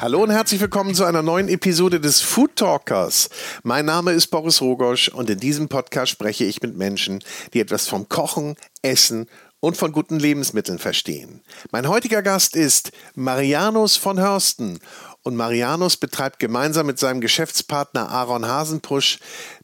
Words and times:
Hallo 0.00 0.22
und 0.22 0.30
herzlich 0.30 0.62
willkommen 0.62 0.94
zu 0.94 1.04
einer 1.04 1.20
neuen 1.20 1.48
Episode 1.48 2.00
des 2.00 2.22
Food 2.22 2.56
Talkers. 2.56 3.28
Mein 3.64 3.84
Name 3.84 4.12
ist 4.12 4.28
Boris 4.28 4.62
Rogosch 4.62 5.08
und 5.08 5.28
in 5.28 5.38
diesem 5.38 5.68
Podcast 5.68 6.10
spreche 6.12 6.44
ich 6.44 6.62
mit 6.62 6.74
Menschen, 6.74 7.22
die 7.52 7.60
etwas 7.60 7.86
vom 7.86 8.08
Kochen, 8.08 8.56
Essen 8.80 9.28
und 9.60 9.76
von 9.76 9.92
guten 9.92 10.18
Lebensmitteln 10.18 10.78
verstehen. 10.78 11.42
Mein 11.70 11.86
heutiger 11.86 12.22
Gast 12.22 12.56
ist 12.56 12.92
Marianus 13.14 13.96
von 13.96 14.18
Hörsten 14.18 14.78
und 15.22 15.36
Marianus 15.36 15.98
betreibt 15.98 16.38
gemeinsam 16.38 16.86
mit 16.86 16.98
seinem 16.98 17.20
Geschäftspartner 17.20 18.08
Aaron 18.08 18.46
Hasenpusch 18.46 19.18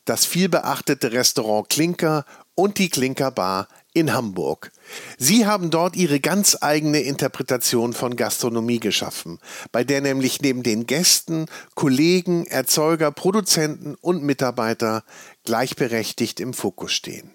das 0.05 0.27
vielbeachtete 0.27 1.13
Restaurant 1.13 1.71
Klinker 1.71 2.27
und 2.57 2.79
die 2.79 2.89
Klinker 2.89 3.31
Bar 3.31 3.69
in 3.93 4.13
Hamburg. 4.13 4.73
Sie 5.17 5.47
haben 5.47 5.71
dort 5.71 5.95
ihre 5.95 6.21
ganz 6.21 6.59
eigene 6.61 7.01
Interpretation 7.01 7.93
von 7.93 8.17
Gastronomie 8.17 8.81
geschaffen, 8.81 9.39
bei 9.73 9.85
der 9.85 10.01
nämlich 10.01 10.43
neben 10.43 10.63
den 10.63 10.87
Gästen 10.87 11.47
Kollegen, 11.75 12.47
Erzeuger, 12.47 13.13
Produzenten 13.13 13.95
und 13.95 14.23
Mitarbeiter 14.23 15.05
gleichberechtigt 15.45 16.41
im 16.41 16.53
Fokus 16.53 16.93
stehen. 16.93 17.31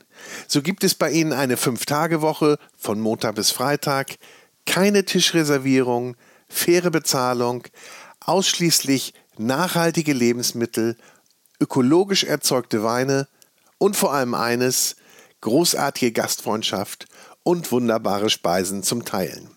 So 0.47 0.61
gibt 0.61 0.83
es 0.83 0.93
bei 0.93 1.09
ihnen 1.09 1.33
eine 1.33 1.57
Fünf-Tage-Woche 1.57 2.59
von 2.77 2.99
Montag 2.99 3.35
bis 3.35 3.51
Freitag, 3.51 4.17
keine 4.65 5.05
Tischreservierung, 5.05 6.15
faire 6.47 6.91
Bezahlung, 6.91 7.63
ausschließlich 8.19 9.13
nachhaltige 9.37 10.13
Lebensmittel, 10.13 10.97
ökologisch 11.59 12.23
erzeugte 12.23 12.83
Weine 12.83 13.27
und 13.79 13.95
vor 13.95 14.13
allem 14.13 14.35
eines, 14.35 14.95
großartige 15.41 16.11
Gastfreundschaft 16.11 17.07
und 17.43 17.71
wunderbare 17.71 18.29
Speisen 18.29 18.83
zum 18.83 19.05
Teilen. 19.05 19.49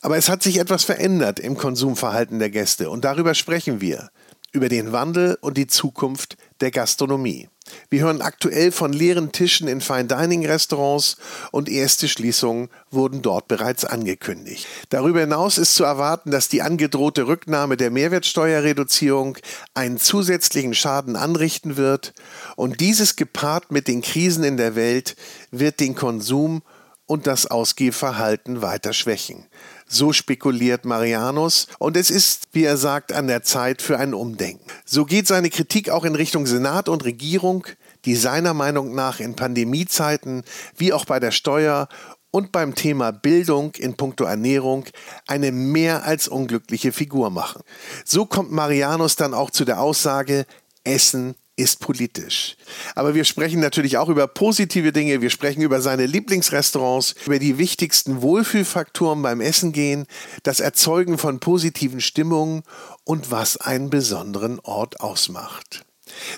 Aber 0.00 0.16
es 0.16 0.28
hat 0.28 0.42
sich 0.42 0.58
etwas 0.58 0.84
verändert 0.84 1.40
im 1.40 1.56
Konsumverhalten 1.56 2.38
der 2.38 2.50
Gäste 2.50 2.90
und 2.90 3.04
darüber 3.04 3.34
sprechen 3.34 3.80
wir, 3.80 4.10
über 4.56 4.70
den 4.70 4.90
Wandel 4.90 5.36
und 5.42 5.58
die 5.58 5.66
Zukunft 5.66 6.38
der 6.62 6.70
Gastronomie. 6.70 7.50
Wir 7.90 8.04
hören 8.04 8.22
aktuell 8.22 8.72
von 8.72 8.92
leeren 8.92 9.32
Tischen 9.32 9.68
in 9.68 9.82
Fine 9.82 10.06
Dining 10.06 10.46
Restaurants 10.46 11.18
und 11.52 11.68
erste 11.68 12.08
Schließungen 12.08 12.70
wurden 12.90 13.20
dort 13.20 13.48
bereits 13.48 13.84
angekündigt. 13.84 14.66
Darüber 14.88 15.20
hinaus 15.20 15.58
ist 15.58 15.74
zu 15.74 15.84
erwarten, 15.84 16.30
dass 16.30 16.48
die 16.48 16.62
angedrohte 16.62 17.26
Rücknahme 17.26 17.76
der 17.76 17.90
Mehrwertsteuerreduzierung 17.90 19.36
einen 19.74 19.98
zusätzlichen 19.98 20.72
Schaden 20.72 21.16
anrichten 21.16 21.76
wird 21.76 22.14
und 22.56 22.80
dieses 22.80 23.16
gepaart 23.16 23.70
mit 23.70 23.88
den 23.88 24.00
Krisen 24.00 24.44
in 24.44 24.56
der 24.56 24.74
Welt 24.74 25.16
wird 25.50 25.80
den 25.80 25.94
Konsum 25.94 26.62
und 27.04 27.26
das 27.26 27.46
Ausgehverhalten 27.46 28.62
weiter 28.62 28.92
schwächen. 28.92 29.46
So 29.88 30.12
spekuliert 30.12 30.84
Marianus 30.84 31.68
und 31.78 31.96
es 31.96 32.10
ist, 32.10 32.44
wie 32.52 32.64
er 32.64 32.76
sagt, 32.76 33.12
an 33.12 33.28
der 33.28 33.42
Zeit 33.42 33.82
für 33.82 33.98
ein 33.98 34.14
Umdenken. 34.14 34.66
So 34.84 35.04
geht 35.04 35.28
seine 35.28 35.48
Kritik 35.48 35.90
auch 35.90 36.04
in 36.04 36.16
Richtung 36.16 36.46
Senat 36.46 36.88
und 36.88 37.04
Regierung, 37.04 37.66
die 38.04 38.16
seiner 38.16 38.52
Meinung 38.52 38.94
nach 38.94 39.20
in 39.20 39.36
Pandemiezeiten 39.36 40.42
wie 40.76 40.92
auch 40.92 41.04
bei 41.04 41.20
der 41.20 41.30
Steuer 41.30 41.88
und 42.30 42.52
beim 42.52 42.74
Thema 42.74 43.12
Bildung 43.12 43.74
in 43.76 43.96
puncto 43.96 44.24
Ernährung 44.24 44.84
eine 45.26 45.52
mehr 45.52 46.04
als 46.04 46.28
unglückliche 46.28 46.92
Figur 46.92 47.30
machen. 47.30 47.62
So 48.04 48.26
kommt 48.26 48.52
Marianus 48.52 49.16
dann 49.16 49.34
auch 49.34 49.50
zu 49.50 49.64
der 49.64 49.80
Aussage, 49.80 50.46
Essen 50.84 51.34
ist 51.56 51.80
politisch. 51.80 52.56
Aber 52.94 53.14
wir 53.14 53.24
sprechen 53.24 53.60
natürlich 53.60 53.96
auch 53.96 54.08
über 54.08 54.26
positive 54.26 54.92
Dinge. 54.92 55.22
Wir 55.22 55.30
sprechen 55.30 55.62
über 55.62 55.80
seine 55.80 56.06
Lieblingsrestaurants, 56.06 57.14
über 57.24 57.38
die 57.38 57.58
wichtigsten 57.58 58.20
Wohlfühlfaktoren 58.20 59.22
beim 59.22 59.40
Essen 59.40 59.72
gehen, 59.72 60.06
das 60.42 60.60
Erzeugen 60.60 61.16
von 61.18 61.40
positiven 61.40 62.00
Stimmungen 62.00 62.62
und 63.04 63.30
was 63.30 63.56
einen 63.56 63.88
besonderen 63.88 64.60
Ort 64.60 65.00
ausmacht. 65.00 65.84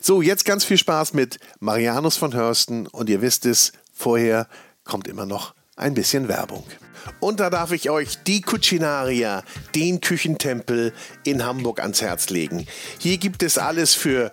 So, 0.00 0.22
jetzt 0.22 0.44
ganz 0.44 0.65
viel 0.65 0.78
Spaß 0.78 1.15
mit 1.15 1.38
Marianus 1.60 2.16
von 2.16 2.32
Hörsten 2.32 2.87
und 2.87 3.10
ihr 3.10 3.20
wisst 3.20 3.44
es, 3.44 3.72
vorher 3.93 4.48
kommt 4.84 5.09
immer 5.09 5.26
noch 5.26 5.54
ein 5.76 5.94
bisschen 5.94 6.28
Werbung. 6.28 6.64
Und 7.20 7.41
da 7.41 7.50
darf 7.50 7.72
ich 7.72 7.91
euch 7.91 8.22
die 8.26 8.43
Cucinaria, 8.43 9.43
den 9.75 10.00
Küchentempel 10.00 10.93
in 11.25 11.44
Hamburg 11.44 11.81
ans 11.81 12.03
Herz 12.03 12.28
legen. 12.31 12.66
Hier 12.98 13.19
gibt 13.19 13.43
es 13.43 13.59
alles 13.59 13.94
für 13.94 14.32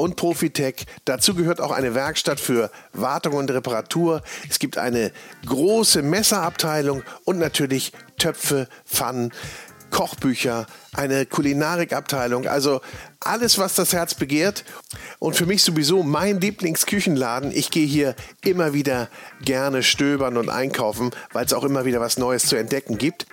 und 0.00 0.16
Profitech. 0.16 0.86
Dazu 1.04 1.34
gehört 1.34 1.60
auch 1.60 1.70
eine 1.70 1.94
Werkstatt 1.94 2.40
für 2.40 2.70
Wartung 2.92 3.34
und 3.34 3.50
Reparatur. 3.50 4.22
Es 4.48 4.58
gibt 4.58 4.78
eine 4.78 5.12
große 5.46 6.02
Messerabteilung 6.02 7.02
und 7.24 7.38
natürlich 7.38 7.92
Töpfe, 8.18 8.68
Pfannen, 8.86 9.32
Kochbücher, 9.90 10.66
eine 10.94 11.26
Kulinarikabteilung, 11.26 12.46
also 12.46 12.80
alles, 13.18 13.58
was 13.58 13.74
das 13.74 13.92
Herz 13.92 14.14
begehrt. 14.14 14.64
Und 15.18 15.36
für 15.36 15.46
mich 15.46 15.62
sowieso 15.62 16.02
mein 16.02 16.40
Lieblingsküchenladen. 16.40 17.50
Ich 17.52 17.70
gehe 17.70 17.86
hier 17.86 18.14
immer 18.44 18.72
wieder 18.72 19.08
gerne 19.42 19.82
stöbern 19.82 20.36
und 20.36 20.48
einkaufen, 20.48 21.10
weil 21.32 21.44
es 21.44 21.52
auch 21.52 21.64
immer 21.64 21.84
wieder 21.84 22.00
was 22.00 22.18
Neues 22.18 22.46
zu 22.46 22.56
entdecken 22.56 22.98
gibt. 22.98 23.26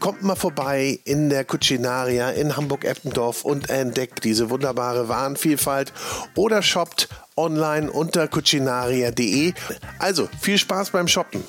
Kommt 0.00 0.22
mal 0.22 0.36
vorbei 0.36 1.00
in 1.04 1.28
der 1.28 1.44
Cucinaria 1.44 2.30
in 2.30 2.56
Hamburg-Eppendorf 2.56 3.44
und 3.44 3.68
entdeckt 3.68 4.24
diese 4.24 4.48
wunderbare 4.48 5.08
Warenvielfalt 5.08 5.92
oder 6.36 6.62
shoppt 6.62 7.08
online 7.36 7.90
unter 7.90 8.28
cucinaria.de. 8.28 9.54
Also 9.98 10.28
viel 10.40 10.58
Spaß 10.58 10.90
beim 10.90 11.08
Shoppen. 11.08 11.42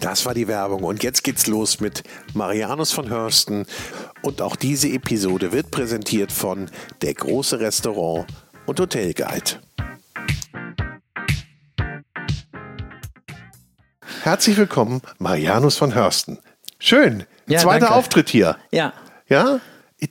Das 0.00 0.26
war 0.26 0.34
die 0.34 0.48
Werbung 0.48 0.82
und 0.82 1.02
jetzt 1.02 1.22
geht's 1.22 1.46
los 1.46 1.78
mit 1.78 2.02
Marianus 2.32 2.90
von 2.90 3.08
Hörsten 3.10 3.66
und 4.22 4.42
auch 4.42 4.56
diese 4.56 4.88
Episode 4.88 5.52
wird 5.52 5.70
präsentiert 5.70 6.32
von 6.32 6.70
Der 7.02 7.14
große 7.14 7.60
Restaurant 7.60 8.26
und 8.66 8.80
Hotelguide. 8.80 9.60
Herzlich 14.22 14.56
willkommen, 14.56 15.02
Marianus 15.18 15.76
von 15.76 15.94
Hörsten. 15.94 16.38
Schön, 16.78 17.24
Ja, 17.46 17.58
zweiter 17.58 17.86
danke. 17.86 17.94
Auftritt 17.94 18.28
hier. 18.28 18.56
Ja, 18.70 18.92
Ja? 19.28 19.60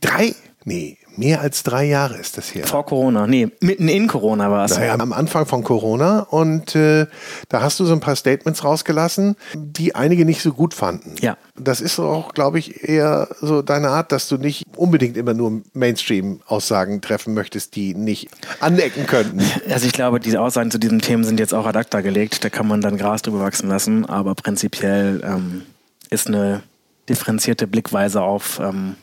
Drei, 0.01 0.33
nee, 0.65 0.97
mehr 1.17 1.41
als 1.41 1.61
drei 1.61 1.85
Jahre 1.85 2.17
ist 2.17 2.37
das 2.37 2.49
hier. 2.49 2.65
vor 2.65 2.83
Corona. 2.85 3.27
Nee, 3.27 3.49
mitten 3.59 3.87
in 3.87 4.07
Corona 4.07 4.49
war 4.49 4.65
es. 4.65 4.75
Naja, 4.75 4.95
am 4.97 5.13
Anfang 5.13 5.45
von 5.45 5.63
Corona 5.63 6.21
und 6.21 6.75
äh, 6.75 7.05
da 7.49 7.61
hast 7.61 7.79
du 7.79 7.85
so 7.85 7.93
ein 7.93 7.99
paar 7.99 8.15
Statements 8.15 8.63
rausgelassen, 8.63 9.35
die 9.55 9.93
einige 9.93 10.25
nicht 10.25 10.41
so 10.41 10.53
gut 10.53 10.73
fanden. 10.73 11.13
Ja. 11.21 11.37
Das 11.55 11.81
ist 11.81 11.99
auch, 11.99 12.33
glaube 12.33 12.57
ich, 12.57 12.83
eher 12.89 13.27
so 13.39 13.61
deine 13.61 13.89
Art, 13.89 14.11
dass 14.11 14.27
du 14.27 14.37
nicht 14.37 14.63
unbedingt 14.75 15.15
immer 15.17 15.35
nur 15.35 15.61
Mainstream-Aussagen 15.73 17.01
treffen 17.01 17.35
möchtest, 17.35 17.75
die 17.75 17.93
nicht 17.93 18.29
anecken 18.59 19.05
könnten. 19.05 19.43
Also 19.69 19.85
ich 19.85 19.93
glaube, 19.93 20.19
diese 20.19 20.41
Aussagen 20.41 20.71
zu 20.71 20.79
diesen 20.79 20.99
Themen 20.99 21.23
sind 21.23 21.39
jetzt 21.39 21.53
auch 21.53 21.67
ad 21.67 21.77
acta 21.77 22.01
gelegt. 22.01 22.43
Da 22.43 22.49
kann 22.49 22.67
man 22.67 22.81
dann 22.81 22.97
Gras 22.97 23.21
drüber 23.21 23.41
wachsen 23.41 23.69
lassen. 23.69 24.05
Aber 24.05 24.33
prinzipiell 24.33 25.21
ähm, 25.23 25.63
ist 26.09 26.27
eine 26.27 26.63
differenzierte 27.09 27.67
Blickweise 27.67 28.21
auf 28.21 28.59
ähm, 28.59 28.95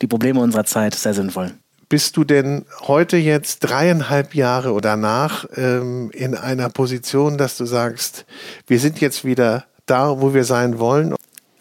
die 0.00 0.06
Probleme 0.06 0.40
unserer 0.40 0.64
Zeit 0.64 0.94
sehr 0.94 1.14
sinnvoll. 1.14 1.52
Bist 1.88 2.16
du 2.16 2.24
denn 2.24 2.66
heute 2.86 3.16
jetzt 3.16 3.60
dreieinhalb 3.60 4.34
Jahre 4.34 4.72
oder 4.72 4.96
nach 4.96 5.46
ähm, 5.56 6.10
in 6.12 6.34
einer 6.34 6.68
Position, 6.68 7.38
dass 7.38 7.56
du 7.56 7.64
sagst, 7.64 8.26
wir 8.66 8.78
sind 8.78 9.00
jetzt 9.00 9.24
wieder 9.24 9.64
da, 9.86 10.20
wo 10.20 10.34
wir 10.34 10.44
sein 10.44 10.78
wollen? 10.78 11.14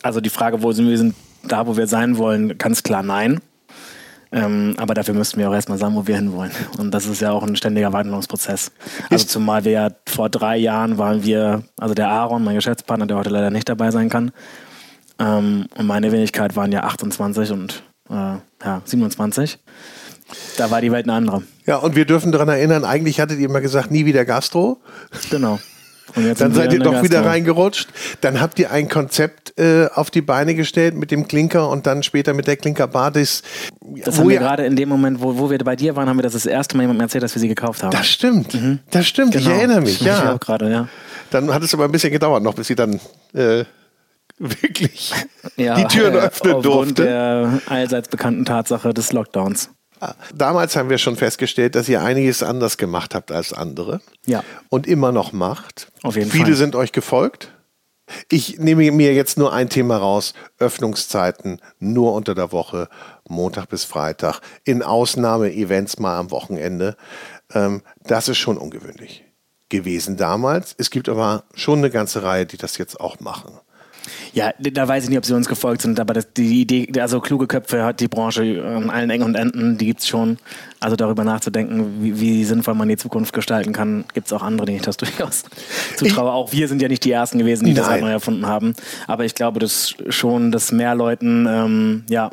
Also 0.04 0.20
die 0.20 0.30
Frage, 0.30 0.62
wo 0.62 0.72
sind 0.74 0.90
wir 0.90 0.98
sind 0.98 1.16
da, 1.44 1.66
wo 1.66 1.78
wir 1.78 1.88
sein 1.88 2.18
wollen, 2.18 2.58
ganz 2.58 2.84
klar 2.84 3.04
nein. 3.04 3.40
Ähm, 4.30 4.76
aber 4.78 4.94
dafür 4.94 5.14
müssten 5.14 5.40
wir 5.40 5.50
auch 5.50 5.54
erstmal 5.54 5.78
sagen, 5.78 5.96
wo 5.96 6.06
wir 6.06 6.18
hinwollen. 6.18 6.52
Und 6.78 6.92
das 6.92 7.06
ist 7.06 7.22
ja 7.22 7.32
auch 7.32 7.44
ein 7.44 7.56
ständiger 7.56 7.94
Wandlungsprozess. 7.94 8.72
Also 9.10 9.26
zumal 9.26 9.64
wir 9.64 9.72
ja 9.72 9.90
vor 10.06 10.30
drei 10.30 10.58
Jahren 10.58 10.98
waren 10.98 11.24
wir, 11.24 11.64
also 11.80 11.94
der 11.94 12.10
Aaron, 12.10 12.44
mein 12.44 12.56
Geschäftspartner, 12.56 13.08
der 13.08 13.16
heute 13.16 13.30
leider 13.30 13.52
nicht 13.52 13.70
dabei 13.70 13.92
sein 13.92 14.10
kann, 14.10 14.32
ähm, 15.20 15.68
und 15.76 15.88
meine 15.88 16.12
Wenigkeit 16.12 16.56
waren 16.56 16.72
ja 16.72 16.84
28 16.84 17.52
und 17.52 17.84
äh, 18.10 18.14
ja, 18.14 18.82
27. 18.84 19.60
Da 20.58 20.72
war 20.72 20.82
die 20.82 20.92
Welt 20.92 21.06
eine 21.06 21.14
andere. 21.14 21.44
Ja, 21.66 21.78
und 21.78 21.96
wir 21.96 22.06
dürfen 22.06 22.32
daran 22.32 22.50
erinnern, 22.50 22.84
eigentlich 22.84 23.20
hattet 23.20 23.40
ihr 23.40 23.50
mal 23.50 23.62
gesagt, 23.62 23.92
nie 23.92 24.06
wieder 24.06 24.26
Gastro. 24.26 24.80
Genau. 25.30 25.60
dann 26.16 26.54
seid 26.54 26.74
ihr 26.74 26.80
doch 26.80 27.02
wieder 27.02 27.26
reingerutscht. 27.26 27.90
Dann 28.22 28.42
habt 28.42 28.60
ihr 28.60 28.72
ein 28.72 28.90
Konzept 28.90 29.58
äh, 29.58 29.88
auf 29.94 30.10
die 30.10 30.22
Beine 30.22 30.56
gestellt 30.56 30.96
mit 30.96 31.12
dem 31.12 31.28
Klinker 31.28 31.70
und 31.70 31.88
dann 31.88 32.04
später 32.04 32.34
mit 32.34 32.48
der 32.48 32.58
Klinker 32.58 32.88
Das, 32.88 33.44
das 34.04 34.20
haben 34.20 34.30
wir 34.30 34.40
gerade 34.40 34.66
in 34.66 34.76
dem 34.76 34.90
Moment, 34.90 35.22
wo, 35.22 35.38
wo 35.38 35.50
wir 35.50 35.58
bei 35.60 35.76
dir 35.76 35.96
waren, 35.96 36.10
haben 36.10 36.18
wir 36.18 36.24
das 36.24 36.34
das 36.34 36.46
erste 36.46 36.76
Mal 36.76 36.84
jemandem 36.84 37.04
erzählt, 37.04 37.24
dass 37.24 37.36
wir 37.36 37.40
sie 37.40 37.48
gekauft 37.48 37.84
haben. 37.84 37.92
Das 37.92 38.08
stimmt. 38.08 38.54
Mhm. 38.54 38.80
Das 38.92 39.08
stimmt. 39.08 39.34
Genau. 39.34 39.50
Ich 39.50 39.56
erinnere 39.56 39.82
mich. 39.82 40.02
Ich 40.02 40.08
ja. 40.08 40.34
auch 40.34 40.40
gerade, 40.40 40.70
ja. 40.70 40.88
Dann 41.32 41.54
hat 41.54 41.64
es 41.64 41.74
aber 41.74 41.86
ein 41.86 41.92
bisschen 41.92 42.12
gedauert 42.12 42.44
noch, 42.44 42.54
bis 42.54 42.68
sie 42.68 42.76
dann 42.76 43.00
äh, 43.34 43.64
wirklich 44.62 45.14
ja, 45.56 45.76
die 45.76 45.86
Türen 45.86 46.14
äh, 46.14 46.18
öffnen 46.18 46.56
aufgrund 46.56 46.66
durfte. 46.66 47.04
der 47.04 47.62
allseits 47.68 48.10
bekannten 48.10 48.46
Tatsache 48.46 48.94
des 48.94 49.12
Lockdowns. 49.14 49.70
Damals 50.36 50.76
haben 50.76 50.92
wir 50.92 51.00
schon 51.00 51.16
festgestellt, 51.16 51.74
dass 51.74 51.90
ihr 51.90 52.04
einiges 52.04 52.44
anders 52.44 52.78
gemacht 52.78 53.16
habt 53.16 53.32
als 53.32 53.52
andere. 53.52 54.02
Ja. 54.28 54.44
Und 54.70 54.86
immer 54.86 55.12
noch 55.12 55.34
macht. 55.34 55.92
Auf 56.04 56.16
jeden 56.16 56.30
Viele 56.30 56.46
Fall. 56.46 56.54
sind 56.54 56.76
euch 56.76 56.92
gefolgt. 56.92 57.52
Ich 58.30 58.60
nehme 58.60 58.90
mir 58.92 59.14
jetzt 59.14 59.38
nur 59.38 59.52
ein 59.52 59.70
Thema 59.70 59.98
raus. 59.98 60.34
Öffnungszeiten 60.60 61.62
nur 61.80 62.14
unter 62.14 62.36
der 62.36 62.52
Woche, 62.52 62.90
Montag 63.28 63.70
bis 63.70 63.84
Freitag, 63.84 64.40
in 64.64 64.84
Ausnahme-Events 64.84 66.00
mal 66.00 66.18
am 66.18 66.32
Wochenende. 66.32 66.96
Ähm, 67.54 67.82
das 68.04 68.30
ist 68.30 68.38
schon 68.38 68.58
ungewöhnlich 68.58 69.26
gewesen 69.70 70.16
damals. 70.16 70.76
Es 70.78 70.90
gibt 70.90 71.10
aber 71.10 71.44
schon 71.54 71.80
eine 71.80 71.90
ganze 71.90 72.24
Reihe, 72.24 72.46
die 72.46 72.58
das 72.58 72.78
jetzt 72.78 73.00
auch 73.00 73.20
machen. 73.20 73.60
Ja, 74.38 74.54
da 74.60 74.88
weiß 74.88 75.06
ich 75.06 75.10
nicht, 75.10 75.18
ob 75.18 75.26
sie 75.26 75.34
uns 75.34 75.48
gefolgt 75.48 75.82
sind, 75.82 76.00
aber 76.00 76.14
das, 76.14 76.32
die 76.32 76.62
Idee, 76.62 76.88
also 77.02 77.20
kluge 77.20 77.48
Köpfe 77.48 77.84
hat 77.84 78.00
die 78.02 78.08
Branche 78.08 78.64
an 78.64 78.92
allen 78.92 79.10
Ecken 79.10 79.24
und 79.24 79.34
Enden, 79.34 79.80
die 79.80 79.88
gibt 79.88 80.02
es 80.02 80.08
schon. 80.08 80.38
Also 80.80 80.96
darüber 80.96 81.24
nachzudenken, 81.24 82.04
wie, 82.04 82.20
wie, 82.20 82.44
sinnvoll 82.44 82.76
man 82.76 82.88
die 82.88 82.98
Zukunft 82.98 83.34
gestalten 83.34 83.74
kann, 83.74 84.06
gibt 84.14 84.28
es 84.28 84.34
auch 84.34 84.44
andere, 84.44 84.68
denen 84.68 84.76
ich 84.76 84.84
das 84.84 84.98
durchaus 84.98 85.46
zutraue. 85.96 86.32
Auch 86.32 86.52
wir 86.52 86.68
sind 86.68 86.84
ja 86.84 86.88
nicht 86.88 87.04
die 87.04 87.12
Ersten 87.12 87.40
gewesen, 87.40 87.66
die 87.66 87.74
Nein. 87.74 87.84
das 87.84 88.00
neu 88.00 88.12
erfunden 88.12 88.46
haben. 88.46 88.76
Aber 89.08 89.26
ich 89.26 89.34
glaube, 89.34 89.60
dass 89.60 89.96
schon, 90.10 90.52
dass 90.52 90.72
mehr 90.72 90.94
Leuten 90.94 91.48
ähm, 91.50 92.04
ja, 92.08 92.30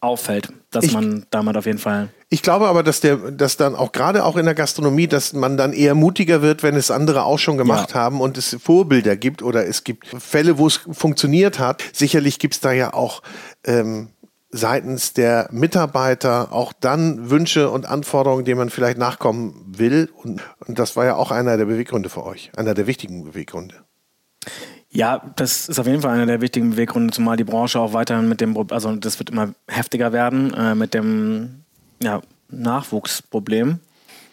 auffällt, 0.00 0.52
dass 0.72 0.86
ich, 0.86 0.92
man 0.92 1.24
damit 1.30 1.56
auf 1.56 1.66
jeden 1.66 1.78
Fall. 1.78 2.08
Ich 2.30 2.42
glaube 2.42 2.68
aber, 2.68 2.82
dass 2.82 3.00
der, 3.00 3.16
dass 3.16 3.56
dann 3.56 3.74
auch 3.74 3.92
gerade 3.92 4.24
auch 4.24 4.36
in 4.36 4.44
der 4.44 4.54
Gastronomie, 4.54 5.06
dass 5.06 5.32
man 5.32 5.56
dann 5.56 5.72
eher 5.72 5.94
mutiger 5.94 6.42
wird, 6.42 6.62
wenn 6.62 6.76
es 6.76 6.90
andere 6.90 7.24
auch 7.24 7.38
schon 7.38 7.56
gemacht 7.56 7.90
ja. 7.90 8.00
haben 8.00 8.20
und 8.20 8.36
es 8.36 8.56
Vorbilder 8.62 9.16
gibt 9.16 9.42
oder 9.42 9.66
es 9.66 9.82
gibt 9.82 10.06
Fälle, 10.06 10.58
wo 10.58 10.66
es 10.66 10.76
funktioniert 10.90 11.58
hat. 11.58 11.82
Sicherlich 11.92 12.38
gibt 12.38 12.54
es 12.54 12.60
da 12.60 12.72
ja 12.72 12.92
auch 12.92 13.22
ähm, 13.64 14.08
seitens 14.50 15.14
der 15.14 15.48
Mitarbeiter 15.52 16.52
auch 16.52 16.74
dann 16.74 17.30
Wünsche 17.30 17.70
und 17.70 17.86
Anforderungen, 17.86 18.44
denen 18.44 18.58
man 18.58 18.70
vielleicht 18.70 18.98
nachkommen 18.98 19.64
will. 19.66 20.10
Und, 20.14 20.42
und 20.66 20.78
das 20.78 20.96
war 20.96 21.06
ja 21.06 21.16
auch 21.16 21.30
einer 21.30 21.56
der 21.56 21.64
Beweggründe 21.64 22.10
für 22.10 22.26
euch, 22.26 22.50
einer 22.56 22.74
der 22.74 22.86
wichtigen 22.86 23.24
Beweggründe. 23.24 23.74
Ja, 24.90 25.32
das 25.36 25.68
ist 25.68 25.78
auf 25.78 25.86
jeden 25.86 26.02
Fall 26.02 26.14
einer 26.14 26.26
der 26.26 26.42
wichtigen 26.42 26.70
Beweggründe, 26.70 27.12
zumal 27.12 27.36
die 27.36 27.44
Branche 27.44 27.78
auch 27.78 27.94
weiterhin 27.94 28.28
mit 28.28 28.40
dem, 28.40 28.56
also 28.70 28.96
das 28.96 29.18
wird 29.18 29.30
immer 29.30 29.54
heftiger 29.66 30.12
werden, 30.12 30.52
äh, 30.54 30.74
mit 30.74 30.92
dem 30.92 31.64
ja, 32.02 32.20
Nachwuchsproblem. 32.50 33.80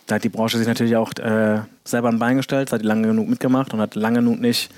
Da 0.07 0.15
hat 0.15 0.23
die 0.23 0.29
Branche 0.29 0.57
sich 0.57 0.67
natürlich 0.67 0.95
auch 0.95 1.11
äh, 1.17 1.61
selber 1.83 2.09
ein 2.09 2.19
Bein 2.19 2.37
gestellt, 2.37 2.71
hat 2.71 2.83
lange 2.83 3.07
genug 3.07 3.27
mitgemacht 3.27 3.73
und 3.73 3.81
hat 3.81 3.95
lange 3.95 4.19
genug 4.19 4.39
nicht 4.39 4.71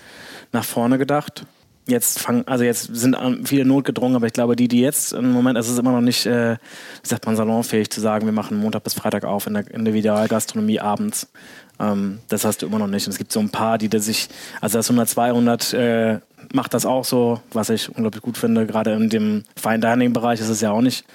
nach 0.51 0.63
vorne 0.63 0.97
gedacht. 0.97 1.45
Jetzt 1.85 2.19
fangen, 2.19 2.45
also 2.47 2.65
jetzt 2.65 2.89
sind 2.93 3.15
viele 3.45 3.63
notgedrungen, 3.63 4.15
aber 4.17 4.25
ich 4.25 4.33
glaube, 4.33 4.57
die, 4.57 4.67
die 4.67 4.81
jetzt 4.81 5.13
im 5.13 5.31
Moment, 5.31 5.57
es 5.57 5.69
ist 5.69 5.79
immer 5.79 5.93
noch 5.93 6.01
nicht, 6.01 6.25
äh, 6.25 6.55
wie 6.55 7.07
sagt 7.07 7.25
man, 7.25 7.37
salonfähig 7.37 7.89
zu 7.89 8.01
sagen, 8.01 8.25
wir 8.25 8.33
machen 8.33 8.57
Montag 8.57 8.83
bis 8.83 8.93
Freitag 8.93 9.23
auf 9.23 9.47
in 9.47 9.53
der 9.53 9.69
Individualgastronomie 9.71 10.81
abends. 10.81 11.29
Ähm, 11.79 12.19
das 12.27 12.43
hast 12.43 12.61
du 12.61 12.65
immer 12.65 12.79
noch 12.79 12.87
nicht. 12.87 13.07
Und 13.07 13.11
es 13.11 13.17
gibt 13.17 13.31
so 13.31 13.39
ein 13.39 13.49
paar, 13.49 13.77
die 13.77 13.87
da 13.87 13.99
sich, 13.99 14.27
also 14.59 14.79
das 14.79 14.89
100, 14.89 15.09
200 15.09 15.73
äh, 15.73 16.19
macht 16.53 16.73
das 16.73 16.85
auch 16.85 17.05
so, 17.05 17.39
was 17.53 17.69
ich 17.69 17.89
unglaublich 17.89 18.21
gut 18.21 18.37
finde. 18.37 18.65
Gerade 18.65 18.93
in 18.93 19.09
dem 19.09 19.43
Fine 19.55 19.79
Dining 19.79 20.13
Bereich 20.13 20.39
ist 20.39 20.49
es 20.49 20.61
ja 20.61 20.71
auch 20.71 20.81
nicht 20.81 21.05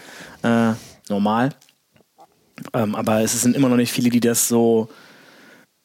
äh, 0.42 0.72
normal. 1.12 1.50
Ähm, 2.72 2.94
aber 2.94 3.20
es 3.20 3.40
sind 3.40 3.56
immer 3.56 3.68
noch 3.68 3.76
nicht 3.76 3.92
viele, 3.92 4.10
die 4.10 4.20
das 4.20 4.48
so, 4.48 4.88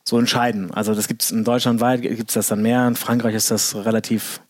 so 0.04 0.18
entscheiden. 0.18 0.72
Also 0.72 0.96
das 0.96 1.08
gibt 1.08 1.24
es 1.24 1.32
in 1.32 1.44
Deutschland 1.44 1.82
weit, 1.82 2.02
gibt 2.02 2.30
es 2.30 2.34
das 2.34 2.48
dann 2.48 2.62
mehr. 2.62 2.88
In 2.88 2.96
Frankreich 2.96 3.36
ist 3.36 3.52
das 3.52 3.76
relativ, 3.76 4.42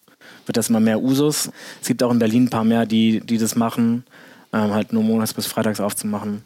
wird 0.45 0.57
das 0.57 0.69
immer 0.69 0.79
mehr 0.79 1.01
Usus. 1.01 1.49
Es 1.81 1.87
gibt 1.87 2.03
auch 2.03 2.11
in 2.11 2.19
Berlin 2.19 2.45
ein 2.45 2.49
paar 2.49 2.63
mehr, 2.63 2.85
die, 2.85 3.21
die 3.21 3.37
das 3.37 3.55
machen, 3.55 4.05
ähm, 4.53 4.73
halt 4.73 4.93
nur 4.93 5.03
montags 5.03 5.33
bis 5.33 5.47
freitags 5.47 5.79
aufzumachen. 5.79 6.43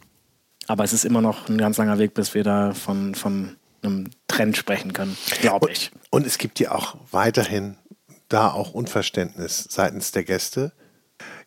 Aber 0.68 0.84
es 0.84 0.94
ist 0.94 1.06
immer 1.06 1.22
noch 1.22 1.50
ein 1.50 1.58
ganz 1.58 1.78
langer 1.78 1.98
Weg, 1.98 2.14
bis 2.14 2.34
wir 2.34 2.44
da 2.44 2.74
von, 2.74 3.16
von 3.16 3.58
einem 3.84 4.10
Trend 4.28 4.56
sprechen 4.58 4.94
können, 4.94 5.18
glaube 5.42 5.72
ich. 5.72 5.92
Und, 6.12 6.22
und 6.22 6.28
es 6.28 6.38
gibt 6.38 6.60
ja 6.60 6.72
auch 6.72 6.96
weiterhin 7.12 7.76
da 8.30 8.52
auch 8.52 8.74
Unverständnis 8.74 9.68
seitens 9.70 10.12
der 10.12 10.24
Gäste. 10.24 10.72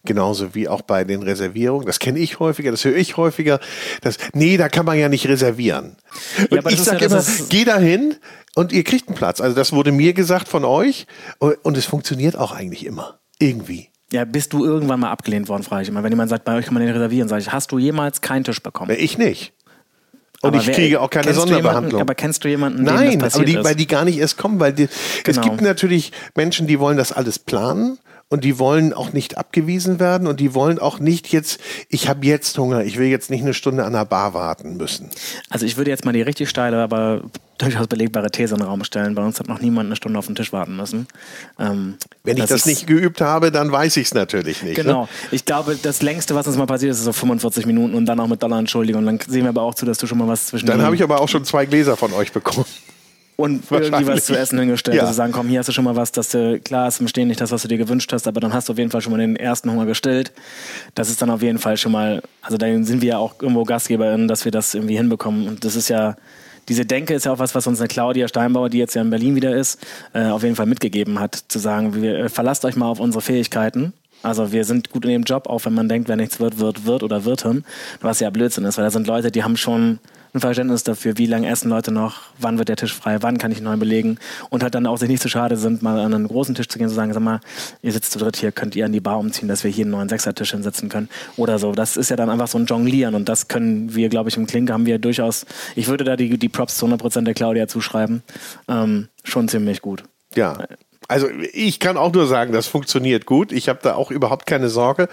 Genauso 0.06 0.55
wie 0.55 0.69
auch 0.69 0.83
bei 0.83 1.05
den 1.05 1.23
Reservierungen. 1.23 1.87
Das 1.87 1.99
kenne 1.99 2.19
ich 2.19 2.39
häufiger, 2.39 2.71
das 2.71 2.85
höre 2.85 2.97
ich 2.97 3.17
häufiger. 3.17 3.59
Das, 4.03 4.19
nee, 4.35 4.59
da 4.59 4.69
kann 4.69 4.85
man 4.85 4.99
ja 4.99 5.09
nicht 5.09 5.27
reservieren. 5.27 5.97
Ja, 6.51 6.61
und 6.61 6.71
ich 6.71 6.83
sage 6.83 7.01
ja, 7.01 7.06
immer, 7.06 7.25
geh 7.49 7.65
da 7.65 7.79
hin 7.79 8.17
und 8.55 8.73
ihr 8.73 8.85
kriegt 8.85 9.09
einen 9.09 9.17
Platz. 9.17 9.41
Also 9.41 9.56
das 9.56 9.73
wurde 9.73 9.93
mir 9.93 10.12
gesagt 10.12 10.49
von 10.49 10.65
euch 10.65 11.06
und 11.39 11.77
es 11.77 11.87
funktioniert 11.87 12.37
auch 12.37 12.53
eigentlich 12.53 12.85
immer. 12.85 13.19
Irgendwie. 13.39 13.89
Ja, 14.12 14.25
bist 14.25 14.53
du 14.53 14.65
irgendwann 14.65 15.01
mal 15.01 15.11
abgelehnt 15.11 15.49
worden, 15.49 15.62
frage 15.62 15.83
ich 15.83 15.89
immer. 15.89 16.03
Wenn 16.03 16.12
jemand 16.12 16.31
sagt, 16.31 16.45
bei 16.45 16.55
euch 16.55 16.67
kann 16.67 16.75
man 16.75 16.83
den 16.83 16.93
reservieren, 16.93 17.29
sage 17.29 17.43
ich, 17.43 17.51
hast 17.51 17.73
du 17.73 17.79
jemals 17.79 18.21
keinen 18.21 18.45
Tisch 18.45 18.62
bekommen? 18.62 18.95
Ich 18.97 19.17
nicht. 19.17 19.55
Und 20.43 20.55
aber 20.55 20.59
ich 20.59 20.71
kriege 20.71 21.01
auch 21.01 21.09
keine 21.09 21.33
Sonderbehandlung. 21.33 21.93
Jemanden, 21.93 22.01
aber 22.03 22.15
kennst 22.15 22.45
du 22.45 22.49
jemanden, 22.49 22.83
Nein, 22.83 23.23
aber 23.23 23.45
die, 23.45 23.65
weil 23.65 23.75
die 23.75 23.87
gar 23.87 24.05
nicht 24.05 24.19
erst 24.19 24.37
kommen, 24.37 24.61
weil 24.61 24.75
die, 24.75 24.89
genau. 25.25 25.41
es 25.41 25.41
gibt 25.41 25.62
natürlich 25.62 26.12
Menschen, 26.35 26.67
die 26.67 26.79
wollen 26.79 26.99
das 26.99 27.12
alles 27.12 27.39
planen 27.39 27.99
und 28.29 28.44
die 28.44 28.59
wollen 28.59 28.93
auch 28.93 29.12
nicht 29.12 29.38
abgewiesen 29.38 30.00
werden 30.00 30.26
und 30.26 30.41
die 30.41 30.55
wollen 30.55 30.79
auch 30.79 30.99
nicht 30.99 31.32
jetzt, 31.32 31.61
ich 31.88 32.09
habe 32.09 32.26
jetzt 32.26 32.56
Hunger, 32.59 32.85
ich 32.85 32.99
will 32.99 33.06
jetzt 33.06 33.31
nicht 33.31 33.43
eine 33.43 33.55
Stunde 33.55 33.85
an 33.85 33.93
der 33.93 34.05
Bar 34.05 34.35
warten 34.35 34.76
müssen. 34.76 35.11
Also 35.50 35.67
ich 35.67 35.76
würde 35.76 35.91
jetzt 35.91 36.05
mal 36.05 36.12
die 36.12 36.23
richtig 36.23 36.49
steile, 36.49 36.82
aber 36.82 37.23
durchaus 37.59 37.87
belegbare 37.87 38.31
These 38.31 38.55
in 38.55 38.61
den 38.61 38.67
Raum 38.67 38.82
stellen. 38.85 39.15
Bei 39.15 39.23
uns 39.23 39.38
hat 39.38 39.49
noch 39.49 39.61
niemand 39.61 39.87
eine 39.87 39.97
Stunde 39.97 40.19
auf 40.19 40.26
den 40.26 40.35
Tisch 40.35 40.53
warten 40.53 40.76
müssen. 40.76 41.06
Ähm, 41.59 41.94
Wenn 42.25 42.37
ich 42.37 42.47
das 42.47 42.67
nicht 42.67 42.87
geübt 42.87 43.21
habe, 43.21 43.53
dann 43.53 43.71
weiß 43.71 43.97
ich 43.97 44.06
es 44.06 44.15
natürlich 44.15 44.62
nicht. 44.62 44.77
Ne? 44.77 44.85
Genau. 44.85 45.03
Ne? 45.03 45.09
Ich 45.31 45.44
glaube, 45.44 45.77
das 45.81 46.03
längste, 46.03 46.35
was 46.35 46.47
uns 46.47 46.56
mal 46.56 46.67
passiert 46.67 46.93
ist, 46.93 46.99
ist 46.99 47.05
so 47.05 47.12
45 47.12 47.67
Minuten 47.67 47.94
und 47.94 48.06
dann 48.06 48.19
auch 48.20 48.27
mit 48.27 48.43
Dollar 48.43 48.59
Entschuldigung. 48.59 49.06
Dann 49.06 49.20
sehen 49.20 49.43
wir 49.43 49.50
aber 49.50 49.62
auch 49.62 49.75
zu, 49.75 49.87
dass 49.87 49.99
du 49.99 50.06
schon 50.06 50.19
mal 50.19 50.29
was 50.29 50.47
zwischen. 50.47 50.67
Dann 50.67 50.82
habe 50.82 50.97
ich 50.97 51.03
aber 51.03 51.20
auch 51.20 51.29
schon 51.29 51.44
zwei 51.44 51.67
Gläser 51.67 51.97
von 51.97 52.12
euch 52.12 52.32
bekommen 52.32 52.67
und 53.37 53.65
irgendwie 53.71 54.07
was 54.07 54.27
zu 54.27 54.37
essen 54.37 54.59
hingestellt. 54.59 54.97
Ja. 54.97 55.03
Also 55.03 55.15
sagen, 55.15 55.33
komm, 55.33 55.49
hier 55.49 55.59
hast 55.59 55.69
du 55.69 55.73
schon 55.73 55.85
mal 55.85 55.97
was, 55.97 56.13
dass 56.13 56.29
du, 56.31 56.61
klar 56.61 56.87
ist 56.87 57.01
im 57.01 57.09
Stehen 57.09 57.29
nicht 57.29 57.41
das, 57.41 57.51
was 57.51 57.63
du 57.63 57.69
dir 57.69 57.79
gewünscht 57.79 58.13
hast, 58.13 58.29
aber 58.29 58.41
dann 58.41 58.53
hast 58.53 58.69
du 58.69 58.73
auf 58.73 58.79
jeden 58.79 58.91
Fall 58.91 59.01
schon 59.01 59.13
mal 59.13 59.19
den 59.19 59.37
ersten 59.37 59.71
Hunger 59.71 59.87
gestillt. 59.87 60.33
Das 60.95 61.11
ist 61.11 61.21
dann 61.21 61.31
auf 61.31 61.43
jeden 61.43 61.59
Fall 61.59 61.77
schon 61.77 61.93
mal, 61.93 62.23
also 62.43 62.56
da 62.56 62.67
sind 62.85 63.03
wir 63.03 63.08
ja 63.08 63.19
auch 63.19 63.35
irgendwo 63.41 63.65
GastgeberInnen, 63.65 64.29
dass 64.29 64.44
wir 64.44 64.53
das 64.53 64.75
irgendwie 64.75 64.97
hinbekommen. 64.97 65.49
Und 65.49 65.65
das 65.65 65.75
ist 65.75 65.89
ja, 65.89 66.17
diese 66.69 66.87
Denke 66.87 67.15
ist 67.15 67.25
ja 67.25 67.32
auch 67.32 67.39
was, 67.39 67.55
was 67.55 67.67
uns 67.67 67.81
eine 67.81 67.89
Claudia 67.89 68.29
Steinbauer, 68.29 68.70
die 68.70 68.79
jetzt 68.79 68.94
ja 68.94 69.03
in 69.03 69.11
Berlin 69.11 69.35
wieder 69.35 69.55
ist, 69.55 69.85
äh, 70.13 70.27
auf 70.27 70.44
jeden 70.44 70.55
Fall 70.55 70.67
mitgegeben 70.67 71.19
hat, 71.19 71.44
zu 71.49 71.58
sagen, 71.58 72.01
wir, 72.01 72.19
äh, 72.19 72.29
verlasst 72.29 72.65
euch 72.65 72.77
mal 72.77 72.87
auf 72.87 73.01
unsere 73.01 73.20
Fähigkeiten. 73.20 73.93
Also 74.23 74.53
wir 74.53 74.65
sind 74.65 74.91
gut 74.91 75.05
in 75.05 75.11
dem 75.11 75.23
Job, 75.25 75.49
auch 75.49 75.67
wenn 75.67 75.75
man 75.75 75.89
denkt, 75.89 76.08
wenn 76.08 76.19
nichts 76.19 76.41
wird, 76.41 76.58
wird, 76.58 76.87
wird 76.87 77.03
oder 77.03 77.25
wird 77.27 77.43
hin. 77.43 77.65
Was 78.01 78.20
ja 78.20 78.31
Blödsinn 78.31 78.65
ist, 78.65 78.79
weil 78.79 78.85
da 78.85 78.91
sind 78.91 79.06
Leute, 79.06 79.31
die 79.31 79.44
haben 79.44 79.56
schon 79.56 79.99
ein 80.34 80.41
Verständnis 80.41 80.82
dafür, 80.82 81.17
wie 81.17 81.26
lange 81.26 81.48
essen 81.48 81.70
Leute 81.70 81.93
noch, 81.93 82.22
wann 82.38 82.58
wird 82.58 82.69
der 82.69 82.76
Tisch 82.76 82.93
frei, 82.93 83.19
wann 83.20 83.38
kann 83.38 83.53
ich 83.53 83.60
neu 83.60 83.76
belegen 83.76 84.19
und 84.50 84.64
halt 84.64 84.74
dann 84.74 84.86
auch 84.86 84.96
sich 84.96 85.08
nicht 85.08 85.22
so 85.22 85.29
schade 85.29 85.56
sind, 85.56 85.82
mal 85.82 86.00
an 86.00 86.12
einen 86.12 86.26
großen 86.26 86.56
Tisch 86.56 86.69
zu 86.69 86.76
gehen 86.76 86.86
und 86.86 86.91
zu 86.91 86.96
sagen, 86.96 87.12
sag 87.12 87.22
mal, 87.22 87.41
ihr 87.82 87.93
sitzt 87.93 88.12
zu 88.12 88.19
dritt 88.19 88.36
hier, 88.36 88.50
könnt 88.50 88.74
ihr 88.74 88.84
an 88.84 88.93
die 88.93 89.00
Bar 89.00 89.19
umziehen, 89.19 89.48
dass 89.48 89.62
wir 89.62 89.70
hier 89.70 89.84
einen 89.84 89.93
neuen 89.93 90.08
Sechsertisch 90.08 90.50
hinsetzen 90.50 90.88
können 90.88 91.08
oder 91.36 91.60
so. 91.60 91.72
Das 91.72 91.96
ist 91.96 92.10
ja 92.10 92.17
dann 92.17 92.31
einfach 92.31 92.48
so 92.48 92.58
ein 92.58 92.67
Jonglieren 92.67 93.14
und 93.14 93.29
das 93.29 93.46
können 93.46 93.94
wir, 93.94 94.08
glaube 94.08 94.29
ich, 94.29 94.36
im 94.36 94.46
Klink 94.46 94.70
haben 94.70 94.86
wir 94.86 94.98
durchaus, 94.98 95.46
ich 95.76 95.86
würde 95.86 96.03
da 96.03 96.17
die, 96.17 96.36
die 96.36 96.48
Props 96.48 96.76
zu 96.79 96.86
100% 96.86 97.22
der 97.22 97.34
Claudia 97.34 97.69
zuschreiben, 97.69 98.22
ähm, 98.69 99.08
schon 99.22 99.48
ziemlich 99.48 99.82
gut. 99.82 100.03
Ja, 100.34 100.58
also 101.06 101.29
ich 101.53 101.81
kann 101.81 101.96
auch 101.96 102.12
nur 102.12 102.26
sagen, 102.26 102.53
das 102.53 102.67
funktioniert 102.67 103.26
gut. 103.26 103.53
Ich 103.53 103.69
habe 103.69 103.79
da 103.82 103.94
auch 103.94 104.10
überhaupt 104.10 104.46
keine 104.46 104.69
Sorge. 104.69 105.08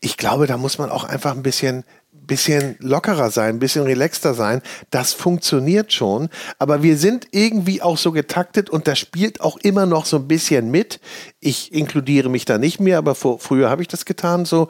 Ich 0.00 0.16
glaube, 0.16 0.46
da 0.46 0.56
muss 0.56 0.78
man 0.78 0.90
auch 0.90 1.04
einfach 1.04 1.32
ein 1.32 1.42
bisschen 1.42 1.84
bisschen 2.26 2.76
lockerer 2.80 3.30
sein, 3.30 3.56
ein 3.56 3.58
bisschen 3.58 3.84
relaxter 3.84 4.34
sein. 4.34 4.62
Das 4.90 5.12
funktioniert 5.12 5.92
schon. 5.92 6.28
Aber 6.58 6.82
wir 6.82 6.96
sind 6.96 7.28
irgendwie 7.30 7.82
auch 7.82 7.98
so 7.98 8.12
getaktet 8.12 8.70
und 8.70 8.86
das 8.88 8.98
spielt 8.98 9.40
auch 9.40 9.56
immer 9.58 9.86
noch 9.86 10.06
so 10.06 10.16
ein 10.16 10.28
bisschen 10.28 10.70
mit. 10.70 11.00
Ich 11.40 11.72
inkludiere 11.72 12.28
mich 12.28 12.44
da 12.44 12.58
nicht 12.58 12.80
mehr, 12.80 12.98
aber 12.98 13.14
vor, 13.14 13.38
früher 13.38 13.70
habe 13.70 13.82
ich 13.82 13.88
das 13.88 14.04
getan. 14.04 14.44
So, 14.44 14.68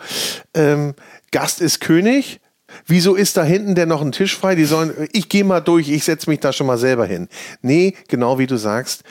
ähm, 0.55 0.95
Gast 1.31 1.61
ist 1.61 1.81
König. 1.81 2.41
Wieso 2.87 3.15
ist 3.15 3.37
da 3.37 3.45
hinten 3.45 3.75
denn 3.75 3.89
noch 3.89 4.03
ein 4.03 4.13
Tisch 4.13 4.37
frei? 4.37 4.55
Die 4.55 4.65
sollen, 4.65 4.93
ich 5.13 5.29
gehe 5.29 5.45
mal 5.45 5.61
durch, 5.61 5.89
ich 5.89 6.05
setze 6.05 6.29
mich 6.29 6.41
da 6.41 6.53
schon 6.53 6.67
mal 6.67 6.79
selber 6.79 7.07
hin. 7.07 7.29
Nee, 7.63 7.95
genau 8.09 8.39
wie 8.39 8.47
du 8.47 8.57
sagst, 8.57 9.05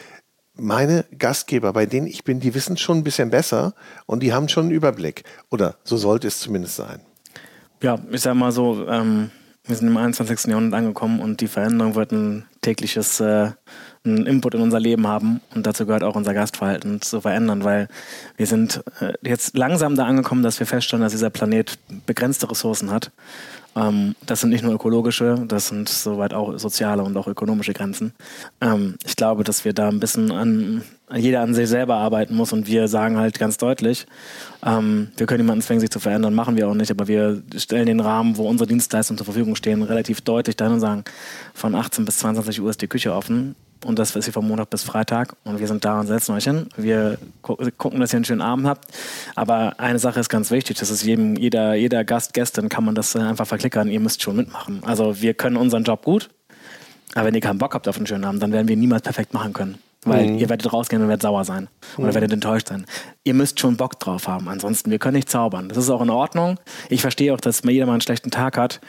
meine 0.56 1.06
Gastgeber, 1.18 1.74
bei 1.74 1.86
denen 1.86 2.08
ich 2.08 2.24
bin, 2.24 2.40
die 2.40 2.54
wissen 2.54 2.78
schon 2.78 2.98
ein 2.98 3.04
bisschen 3.04 3.30
besser 3.30 3.74
und 4.06 4.22
die 4.22 4.34
haben 4.34 4.50
schon 4.50 4.66
einen 4.66 4.72
Überblick. 4.72 5.24
Oder 5.50 5.78
so 5.84 5.98
sollte 5.98 6.28
es 6.28 6.40
zumindest 6.40 6.76
sein. 6.76 7.02
Ja, 7.84 8.00
ich 8.12 8.22
sag 8.22 8.36
mal 8.36 8.54
so, 8.54 8.88
ähm, 8.88 9.30
wir 9.66 9.76
sind 9.76 9.90
im 9.90 9.98
21. 9.98 10.46
Jahrhundert 10.50 10.80
angekommen 10.80 11.20
und 11.20 11.42
die 11.42 11.50
Veränderung 11.50 11.96
wird 11.96 12.14
ein 12.14 12.46
tägliches 12.62 13.20
äh, 13.20 13.52
einen 14.06 14.26
Input 14.26 14.56
in 14.56 14.62
unser 14.62 14.80
Leben 14.80 15.06
haben 15.06 15.42
und 15.54 15.68
dazu 15.68 15.86
gehört 15.86 16.04
auch 16.04 16.16
unser 16.16 16.34
Gastverhalten 16.34 17.02
zu 17.02 17.20
verändern, 17.20 17.66
weil 17.66 17.90
wir 18.38 18.48
sind 18.48 18.82
äh, 19.02 19.12
jetzt 19.22 19.58
langsam 19.58 19.98
da 19.98 20.06
angekommen, 20.06 20.44
dass 20.44 20.60
wir 20.62 20.66
feststellen, 20.66 21.04
dass 21.04 21.12
dieser 21.12 21.30
Planet 21.30 21.78
begrenzte 22.06 22.50
Ressourcen 22.50 22.90
hat. 22.90 23.12
Ähm, 23.76 24.16
das 24.26 24.40
sind 24.40 24.52
nicht 24.52 24.64
nur 24.64 24.74
ökologische, 24.74 25.44
das 25.46 25.68
sind 25.68 25.90
soweit 25.90 26.34
auch 26.34 26.58
soziale 26.58 27.04
und 27.04 27.18
auch 27.18 27.28
ökonomische 27.28 27.74
Grenzen. 27.74 28.14
Ähm, 28.62 28.96
ich 29.06 29.18
glaube, 29.18 29.44
dass 29.44 29.66
wir 29.66 29.74
da 29.74 29.90
ein 29.90 30.00
bisschen 30.00 30.32
an 30.32 30.84
jeder 31.16 31.42
an 31.42 31.54
sich 31.54 31.68
selber 31.70 31.96
arbeiten 31.96 32.36
muss 32.36 32.54
und 32.54 32.68
wir 32.68 32.88
sagen 32.88 33.18
halt 33.18 33.40
ganz 33.40 33.58
deutlich, 33.58 34.06
ähm, 34.66 35.12
wir 35.18 35.26
können 35.26 35.44
niemanden 35.44 35.62
zwingen, 35.62 35.82
sich 35.82 35.90
zu 35.90 36.00
verändern, 36.00 36.34
machen 36.34 36.58
wir 36.58 36.68
auch 36.68 36.74
nicht, 36.74 36.92
aber 36.92 37.08
wir 37.08 37.42
stellen 37.58 37.86
den 37.86 38.00
Rahmen, 38.00 38.38
wo 38.38 38.48
unsere 38.48 38.68
Dienstleistungen 38.68 39.18
zur 39.18 39.26
Verfügung 39.26 39.56
stehen, 39.56 39.84
relativ 39.84 40.22
deutlich 40.22 40.56
dahin 40.56 40.74
und 40.74 40.80
sagen, 40.80 41.04
von 41.54 41.76
18 41.76 42.06
bis 42.06 42.20
22 42.20 42.62
Uhr 42.62 42.70
ist 42.70 42.82
die 42.82 42.88
Küche 42.88 43.14
offen 43.14 43.56
und 43.86 44.00
das 44.00 44.16
ist 44.16 44.26
hier 44.26 44.34
von 44.34 44.48
Montag 44.48 44.70
bis 44.70 44.84
Freitag 44.84 45.36
und 45.44 45.60
wir 45.60 45.68
sind 45.68 45.84
da 45.86 46.00
und 46.00 46.08
setzen 46.08 46.34
euch 46.34 46.46
hin. 46.46 46.68
Wir 46.78 47.18
gu 47.42 47.56
gucken, 47.78 48.00
dass 48.00 48.14
ihr 48.14 48.18
einen 48.18 48.26
schönen 48.26 48.42
Abend 48.42 48.66
habt. 48.66 48.88
Aber 49.36 49.80
eine 49.80 50.00
Sache 50.00 50.20
ist 50.20 50.30
ganz 50.30 50.52
wichtig, 50.52 50.78
das 50.80 50.90
ist 50.90 51.04
jedem, 51.04 51.36
jeder, 51.36 51.74
jeder 51.76 52.04
Gast, 52.04 52.34
Gästin 52.34 52.70
kann 52.70 52.86
man 52.86 52.96
das 52.96 53.16
einfach 53.16 53.48
verklickern, 53.48 53.90
ihr 53.90 54.00
müsst 54.00 54.22
schon 54.22 54.38
mitmachen. 54.38 54.82
Also 54.84 55.22
wir 55.22 55.34
können 55.34 55.58
unseren 55.58 55.84
Job 55.84 56.04
gut, 56.04 56.30
aber 57.14 57.26
wenn 57.26 57.36
ihr 57.36 57.42
keinen 57.42 57.60
Bock 57.60 57.74
habt 57.74 57.88
auf 57.88 57.98
einen 57.98 58.08
schönen 58.08 58.24
Abend, 58.24 58.42
dann 58.42 58.52
werden 58.52 58.68
wir 58.68 58.78
niemals 58.78 59.04
perfekt 59.04 59.34
machen 59.34 59.54
können. 59.54 59.78
Weil 60.06 60.32
mhm. 60.32 60.38
ihr 60.38 60.50
werdet 60.50 60.72
rausgehen 60.72 61.02
und 61.02 61.08
werdet 61.08 61.22
sauer 61.22 61.46
sein. 61.46 61.70
Oder 61.98 62.10
mhm. 62.10 62.14
werdet 62.14 62.34
enttäuscht 62.34 62.70
sein. 62.70 62.86
Ihr 63.24 63.34
müsst 63.34 63.60
schon 63.60 63.78
Bock 63.78 64.00
drauf 64.00 64.28
haben. 64.28 64.48
Ansonsten, 64.50 64.92
wir 64.92 65.00
können 65.00 65.16
nicht 65.16 65.30
zaubern. 65.30 65.70
Das 65.70 65.78
ist 65.78 65.90
auch 65.90 66.02
in 66.02 66.10
Ordnung. 66.10 66.60
Ich 66.90 67.02
verstehe 67.02 67.34
auch, 67.34 67.40
dass 67.40 67.62
jeder 67.64 67.86
mal 67.86 67.94
einen 67.94 68.02
schlechten 68.02 68.32
Tag 68.32 68.58
hat. 68.58 68.82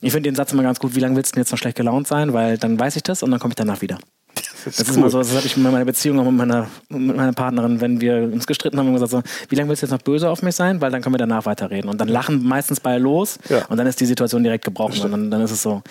Ich 0.00 0.12
finde 0.12 0.28
den 0.28 0.34
Satz 0.34 0.52
immer 0.52 0.64
ganz 0.64 0.80
gut, 0.80 0.94
wie 0.96 1.00
lange 1.00 1.16
willst 1.16 1.32
du 1.32 1.34
denn 1.34 1.42
jetzt 1.42 1.52
noch 1.52 1.58
schlecht 1.58 1.76
gelaunt 1.76 2.08
sein? 2.08 2.32
Weil 2.32 2.58
dann 2.58 2.78
weiß 2.78 2.96
ich 2.96 3.02
das 3.02 3.22
und 3.22 3.30
dann 3.30 3.38
komme 3.38 3.52
ich 3.52 3.56
danach 3.56 3.82
wieder. 3.82 3.98
Das 4.34 4.66
ist, 4.66 4.80
das 4.80 4.88
ist 4.88 4.96
immer 4.96 5.10
so, 5.10 5.18
das 5.18 5.34
habe 5.34 5.44
ich 5.44 5.56
in 5.56 5.62
meiner 5.62 5.84
Beziehung 5.84 6.20
auch 6.20 6.24
mit 6.24 6.34
meiner, 6.34 6.68
mit 6.88 7.16
meiner 7.16 7.32
Partnerin, 7.32 7.80
wenn 7.80 8.00
wir 8.00 8.30
uns 8.32 8.46
gestritten 8.46 8.78
haben, 8.78 8.86
und 8.88 8.94
gesagt 8.94 9.10
so, 9.10 9.22
wie 9.48 9.56
lange 9.56 9.68
willst 9.68 9.82
du 9.82 9.86
jetzt 9.86 9.92
noch 9.92 10.02
böse 10.02 10.30
auf 10.30 10.42
mich 10.42 10.54
sein? 10.54 10.80
Weil 10.80 10.90
dann 10.90 11.02
können 11.02 11.14
wir 11.14 11.18
danach 11.18 11.46
weiterreden. 11.46 11.90
Und 11.90 12.00
dann 12.00 12.08
lachen 12.08 12.44
meistens 12.44 12.80
beide 12.80 13.02
los 13.02 13.38
ja. 13.48 13.64
und 13.66 13.76
dann 13.76 13.86
ist 13.86 14.00
die 14.00 14.06
Situation 14.06 14.42
direkt 14.42 14.64
gebrochen. 14.64 15.00
Und 15.02 15.10
dann, 15.10 15.30
dann, 15.30 15.40
ist 15.42 15.50
es 15.50 15.62
so. 15.62 15.82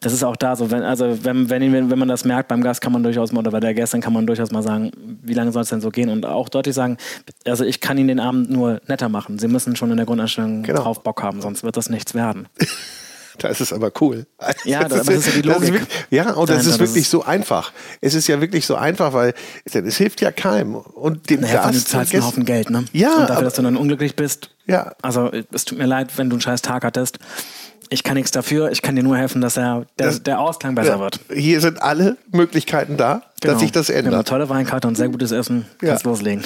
Das 0.00 0.12
ist 0.12 0.22
auch 0.22 0.36
da 0.36 0.56
so, 0.56 0.70
wenn, 0.70 0.82
also 0.82 1.24
wenn, 1.24 1.48
wenn, 1.48 1.90
wenn 1.90 1.98
man 1.98 2.08
das 2.08 2.24
merkt 2.24 2.48
beim 2.48 2.62
Gast, 2.62 2.80
kann 2.80 2.92
man 2.92 3.02
durchaus 3.02 3.32
mal, 3.32 3.40
oder 3.40 3.50
bei 3.50 3.60
der 3.60 3.74
Gästin 3.74 4.00
kann 4.00 4.12
man 4.12 4.26
durchaus 4.26 4.50
mal 4.50 4.62
sagen, 4.62 4.90
wie 5.22 5.34
lange 5.34 5.52
soll 5.52 5.62
es 5.62 5.70
denn 5.70 5.80
so 5.80 5.90
gehen? 5.90 6.10
Und 6.10 6.26
auch 6.26 6.48
deutlich 6.48 6.74
sagen, 6.74 6.98
also 7.46 7.64
ich 7.64 7.80
kann 7.80 7.96
Ihnen 7.96 8.08
den 8.08 8.20
Abend 8.20 8.50
nur 8.50 8.80
netter 8.86 9.08
machen. 9.08 9.38
Sie 9.38 9.48
müssen 9.48 9.74
schon 9.76 9.90
in 9.90 9.96
der 9.96 10.06
Grundeinstellung 10.06 10.62
genau. 10.62 10.82
drauf 10.82 11.02
Bock 11.02 11.22
haben, 11.22 11.40
sonst 11.40 11.64
wird 11.64 11.76
das 11.76 11.88
nichts 11.88 12.14
werden. 12.14 12.48
Da 13.42 13.48
ist 13.48 13.60
es 13.60 13.72
aber 13.72 13.92
cool. 14.00 14.26
Ja, 14.64 14.88
das, 14.88 15.06
das 15.06 15.14
ist 15.14 15.26
ja 15.28 15.32
die 15.40 15.48
Logik. 15.48 15.72
Wirklich, 15.72 15.88
ja, 16.10 16.32
und 16.32 16.50
das 16.50 16.66
ist 16.66 16.78
wirklich 16.80 17.08
so 17.08 17.24
einfach. 17.24 17.72
Es 18.00 18.14
ist 18.14 18.26
ja 18.26 18.40
wirklich 18.40 18.66
so 18.66 18.74
einfach, 18.74 19.12
weil 19.12 19.32
es 19.64 19.96
hilft 19.96 20.20
ja 20.20 20.32
keinem. 20.32 20.74
Und 20.74 21.30
dem 21.30 21.40
naja, 21.40 21.62
Gast, 21.62 21.74
du 21.74 21.84
zahlst 21.84 22.14
einen 22.14 22.24
Haufen 22.24 22.44
Geld, 22.44 22.70
ne? 22.70 22.84
Ja. 22.92 23.14
Und 23.14 23.30
dafür, 23.30 23.44
dass 23.44 23.54
du 23.54 23.62
dann 23.62 23.76
unglücklich 23.76 24.16
bist. 24.16 24.50
Ja. 24.66 24.92
Also, 25.02 25.30
es 25.52 25.64
tut 25.64 25.78
mir 25.78 25.86
leid, 25.86 26.16
wenn 26.16 26.30
du 26.30 26.34
einen 26.34 26.40
scheiß 26.40 26.62
Tag 26.62 26.84
hattest. 26.84 27.18
Ich 27.90 28.02
kann 28.02 28.14
nichts 28.14 28.32
dafür. 28.32 28.70
Ich 28.70 28.82
kann 28.82 28.96
dir 28.96 29.02
nur 29.02 29.16
helfen, 29.16 29.40
dass 29.40 29.56
er, 29.56 29.86
der, 29.98 30.06
das, 30.06 30.22
der 30.22 30.40
Ausklang 30.40 30.74
besser 30.74 30.94
ja, 30.96 31.00
wird. 31.00 31.20
Hier 31.32 31.60
sind 31.60 31.80
alle 31.80 32.16
Möglichkeiten 32.32 32.96
da, 32.96 33.22
genau. 33.40 33.54
dass 33.54 33.62
sich 33.62 33.72
das 33.72 33.88
ändert. 33.88 34.04
Wir 34.04 34.10
haben 34.10 34.14
eine 34.16 34.24
tolle 34.24 34.48
Weinkarte 34.48 34.88
und 34.88 34.96
sehr 34.96 35.08
gutes 35.08 35.32
Essen. 35.32 35.66
Kannst 35.78 36.04
ja. 36.04 36.10
loslegen. 36.10 36.44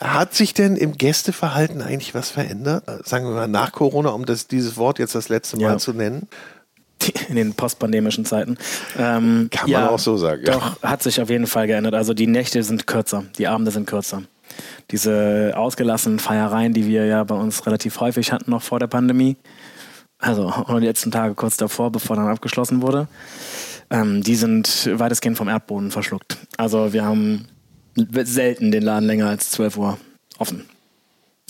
Hat 0.00 0.34
sich 0.34 0.54
denn 0.54 0.76
im 0.76 0.96
Gästeverhalten 0.96 1.82
eigentlich 1.82 2.14
was 2.14 2.30
verändert? 2.30 2.84
Sagen 3.06 3.26
wir 3.26 3.34
mal 3.34 3.48
nach 3.48 3.72
Corona, 3.72 4.10
um 4.10 4.24
das, 4.24 4.48
dieses 4.48 4.76
Wort 4.76 4.98
jetzt 4.98 5.14
das 5.14 5.28
letzte 5.28 5.56
Mal 5.56 5.62
ja. 5.72 5.78
zu 5.78 5.92
nennen? 5.92 6.28
In 7.28 7.36
den 7.36 7.54
postpandemischen 7.54 8.24
Zeiten. 8.24 8.56
Ähm, 8.96 9.48
Kann 9.50 9.70
man 9.70 9.82
ja, 9.82 9.88
auch 9.90 9.98
so 9.98 10.16
sagen. 10.16 10.44
Ja. 10.46 10.54
Doch, 10.54 10.82
hat 10.82 11.02
sich 11.02 11.20
auf 11.20 11.30
jeden 11.30 11.46
Fall 11.46 11.66
geändert. 11.66 11.94
Also 11.94 12.14
die 12.14 12.26
Nächte 12.26 12.62
sind 12.62 12.86
kürzer, 12.86 13.24
die 13.38 13.48
Abende 13.48 13.70
sind 13.70 13.86
kürzer. 13.86 14.22
Diese 14.90 15.52
ausgelassenen 15.56 16.18
Feiereien, 16.18 16.74
die 16.74 16.86
wir 16.86 17.06
ja 17.06 17.24
bei 17.24 17.34
uns 17.34 17.66
relativ 17.66 18.00
häufig 18.00 18.32
hatten 18.32 18.50
noch 18.50 18.62
vor 18.62 18.78
der 18.78 18.86
Pandemie, 18.86 19.36
also 20.18 20.52
die 20.68 20.86
letzten 20.86 21.10
Tage 21.10 21.34
kurz 21.34 21.56
davor, 21.56 21.90
bevor 21.90 22.16
dann 22.16 22.28
abgeschlossen 22.28 22.82
wurde, 22.82 23.08
ähm, 23.90 24.22
die 24.22 24.36
sind 24.36 24.88
weitestgehend 24.92 25.36
vom 25.36 25.48
Erdboden 25.48 25.90
verschluckt. 25.90 26.38
Also 26.56 26.92
wir 26.92 27.04
haben 27.04 27.48
selten 27.94 28.70
den 28.70 28.82
Laden 28.82 29.06
länger 29.06 29.28
als 29.28 29.50
12 29.50 29.76
Uhr 29.76 29.98
offen. 30.38 30.64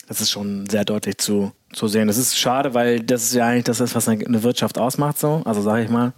Das 0.08 0.20
ist 0.20 0.30
schon 0.30 0.66
sehr 0.68 0.84
deutlich 0.84 1.18
zu, 1.18 1.52
zu 1.72 1.88
sehen. 1.88 2.08
Das 2.08 2.18
ist 2.18 2.36
schade, 2.36 2.74
weil 2.74 3.00
das 3.00 3.22
ist 3.22 3.34
ja 3.34 3.46
eigentlich 3.46 3.64
das, 3.64 3.80
ist, 3.80 3.94
was 3.94 4.08
eine 4.08 4.42
Wirtschaft 4.42 4.78
ausmacht, 4.78 5.18
so. 5.18 5.42
Also 5.44 5.62
sage 5.62 5.84
ich 5.84 5.90
mal, 5.90 6.12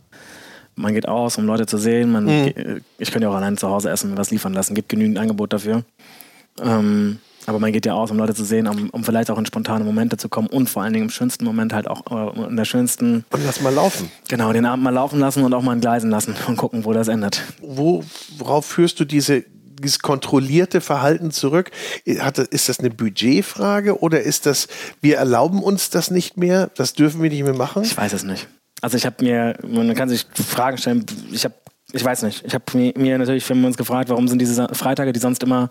man 0.77 0.95
geht 0.95 1.07
aus, 1.07 1.39
um 1.39 1.47
Leute 1.47 1.67
zu 1.67 1.79
sehen. 1.79 2.11
Man, 2.11 2.25
mhm. 2.25 2.81
Ich 2.99 3.11
könnte 3.11 3.27
ja 3.27 3.31
auch 3.31 3.37
allein 3.37 3.57
zu 3.57 3.69
Hause 3.69 3.91
essen, 3.91 4.11
mir 4.11 4.17
was 4.17 4.31
liefern 4.31 4.55
lassen. 4.55 4.75
Gibt 4.75 4.89
genügend 4.89 5.19
Angebot 5.19 5.53
dafür. 5.53 5.85
Ähm, 6.61 7.19
aber 7.47 7.59
man 7.59 7.73
geht 7.73 7.85
ja 7.85 7.93
aus, 7.93 8.11
um 8.11 8.17
Leute 8.17 8.35
zu 8.35 8.45
sehen, 8.45 8.67
um, 8.67 8.89
um, 8.91 9.05
vielleicht 9.05 9.31
auch 9.31 9.39
in 9.39 9.45
spontane 9.45 9.85
Momente 9.85 10.17
zu 10.17 10.29
kommen 10.29 10.49
und 10.49 10.69
vor 10.69 10.83
allen 10.83 10.95
Dingen 10.95 11.07
im 11.07 11.11
schönsten 11.11 11.45
Moment 11.45 11.75
halt 11.75 11.87
auch 11.89 12.03
äh, 12.11 12.47
in 12.47 12.57
der 12.57 12.65
schönsten. 12.65 13.25
Und 13.31 13.45
lass 13.45 13.61
mal 13.61 13.73
laufen. 13.73 14.11
Genau, 14.29 14.53
den 14.53 14.65
Abend 14.65 14.83
mal 14.83 14.91
laufen 14.91 15.21
lassen 15.21 15.45
und 15.45 15.53
auch 15.53 15.63
mal 15.63 15.75
entgleisen 15.75 16.11
lassen 16.11 16.35
und 16.47 16.57
gucken, 16.57 16.85
wo 16.85 16.93
das 16.93 17.09
endet. 17.09 17.43
Wo, 17.61 18.03
worauf 18.39 18.65
führst 18.65 18.99
du 18.99 19.05
diese 19.05 19.45
dieses 19.81 20.01
kontrollierte 20.01 20.81
Verhalten 20.81 21.31
zurück? 21.31 21.71
Ist 22.05 22.69
das 22.69 22.81
eine 22.81 22.91
Budgetfrage 22.91 24.01
oder 24.01 24.23
ist 24.23 24.47
das, 24.47 24.69
wir 25.01 25.17
erlauben 25.17 25.63
uns 25.63 25.91
das 25.91 26.11
nicht 26.11 26.37
mehr, 26.37 26.71
das 26.75 26.95
dürfen 26.95 27.23
wir 27.23 27.31
nicht 27.31 27.43
mehr 27.43 27.55
machen? 27.55 27.83
Ich 27.83 27.97
weiß 27.97 28.13
es 28.13 28.25
nicht. 28.25 28.49
Also 28.81 28.97
ich 28.97 29.07
habe 29.07 29.25
mir, 29.25 29.57
man 29.67 29.95
kann 29.95 30.09
sich 30.09 30.27
Fragen 30.35 30.79
stellen, 30.79 31.07
ich 31.33 31.45
habe 31.45 31.55
ich 31.95 32.05
weiß 32.05 32.25
nicht. 32.25 32.45
Ich 32.45 32.55
habe 32.55 32.65
mir, 32.97 33.19
natürlich, 33.19 33.49
haben 33.49 33.65
uns 33.65 33.77
gefragt, 33.77 34.09
warum 34.09 34.27
sind 34.27 34.41
diese 34.41 34.69
Freitage, 34.73 35.13
die 35.13 35.21
sonst 35.21 35.45
immer 35.45 35.71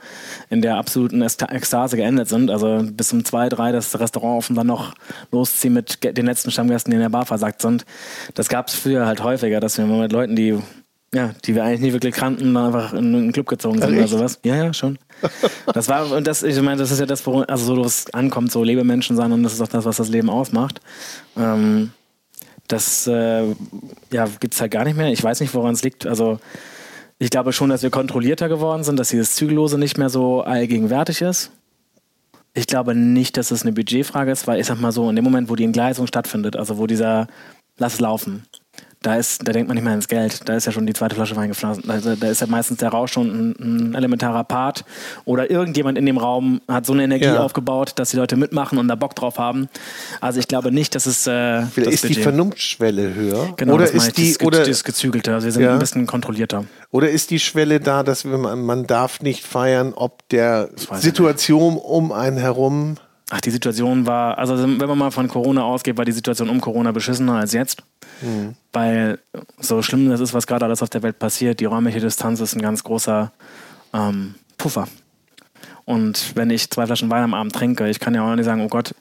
in 0.50 0.62
der 0.62 0.78
absoluten 0.78 1.22
Ekstase 1.22 1.98
geendet 1.98 2.30
sind, 2.30 2.50
also 2.50 2.82
bis 2.82 3.12
um 3.12 3.26
zwei, 3.26 3.50
drei 3.50 3.74
das 3.74 4.00
Restaurant 4.00 4.38
offen 4.38 4.56
dann 4.56 4.68
noch 4.68 4.94
losziehen 5.32 5.74
mit 5.74 6.02
den 6.02 6.26
letzten 6.26 6.50
Stammgästen, 6.50 6.92
die 6.92 6.96
in 6.96 7.02
der 7.02 7.10
Bar 7.10 7.26
versagt 7.26 7.62
sind. 7.62 7.86
Das 8.36 8.48
gab 8.48 8.70
es 8.70 8.76
früher 8.76 9.06
halt 9.06 9.22
häufiger, 9.22 9.60
dass 9.60 9.78
wir 9.78 9.86
mit 9.86 10.14
Leuten, 10.14 10.38
die 10.38 10.60
ja, 11.14 11.32
die 11.46 11.56
wir 11.56 11.64
eigentlich 11.64 11.82
nie 11.82 11.94
wirklich 11.94 12.16
kannten, 12.16 12.54
dann 12.54 12.66
einfach 12.66 12.94
in 12.94 13.16
einen 13.16 13.32
Club 13.32 13.48
gezogen 13.48 13.80
sind 13.80 13.96
oder 13.96 14.08
sowas. 14.08 14.40
Ja, 14.44 14.56
ja, 14.56 14.74
schon. 14.74 14.98
Das 15.74 15.88
war, 15.88 16.12
und 16.12 16.28
das, 16.28 16.44
ich 16.44 16.60
meine, 16.62 16.78
das 16.78 16.92
ist 16.92 17.00
ja 17.00 17.06
das, 17.06 17.26
worum, 17.26 17.46
also 17.48 17.76
so, 17.76 17.86
was 17.86 18.14
ankommt, 18.14 18.52
so 18.52 18.64
Lebemenschen 18.64 19.16
sein 19.16 19.32
und 19.32 19.44
das 19.44 19.54
ist 19.54 19.62
auch 19.62 19.68
das, 19.68 19.86
was 19.86 19.98
das 19.98 20.10
Leben 20.10 20.30
ausmacht. 20.30 20.82
Ähm, 21.38 21.92
das, 22.68 23.08
äh, 23.08 23.46
ja, 24.12 24.28
gibt's 24.40 24.60
halt 24.60 24.72
gar 24.72 24.84
nicht 24.84 24.98
mehr. 24.98 25.12
Ich 25.12 25.24
weiß 25.24 25.40
nicht, 25.40 25.54
woran 25.54 25.74
es 25.74 25.84
liegt. 25.84 26.06
Also, 26.06 26.40
ich 27.20 27.30
glaube 27.30 27.54
schon, 27.54 27.70
dass 27.70 27.84
wir 27.84 27.90
kontrollierter 27.90 28.50
geworden 28.50 28.84
sind, 28.84 29.00
dass 29.00 29.10
dieses 29.10 29.36
Zügellose 29.36 29.78
nicht 29.78 29.98
mehr 29.98 30.10
so 30.10 30.42
allgegenwärtig 30.42 31.22
ist. 31.22 31.52
Ich 32.54 32.68
glaube 32.68 32.96
nicht, 32.96 33.38
dass 33.38 33.52
es 33.52 33.64
eine 33.64 33.72
Budgetfrage 33.72 34.32
ist, 34.32 34.48
weil 34.48 34.60
ich 34.60 34.68
sag 34.68 34.80
mal 34.80 34.92
so, 34.92 35.10
in 35.10 35.16
dem 35.16 35.24
Moment, 35.24 35.50
wo 35.50 35.56
die 35.56 35.64
Entgleisung 35.64 36.08
stattfindet, 36.08 36.56
also 36.56 36.78
wo 36.78 36.88
dieser 36.88 37.28
Lass 37.78 38.00
laufen, 38.00 38.46
da 39.04 39.18
ist, 39.18 39.48
da 39.48 39.52
denkt 39.52 39.68
man 39.68 39.76
nicht 39.76 39.84
mehr 39.84 39.92
ans 39.92 40.08
Geld. 40.08 40.48
Da 40.48 40.56
ist 40.56 40.66
ja 40.66 40.72
schon 40.72 40.88
die 40.88 40.94
zweite 40.94 41.16
Flasche 41.16 41.36
Wein 41.36 41.50
geflossen. 41.50 41.90
Also, 41.90 42.16
da 42.16 42.28
ist 42.30 42.42
ja 42.42 42.48
meistens 42.48 42.78
der 42.78 42.90
Rausch 42.90 43.12
schon 43.12 43.28
ein, 43.28 43.56
ein, 43.60 43.96
elementarer 43.96 44.44
Part. 44.44 44.86
Oder 45.26 45.52
irgendjemand 45.52 45.98
in 45.98 46.06
dem 46.06 46.18
Raum 46.18 46.62
hat 46.68 46.86
so 46.86 46.94
eine 46.94 47.04
Energie 47.04 47.26
ja. 47.26 47.40
aufgebaut, 47.40 47.92
dass 47.96 48.12
die 48.12 48.18
Leute 48.18 48.38
mitmachen 48.38 48.78
und 48.78 48.88
da 48.88 48.96
Bock 48.96 49.16
drauf 49.16 49.38
haben. 49.38 49.68
Also 50.22 50.40
ich 50.40 50.48
glaube 50.48 50.72
nicht, 50.72 50.96
dass 50.96 51.06
es. 51.06 51.28
Äh, 51.28 51.32
das 51.32 51.78
ist 51.78 52.02
Budget. 52.02 52.18
die 52.18 52.22
Vernunftschwelle 52.22 53.14
höher? 53.14 53.54
Genau, 53.58 53.74
oder 53.74 53.92
ist 53.92 54.18
die 54.18 54.34
das, 54.34 54.42
oder 54.42 54.66
das 54.66 54.84
gezügelte. 54.84 55.34
Also 55.34 55.46
wir 55.46 55.52
sind 55.52 55.64
ja. 55.64 55.74
ein 55.74 55.80
bisschen 55.80 56.08
kontrollierter. 56.08 56.66
Oder 56.90 57.10
ist 57.10 57.30
die 57.30 57.40
Schwelle 57.40 57.80
da, 57.80 58.04
dass 58.04 58.24
man, 58.24 58.62
man 58.62 58.88
darf 58.88 59.22
nicht 59.22 59.46
feiern, 59.46 59.94
ob 59.94 60.28
der 60.30 60.70
Situation 60.76 61.78
um 61.78 62.12
einen 62.12 62.38
herum 62.38 62.98
Ach, 63.36 63.42
die 63.42 63.50
Situation 63.50 64.06
war, 64.06 64.38
also 64.38 64.60
wenn 64.60 64.78
man 64.78 64.96
mal 64.96 65.10
von 65.10 65.28
Corona 65.28 65.64
ausgeht, 65.64 65.98
war 65.98 66.06
die 66.06 66.12
Situation 66.12 66.50
um 66.50 66.62
Corona 66.62 66.92
beschissener 66.92 67.34
als 67.34 67.52
jetzt. 67.54 67.82
Mhm. 68.24 68.56
Weil 68.72 69.20
so 69.60 69.82
schlimm 69.82 70.10
das 70.10 70.20
ist, 70.20 70.34
was 70.34 70.48
gerade 70.48 70.66
alles 70.66 70.82
auf 70.82 70.90
der 70.90 71.04
Welt 71.04 71.20
passiert, 71.20 71.60
die 71.60 71.66
räumliche 71.66 72.00
Distanz 72.00 72.40
ist 72.40 72.56
ein 72.56 72.62
ganz 72.62 72.84
großer 72.84 73.32
ähm, 73.94 74.36
Puffer. 74.58 74.88
Und 75.86 76.36
wenn 76.36 76.50
ich 76.50 76.70
zwei 76.70 76.86
Flaschen 76.86 77.10
Wein 77.10 77.24
am 77.24 77.34
Abend 77.34 77.54
trinke, 77.54 77.90
ich 77.90 78.00
kann 78.00 78.16
ja 78.16 78.24
auch 78.24 78.36
nicht 78.36 78.46
sagen, 78.46 78.62
oh 78.62 78.70
Gott, 78.70 78.96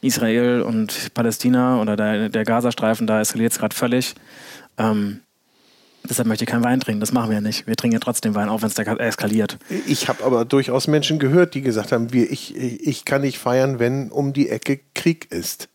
Israel 0.00 0.62
und 0.62 1.12
Palästina 1.12 1.80
oder 1.80 1.96
der, 1.96 2.28
der 2.28 2.44
Gazastreifen, 2.44 3.06
da 3.06 3.20
eskaliert 3.20 3.52
es 3.52 3.58
gerade 3.58 3.74
völlig. 3.74 4.14
Ähm, 4.76 5.20
Deshalb 6.08 6.26
möchte 6.26 6.44
ich 6.44 6.50
keinen 6.50 6.64
Wein 6.64 6.80
trinken. 6.80 7.00
Das 7.00 7.12
machen 7.12 7.28
wir 7.28 7.34
ja 7.34 7.40
nicht. 7.40 7.66
Wir 7.66 7.76
trinken 7.76 7.94
ja 7.94 8.00
trotzdem 8.00 8.34
Wein, 8.34 8.48
auch 8.48 8.62
wenn 8.62 8.68
es 8.68 8.74
da 8.74 8.82
eskaliert. 8.82 9.58
Ich 9.86 10.08
habe 10.08 10.24
aber 10.24 10.44
durchaus 10.44 10.86
Menschen 10.86 11.18
gehört, 11.18 11.54
die 11.54 11.60
gesagt 11.60 11.92
haben, 11.92 12.12
wir, 12.12 12.30
ich, 12.30 12.56
ich 12.56 13.04
kann 13.04 13.22
nicht 13.22 13.38
feiern, 13.38 13.78
wenn 13.78 14.10
um 14.10 14.32
die 14.32 14.48
Ecke 14.48 14.80
Krieg 14.94 15.30
ist. 15.30 15.68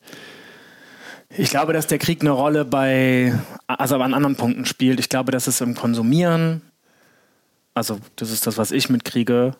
Ich 1.37 1.49
glaube, 1.49 1.73
dass 1.73 1.87
der 1.87 1.97
Krieg 1.97 2.21
eine 2.21 2.31
Rolle 2.31 2.65
bei, 2.65 3.33
also 3.67 3.95
an 3.95 4.13
anderen 4.13 4.35
Punkten 4.35 4.65
spielt. 4.65 4.99
Ich 4.99 5.09
glaube, 5.09 5.31
dass 5.31 5.47
es 5.47 5.61
im 5.61 5.75
Konsumieren, 5.75 6.61
also 7.73 7.99
das 8.15 8.31
ist 8.31 8.45
das, 8.45 8.57
was 8.57 8.71
ich 8.71 8.89
mitkriege, 8.89 9.55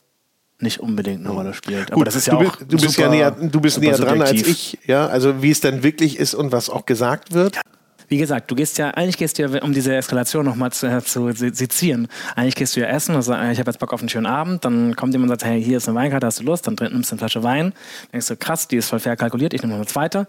nicht 0.60 0.80
unbedingt 0.80 1.22
eine 1.26 1.34
Rolle 1.34 1.54
spielt. 1.54 1.92
Aber 1.92 1.96
Gut, 1.96 2.08
das 2.08 2.16
ist 2.16 2.28
ja 2.28 2.36
du, 2.36 2.48
auch 2.48 2.56
du 2.56 2.66
bist 2.66 2.92
super, 2.92 3.08
ja 3.08 3.10
näher, 3.10 3.32
du 3.32 3.60
bist 3.60 3.80
näher 3.80 3.98
dran 3.98 4.22
als 4.22 4.32
ich, 4.34 4.78
ja. 4.86 5.08
Also 5.08 5.42
wie 5.42 5.52
es 5.52 5.62
dann 5.62 5.84
wirklich 5.84 6.18
ist 6.18 6.36
und 6.36 6.52
was 6.52 6.70
auch 6.70 6.86
gesagt 6.86 7.34
wird. 7.34 7.60
wie 8.08 8.18
gesagt, 8.18 8.52
du 8.52 8.56
gehst 8.56 8.78
ja, 8.78 8.92
eigentlich 8.92 9.18
gehst 9.18 9.40
du 9.40 9.44
ja, 9.44 9.64
um 9.64 9.74
diese 9.74 9.96
Eskalation 9.96 10.46
nochmal 10.46 10.72
zu, 10.72 10.88
äh, 10.88 11.04
zu 11.04 11.32
sezieren, 11.34 12.08
eigentlich 12.36 12.56
gehst 12.56 12.76
du 12.76 12.82
ja 12.82 12.88
essen 12.88 13.16
und 13.16 13.24
sagst, 13.24 13.52
ich 13.52 13.60
habe 13.60 13.72
jetzt 13.72 13.80
Bock 13.80 13.92
auf 13.94 14.00
einen 14.00 14.10
schönen 14.10 14.28
Abend, 14.28 14.64
dann 14.64 14.96
kommt 14.96 15.14
jemand 15.14 15.32
und 15.32 15.40
sagt, 15.40 15.52
hey, 15.52 15.62
hier 15.62 15.78
ist 15.78 15.90
eine 15.90 15.98
Weinkarte, 15.98 16.28
hast 16.28 16.40
du 16.40 16.44
Lust? 16.44 16.68
Dann 16.68 16.76
nimmst 16.76 17.12
du 17.12 17.16
eine 17.16 17.20
Flasche 17.20 17.44
Wein, 17.44 17.74
denkst 18.14 18.28
du, 18.28 18.38
krass, 18.38 18.68
die 18.68 18.78
ist 18.78 18.90
voll 18.90 19.00
fair 19.00 19.18
kalkuliert, 19.18 19.54
ich 19.54 19.62
nehme 19.62 19.74
noch 19.74 19.80
eine 19.80 19.88
zweite. 19.88 20.28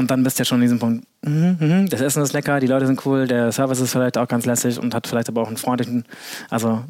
Und 0.00 0.10
dann 0.10 0.22
bist 0.24 0.38
du 0.38 0.40
ja 0.40 0.44
schon 0.46 0.56
an 0.56 0.62
diesem 0.62 0.78
Punkt, 0.78 1.06
mm 1.20 1.28
-hmm, 1.28 1.88
das 1.90 2.00
Essen 2.00 2.22
ist 2.22 2.32
lecker, 2.32 2.58
die 2.58 2.66
Leute 2.66 2.86
sind 2.86 3.04
cool, 3.04 3.26
der 3.26 3.52
Service 3.52 3.80
ist 3.80 3.92
vielleicht 3.92 4.16
auch 4.16 4.26
ganz 4.26 4.46
lässig 4.46 4.78
und 4.78 4.94
hat 4.94 5.06
vielleicht 5.06 5.28
aber 5.28 5.42
auch 5.42 5.48
einen 5.48 5.58
freundlichen, 5.58 6.06
also 6.48 6.82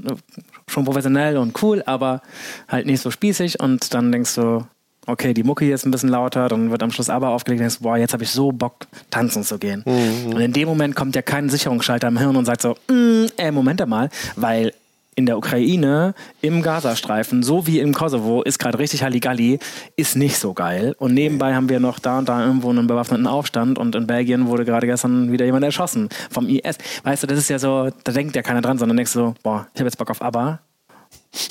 schon 0.69 0.85
professionell 0.85 1.37
und 1.37 1.61
cool, 1.61 1.83
aber 1.87 2.23
halt 2.69 2.87
nicht 2.87 3.03
so 3.03 3.11
spießig. 3.11 3.59
Und 3.59 3.93
dann 3.95 4.13
denkst 4.13 4.37
du, 4.37 4.65
okay, 5.07 5.35
die 5.35 5.43
Mucke 5.43 5.65
hier 5.65 5.75
ist 5.75 5.85
ein 5.85 5.91
bisschen 5.91 6.09
lauter, 6.09 6.49
dann 6.49 6.71
wird 6.71 6.85
am 6.85 6.93
Schluss 6.93 7.11
aber 7.11 7.31
aufgelegt 7.31 7.59
und 7.59 7.65
denkst, 7.65 7.81
boah, 7.81 7.97
jetzt 7.97 8.13
habe 8.13 8.23
ich 8.23 8.31
so 8.31 8.53
Bock, 8.53 8.87
tanzen 9.11 9.43
zu 9.43 9.59
gehen. 9.59 9.83
Mhm. 9.85 10.35
Und 10.35 10.41
in 10.41 10.53
dem 10.53 10.69
Moment 10.69 10.95
kommt 10.95 11.17
ja 11.17 11.23
kein 11.23 11.49
Sicherungsschalter 11.51 12.07
im 12.07 12.17
Hirn 12.17 12.37
und 12.37 12.45
sagt 12.45 12.63
so, 12.63 12.77
mm, 12.89 13.27
ey, 13.39 13.51
Moment 13.51 13.85
mal, 13.89 14.09
weil 14.37 14.73
in 15.21 15.27
der 15.27 15.37
Ukraine, 15.37 16.15
im 16.41 16.63
Gazastreifen, 16.63 17.43
so 17.43 17.67
wie 17.67 17.79
im 17.79 17.93
Kosovo, 17.93 18.43
ist 18.43 18.59
gerade 18.59 18.79
richtig 18.79 19.03
Halligalli, 19.03 19.59
ist 19.95 20.17
nicht 20.17 20.39
so 20.39 20.55
geil. 20.55 20.97
Und 20.99 21.13
nebenbei 21.13 21.55
haben 21.55 21.69
wir 21.69 21.79
noch 21.79 21.99
da 21.99 22.19
und 22.19 22.29
da 22.31 22.43
irgendwo 22.43 22.71
einen 22.71 22.87
bewaffneten 22.87 23.27
Aufstand 23.27 23.79
und 23.79 23.95
in 23.95 24.07
Belgien 24.07 24.47
wurde 24.47 24.65
gerade 24.65 24.87
gestern 24.87 25.31
wieder 25.31 25.45
jemand 25.45 25.65
erschossen 25.65 26.09
vom 26.31 26.49
IS. 26.49 26.79
Weißt 27.03 27.23
du, 27.23 27.27
das 27.27 27.39
ist 27.39 27.51
ja 27.51 27.59
so, 27.59 27.91
da 28.03 28.13
denkt 28.13 28.35
ja 28.35 28.41
keiner 28.41 28.63
dran, 28.63 28.79
sondern 28.79 28.97
denkst 28.97 29.13
so, 29.13 29.35
boah, 29.43 29.67
ich 29.75 29.81
habe 29.81 29.89
jetzt 29.89 29.99
Bock 29.99 30.11
auf 30.11 30.23
ABBA. 30.23 30.61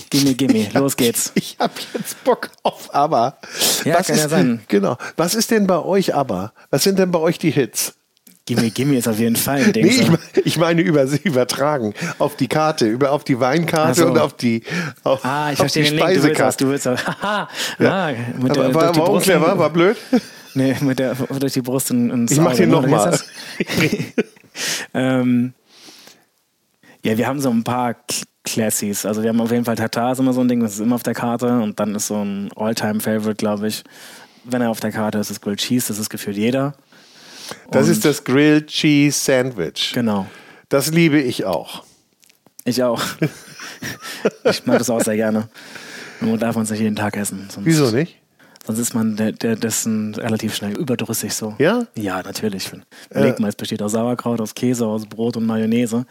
Gimme, 0.09 0.33
gimme, 0.33 0.67
los 0.73 0.97
geht's. 0.97 1.31
Ich 1.35 1.57
habe 1.59 1.73
jetzt 1.93 2.23
Bock 2.23 2.49
auf 2.63 2.93
ABBA. 2.93 3.37
Ja, 3.85 3.99
Was 3.99 4.07
kann 4.07 4.15
ist, 4.15 4.21
ja 4.23 4.29
sein. 4.29 4.61
Genau. 4.67 4.97
Was 5.15 5.35
ist 5.35 5.51
denn 5.51 5.67
bei 5.67 5.77
euch 5.77 6.15
ABBA? 6.15 6.53
Was 6.71 6.83
sind 6.83 6.97
denn 6.97 7.11
bei 7.11 7.19
euch 7.19 7.37
die 7.37 7.51
Hits? 7.51 7.98
Gimme, 8.49 8.71
gimme 8.71 8.97
ist 8.97 9.07
auf 9.07 9.19
jeden 9.19 9.35
Fall 9.35 9.61
ein 9.61 9.73
Ding. 9.73 9.85
Nee, 9.85 10.07
ich, 10.33 10.45
ich, 10.45 10.57
meine 10.57 10.81
über, 10.81 11.03
übertragen. 11.23 11.93
Auf 12.17 12.35
die 12.35 12.47
Karte, 12.47 12.87
über, 12.87 13.11
auf 13.11 13.23
die 13.23 13.39
Weinkarte 13.39 14.01
so. 14.01 14.07
und 14.07 14.17
auf 14.17 14.33
die, 14.33 14.63
auf, 15.03 15.23
ah, 15.23 15.51
ich 15.51 15.59
auf 15.59 15.71
die 15.71 15.85
Speisekarte. 15.85 16.65
Du 16.65 16.71
willst, 16.71 16.87
du 16.87 16.89
willst, 16.89 17.07
haha, 17.21 17.47
ja. 17.77 18.07
ah, 18.07 18.11
mit 18.41 18.55
der, 18.55 18.73
war, 18.73 18.95
war 18.95 19.09
unclever, 19.11 19.59
war 19.59 19.69
blöd? 19.69 19.97
Nee, 20.55 20.75
mit 20.81 20.97
der, 20.97 21.13
durch 21.13 21.53
die 21.53 21.61
Brust 21.61 21.91
ins 21.91 22.31
Ich 22.31 22.39
mach 22.39 22.55
den 22.55 22.71
nochmal. 22.71 23.19
ähm, 24.95 25.53
ja, 27.05 27.15
wir 27.15 27.27
haben 27.27 27.39
so 27.39 27.51
ein 27.51 27.63
paar 27.63 27.97
Classies. 28.43 29.05
Also 29.05 29.21
wir 29.21 29.29
haben 29.29 29.41
auf 29.41 29.51
jeden 29.51 29.65
Fall 29.65 29.75
Tatar 29.75 30.13
ist 30.13 30.19
immer 30.19 30.33
so 30.33 30.41
ein 30.41 30.47
Ding, 30.47 30.59
das 30.61 30.73
ist 30.73 30.79
immer 30.79 30.95
auf 30.95 31.03
der 31.03 31.13
Karte 31.13 31.59
und 31.59 31.79
dann 31.79 31.93
ist 31.93 32.07
so 32.07 32.15
ein 32.15 32.49
All-Time-Favorite, 32.55 33.35
glaube 33.35 33.67
ich. 33.67 33.83
Wenn 34.43 34.63
er 34.63 34.71
auf 34.71 34.79
der 34.79 34.91
Karte 34.91 35.19
ist, 35.19 35.29
ist 35.29 35.41
Grilled 35.41 35.59
Cheese, 35.59 35.89
das 35.89 35.99
ist 35.99 36.09
gefühlt 36.09 36.35
jeder. 36.35 36.73
Das 37.71 37.85
Und 37.85 37.91
ist 37.91 38.05
das 38.05 38.23
Grilled 38.23 38.67
Cheese 38.67 39.17
Sandwich. 39.17 39.91
Genau. 39.93 40.27
Das 40.69 40.91
liebe 40.91 41.19
ich 41.19 41.45
auch. 41.45 41.83
Ich 42.65 42.83
auch. 42.83 43.01
ich 44.43 44.65
mag 44.65 44.77
das 44.77 44.89
auch 44.89 45.01
sehr 45.01 45.15
gerne. 45.15 45.49
Man 46.19 46.37
darf 46.37 46.55
man 46.55 46.65
es 46.65 46.71
nicht 46.71 46.81
jeden 46.81 46.95
Tag 46.95 47.15
essen. 47.17 47.47
Sonst, 47.49 47.65
Wieso 47.65 47.91
nicht? 47.91 48.17
Sonst 48.65 48.79
ist 48.79 48.93
man 48.93 49.15
der, 49.15 49.31
der, 49.31 49.55
dessen 49.55 50.13
relativ 50.15 50.53
schnell 50.53 50.77
überdrüssig 50.77 51.33
so. 51.33 51.55
Ja? 51.57 51.87
Ja, 51.95 52.21
natürlich. 52.21 52.69
Überleg 53.09 53.39
mal, 53.39 53.47
es 53.47 53.55
besteht 53.55 53.81
aus 53.81 53.93
Sauerkraut, 53.93 54.41
aus 54.41 54.53
Käse, 54.53 54.85
aus 54.85 55.05
Brot 55.05 55.37
und 55.37 55.45
Mayonnaise. 55.45 56.05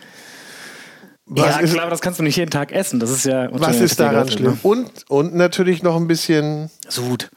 Was 1.27 1.47
ja, 1.47 1.59
ist, 1.59 1.75
klar, 1.75 1.91
das 1.91 2.01
kannst 2.01 2.19
du 2.19 2.25
nicht 2.25 2.37
jeden 2.37 2.51
Tag 2.51 2.73
essen. 2.73 3.01
Das 3.01 3.11
ist 3.11 3.27
ja. 3.27 3.49
Was 3.53 3.81
ist 3.81 4.01
daran 4.01 4.29
schlimm? 4.29 4.53
Ne? 4.53 4.59
Und, 4.63 4.91
und 5.09 5.35
natürlich 5.35 5.83
noch 5.83 5.97
ein 5.97 6.09
bisschen. 6.09 6.71
Sud. 6.89 7.31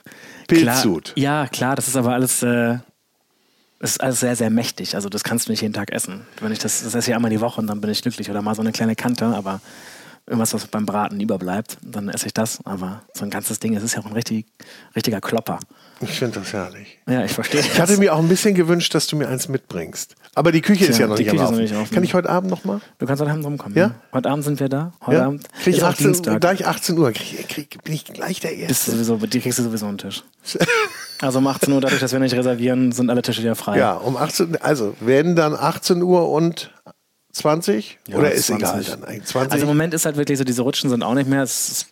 Pilzsud. 0.48 1.13
Ja, 1.17 1.48
klar, 1.48 1.75
das 1.75 1.88
ist 1.89 1.98
aber 1.98 2.13
alles. 2.13 2.41
Äh, 2.41 2.79
das 3.82 3.94
ist 3.94 4.02
alles 4.02 4.20
sehr, 4.20 4.36
sehr 4.36 4.52
mächtig. 4.52 4.94
Also 4.94 5.10
das 5.10 5.24
kannst 5.24 5.48
du 5.48 5.52
nicht 5.52 5.62
jeden 5.62 5.74
Tag 5.74 5.92
essen. 5.92 6.22
Wenn 6.40 6.52
ich 6.52 6.60
das, 6.60 6.84
das 6.84 6.94
esse 6.94 7.10
ich 7.10 7.16
einmal 7.16 7.32
die 7.32 7.42
Woche 7.42 7.60
und 7.60 7.66
dann 7.66 7.82
bin 7.82 7.90
ich 7.90 8.04
glücklich. 8.04 8.30
Oder 8.30 8.44
mal 8.44 8.54
so 8.54 8.62
eine 8.62 8.72
kleine 8.72 8.96
Kante, 8.96 9.26
aber 9.26 9.60
irgendwas, 10.28 10.54
was 10.54 10.68
beim 10.68 10.86
Braten 10.86 11.20
überbleibt, 11.20 11.78
dann 11.82 12.08
esse 12.08 12.28
ich 12.28 12.34
das. 12.34 12.60
Aber 12.64 13.02
so 13.16 13.24
ein 13.24 13.32
ganzes 13.32 13.60
Ding, 13.60 13.76
es 13.76 13.82
ist 13.82 13.96
ja 13.96 14.02
auch 14.02 14.06
ein 14.06 14.14
richtig, 14.14 14.46
richtiger 14.96 15.20
Klopper. 15.20 15.60
Ich 16.00 16.12
finde 16.12 16.42
das 16.42 16.54
herrlich. 16.54 17.00
Ja, 17.08 17.26
ich 17.26 17.32
verstehe. 17.32 17.62
Ich 17.62 17.82
hatte 17.82 17.98
mir 17.98 18.14
auch 18.14 18.20
ein 18.20 18.28
bisschen 18.28 18.54
gewünscht, 18.54 18.94
dass 18.94 19.08
du 19.08 19.16
mir 19.16 19.28
eins 19.28 19.50
mitbringst. 19.50 20.16
Aber 20.36 20.51
die 20.51 20.62
Küche 20.62 20.86
Tja, 20.86 20.92
ist 20.92 21.00
ja 21.00 21.08
noch 21.08 21.18
nicht, 21.18 21.32
am 21.32 21.55
nicht 21.55 21.74
offen. 21.74 21.92
Kann 21.92 22.03
ich 22.03 22.14
heute 22.14 22.29
Abend 22.29 22.51
noch 22.51 22.64
mal? 22.64 22.82
Du 23.00 23.08
kannst 23.08 23.20
heute 23.20 23.32
Abend 23.32 23.46
rumkommen. 23.46 23.75
Ja? 23.75 23.96
Heute 24.14 24.29
Abend 24.29 24.44
sind 24.44 24.60
wir 24.60 24.70
da. 24.70 24.94
Heute 25.03 25.18
ja? 25.18 25.25
Abend 25.25 25.48
krieg 25.64 25.75
ich 25.75 25.84
18, 25.84 26.05
Dienstag. 26.05 26.40
Da 26.40 26.53
ich 26.53 26.68
18 26.68 26.96
Uhr 27.00 27.12
krieg, 27.14 27.50
krieg, 27.50 27.84
bin 27.84 27.96
ich 27.96 28.05
gleich 28.05 28.40
der 28.42 28.51
Erste. 28.51 28.68
Bist 28.68 28.86
sowieso, 28.86 29.18
die 29.18 29.40
kriegst 29.40 29.58
du 29.58 29.64
sowieso 29.64 29.88
einen 29.88 29.98
Tisch. 29.98 30.24
also 31.22 31.40
um 31.40 31.48
18 31.48 31.72
Uhr, 31.72 31.81
dadurch, 31.81 32.01
dass 32.01 32.12
wir 32.12 32.20
nicht 32.20 32.36
reservieren, 32.36 32.92
sind 32.92 33.10
alle 33.10 33.22
Tische 33.22 33.42
wieder 33.42 33.55
frei. 33.55 33.77
Ja, 33.77 33.94
um 33.94 34.18
18 34.18 34.57
also 34.62 34.96
werden 35.00 35.36
dann 35.36 35.53
18 35.53 36.01
Uhr 36.01 36.29
und 36.29 36.72
20? 37.34 38.00
Ja, 38.07 38.18
Oder 38.18 38.31
ist 38.31 38.48
20. 38.48 38.68
egal 38.68 38.84
dann 38.84 39.25
20? 39.25 39.51
Also 39.51 39.64
im 39.64 39.68
Moment 39.68 39.94
ist 39.94 40.05
halt 40.05 40.18
wirklich 40.18 40.38
so, 40.38 40.44
diese 40.44 40.62
Rutschen 40.64 40.90
sind 40.90 41.03
auch 41.03 41.14
nicht 41.14 41.29
mehr. 41.29 41.44
Ist, 41.44 41.88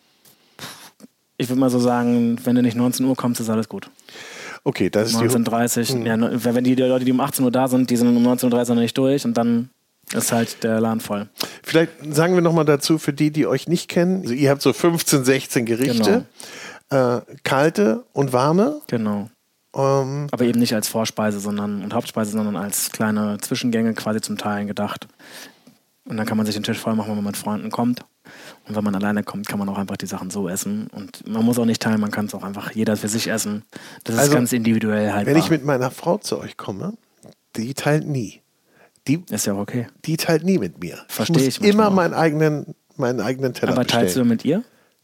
ich 1.38 1.48
würde 1.50 1.60
mal 1.60 1.70
so 1.70 1.80
sagen, 1.80 2.40
wenn 2.44 2.56
du 2.56 2.62
nicht 2.62 2.76
19 2.76 3.06
Uhr 3.06 3.16
kommst, 3.16 3.40
ist 3.40 3.50
alles 3.50 3.70
gut. 3.70 3.90
Okay, 4.64 4.90
das 4.90 5.12
ist 5.12 5.18
19.30 5.18 6.00
Uhr. 6.00 6.06
Ja, 6.06 6.56
wenn 6.56 6.64
die 6.64 6.76
Leute, 6.76 7.06
die 7.06 7.12
um 7.12 7.22
18 7.22 7.46
Uhr 7.46 7.52
da 7.52 7.68
sind, 7.68 7.90
die 7.90 7.96
sind 7.96 8.08
um 8.08 8.28
19.30 8.28 8.70
Uhr 8.70 8.76
noch 8.76 8.82
nicht 8.82 8.98
durch 8.98 9.24
und 9.26 9.38
dann 9.38 9.70
ist 10.14 10.32
halt 10.32 10.64
der 10.64 10.82
Laden 10.82 11.00
voll. 11.00 11.28
Vielleicht 11.64 11.92
sagen 12.12 12.34
wir 12.34 12.42
nochmal 12.42 12.66
dazu, 12.66 12.98
für 12.98 13.14
die, 13.14 13.32
die 13.32 13.46
euch 13.48 13.68
nicht 13.68 13.88
kennen, 13.88 14.22
also 14.24 14.34
ihr 14.34 14.50
habt 14.50 14.62
so 14.62 14.74
15, 14.74 15.24
16 15.24 15.66
Gerichte, 15.66 16.04
genau. 16.04 16.26
Äh, 16.90 17.22
kalte 17.44 18.06
und 18.14 18.34
warme. 18.34 18.82
Genau. 18.88 19.30
Ähm, 19.76 20.28
Aber 20.32 20.46
eben 20.46 20.60
nicht 20.60 20.74
als 20.74 20.88
Vorspeise 20.88 21.40
sondern, 21.40 21.84
und 21.84 21.94
Hauptspeise, 21.94 22.32
sondern 22.32 22.56
als 22.56 22.92
kleine 22.92 23.38
Zwischengänge 23.40 23.94
quasi 23.94 24.22
zum 24.22 24.38
Teilen 24.38 24.68
gedacht. 24.68 25.08
Und 26.06 26.18
dann 26.18 26.26
kann 26.26 26.38
man 26.38 26.46
sich 26.46 26.56
den 26.56 26.64
Tisch 26.64 26.80
voll 26.80 26.96
machen, 26.96 27.10
wenn 27.10 27.18
man 27.18 27.26
mit 27.26 27.38
Freunden 27.38 27.70
kommt. 27.70 28.04
Und 28.68 28.76
wenn 28.76 28.84
man 28.84 28.96
alleine 28.96 29.24
kommt, 29.24 29.48
kann 29.48 29.60
man 29.60 29.70
auch 29.70 29.78
einfach 29.78 29.98
die 29.98 30.08
Sachen 30.08 30.32
so 30.32 30.50
essen. 30.50 30.88
Und 30.88 31.28
man 31.28 31.46
muss 31.46 31.60
auch 31.60 31.66
nicht 31.66 31.82
teilen, 31.82 32.02
man 32.02 32.12
kann 32.12 32.26
es 32.26 32.34
auch 32.34 32.44
einfach 32.44 32.72
jeder 32.72 32.98
für 32.98 33.08
sich 33.08 33.30
essen. 33.30 33.64
Das 34.04 34.16
ist 34.16 34.22
also, 34.22 34.34
ganz 34.34 34.52
individuell 34.52 35.14
halt. 35.14 35.28
Wenn 35.28 35.38
ich 35.38 35.50
mit 35.50 35.64
meiner 35.64 35.92
Frau 35.92 36.18
zu 36.18 36.40
euch 36.40 36.58
komme, 36.58 36.94
die 37.56 37.74
teilt 37.76 38.08
nie. 38.08 38.42
Die, 39.08 39.24
ist 39.30 39.46
ja 39.46 39.54
auch 39.54 39.60
okay. 39.60 39.88
Die 40.06 40.18
teilt 40.18 40.44
nie 40.44 40.58
mit 40.58 40.80
mir. 40.80 41.00
Verstehe 41.08 41.48
ich. 41.48 41.62
ich 41.62 41.68
immer 41.68 41.90
meinen 41.90 42.14
eigenen, 42.14 42.76
meinen 42.96 43.22
eigenen 43.22 43.54
Teller 43.54 43.74
Aber 43.74 43.86
teilst 43.86 44.16
bestellen. 44.16 44.28
du 44.28 44.34
mit 44.34 44.46
ihr? 44.46 44.64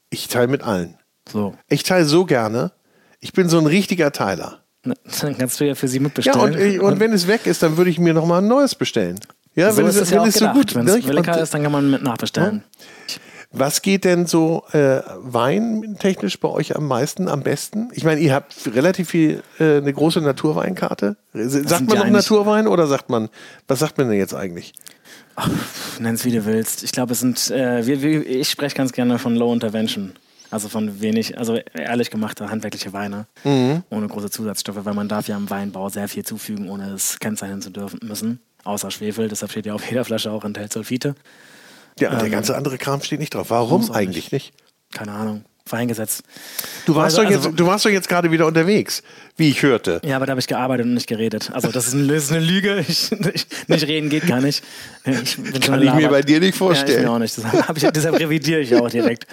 Ich 0.09 0.27
teile 0.27 0.47
mit 0.47 0.63
allen. 0.63 0.95
So. 1.31 1.55
Ich 1.67 1.83
teile 1.83 2.05
so 2.05 2.25
gerne. 2.25 2.71
Ich 3.19 3.33
bin 3.33 3.49
so 3.49 3.57
ein 3.57 3.65
richtiger 3.65 4.11
Teiler. 4.11 4.59
Na, 4.83 4.93
dann 5.21 5.37
kannst 5.37 5.59
du 5.59 5.65
ja 5.65 5.75
für 5.75 5.87
sie 5.87 5.99
mitbestellen. 5.99 6.39
Ja, 6.39 6.45
und, 6.45 6.59
ich, 6.59 6.79
und 6.79 6.99
wenn 6.99 7.11
es 7.11 7.27
weg 7.27 7.47
ist, 7.47 7.63
dann 7.63 7.77
würde 7.77 7.89
ich 7.89 7.97
mir 7.97 8.13
nochmal 8.13 8.41
ein 8.41 8.47
neues 8.47 8.75
bestellen. 8.75 9.19
Ja, 9.55 9.71
so 9.71 9.77
wenn 9.77 9.87
es, 9.87 10.11
wenn 10.11 10.21
ja 10.21 10.27
es 10.27 10.35
so 10.35 10.47
gut 10.49 10.75
Wenn 10.75 10.87
es 10.87 11.05
lecker 11.05 11.41
ist, 11.41 11.53
dann 11.53 11.63
kann 11.63 11.71
man 11.71 11.89
mit 11.89 12.03
nachbestellen. 12.03 12.63
Ja. 13.07 13.15
Was 13.57 13.81
geht 13.81 14.03
denn 14.03 14.25
so 14.25 14.65
äh, 14.73 14.99
weintechnisch 15.17 16.41
bei 16.41 16.49
euch 16.49 16.75
am 16.75 16.87
meisten, 16.87 17.29
am 17.29 17.41
besten? 17.41 17.89
Ich 17.93 18.03
meine, 18.03 18.19
ihr 18.19 18.33
habt 18.33 18.53
relativ 18.75 19.11
viel, 19.11 19.43
äh, 19.59 19.77
eine 19.77 19.93
große 19.93 20.19
Naturweinkarte. 20.19 21.15
Sagt 21.33 21.87
man 21.87 21.97
noch 21.97 22.09
Naturwein 22.09 22.67
oder 22.67 22.85
sagt 22.87 23.09
man, 23.09 23.29
was 23.69 23.79
sagt 23.79 23.97
man 23.97 24.09
denn 24.09 24.19
jetzt 24.19 24.33
eigentlich? 24.33 24.73
Nenn 25.99 26.15
es 26.15 26.25
wie 26.25 26.31
du 26.31 26.45
willst. 26.45 26.83
Ich 26.83 26.91
glaube, 26.91 27.13
es 27.13 27.21
sind, 27.21 27.49
äh, 27.49 27.85
wir, 27.87 28.01
wir, 28.01 28.27
ich 28.27 28.49
spreche 28.49 28.75
ganz 28.75 28.91
gerne 28.91 29.19
von 29.19 29.35
Low 29.35 29.53
Intervention. 29.53 30.13
Also 30.51 30.69
von 30.69 31.01
wenig, 31.01 31.37
also 31.37 31.57
ehrlich 31.73 32.11
gemachte 32.11 32.49
handwerkliche 32.49 32.93
Weine 32.93 33.27
mhm. 33.43 33.83
ohne 33.89 34.07
große 34.07 34.29
Zusatzstoffe, 34.29 34.85
weil 34.85 34.93
man 34.93 35.09
darf 35.09 35.27
ja 35.27 35.37
im 35.37 35.49
Weinbau 35.49 35.89
sehr 35.89 36.07
viel 36.07 36.23
zufügen, 36.23 36.69
ohne 36.69 36.91
es 36.91 37.19
kennzeichnen 37.19 37.61
zu 37.61 37.71
dürfen 37.71 37.99
müssen. 38.03 38.39
Außer 38.63 38.91
Schwefel, 38.91 39.27
deshalb 39.27 39.51
steht 39.51 39.65
ja 39.65 39.73
auf 39.73 39.87
jeder 39.89 40.05
Flasche 40.05 40.31
auch 40.31 40.43
enthält 40.43 40.73
Sulfite. 40.73 41.15
Ja, 41.99 42.09
und 42.09 42.15
ähm, 42.15 42.21
der 42.21 42.29
ganze 42.29 42.55
andere 42.55 42.77
Kram 42.77 43.01
steht 43.01 43.19
nicht 43.19 43.33
drauf. 43.33 43.49
Warum 43.49 43.91
eigentlich 43.91 44.31
nicht? 44.31 44.53
Keine 44.93 45.11
Ahnung. 45.11 45.45
Vereingesetzt. 45.67 46.21
Du 46.85 46.93
warst, 46.93 47.17
also, 47.17 47.23
doch 47.23 47.29
jetzt, 47.31 47.45
also, 47.45 47.57
du 47.57 47.65
warst 47.65 47.85
doch 47.85 47.89
jetzt 47.89 48.07
gerade 48.07 48.29
wieder 48.29 48.45
unterwegs, 48.45 49.01
wie 49.35 49.49
ich 49.49 49.63
hörte. 49.63 49.99
Ja, 50.03 50.17
aber 50.17 50.27
da 50.27 50.31
habe 50.31 50.39
ich 50.39 50.45
gearbeitet 50.45 50.85
und 50.85 50.93
nicht 50.93 51.07
geredet. 51.07 51.49
Also 51.55 51.71
das 51.71 51.87
ist 51.87 51.95
eine, 51.95 52.05
das 52.05 52.25
ist 52.25 52.31
eine 52.31 52.45
Lüge. 52.45 52.85
Ich, 52.87 53.09
nicht, 53.09 53.67
nicht, 53.67 53.87
reden 53.87 54.09
geht 54.09 54.27
gar 54.27 54.41
nicht. 54.41 54.63
Ich 55.05 55.61
Kann 55.61 55.81
ich 55.81 55.93
mir 55.93 56.09
bei 56.09 56.21
dir 56.21 56.39
nicht 56.39 56.55
vorstellen. 56.55 56.91
Ja, 56.91 56.99
ich 56.99 57.05
mir 57.05 57.11
auch 57.11 57.19
nicht. 57.19 57.35
Deshalb, 57.35 57.77
ich, 57.77 57.83
deshalb 57.83 58.19
revidiere 58.19 58.59
ich 58.59 58.75
auch 58.75 58.89
direkt. 58.91 59.25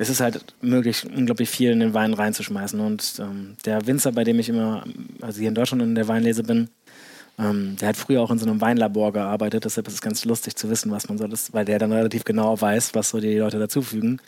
Es 0.00 0.08
ist 0.08 0.20
halt 0.20 0.42
möglich, 0.62 1.06
unglaublich 1.14 1.50
viel 1.50 1.72
in 1.72 1.80
den 1.80 1.92
Wein 1.92 2.14
reinzuschmeißen. 2.14 2.80
Und 2.80 3.20
ähm, 3.20 3.56
der 3.66 3.86
Winzer, 3.86 4.12
bei 4.12 4.24
dem 4.24 4.38
ich 4.38 4.48
immer, 4.48 4.82
also 5.20 5.40
hier 5.40 5.50
in 5.50 5.54
Deutschland 5.54 5.82
in 5.82 5.94
der 5.94 6.08
Weinlese 6.08 6.42
bin, 6.42 6.70
ähm, 7.38 7.76
der 7.78 7.88
hat 7.88 7.98
früher 7.98 8.22
auch 8.22 8.30
in 8.30 8.38
so 8.38 8.46
einem 8.46 8.62
Weinlabor 8.62 9.12
gearbeitet, 9.12 9.66
deshalb 9.66 9.88
ist 9.88 9.94
es 9.94 10.00
ganz 10.00 10.24
lustig 10.24 10.56
zu 10.56 10.70
wissen, 10.70 10.90
was 10.90 11.10
man 11.10 11.18
so 11.18 11.26
ist, 11.26 11.52
weil 11.52 11.66
der 11.66 11.78
dann 11.78 11.92
relativ 11.92 12.24
genau 12.24 12.58
weiß, 12.58 12.94
was 12.94 13.10
so 13.10 13.20
die 13.20 13.36
Leute 13.36 13.58
dazufügen. 13.58 14.22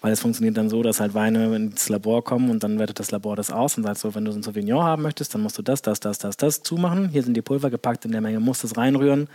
Weil 0.00 0.12
es 0.12 0.20
funktioniert 0.20 0.56
dann 0.56 0.70
so, 0.70 0.84
dass 0.84 1.00
halt 1.00 1.12
Weine 1.14 1.56
ins 1.56 1.88
Labor 1.88 2.22
kommen 2.22 2.48
und 2.48 2.62
dann 2.62 2.78
wertet 2.78 3.00
das 3.00 3.10
Labor 3.10 3.34
das 3.34 3.50
aus 3.50 3.76
und 3.76 3.82
sagt 3.82 3.98
so, 3.98 4.14
wenn 4.14 4.24
du 4.24 4.30
so 4.30 4.38
ein 4.38 4.44
Sauvignon 4.44 4.84
haben 4.84 5.02
möchtest, 5.02 5.34
dann 5.34 5.42
musst 5.42 5.58
du 5.58 5.62
das, 5.62 5.82
das, 5.82 5.98
das, 5.98 6.18
das, 6.18 6.36
das 6.36 6.62
zumachen. 6.62 7.08
Hier 7.08 7.24
sind 7.24 7.36
die 7.36 7.42
Pulver 7.42 7.70
gepackt, 7.70 8.04
in 8.04 8.12
der 8.12 8.20
Menge 8.20 8.38
musst 8.38 8.62
du 8.62 8.68
es 8.68 8.76
reinrühren, 8.76 9.26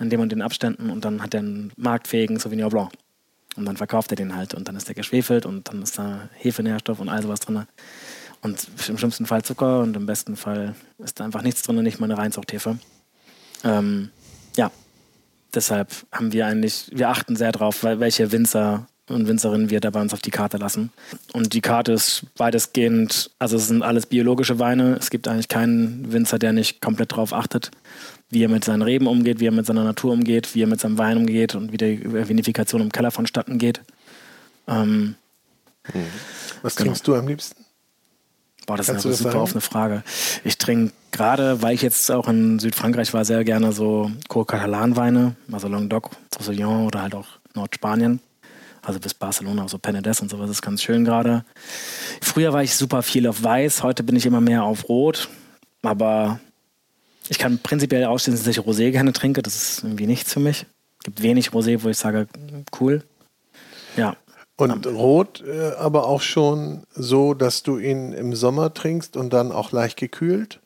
in 0.00 0.08
dem 0.08 0.20
und 0.20 0.32
den 0.32 0.40
Abständen 0.40 0.88
und 0.88 1.04
dann 1.04 1.22
hat 1.22 1.34
er 1.34 1.40
einen 1.40 1.70
marktfähigen 1.76 2.38
Sauvignon 2.38 2.70
Blanc. 2.70 2.92
Und 3.56 3.66
dann 3.66 3.76
verkauft 3.76 4.10
er 4.10 4.16
den 4.16 4.34
halt 4.34 4.54
und 4.54 4.66
dann 4.68 4.76
ist 4.76 4.88
der 4.88 4.94
geschwefelt 4.94 5.46
und 5.46 5.68
dann 5.68 5.82
ist 5.82 5.98
da 5.98 6.28
Hefenährstoff 6.34 6.98
und 7.00 7.08
all 7.08 7.22
sowas 7.22 7.40
drin. 7.40 7.66
Und 8.42 8.66
im 8.88 8.98
schlimmsten 8.98 9.26
Fall 9.26 9.42
Zucker 9.42 9.80
und 9.80 9.96
im 9.96 10.06
besten 10.06 10.36
Fall 10.36 10.74
ist 10.98 11.20
da 11.20 11.24
einfach 11.24 11.42
nichts 11.42 11.62
drin, 11.62 11.82
nicht 11.82 12.00
mal 12.00 12.06
eine 12.06 12.18
Reinzuchthefe. 12.18 12.78
Ähm, 13.62 14.10
ja, 14.56 14.70
deshalb 15.54 15.90
haben 16.12 16.32
wir 16.32 16.46
eigentlich, 16.46 16.90
wir 16.92 17.08
achten 17.08 17.36
sehr 17.36 17.52
drauf, 17.52 17.82
welche 17.82 18.32
Winzer 18.32 18.86
und 19.08 19.28
Winzerinnen 19.28 19.70
wir 19.70 19.80
da 19.80 19.90
bei 19.90 20.00
uns 20.00 20.12
auf 20.14 20.20
die 20.20 20.30
Karte 20.30 20.56
lassen. 20.56 20.90
Und 21.32 21.52
die 21.52 21.60
Karte 21.60 21.92
ist 21.92 22.24
weitestgehend, 22.36 23.30
also 23.38 23.56
es 23.56 23.68
sind 23.68 23.82
alles 23.82 24.06
biologische 24.06 24.58
Weine. 24.58 24.96
Es 24.96 25.10
gibt 25.10 25.28
eigentlich 25.28 25.48
keinen 25.48 26.12
Winzer, 26.12 26.38
der 26.38 26.52
nicht 26.52 26.80
komplett 26.80 27.12
darauf 27.12 27.32
achtet, 27.32 27.70
wie 28.34 28.44
er 28.44 28.50
mit 28.50 28.64
seinen 28.64 28.82
Reben 28.82 29.06
umgeht, 29.06 29.40
wie 29.40 29.46
er 29.46 29.52
mit 29.52 29.64
seiner 29.64 29.84
Natur 29.84 30.12
umgeht, 30.12 30.54
wie 30.54 30.62
er 30.62 30.66
mit 30.66 30.80
seinem 30.80 30.98
Wein 30.98 31.16
umgeht 31.16 31.54
und 31.54 31.72
wie 31.72 31.78
die 31.78 32.04
Vinifikation 32.04 32.82
im 32.82 32.92
Keller 32.92 33.10
vonstatten 33.10 33.56
geht. 33.58 33.80
Ähm, 34.68 35.14
hm. 35.84 36.02
Was 36.62 36.76
genau. 36.76 36.88
trinkst 36.88 37.08
du 37.08 37.14
am 37.14 37.26
liebsten? 37.26 37.64
Boah, 38.66 38.76
das 38.76 38.86
Kannst 38.86 39.06
ist 39.06 39.20
eine 39.20 39.32
super 39.32 39.42
offene 39.42 39.60
Frage. 39.60 40.02
Ich 40.44 40.58
trinke 40.58 40.92
gerade, 41.10 41.62
weil 41.62 41.74
ich 41.74 41.82
jetzt 41.82 42.10
auch 42.10 42.28
in 42.28 42.58
Südfrankreich 42.58 43.14
war, 43.14 43.24
sehr 43.24 43.44
gerne 43.44 43.72
so 43.72 44.10
Cour-Catalan-Weine, 44.28 45.36
also 45.52 45.68
Languedoc, 45.68 46.10
Roussillon 46.38 46.86
oder 46.86 47.02
halt 47.02 47.14
auch 47.14 47.26
Nordspanien 47.54 48.20
also 48.86 49.00
bis 49.00 49.14
Barcelona, 49.14 49.66
so 49.68 49.78
Penedès 49.78 50.20
und 50.20 50.30
sowas 50.30 50.50
ist 50.50 50.62
ganz 50.62 50.82
schön 50.82 51.04
gerade. 51.04 51.44
Früher 52.20 52.52
war 52.52 52.62
ich 52.62 52.74
super 52.74 53.02
viel 53.02 53.26
auf 53.26 53.42
Weiß, 53.42 53.82
heute 53.82 54.02
bin 54.02 54.16
ich 54.16 54.26
immer 54.26 54.40
mehr 54.40 54.64
auf 54.64 54.88
Rot, 54.88 55.28
aber 55.82 56.40
ich 57.28 57.38
kann 57.38 57.58
prinzipiell 57.58 58.04
ausstehen, 58.04 58.36
dass 58.36 58.46
ich 58.46 58.58
Rosé 58.58 58.90
gerne 58.90 59.12
trinke, 59.12 59.42
das 59.42 59.54
ist 59.56 59.84
irgendwie 59.84 60.06
nichts 60.06 60.32
für 60.32 60.40
mich. 60.40 60.66
Es 60.98 61.04
gibt 61.04 61.22
wenig 61.22 61.50
Rosé, 61.50 61.82
wo 61.82 61.88
ich 61.88 61.98
sage, 61.98 62.28
cool. 62.80 63.02
Ja. 63.96 64.16
Und 64.56 64.86
Rot 64.86 65.42
äh, 65.46 65.72
aber 65.78 66.06
auch 66.06 66.20
schon 66.20 66.84
so, 66.94 67.34
dass 67.34 67.64
du 67.64 67.78
ihn 67.78 68.12
im 68.12 68.36
Sommer 68.36 68.72
trinkst 68.72 69.16
und 69.16 69.32
dann 69.32 69.50
auch 69.50 69.72
leicht 69.72 69.98
gekühlt? 69.98 70.60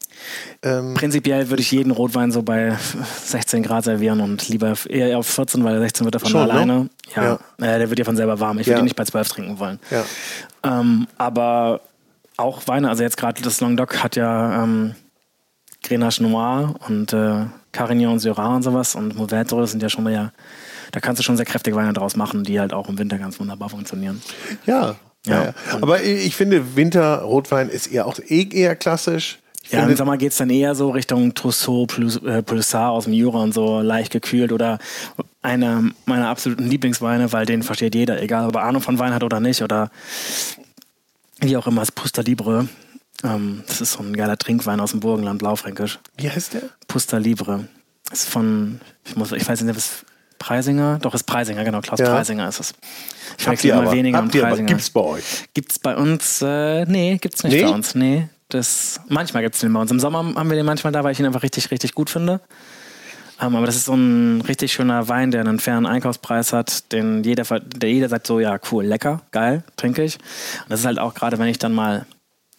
Ähm, 0.62 0.94
Prinzipiell 0.94 1.48
würde 1.48 1.62
ich 1.62 1.70
jeden 1.70 1.90
Rotwein 1.90 2.30
so 2.30 2.42
bei 2.42 2.76
16 3.24 3.62
Grad 3.62 3.84
servieren 3.84 4.20
und 4.20 4.48
lieber 4.48 4.74
eher 4.88 5.18
auf 5.18 5.26
14, 5.26 5.64
weil 5.64 5.78
16 5.78 6.04
wird 6.04 6.16
er 6.16 6.20
von 6.20 6.30
schon, 6.30 6.46
ne? 6.46 6.52
alleine. 6.52 6.72
Ne? 6.80 6.90
Ja, 7.16 7.22
ja. 7.22 7.66
Äh, 7.66 7.78
der 7.78 7.88
wird 7.88 7.98
ja 7.98 8.04
von 8.04 8.16
selber 8.16 8.38
warm. 8.40 8.58
Ich 8.58 8.66
würde 8.66 8.80
ihn 8.80 8.84
nicht 8.84 8.96
bei 8.96 9.04
12 9.04 9.28
trinken 9.28 9.58
wollen. 9.58 9.78
Ja. 9.90 10.04
Ähm, 10.64 11.06
aber 11.16 11.80
auch 12.36 12.66
Weine, 12.66 12.90
also 12.90 13.02
jetzt 13.02 13.16
gerade 13.16 13.42
das 13.42 13.60
Languedoc 13.60 14.02
hat 14.02 14.16
ja 14.16 14.64
ähm, 14.64 14.94
Grenache 15.88 16.22
Noir 16.22 16.74
und 16.86 17.12
äh, 17.12 17.46
Carignan 17.72 18.18
Syrah 18.18 18.56
und 18.56 18.62
sowas 18.62 18.94
und 18.94 19.16
Mouvettre 19.16 19.66
sind 19.66 19.82
ja 19.82 19.88
schon 19.88 20.06
ja, 20.08 20.32
da 20.92 21.00
kannst 21.00 21.18
du 21.18 21.22
schon 21.22 21.36
sehr 21.36 21.46
kräftige 21.46 21.76
Weine 21.76 21.92
draus 21.92 22.16
machen, 22.16 22.44
die 22.44 22.60
halt 22.60 22.72
auch 22.72 22.88
im 22.88 22.98
Winter 22.98 23.18
ganz 23.18 23.38
wunderbar 23.40 23.68
funktionieren. 23.68 24.22
Ja, 24.66 24.96
ja. 25.26 25.44
ja. 25.44 25.54
Aber 25.80 26.02
ich 26.02 26.36
finde, 26.36 26.76
Winterrotwein 26.76 27.68
ist 27.68 27.88
eher 27.88 28.06
auch 28.06 28.18
eh 28.18 28.48
eher 28.50 28.76
klassisch. 28.76 29.38
Ja, 29.70 29.84
im 29.86 29.94
Sommer 29.96 30.16
geht 30.16 30.32
es 30.32 30.38
dann 30.38 30.48
eher 30.48 30.74
so 30.74 30.90
Richtung 30.90 31.34
Trousseau, 31.34 31.86
äh, 32.24 32.42
Pulsar 32.42 32.90
aus 32.90 33.04
dem 33.04 33.12
Jura 33.12 33.42
und 33.42 33.52
so 33.52 33.80
leicht 33.80 34.12
gekühlt 34.12 34.50
oder 34.50 34.78
einer 35.42 35.84
meiner 36.06 36.28
absoluten 36.28 36.66
Lieblingsweine, 36.66 37.32
weil 37.32 37.44
den 37.44 37.62
versteht 37.62 37.94
jeder, 37.94 38.22
egal 38.22 38.48
ob 38.48 38.54
er 38.54 38.62
Ahnung 38.62 38.80
von 38.80 38.98
Wein 38.98 39.12
hat 39.12 39.22
oder 39.22 39.40
nicht 39.40 39.62
oder 39.62 39.90
wie 41.40 41.56
auch 41.56 41.66
immer, 41.66 41.82
das 41.82 41.92
Pusta 41.92 42.22
Libre. 42.22 42.68
Ähm, 43.24 43.64
das 43.66 43.80
ist 43.80 43.92
so 43.92 44.00
ein 44.00 44.14
geiler 44.14 44.36
Trinkwein 44.36 44.80
aus 44.80 44.92
dem 44.92 45.00
Burgenland, 45.00 45.38
Blaufränkisch. 45.38 45.98
Wie 46.16 46.30
heißt 46.30 46.54
der? 46.54 46.62
Pusta 46.86 47.18
Libre. 47.18 47.68
Ist 48.12 48.28
von, 48.28 48.80
ich, 49.04 49.16
muss, 49.16 49.32
ich 49.32 49.46
weiß 49.46 49.60
nicht, 49.62 49.76
was 49.76 50.04
Preisinger? 50.38 50.98
Doch, 51.02 51.14
ist 51.14 51.24
Preisinger, 51.24 51.64
genau. 51.64 51.80
Klaus 51.80 51.98
ja. 51.98 52.14
Preisinger 52.14 52.48
ist 52.48 52.60
es. 52.60 52.74
Ich 53.36 53.44
verwechsel 53.44 53.70
immer 53.70 53.90
weniger 53.90 54.18
Habt 54.18 54.30
Preisinger. 54.30 54.68
Gibt's 54.68 54.90
bei 54.90 55.00
euch? 55.00 55.24
Gibt's 55.52 55.78
bei 55.78 55.96
uns? 55.96 56.42
Äh, 56.42 56.84
nee, 56.86 57.18
gibt's 57.18 57.42
nicht 57.42 57.54
nee? 57.54 57.62
bei 57.62 57.68
uns. 57.68 57.94
Nee. 57.94 58.28
Das, 58.48 59.00
manchmal 59.08 59.42
gibt 59.42 59.56
es 59.56 59.60
den 59.60 59.72
bei 59.72 59.80
uns. 59.80 59.90
Im 59.90 60.00
Sommer 60.00 60.18
haben 60.18 60.48
wir 60.48 60.56
den 60.56 60.64
manchmal 60.64 60.92
da, 60.92 61.04
weil 61.04 61.12
ich 61.12 61.20
ihn 61.20 61.26
einfach 61.26 61.42
richtig, 61.42 61.70
richtig 61.70 61.94
gut 61.94 62.08
finde. 62.08 62.40
Um, 63.40 63.48
ähm, 63.48 63.56
aber 63.56 63.66
das 63.66 63.76
ist 63.76 63.84
so 63.84 63.94
ein 63.94 64.40
richtig 64.42 64.72
schöner 64.72 65.06
Wein, 65.08 65.30
der 65.30 65.42
einen 65.42 65.60
fairen 65.60 65.86
Einkaufspreis 65.86 66.52
hat, 66.52 66.90
den 66.92 67.22
jeder, 67.22 67.44
der 67.60 67.90
jeder 67.90 68.08
sagt 68.08 68.26
so, 68.26 68.40
ja, 68.40 68.58
cool, 68.72 68.84
lecker, 68.84 69.22
geil, 69.30 69.62
trinke 69.76 70.02
ich. 70.02 70.16
Und 70.64 70.70
das 70.70 70.80
ist 70.80 70.86
halt 70.86 70.98
auch 70.98 71.14
gerade, 71.14 71.38
wenn 71.38 71.46
ich 71.46 71.58
dann 71.58 71.72
mal 71.72 72.06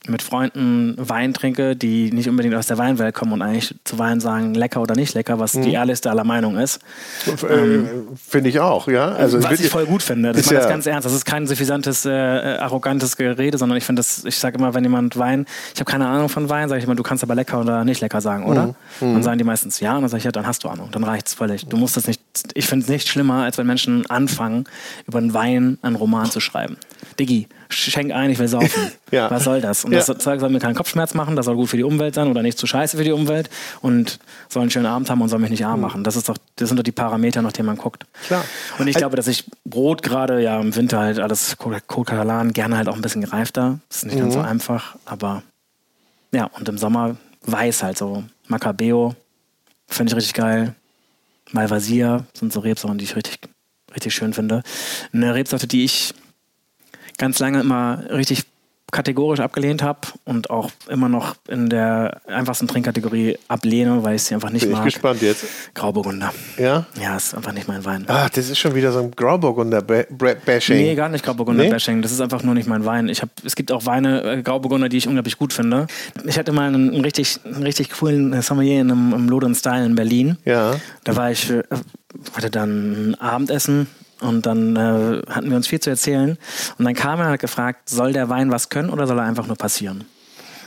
mit 0.09 0.21
Freunden 0.21 0.95
Wein 0.97 1.33
trinke, 1.33 1.75
die 1.75 2.11
nicht 2.11 2.27
unbedingt 2.27 2.55
aus 2.55 2.67
der 2.67 2.77
Weinwelt 2.77 3.15
kommen 3.15 3.33
und 3.33 3.41
eigentlich 3.41 3.75
zu 3.83 3.97
Wein 3.99 4.19
sagen, 4.19 4.53
lecker 4.53 4.81
oder 4.81 4.95
nicht 4.95 5.13
lecker, 5.13 5.39
was 5.39 5.53
mhm. 5.53 5.63
die 5.63 5.73
ehrlichste 5.73 6.09
aller 6.09 6.23
Meinung 6.23 6.57
ist. 6.57 6.79
Äh, 7.27 7.53
ähm, 7.53 7.89
finde 8.15 8.49
ich 8.49 8.59
auch, 8.59 8.87
ja. 8.87 9.09
Also, 9.09 9.41
was 9.43 9.59
ich 9.59 9.69
voll 9.69 9.85
gut 9.85 10.03
finde. 10.03 10.31
Das 10.31 10.41
ist 10.41 10.51
ja 10.51 10.67
ganz 10.67 10.85
ernst. 10.85 11.05
Das 11.05 11.13
ist 11.13 11.25
kein 11.25 11.47
suffisantes, 11.47 12.05
äh, 12.05 12.09
arrogantes 12.09 13.15
Gerede, 13.15 13.57
sondern 13.57 13.77
ich 13.77 13.83
finde 13.83 14.01
das, 14.01 14.25
ich 14.25 14.37
sage 14.37 14.57
immer, 14.57 14.73
wenn 14.73 14.83
jemand 14.83 15.17
Wein, 15.17 15.45
ich 15.73 15.79
habe 15.79 15.89
keine 15.89 16.07
Ahnung 16.07 16.29
von 16.29 16.49
Wein, 16.49 16.69
sage 16.69 16.79
ich 16.79 16.85
immer, 16.85 16.95
du 16.95 17.03
kannst 17.03 17.23
aber 17.23 17.35
lecker 17.35 17.59
oder 17.59 17.85
nicht 17.85 18.01
lecker 18.01 18.21
sagen, 18.21 18.45
oder? 18.45 18.67
Mhm. 18.67 18.75
Dann 18.99 19.13
mhm. 19.15 19.23
sagen 19.23 19.37
die 19.37 19.43
meistens 19.43 19.79
ja 19.79 19.95
und 19.95 20.01
dann 20.01 20.09
sage 20.09 20.19
ich, 20.19 20.25
ja, 20.25 20.31
dann 20.31 20.47
hast 20.47 20.63
du 20.63 20.69
Ahnung, 20.69 20.89
dann 20.91 21.03
reicht 21.03 21.27
es 21.27 21.33
völlig. 21.33 21.65
Du 21.65 21.77
musst 21.77 21.97
das 21.97 22.07
nicht, 22.07 22.21
ich 22.53 22.67
finde 22.67 22.83
es 22.83 22.89
nicht 22.89 23.07
schlimmer, 23.07 23.43
als 23.43 23.57
wenn 23.57 23.67
Menschen 23.67 24.09
anfangen, 24.09 24.65
über 25.07 25.19
einen 25.19 25.33
Wein 25.33 25.77
einen 25.81 25.95
Roman 25.95 26.29
zu 26.29 26.39
schreiben. 26.39 26.77
Diggi, 27.19 27.47
schenk 27.69 28.11
ein, 28.11 28.29
ich 28.31 28.39
will 28.39 28.47
saufen. 28.47 28.91
ja. 29.11 29.29
Was 29.29 29.43
soll 29.43 29.61
das? 29.61 29.85
Und 29.85 29.91
das 29.91 30.05
Zeug 30.05 30.39
soll 30.39 30.49
mir 30.49 30.59
keinen 30.59 30.75
Kopfschmerz 30.75 31.13
machen, 31.13 31.35
das 31.35 31.45
soll 31.45 31.55
gut 31.55 31.69
für 31.69 31.77
die 31.77 31.83
Umwelt 31.83 32.15
sein 32.15 32.27
oder 32.27 32.41
nicht 32.41 32.57
zu 32.57 32.67
scheiße 32.67 32.97
für 32.97 33.03
die 33.03 33.11
Umwelt 33.11 33.49
und 33.81 34.19
soll 34.47 34.61
einen 34.61 34.71
schönen 34.71 34.85
Abend 34.85 35.09
haben 35.09 35.21
und 35.21 35.29
soll 35.29 35.39
mich 35.39 35.49
nicht 35.49 35.65
arm 35.65 35.79
mhm. 35.79 35.85
machen. 35.85 36.03
Das, 36.03 36.15
ist 36.15 36.29
doch, 36.29 36.37
das 36.55 36.69
sind 36.69 36.77
doch 36.77 36.83
die 36.83 36.91
Parameter, 36.91 37.41
nach 37.41 37.51
denen 37.51 37.67
man 37.67 37.77
guckt. 37.77 38.05
Klar. 38.27 38.43
Und 38.77 38.87
ich 38.87 38.95
glaube, 38.95 39.15
dass 39.15 39.27
ich 39.27 39.45
Brot 39.65 40.03
gerade, 40.03 40.41
ja, 40.41 40.59
im 40.59 40.75
Winter 40.75 40.99
halt 40.99 41.19
alles 41.19 41.57
Katalan, 41.57 42.53
gerne 42.53 42.77
halt 42.77 42.87
auch 42.87 42.95
ein 42.95 43.01
bisschen 43.01 43.21
gereifter. 43.21 43.79
Das 43.89 43.97
ist 43.97 44.05
nicht 44.05 44.15
mhm. 44.15 44.21
ganz 44.21 44.33
so 44.33 44.39
mhm. 44.39 44.45
einfach, 44.45 44.95
aber 45.05 45.43
ja, 46.31 46.45
und 46.45 46.67
im 46.69 46.77
Sommer 46.77 47.17
weiß 47.43 47.83
halt 47.83 47.97
so. 47.97 48.23
Macabeo, 48.47 49.15
finde 49.87 50.11
ich 50.11 50.17
richtig 50.17 50.33
geil. 50.33 50.75
Malvasia 51.51 52.25
sind 52.33 52.53
so 52.53 52.59
Rebsorten, 52.59 52.97
die 52.97 53.05
ich 53.05 53.15
richtig, 53.15 53.39
richtig 53.93 54.13
schön 54.13 54.33
finde. 54.33 54.63
Eine 55.13 55.33
Rebsorte, 55.35 55.67
die 55.67 55.83
ich 55.83 56.13
ganz 57.19 57.37
lange 57.37 57.59
immer 57.59 58.03
richtig 58.09 58.45
kategorisch 58.91 59.39
abgelehnt 59.39 59.83
habe 59.83 59.99
und 60.25 60.49
auch 60.49 60.71
immer 60.87 61.09
noch 61.09 61.35
in 61.47 61.69
der 61.69 62.21
einfachsten 62.27 62.67
Trinkkategorie 62.67 63.37
ablehne, 63.47 64.03
weil 64.03 64.15
ich 64.15 64.23
sie 64.23 64.33
einfach 64.33 64.49
nicht 64.49 64.63
Bin 64.63 64.71
mag. 64.71 64.81
Bin 64.81 64.91
gespannt 64.91 65.21
jetzt. 65.21 65.45
Grauburgunder. 65.75 66.33
Ja? 66.57 66.85
Ja, 66.99 67.15
ist 67.15 67.35
einfach 67.35 67.53
nicht 67.53 67.67
mein 67.67 67.85
Wein. 67.85 68.05
Ah, 68.07 68.27
das 68.33 68.49
ist 68.49 68.57
schon 68.57 68.75
wieder 68.75 68.91
so 68.91 68.99
ein 68.99 69.11
Grauburgunder-Bashing. 69.11 70.77
Nee, 70.77 70.95
gar 70.95 71.09
nicht 71.09 71.23
Grauburgunder-Bashing. 71.23 71.97
Nee? 71.97 72.01
Das 72.01 72.11
ist 72.11 72.21
einfach 72.21 72.43
nur 72.43 72.55
nicht 72.55 72.67
mein 72.67 72.85
Wein. 72.85 73.09
Ich 73.09 73.21
hab, 73.21 73.29
es 73.43 73.55
gibt 73.55 73.71
auch 73.71 73.85
Weine, 73.85 74.23
äh, 74.23 74.41
Grauburgunder, 74.41 74.89
die 74.89 74.97
ich 74.97 75.07
unglaublich 75.07 75.37
gut 75.37 75.53
finde. 75.53 75.87
Ich 76.25 76.39
hatte 76.39 76.51
mal 76.51 76.67
einen, 76.67 76.91
einen 76.93 77.01
richtig, 77.01 77.39
einen 77.45 77.63
richtig 77.63 77.91
coolen 77.91 78.41
Sommelier 78.41 78.81
in 78.81 78.91
einem, 78.91 79.13
im 79.13 79.29
Lodon 79.29 79.55
Style 79.55 79.85
in 79.85 79.95
Berlin. 79.95 80.37
Ja. 80.45 80.75
Da 81.03 81.15
war 81.15 81.31
ich, 81.31 81.49
äh, 81.49 81.63
hatte 82.33 82.49
dann 82.49 83.11
ein 83.11 83.15
Abendessen 83.15 83.87
und 84.21 84.45
dann 84.45 84.75
äh, 84.75 85.21
hatten 85.29 85.49
wir 85.49 85.57
uns 85.57 85.67
viel 85.67 85.79
zu 85.79 85.89
erzählen. 85.89 86.37
Und 86.77 86.85
dann 86.85 86.93
kam 86.93 87.19
er 87.19 87.27
und 87.27 87.31
hat 87.33 87.39
gefragt, 87.39 87.89
soll 87.89 88.13
der 88.13 88.29
Wein 88.29 88.51
was 88.51 88.69
können 88.69 88.89
oder 88.89 89.07
soll 89.07 89.17
er 89.17 89.25
einfach 89.25 89.47
nur 89.47 89.55
passieren? 89.55 90.05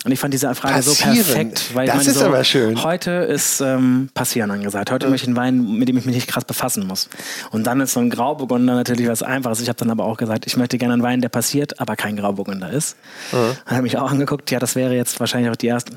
Und 0.04 0.10
ich 0.10 0.18
fand 0.18 0.34
diese 0.34 0.52
Frage 0.54 0.74
passieren. 0.74 1.14
so 1.14 1.22
perfekt, 1.22 1.74
weil 1.74 1.86
das 1.86 1.94
ich 1.94 2.00
meine, 2.00 2.10
ist 2.10 2.18
so, 2.18 2.26
aber 2.26 2.42
schön. 2.42 2.82
heute 2.82 3.10
ist 3.10 3.60
ähm, 3.60 4.08
Passieren 4.14 4.50
angesagt. 4.50 4.90
Heute 4.90 5.08
möchte 5.08 5.26
ich 5.26 5.28
einen 5.28 5.36
Wein, 5.36 5.78
mit 5.78 5.88
dem 5.88 5.96
ich 5.96 6.04
mich 6.04 6.14
nicht 6.14 6.28
krass 6.28 6.44
befassen 6.44 6.86
muss. 6.86 7.08
Und 7.52 7.68
dann 7.68 7.80
ist 7.80 7.92
so 7.92 8.00
ein 8.00 8.10
Grauburgunder 8.10 8.74
natürlich 8.74 9.06
was 9.06 9.22
Einfaches. 9.22 9.60
Ich 9.60 9.68
habe 9.68 9.78
dann 9.78 9.90
aber 9.90 10.04
auch 10.04 10.16
gesagt, 10.16 10.46
ich 10.46 10.56
möchte 10.56 10.76
gerne 10.78 10.94
einen 10.94 11.02
Wein, 11.04 11.20
der 11.20 11.28
passiert, 11.28 11.78
aber 11.78 11.94
kein 11.94 12.16
Grauburgunder 12.16 12.70
ist. 12.70 12.96
Mhm. 13.30 13.56
Dann 13.66 13.76
habe 13.76 13.86
ich 13.86 13.96
auch 13.96 14.10
angeguckt, 14.10 14.50
ja, 14.50 14.58
das 14.58 14.74
wäre 14.74 14.94
jetzt 14.94 15.20
wahrscheinlich 15.20 15.52
auch 15.52 15.56
die 15.56 15.68
erste, 15.68 15.92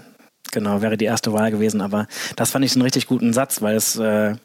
genau, 0.52 0.84
wäre 0.84 0.98
die 0.98 1.06
erste 1.06 1.34
Wahl 1.34 1.50
gewesen. 1.50 1.82
Aber 1.82 2.06
das 2.36 2.52
fand 2.52 2.64
ich 2.64 2.74
einen 2.74 2.84
richtig 2.84 3.08
guten 3.08 3.34
Satz, 3.34 3.64
weil 3.64 3.76
es 3.76 3.96
äh, 3.96 4.36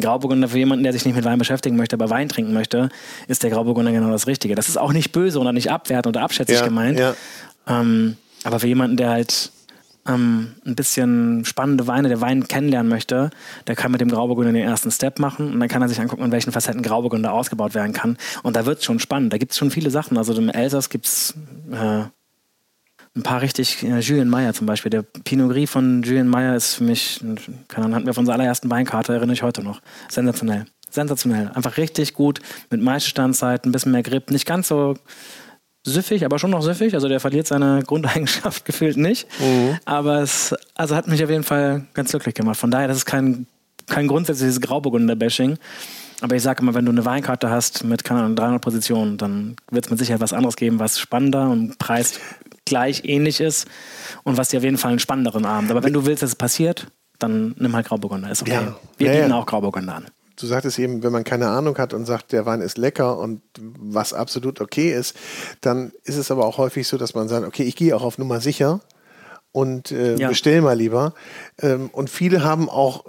Grauburgunder 0.00 0.48
für 0.48 0.58
jemanden, 0.58 0.82
der 0.82 0.92
sich 0.92 1.04
nicht 1.04 1.14
mit 1.14 1.24
Wein 1.24 1.38
beschäftigen 1.38 1.76
möchte, 1.76 1.94
aber 1.94 2.10
Wein 2.10 2.28
trinken 2.28 2.52
möchte, 2.52 2.88
ist 3.28 3.42
der 3.42 3.50
Grauburgunder 3.50 3.92
genau 3.92 4.10
das 4.10 4.26
Richtige. 4.26 4.54
Das 4.54 4.68
ist 4.68 4.76
auch 4.76 4.92
nicht 4.92 5.12
böse 5.12 5.38
oder 5.38 5.52
nicht 5.52 5.70
abwertend 5.70 6.16
oder 6.16 6.24
abschätzig 6.24 6.58
ja, 6.58 6.64
gemeint. 6.64 6.98
Ja. 6.98 7.14
Ähm, 7.66 8.16
aber 8.42 8.60
für 8.60 8.66
jemanden, 8.66 8.96
der 8.96 9.10
halt 9.10 9.52
ähm, 10.06 10.54
ein 10.66 10.74
bisschen 10.74 11.44
spannende 11.44 11.86
Weine, 11.86 12.08
der 12.08 12.20
Wein 12.20 12.46
kennenlernen 12.46 12.88
möchte, 12.88 13.30
der 13.66 13.76
kann 13.76 13.92
mit 13.92 14.00
dem 14.00 14.08
Grauburgunder 14.08 14.52
den 14.52 14.66
ersten 14.66 14.90
Step 14.90 15.18
machen 15.18 15.52
und 15.52 15.60
dann 15.60 15.68
kann 15.68 15.80
er 15.80 15.88
sich 15.88 16.00
angucken, 16.00 16.24
in 16.24 16.32
welchen 16.32 16.52
Facetten 16.52 16.82
Grauburgunder 16.82 17.32
ausgebaut 17.32 17.74
werden 17.74 17.92
kann. 17.92 18.18
Und 18.42 18.56
da 18.56 18.66
wird 18.66 18.78
es 18.78 18.84
schon 18.84 18.98
spannend. 18.98 19.32
Da 19.32 19.38
gibt 19.38 19.52
es 19.52 19.58
schon 19.58 19.70
viele 19.70 19.90
Sachen. 19.90 20.18
Also 20.18 20.34
im 20.34 20.48
Elsass 20.48 20.90
gibt 20.90 21.06
es 21.06 21.34
äh, 21.72 22.04
ein 23.16 23.22
paar 23.22 23.42
richtig, 23.42 23.82
äh, 23.82 24.00
Julien 24.00 24.28
Meyer 24.28 24.54
zum 24.54 24.66
Beispiel. 24.66 24.90
Der 24.90 25.02
Pinot 25.02 25.50
Gris 25.50 25.70
von 25.70 26.02
Julien 26.02 26.28
Meyer 26.28 26.56
ist 26.56 26.74
für 26.74 26.84
mich, 26.84 27.20
keine 27.68 27.86
Ahnung, 27.86 27.94
hatten 27.94 28.06
wir 28.06 28.10
auf 28.10 28.18
unserer 28.18 28.34
allerersten 28.34 28.70
Weinkarte, 28.70 29.12
erinnere 29.12 29.34
ich 29.34 29.42
heute 29.42 29.62
noch. 29.62 29.80
Sensationell. 30.08 30.66
Sensationell. 30.90 31.50
Einfach 31.54 31.76
richtig 31.76 32.14
gut, 32.14 32.40
mit 32.70 32.80
Maischestandzeit, 32.80 33.66
ein 33.66 33.72
bisschen 33.72 33.92
mehr 33.92 34.02
Grip, 34.02 34.30
nicht 34.30 34.46
ganz 34.46 34.68
so 34.68 34.94
süffig, 35.84 36.24
aber 36.24 36.38
schon 36.38 36.50
noch 36.50 36.62
süffig. 36.62 36.94
Also 36.94 37.08
der 37.08 37.20
verliert 37.20 37.46
seine 37.46 37.82
Grundeigenschaft 37.84 38.64
gefühlt 38.64 38.96
nicht. 38.96 39.28
Mhm. 39.40 39.78
Aber 39.84 40.20
es 40.22 40.54
also 40.74 40.96
hat 40.96 41.06
mich 41.06 41.22
auf 41.22 41.30
jeden 41.30 41.44
Fall 41.44 41.86
ganz 41.94 42.10
glücklich 42.10 42.34
gemacht. 42.34 42.58
Von 42.58 42.70
daher, 42.70 42.88
das 42.88 42.98
ist 42.98 43.06
kein, 43.06 43.46
kein 43.86 44.08
grundsätzliches 44.08 44.60
Grauburgunder-Bashing. 44.60 45.58
Aber 46.20 46.36
ich 46.36 46.42
sage 46.42 46.62
immer, 46.62 46.74
wenn 46.74 46.86
du 46.86 46.92
eine 46.92 47.04
Weinkarte 47.04 47.50
hast 47.50 47.84
mit 47.84 48.02
keine 48.02 48.20
Ahnung, 48.20 48.36
300 48.36 48.62
Positionen, 48.62 49.18
dann 49.18 49.56
wird 49.70 49.84
es 49.84 49.90
mit 49.90 49.98
Sicherheit 49.98 50.20
was 50.20 50.32
anderes 50.32 50.56
geben, 50.56 50.78
was 50.78 50.98
spannender 50.98 51.50
und 51.50 51.78
preist 51.78 52.18
gleich 52.64 53.02
ähnlich 53.04 53.40
ist 53.40 53.66
und 54.22 54.36
was 54.36 54.48
dir 54.48 54.58
auf 54.58 54.64
jeden 54.64 54.78
Fall 54.78 54.90
einen 54.90 54.98
spannenderen 55.00 55.44
Abend. 55.44 55.70
Aber 55.70 55.82
wenn 55.82 55.92
du 55.92 56.06
willst, 56.06 56.22
dass 56.22 56.30
es 56.30 56.36
passiert, 56.36 56.86
dann 57.18 57.54
nimm 57.58 57.74
halt 57.74 57.86
Grauburgunder. 57.86 58.30
Ist 58.30 58.42
okay. 58.42 58.52
Ja. 58.52 58.76
Wir 58.98 59.06
Ja, 59.08 59.12
bieten 59.20 59.30
ja. 59.30 59.38
auch 59.38 59.46
Grauburgunder 59.46 59.94
an. 59.96 60.06
Du 60.36 60.46
sagtest 60.46 60.80
eben, 60.80 61.02
wenn 61.04 61.12
man 61.12 61.22
keine 61.22 61.48
Ahnung 61.48 61.78
hat 61.78 61.94
und 61.94 62.06
sagt, 62.06 62.32
der 62.32 62.44
Wein 62.44 62.60
ist 62.60 62.76
lecker 62.76 63.18
und 63.18 63.40
was 63.60 64.12
absolut 64.12 64.60
okay 64.60 64.92
ist, 64.92 65.14
dann 65.60 65.92
ist 66.02 66.16
es 66.16 66.30
aber 66.32 66.44
auch 66.44 66.58
häufig 66.58 66.88
so, 66.88 66.98
dass 66.98 67.14
man 67.14 67.28
sagt, 67.28 67.46
okay, 67.46 67.62
ich 67.62 67.76
gehe 67.76 67.94
auch 67.94 68.02
auf 68.02 68.18
Nummer 68.18 68.40
sicher 68.40 68.80
und 69.52 69.92
äh, 69.92 70.16
bestell 70.16 70.60
mal 70.60 70.76
lieber. 70.76 71.14
Ähm, 71.62 71.88
und 71.92 72.10
viele 72.10 72.42
haben 72.42 72.68
auch, 72.68 73.04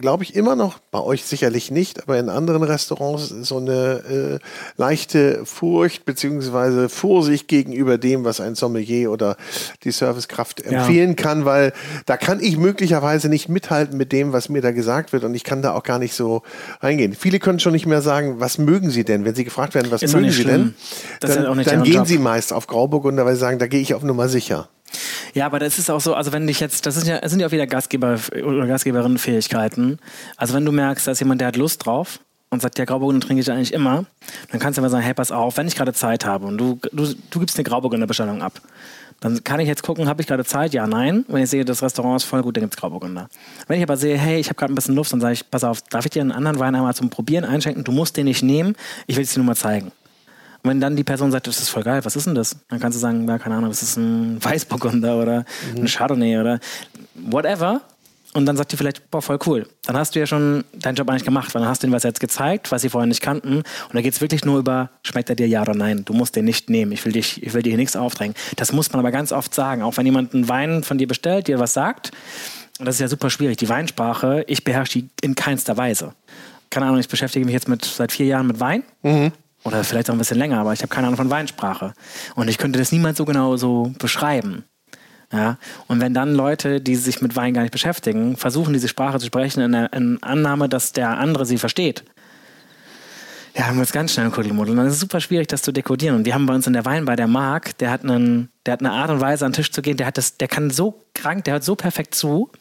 glaube 0.00 0.24
ich, 0.24 0.34
immer 0.34 0.56
noch, 0.56 0.78
bei 0.90 1.00
euch 1.00 1.24
sicherlich 1.24 1.70
nicht, 1.70 2.02
aber 2.02 2.18
in 2.18 2.28
anderen 2.28 2.62
Restaurants 2.62 3.28
so 3.28 3.58
eine 3.58 4.40
äh, 4.40 4.46
leichte 4.76 5.44
Furcht 5.44 6.04
beziehungsweise 6.04 6.88
Vorsicht 6.88 7.48
gegenüber 7.48 7.98
dem, 7.98 8.24
was 8.24 8.40
ein 8.40 8.54
Sommelier 8.54 9.10
oder 9.10 9.36
die 9.84 9.90
Servicekraft 9.90 10.64
empfehlen 10.64 11.16
kann, 11.16 11.44
weil 11.44 11.72
da 12.06 12.16
kann 12.16 12.40
ich 12.40 12.56
möglicherweise 12.56 13.28
nicht 13.28 13.48
mithalten 13.48 13.96
mit 13.96 14.12
dem, 14.12 14.32
was 14.32 14.48
mir 14.48 14.62
da 14.62 14.70
gesagt 14.70 15.12
wird 15.12 15.24
und 15.24 15.34
ich 15.34 15.44
kann 15.44 15.62
da 15.62 15.74
auch 15.74 15.82
gar 15.82 15.98
nicht 15.98 16.14
so 16.14 16.42
reingehen. 16.80 17.14
Viele 17.14 17.38
können 17.38 17.60
schon 17.60 17.72
nicht 17.72 17.86
mehr 17.86 18.02
sagen, 18.02 18.40
was 18.40 18.58
mögen 18.58 18.90
sie 18.90 19.04
denn, 19.04 19.24
wenn 19.24 19.34
sie 19.34 19.44
gefragt 19.44 19.74
werden, 19.74 19.90
was 19.90 20.02
Ist 20.02 20.14
mögen 20.14 20.30
sie 20.30 20.42
schlimm. 20.42 20.74
denn, 20.74 20.74
Das 21.20 21.34
dann, 21.34 21.44
ja 21.44 21.50
auch 21.50 21.54
dann 21.54 21.64
deren 21.64 21.82
gehen 21.82 21.94
Job. 21.94 22.06
sie 22.06 22.18
meist 22.18 22.52
auf 22.52 22.66
Grauburgunder, 22.66 23.24
weil 23.24 23.34
sie 23.34 23.40
sagen, 23.40 23.58
da 23.58 23.66
gehe 23.66 23.80
ich 23.80 23.94
auf 23.94 24.02
Nummer 24.02 24.28
sicher. 24.28 24.68
Ja, 25.34 25.46
aber 25.46 25.58
das 25.58 25.78
ist 25.78 25.90
auch 25.90 26.00
so, 26.00 26.14
also 26.14 26.32
wenn 26.32 26.46
dich 26.46 26.60
jetzt, 26.60 26.86
das 26.86 27.06
ja, 27.06 27.18
das 27.18 27.30
sind 27.30 27.40
ja 27.40 27.46
auch 27.46 27.52
wieder 27.52 27.66
Gastgeber 27.66 28.18
oder 28.44 28.66
Gastgeberinnenfähigkeiten. 28.66 29.98
Also 30.36 30.54
wenn 30.54 30.64
du 30.64 30.72
merkst, 30.72 31.06
da 31.06 31.12
ist 31.12 31.20
jemand, 31.20 31.40
der 31.40 31.48
hat 31.48 31.56
Lust 31.56 31.84
drauf 31.84 32.20
und 32.50 32.62
sagt, 32.62 32.78
ja, 32.78 32.84
Grauburgunder 32.84 33.26
trinke 33.26 33.42
ich 33.42 33.50
eigentlich 33.50 33.72
immer, 33.72 34.06
dann 34.50 34.60
kannst 34.60 34.78
du 34.78 34.80
immer 34.80 34.90
sagen, 34.90 35.04
hey, 35.04 35.14
pass 35.14 35.32
auf, 35.32 35.56
wenn 35.56 35.68
ich 35.68 35.74
gerade 35.74 35.92
Zeit 35.92 36.24
habe 36.24 36.46
und 36.46 36.58
du, 36.58 36.78
du, 36.92 37.12
du 37.30 37.40
gibst 37.40 37.56
eine 37.56 37.64
Grauburgunder-Bestellung 37.64 38.42
ab, 38.42 38.60
dann 39.20 39.42
kann 39.44 39.60
ich 39.60 39.68
jetzt 39.68 39.82
gucken, 39.82 40.08
habe 40.08 40.20
ich 40.20 40.26
gerade 40.26 40.44
Zeit? 40.44 40.74
Ja, 40.74 40.86
nein. 40.86 41.24
Wenn 41.28 41.42
ich 41.42 41.50
sehe, 41.50 41.64
das 41.64 41.82
Restaurant 41.82 42.20
ist 42.20 42.28
voll 42.28 42.42
gut, 42.42 42.56
dann 42.56 42.62
gibt 42.62 42.74
es 42.74 42.80
Grauburgunder. 42.80 43.28
Wenn 43.66 43.78
ich 43.78 43.82
aber 43.82 43.96
sehe, 43.96 44.16
hey, 44.16 44.38
ich 44.38 44.48
habe 44.48 44.56
gerade 44.56 44.72
ein 44.72 44.74
bisschen 44.74 44.94
Luft, 44.94 45.12
dann 45.12 45.20
sage 45.20 45.32
ich, 45.32 45.50
pass 45.50 45.64
auf, 45.64 45.80
darf 45.82 46.04
ich 46.04 46.10
dir 46.10 46.20
einen 46.20 46.32
anderen 46.32 46.58
Wein 46.58 46.74
einmal 46.74 46.94
zum 46.94 47.08
Probieren 47.08 47.44
einschenken? 47.44 47.82
Du 47.82 47.92
musst 47.92 48.16
den 48.16 48.26
nicht 48.26 48.42
nehmen, 48.42 48.76
ich 49.06 49.16
will 49.16 49.24
es 49.24 49.32
dir 49.32 49.38
nur 49.38 49.46
mal 49.46 49.56
zeigen. 49.56 49.90
Und 50.66 50.70
wenn 50.70 50.80
dann 50.80 50.96
die 50.96 51.04
Person 51.04 51.30
sagt, 51.30 51.46
das 51.46 51.60
ist 51.60 51.68
voll 51.68 51.84
geil, 51.84 52.04
was 52.04 52.16
ist 52.16 52.26
denn 52.26 52.34
das? 52.34 52.56
Dann 52.68 52.80
kannst 52.80 52.96
du 52.96 53.00
sagen, 53.00 53.28
ja, 53.28 53.38
keine 53.38 53.54
Ahnung, 53.54 53.70
das 53.70 53.84
ist 53.84 53.96
ein 53.96 54.42
Weißburgunder 54.42 55.16
oder 55.16 55.44
ein 55.76 55.86
Chardonnay 55.86 56.38
oder 56.40 56.58
whatever. 57.14 57.82
Und 58.34 58.46
dann 58.46 58.56
sagt 58.56 58.72
die 58.72 58.76
vielleicht, 58.76 59.08
boah, 59.08 59.22
voll 59.22 59.38
cool. 59.46 59.68
Dann 59.84 59.96
hast 59.96 60.16
du 60.16 60.18
ja 60.18 60.26
schon 60.26 60.64
deinen 60.72 60.96
Job 60.96 61.08
eigentlich 61.08 61.24
gemacht, 61.24 61.54
weil 61.54 61.62
dann 61.62 61.68
hast 61.68 61.84
du 61.84 61.86
ihnen 61.86 61.94
was 61.94 62.02
jetzt 62.02 62.18
gezeigt, 62.18 62.72
was 62.72 62.82
sie 62.82 62.88
vorher 62.88 63.06
nicht 63.06 63.20
kannten. 63.20 63.58
Und 63.58 63.64
da 63.92 64.00
geht 64.00 64.12
es 64.12 64.20
wirklich 64.20 64.44
nur 64.44 64.58
über, 64.58 64.90
schmeckt 65.04 65.30
er 65.30 65.36
dir 65.36 65.46
ja 65.46 65.62
oder 65.62 65.74
nein? 65.74 66.04
Du 66.04 66.12
musst 66.12 66.34
den 66.34 66.46
nicht 66.46 66.68
nehmen. 66.68 66.90
Ich 66.90 67.04
will, 67.04 67.12
dich, 67.12 67.40
ich 67.44 67.54
will 67.54 67.62
dir 67.62 67.70
hier 67.70 67.78
nichts 67.78 67.94
aufdrängen. 67.94 68.34
Das 68.56 68.72
muss 68.72 68.90
man 68.90 68.98
aber 68.98 69.12
ganz 69.12 69.30
oft 69.30 69.54
sagen. 69.54 69.82
Auch 69.82 69.96
wenn 69.98 70.04
jemand 70.04 70.34
einen 70.34 70.48
Wein 70.48 70.82
von 70.82 70.98
dir 70.98 71.06
bestellt, 71.06 71.46
dir 71.46 71.60
was 71.60 71.74
sagt, 71.74 72.10
und 72.80 72.86
das 72.86 72.96
ist 72.96 73.00
ja 73.00 73.08
super 73.08 73.30
schwierig. 73.30 73.56
Die 73.58 73.68
Weinsprache, 73.68 74.42
ich 74.48 74.64
beherrsche 74.64 74.98
die 74.98 75.08
in 75.22 75.36
keinster 75.36 75.76
Weise. 75.76 76.12
Keine 76.70 76.86
Ahnung, 76.86 76.98
ich 76.98 77.08
beschäftige 77.08 77.46
mich 77.46 77.54
jetzt 77.54 77.68
mit, 77.68 77.84
seit 77.84 78.10
vier 78.10 78.26
Jahren 78.26 78.48
mit 78.48 78.58
Wein. 78.58 78.82
Oder 79.66 79.82
vielleicht 79.82 80.08
auch 80.08 80.14
ein 80.14 80.18
bisschen 80.18 80.38
länger, 80.38 80.60
aber 80.60 80.72
ich 80.72 80.80
habe 80.80 80.88
keine 80.88 81.08
Ahnung 81.08 81.16
von 81.16 81.28
Weinsprache. 81.28 81.92
Und 82.36 82.46
ich 82.46 82.56
könnte 82.56 82.78
das 82.78 82.92
niemals 82.92 83.18
so 83.18 83.24
genau 83.24 83.56
so 83.56 83.92
beschreiben. 83.98 84.62
Ja? 85.32 85.58
Und 85.88 86.00
wenn 86.00 86.14
dann 86.14 86.34
Leute, 86.34 86.80
die 86.80 86.94
sich 86.94 87.20
mit 87.20 87.34
Wein 87.34 87.52
gar 87.52 87.62
nicht 87.62 87.72
beschäftigen, 87.72 88.36
versuchen, 88.36 88.72
diese 88.72 88.86
Sprache 88.86 89.18
zu 89.18 89.26
sprechen, 89.26 89.60
in 89.60 89.72
der 89.72 89.92
in 89.92 90.22
Annahme, 90.22 90.68
dass 90.68 90.92
der 90.92 91.18
andere 91.18 91.46
sie 91.46 91.58
versteht, 91.58 92.04
ja, 93.56 93.66
dann 93.66 93.76
wird 93.76 93.86
es 93.86 93.92
ganz 93.92 94.12
schnell 94.12 94.26
ein 94.26 94.32
Kuddelmuddel. 94.32 94.70
Und 94.70 94.76
dann 94.76 94.86
ist 94.86 94.94
es 94.94 95.00
super 95.00 95.20
schwierig, 95.20 95.48
das 95.48 95.62
zu 95.62 95.72
dekodieren. 95.72 96.14
Und 96.14 96.26
wir 96.26 96.34
haben 96.34 96.46
bei 96.46 96.54
uns 96.54 96.68
in 96.68 96.72
der 96.72 96.84
Wein 96.84 97.04
bei 97.04 97.16
der 97.16 97.26
Mark, 97.26 97.76
der 97.78 97.90
hat, 97.90 98.04
einen, 98.04 98.50
der 98.66 98.74
hat 98.74 98.80
eine 98.80 98.92
Art 98.92 99.10
und 99.10 99.20
Weise, 99.20 99.46
an 99.46 99.50
den 99.50 99.56
Tisch 99.56 99.72
zu 99.72 99.82
gehen, 99.82 99.96
der, 99.96 100.06
hat 100.06 100.16
das, 100.16 100.36
der 100.36 100.46
kann 100.46 100.70
so 100.70 101.02
krank, 101.12 101.42
der 101.44 101.54
hört 101.54 101.64
so 101.64 101.74
perfekt 101.74 102.14
zu. 102.14 102.52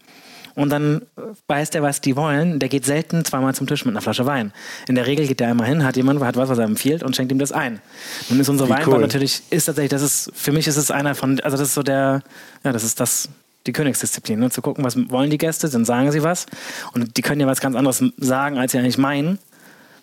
Und 0.56 0.70
dann 0.70 1.02
weiß 1.48 1.70
der, 1.72 1.84
was 1.84 2.00
die 2.00 2.16
wollen. 2.16 2.60
Der 2.60 2.70
geht 2.70 2.86
selten 2.86 3.26
zweimal 3.26 3.54
zum 3.54 3.68
Tisch 3.68 3.84
mit 3.86 3.94
einer 3.94 4.02
Flasche 4.02 4.26
Wein. 4.26 4.54
In 4.88 4.96
der 4.96 5.06
Regel 5.06 5.28
geht 5.28 5.42
der 5.42 5.50
einmal 5.50 5.68
hin, 5.68 5.84
hat 5.84 5.98
jemand, 5.98 6.22
hat 6.24 6.38
was, 6.38 6.48
was 6.50 6.58
er 6.58 6.64
empfiehlt 6.64 7.04
und 7.04 7.16
schenkt 7.16 7.32
ihm 7.32 7.40
das 7.40 7.52
ein. 7.52 7.82
Nun 8.30 8.40
ist 8.40 8.48
unsere 8.48 8.70
Wie 8.70 8.74
Weinbar 8.74 8.96
cool. 8.96 9.02
natürlich, 9.02 9.44
ist 9.50 9.66
tatsächlich, 9.66 9.92
das 9.92 10.02
ist, 10.02 10.32
für 10.34 10.54
mich 10.54 10.68
ist 10.68 10.78
es 10.78 10.92
einer 10.92 11.14
von, 11.14 11.40
also 11.42 11.58
das 11.58 11.68
ist 11.68 11.74
so 11.74 11.84
der, 11.84 12.22
ja, 12.64 12.72
das 12.72 12.84
ist 12.86 13.00
das, 13.02 13.28
die 13.68 13.74
Königsdisziplin, 13.74 14.40
ne? 14.40 14.50
zu 14.50 14.62
gucken, 14.62 14.86
was 14.86 14.96
wollen 15.10 15.30
die 15.30 15.38
Gäste, 15.38 15.68
dann 15.70 15.84
sagen 15.86 16.12
sie 16.12 16.24
was. 16.24 16.46
Und 16.94 17.18
die 17.18 17.22
können 17.22 17.42
ja 17.42 17.48
was 17.48 17.60
ganz 17.60 17.76
anderes 17.76 18.02
sagen, 18.18 18.58
als 18.58 18.72
sie 18.72 18.78
eigentlich 18.80 18.98
meinen. 18.98 19.40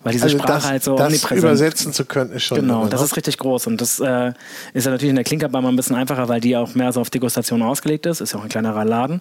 Weil 0.03 0.13
diese 0.13 0.25
Also 0.25 0.37
Sprache 0.39 0.53
das, 0.55 0.69
halt 0.69 0.83
so 0.83 0.97
das 0.97 1.07
omnipräsent 1.07 1.39
übersetzen 1.45 1.93
zu 1.93 2.05
können, 2.05 2.33
ist 2.33 2.43
schon 2.43 2.59
Genau, 2.59 2.81
immer, 2.83 2.91
das 2.91 3.01
ne? 3.01 3.07
ist 3.07 3.17
richtig 3.17 3.39
groß. 3.39 3.69
Und 3.69 3.81
das 3.81 4.01
äh, 4.01 4.33
ist 4.75 4.85
ja 4.85 4.91
natürlich 4.91 5.11
in 5.11 5.15
der 5.17 5.25
Klinkerbar 5.25 5.63
mal 5.63 5.69
ein 5.69 5.77
bisschen 5.77 5.95
einfacher, 5.95 6.29
weil 6.29 6.41
die 6.41 6.57
auch 6.57 6.75
mehr 6.75 6.93
so 6.93 7.01
auf 7.01 7.09
Degustation 7.09 7.63
ausgelegt 7.63 8.05
ist. 8.07 8.21
Ist 8.21 8.33
ja 8.33 8.41
auch 8.41 8.43
ein 8.43 8.49
kleinerer 8.49 8.85
Laden. 8.85 9.21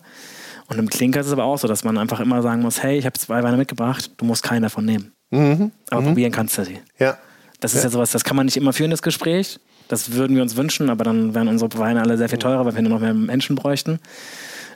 Und 0.71 0.79
im 0.79 0.89
Klinker 0.89 1.19
ist 1.19 1.27
es 1.27 1.33
aber 1.33 1.43
auch 1.43 1.57
so, 1.57 1.67
dass 1.67 1.83
man 1.83 1.97
einfach 1.97 2.21
immer 2.21 2.41
sagen 2.41 2.61
muss, 2.61 2.81
hey, 2.81 2.97
ich 2.97 3.05
habe 3.05 3.19
zwei 3.19 3.43
Weine 3.43 3.57
mitgebracht, 3.57 4.09
du 4.15 4.25
musst 4.25 4.41
keinen 4.41 4.63
davon 4.63 4.85
nehmen. 4.85 5.11
Mhm. 5.29 5.71
Aber 5.89 6.01
probieren 6.01 6.31
kannst 6.31 6.57
du 6.57 6.63
sie. 6.63 6.79
Ja. 6.97 7.17
Das 7.59 7.73
ist 7.73 7.83
ja. 7.83 7.89
sowas, 7.89 8.11
das 8.11 8.23
kann 8.23 8.37
man 8.37 8.45
nicht 8.45 8.55
immer 8.55 8.71
führen, 8.71 8.89
das 8.89 9.01
Gespräch. 9.01 9.59
Das 9.89 10.13
würden 10.13 10.33
wir 10.35 10.41
uns 10.41 10.55
wünschen, 10.55 10.89
aber 10.89 11.03
dann 11.03 11.35
wären 11.35 11.49
unsere 11.49 11.77
Weine 11.77 12.01
alle 12.01 12.17
sehr 12.17 12.29
viel 12.29 12.39
teurer, 12.39 12.65
weil 12.65 12.73
wir 12.73 12.81
nur 12.81 12.91
noch 12.91 13.01
mehr 13.01 13.13
Menschen 13.13 13.57
bräuchten. 13.57 13.99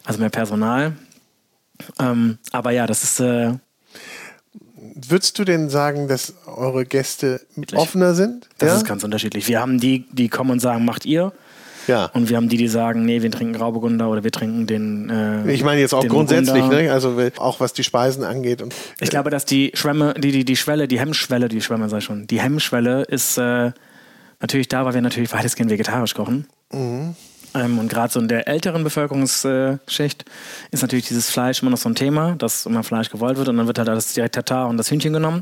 Also 0.03 0.19
mehr 0.19 0.29
Personal. 0.29 0.97
Ähm, 1.97 2.39
aber 2.51 2.71
ja, 2.71 2.85
das 2.87 3.03
ist, 3.03 3.21
äh, 3.21 3.53
Würdest 4.97 5.39
du 5.39 5.43
denn 5.43 5.69
sagen, 5.69 6.07
dass 6.07 6.33
eure 6.45 6.85
Gäste 6.85 7.41
offener 7.73 8.13
sind? 8.13 8.49
das 8.57 8.69
ja? 8.69 8.75
ist 8.77 8.85
ganz 8.85 9.03
unterschiedlich. 9.03 9.47
Wir 9.47 9.59
haben 9.59 9.79
die, 9.79 10.05
die 10.11 10.29
kommen 10.29 10.51
und 10.51 10.59
sagen, 10.59 10.85
macht 10.85 11.05
ihr. 11.05 11.33
Ja. 11.87 12.05
Und 12.13 12.29
wir 12.29 12.37
haben 12.37 12.49
die, 12.49 12.57
die 12.57 12.67
sagen, 12.67 13.05
nee, 13.05 13.21
wir 13.21 13.31
trinken 13.31 13.53
Grauburgunder 13.53 14.09
oder 14.09 14.23
wir 14.23 14.31
trinken 14.31 14.67
den. 14.67 15.09
Äh, 15.09 15.51
Ich 15.51 15.63
meine 15.63 15.81
jetzt 15.81 15.93
auch 15.93 16.05
grundsätzlich, 16.07 16.61
Burgunder. 16.61 16.81
ne? 16.83 16.91
also 16.91 17.19
auch 17.37 17.59
was 17.59 17.73
die 17.73 17.83
Speisen 17.83 18.23
angeht. 18.23 18.61
Und, 18.61 18.73
Ich 18.99 19.09
glaube, 19.09 19.29
dass 19.29 19.45
die 19.45 19.71
Schwemme, 19.73 20.13
die, 20.17 20.31
die, 20.31 20.45
die 20.45 20.55
Schwelle, 20.55 20.87
die 20.87 20.99
Hemmschwelle, 20.99 21.47
die 21.49 21.61
Schwemme 21.61 21.89
sei 21.89 22.01
schon, 22.01 22.27
die 22.27 22.39
Hemmschwelle 22.41 23.03
ist 23.03 23.37
äh, 23.37 23.71
natürlich 24.39 24.67
da, 24.67 24.85
weil 24.85 24.93
wir 24.93 25.01
natürlich 25.01 25.31
weitestgehend 25.33 25.71
vegetarisch 25.71 26.13
kochen. 26.13 26.47
Ähm, 26.71 27.15
und 27.55 27.87
gerade 27.87 28.11
so 28.11 28.19
in 28.19 28.27
der 28.27 28.49
älteren 28.49 28.83
Bevölkerungsschicht 28.83 30.25
ist 30.71 30.81
natürlich 30.81 31.07
dieses 31.07 31.29
Fleisch 31.29 31.61
immer 31.61 31.71
noch 31.71 31.77
so 31.77 31.87
ein 31.87 31.95
Thema, 31.95 32.35
dass 32.35 32.65
immer 32.65 32.83
Fleisch 32.83 33.09
gewollt 33.09 33.37
wird 33.37 33.47
und 33.47 33.55
dann 33.55 33.67
wird 33.67 33.79
halt 33.79 33.87
alles 33.87 34.13
direkt 34.13 34.35
Tatar 34.35 34.67
und 34.67 34.75
das 34.75 34.91
Hühnchen 34.91 35.13
genommen. 35.13 35.41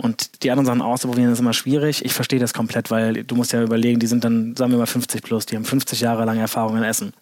Und 0.00 0.42
die 0.42 0.50
anderen 0.50 0.64
Sachen 0.64 0.80
auszuprobieren 0.80 1.30
ist 1.30 1.38
immer 1.38 1.52
schwierig. 1.52 2.02
Ich 2.02 2.14
verstehe 2.14 2.38
das 2.38 2.54
komplett, 2.54 2.90
weil 2.90 3.24
du 3.24 3.34
musst 3.34 3.52
ja 3.52 3.62
überlegen, 3.62 4.00
die 4.00 4.06
sind 4.06 4.24
dann, 4.24 4.56
sagen 4.56 4.70
wir 4.70 4.78
mal 4.78 4.86
50 4.86 5.22
plus, 5.22 5.44
die 5.44 5.56
haben 5.56 5.66
50 5.66 6.00
Jahre 6.00 6.24
lange 6.24 6.40
Erfahrung 6.40 6.78
in 6.78 6.82
Essen. 6.82 7.12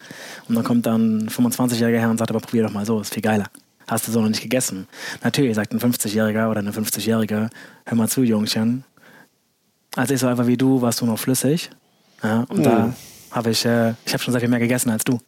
Und 0.47 0.55
dann 0.55 0.63
kommt 0.63 0.85
dann 0.85 1.25
ein 1.25 1.29
25-jähriger 1.29 1.99
her 1.99 2.09
und 2.09 2.17
sagt, 2.17 2.29
aber 2.29 2.39
probier 2.39 2.63
doch 2.63 2.71
mal 2.71 2.85
so, 2.85 3.01
ist 3.01 3.13
viel 3.13 3.23
geiler. 3.23 3.47
Hast 3.87 4.07
du 4.07 4.13
so 4.13 4.21
noch 4.21 4.29
nicht 4.29 4.41
gegessen? 4.41 4.87
Natürlich 5.21 5.55
sagt 5.55 5.73
ein 5.73 5.79
50-Jähriger 5.79 6.49
oder 6.49 6.59
eine 6.59 6.71
50-Jährige, 6.71 7.49
hör 7.85 7.97
mal 7.97 8.07
zu, 8.07 8.23
Jungchen. 8.23 8.85
Als 9.95 10.11
ich 10.11 10.19
so 10.19 10.27
einfach 10.27 10.47
wie 10.47 10.55
du, 10.55 10.81
warst 10.81 11.01
du 11.01 11.05
noch 11.05 11.19
flüssig. 11.19 11.71
Ja, 12.23 12.45
und 12.49 12.63
da 12.63 12.93
habe 13.31 13.51
ich, 13.51 13.65
äh, 13.65 13.93
ich 14.05 14.13
habe 14.13 14.23
schon 14.23 14.31
sehr 14.31 14.41
viel 14.41 14.49
mehr 14.49 14.59
gegessen 14.59 14.89
als 14.89 15.03
du. 15.03 15.19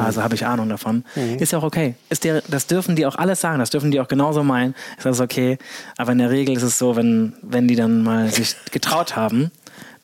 Also 0.00 0.22
habe 0.22 0.36
ich 0.36 0.46
Ahnung 0.46 0.68
davon. 0.68 1.04
Ist 1.40 1.50
ja 1.52 1.58
auch 1.58 1.64
okay. 1.64 1.96
Ist 2.10 2.22
der, 2.22 2.42
das 2.46 2.68
dürfen 2.68 2.94
die 2.94 3.06
auch 3.06 3.16
alles 3.16 3.40
sagen, 3.40 3.58
das 3.58 3.70
dürfen 3.70 3.90
die 3.90 4.00
auch 4.00 4.06
genauso 4.06 4.44
meinen. 4.44 4.74
Ist 4.96 5.06
das 5.06 5.20
okay? 5.20 5.58
Aber 5.96 6.12
in 6.12 6.18
der 6.18 6.30
Regel 6.30 6.56
ist 6.56 6.62
es 6.62 6.78
so, 6.78 6.94
wenn, 6.94 7.32
wenn 7.42 7.66
die 7.66 7.74
dann 7.74 8.02
mal 8.04 8.28
sich 8.28 8.54
getraut 8.70 9.16
haben, 9.16 9.50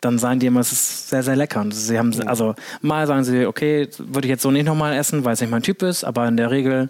dann 0.01 0.19
sagen 0.19 0.41
die 0.41 0.47
immer, 0.47 0.61
es 0.61 0.73
ist 0.73 1.09
sehr, 1.09 1.23
sehr 1.23 1.37
lecker. 1.37 1.61
Und 1.61 1.73
sie 1.73 1.99
haben, 1.99 2.13
also 2.27 2.55
mal 2.83 3.07
sagen 3.07 3.23
sie, 3.23 3.47
okay, 3.47 3.89
würde 3.99 4.27
ich 4.27 4.31
jetzt 4.31 4.43
so 4.43 4.51
nicht 4.51 4.67
nochmal 4.67 4.93
essen, 4.95 5.25
weil 5.25 5.35
es 5.35 5.41
nicht 5.41 5.51
mein 5.51 5.63
Typ 5.63 5.83
ist, 5.83 6.05
aber 6.05 6.27
in 6.27 6.37
der 6.37 6.51
Regel 6.51 6.89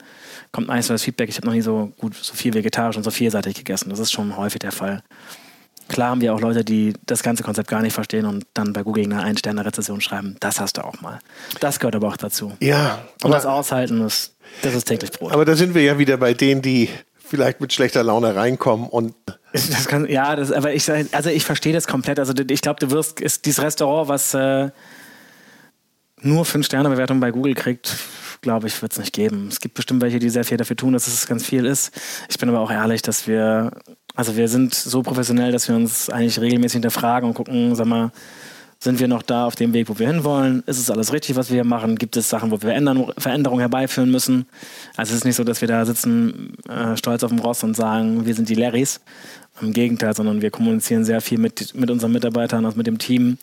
kommt 0.51 0.71
eigentlich 0.71 0.87
so 0.87 0.95
das 0.95 1.03
Feedback, 1.03 1.29
ich 1.29 1.37
habe 1.37 1.47
noch 1.47 1.55
nie 1.55 1.61
so 1.61 1.93
gut, 1.99 2.15
so 2.15 2.35
viel 2.35 2.55
vegetarisch 2.55 2.97
und 2.97 3.03
so 3.03 3.11
vielseitig 3.11 3.55
gegessen. 3.55 3.91
Das 3.91 3.99
ist 3.99 4.11
schon 4.11 4.37
häufig 4.37 4.61
der 4.61 4.73
Fall. 4.73 5.03
Klar 5.89 6.11
haben 6.11 6.21
wir 6.21 6.35
auch 6.35 6.41
Leute, 6.41 6.65
die 6.65 6.95
das 7.07 7.23
ganze 7.23 7.43
Konzept 7.43 7.69
gar 7.69 7.83
nicht 7.83 7.93
verstehen 7.93 8.25
und 8.27 8.47
dann 8.55 8.73
bei 8.73 8.83
Google 8.83 9.05
eine 9.05 9.23
Ein-Sterne-Rezession 9.23 10.01
schreiben. 10.01 10.37
Das 10.41 10.61
hast 10.61 10.79
du 10.79 10.85
auch 10.85 11.01
mal. 11.01 11.19
Das 11.61 11.79
gehört 11.79 11.97
aber 11.97 12.09
auch 12.09 12.17
dazu. 12.17 12.53
ja, 12.61 13.01
Und 13.23 13.33
das 13.33 13.45
Aushalten 13.47 14.01
ist, 14.05 14.35
das 14.63 14.75
ist 14.75 14.85
täglich 14.87 15.13
Brot. 15.13 15.33
aber 15.33 15.45
da 15.45 15.57
sind 15.57 15.75
wir 15.75 15.83
ja 15.83 15.99
wieder 15.99 16.17
bei 16.17 16.33
denen, 16.35 16.63
die 16.63 16.89
vielleicht 17.19 17.61
mit 17.61 17.73
schlechter 17.73 18.03
Laune 18.03 18.35
reinkommen 18.35 18.89
und 18.89 19.15
Das 19.53 19.87
kann, 19.87 20.09
ja, 20.09 20.35
das, 20.37 20.51
aber 20.53 20.73
ich, 20.75 20.91
also 20.91 21.31
ich 21.31 21.45
verstehe 21.45 21.73
das 21.73 21.87
komplett. 21.87 22.19
Also 22.19 22.33
ich 22.49 22.61
glaube, 22.61 22.81
du 22.81 22.91
wirst, 22.91 23.21
ist 23.21 23.45
dieses 23.47 23.63
Restaurant, 23.63 24.09
was 24.09 24.35
äh, 24.35 24.71
nur 26.21 26.45
5-Sterne-Bewertung 26.45 27.21
bei 27.21 27.31
Google 27.31 27.55
kriegt, 27.55 27.95
glaube 28.41 28.67
ich, 28.67 28.81
wird 28.83 28.93
es 28.93 28.99
nicht 28.99 29.13
geben. 29.13 29.49
Es 29.49 29.61
gibt 29.61 29.75
bestimmt 29.75 30.03
welche, 30.03 30.19
die 30.19 30.29
sehr 30.31 30.45
viel 30.45 30.57
dafür 30.57 30.77
tun, 30.77 30.93
dass 30.93 31.07
es 31.07 31.27
ganz 31.27 31.45
viel 31.47 31.67
ist. 31.67 31.93
Ich 32.29 32.39
bin 32.39 32.49
aber 32.49 32.61
auch 32.61 32.71
ehrlich, 32.71 33.03
dass 33.03 33.27
wir, 33.27 33.73
also 34.15 34.37
wir 34.37 34.49
sind 34.49 34.75
so 34.75 35.03
professionell, 35.03 35.53
dass 35.53 35.69
wir 35.69 35.75
uns 35.75 36.09
eigentlich 36.09 36.41
regelmäßig 36.41 36.75
hinterfragen 36.75 37.29
und 37.29 37.35
gucken, 37.35 37.75
sag 37.75 37.87
mal, 37.87 38.13
sind 38.79 39.01
wir 39.01 39.09
noch 39.09 39.23
da 39.23 39.47
auf 39.47 39.57
dem 39.57 39.73
Weg, 39.73 39.89
wo 39.89 39.99
wir 39.99 40.07
hinwollen? 40.07 40.63
Ist 40.67 40.79
es 40.79 40.91
alles 40.91 41.13
richtig, 41.13 41.37
was 41.37 41.49
wir 41.49 41.55
hier 41.55 41.65
machen? 41.65 41.97
Gibt 41.97 42.17
es 42.17 42.29
Sachen, 42.29 42.51
wo 42.51 42.61
wir 42.61 42.75
ändern, 42.75 43.13
Veränderungen 43.17 43.61
herbeiführen 43.61 44.11
müssen? 44.11 44.47
Also 44.97 45.13
es 45.13 45.19
ist 45.19 45.25
nicht 45.25 45.37
so, 45.37 45.45
dass 45.45 45.61
wir 45.63 45.69
da 45.69 45.85
sitzen, 45.87 46.57
äh, 46.69 46.97
stolz 46.97 47.25
auf 47.25 47.31
dem 47.31 47.39
Ross 47.39 47.65
und 47.65 47.75
sagen, 47.75 48.27
wir 48.27 48.35
sind 48.35 48.49
die 48.49 48.55
Larrys. 48.55 49.01
Im 49.61 49.73
Gegenteil, 49.73 50.15
sondern 50.15 50.43
wir 50.43 50.51
kommunizieren 50.51 51.05
sehr 51.05 51.21
viel 51.21 51.39
mit, 51.39 51.75
mit 51.75 51.89
unseren 51.91 52.13
Mitarbeitern, 52.13 52.65
also 52.65 52.77
mit 52.77 52.89
dem 52.89 52.99
Team 52.99 53.39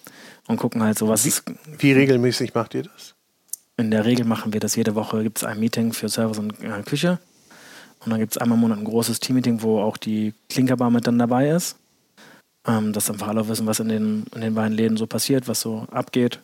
und 0.48 0.58
gucken 0.58 0.84
halt 0.84 1.00
so, 1.00 1.08
was 1.08 1.26
ist. 1.26 1.44
wie 1.80 1.94
regelmäßig 1.94 2.54
macht 2.54 2.76
ihr 2.76 2.84
das? 2.84 3.16
In 3.78 3.92
der 3.92 4.06
Regel 4.06 4.26
machen 4.26 4.52
wir 4.52 4.60
das 4.60 4.76
jede 4.76 4.94
Woche, 4.94 5.24
gibt 5.24 5.38
es 5.38 5.44
ein 5.46 5.60
Meeting 5.60 5.94
für 5.94 6.10
Service 6.10 6.38
und 6.38 6.62
äh, 6.62 6.84
Küche. 6.84 7.20
Und 8.04 8.12
dann 8.12 8.20
gibt 8.20 8.34
es 8.34 8.38
einmal 8.38 8.56
im 8.58 8.62
Monat 8.62 8.80
ein 8.80 8.84
großes 8.86 9.20
Teammeeting, 9.20 9.62
wo 9.62 9.80
auch 9.80 9.98
die 9.98 10.34
Klinkerbar 10.50 10.90
mit 10.90 11.06
dann 11.08 11.20
dabei 11.20 11.50
ist. 11.50 11.76
Ähm, 12.68 12.94
dass 12.94 13.10
einfach 13.10 13.28
alle 13.28 13.48
wissen, 13.48 13.66
was 13.66 13.80
in 13.80 13.90
den, 13.90 14.26
in 14.36 14.42
den 14.42 14.54
beiden 14.54 14.74
Läden 14.78 14.96
so 14.98 15.08
passiert, 15.08 15.48
was 15.48 15.62
so 15.62 15.88
abgeht 15.92 16.40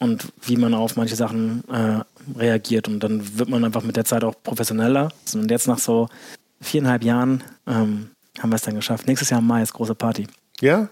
und 0.00 0.26
wie 0.42 0.56
man 0.56 0.74
auf 0.74 0.96
manche 0.96 1.14
Sachen 1.14 1.62
äh, 1.68 2.00
reagiert. 2.38 2.88
Und 2.88 3.00
dann 3.00 3.38
wird 3.38 3.48
man 3.48 3.64
einfach 3.64 3.82
mit 3.82 3.96
der 3.96 4.04
Zeit 4.04 4.24
auch 4.24 4.34
professioneller. 4.42 5.12
Und 5.34 5.50
jetzt 5.50 5.68
nach 5.68 5.78
so 5.78 6.08
viereinhalb 6.60 7.04
Jahren 7.04 7.44
ähm, 7.66 8.10
haben 8.40 8.50
wir 8.50 8.56
es 8.56 8.62
dann 8.62 8.74
geschafft. 8.74 9.06
Nächstes 9.06 9.30
Jahr 9.30 9.40
im 9.40 9.46
Mai 9.46 9.62
ist 9.62 9.72
große 9.72 9.94
Party. 9.94 10.26
Ja? 10.60 10.88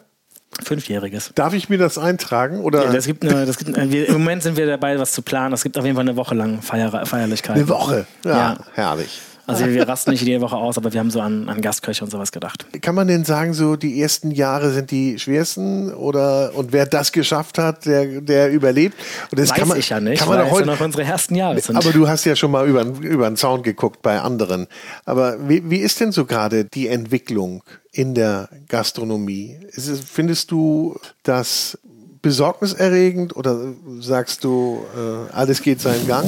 Fünfjähriges. 0.62 1.33
Darf 1.35 1.52
ich 1.52 1.68
mir 1.68 1.78
das 1.78 1.98
eintragen? 1.98 2.61
Oder? 2.61 2.85
Ja, 2.85 2.92
das 2.92 3.07
gibt 3.07 3.24
eine, 3.24 3.44
das 3.46 3.59
gibt, 3.59 3.76
wir, 3.76 4.07
Im 4.09 4.14
Moment 4.14 4.44
sind 4.44 4.57
wir 4.57 4.66
dabei, 4.66 4.98
was 5.00 5.12
zu 5.12 5.22
planen. 5.22 5.52
Es 5.52 5.64
gibt 5.64 5.76
auf 5.76 5.85
jeden 5.85 5.96
Fall 5.96 6.07
eine 6.09 6.16
Woche 6.16 6.37
lang 6.37 6.62
Feier, 6.62 7.04
Feierlichkeit. 7.07 7.57
Eine 7.57 7.68
Woche? 7.68 8.07
Ja, 8.24 8.30
Ja. 8.30 8.59
herrlich. 8.74 9.20
Also 9.46 9.66
wir 9.66 9.87
rasten 9.88 10.11
nicht 10.11 10.22
jede 10.22 10.40
Woche 10.40 10.57
aus, 10.57 10.78
aber 10.78 10.92
wir 10.92 11.00
haben 11.00 11.11
so 11.11 11.20
an, 11.20 11.48
an 11.48 11.61
Gastköche 11.61 12.04
und 12.04 12.11
sowas 12.11 12.33
gedacht. 12.33 12.66
Kann 12.80 12.94
man 12.94 13.09
denn 13.09 13.24
sagen, 13.24 13.52
so 13.52 13.76
die 13.76 14.00
ersten 14.00 14.30
Jahre 14.30 14.70
sind 14.72 14.90
die 14.90 15.18
schwersten 15.18 15.92
oder 15.92 16.52
und 16.54 16.72
wer 16.72 16.87
das 16.87 17.12
geschafft 17.12 17.59
hat, 17.59 17.87
der, 17.87 18.20
der 18.20 18.50
überlebt? 18.50 18.96
Und 19.30 19.38
das 19.38 19.50
Weiß 19.50 19.59
kann 19.59 19.68
man, 19.68 19.78
ich 19.78 19.88
ja 19.88 20.00
nicht, 20.00 20.18
Kann 20.18 20.28
man 20.28 20.38
weil 20.38 20.44
es 20.44 20.50
ja 20.50 20.57
heute, 20.57 20.66
noch 20.66 20.80
unsere 20.80 21.04
ersten 21.04 21.35
Jahre 21.35 21.61
sind. 21.61 21.76
aber 21.76 21.90
du 21.90 22.09
hast 22.09 22.24
ja 22.24 22.37
schon 22.37 22.50
mal 22.50 22.66
über, 22.66 22.83
über 22.85 23.28
den 23.28 23.37
Zaun 23.37 23.62
geguckt 23.62 24.02
bei 24.02 24.20
anderen. 24.20 24.66
Aber 25.04 25.48
wie, 25.48 25.68
wie 25.68 25.78
ist 25.78 26.00
denn 26.00 26.12
so 26.12 26.24
gerade 26.24 26.64
die 26.64 26.88
Entwicklung 26.88 27.62
in 27.92 28.14
der 28.14 28.48
Gastronomie? 28.68 29.59
Es, 29.74 29.90
findest 30.00 30.50
du 30.50 30.98
das 31.22 31.78
besorgniserregend 32.22 33.37
oder 33.37 33.74
sagst 34.00 34.44
du, 34.44 34.83
äh, 34.96 35.33
alles 35.35 35.61
geht 35.61 35.80
seinen 35.83 36.07
Gang? 36.07 36.26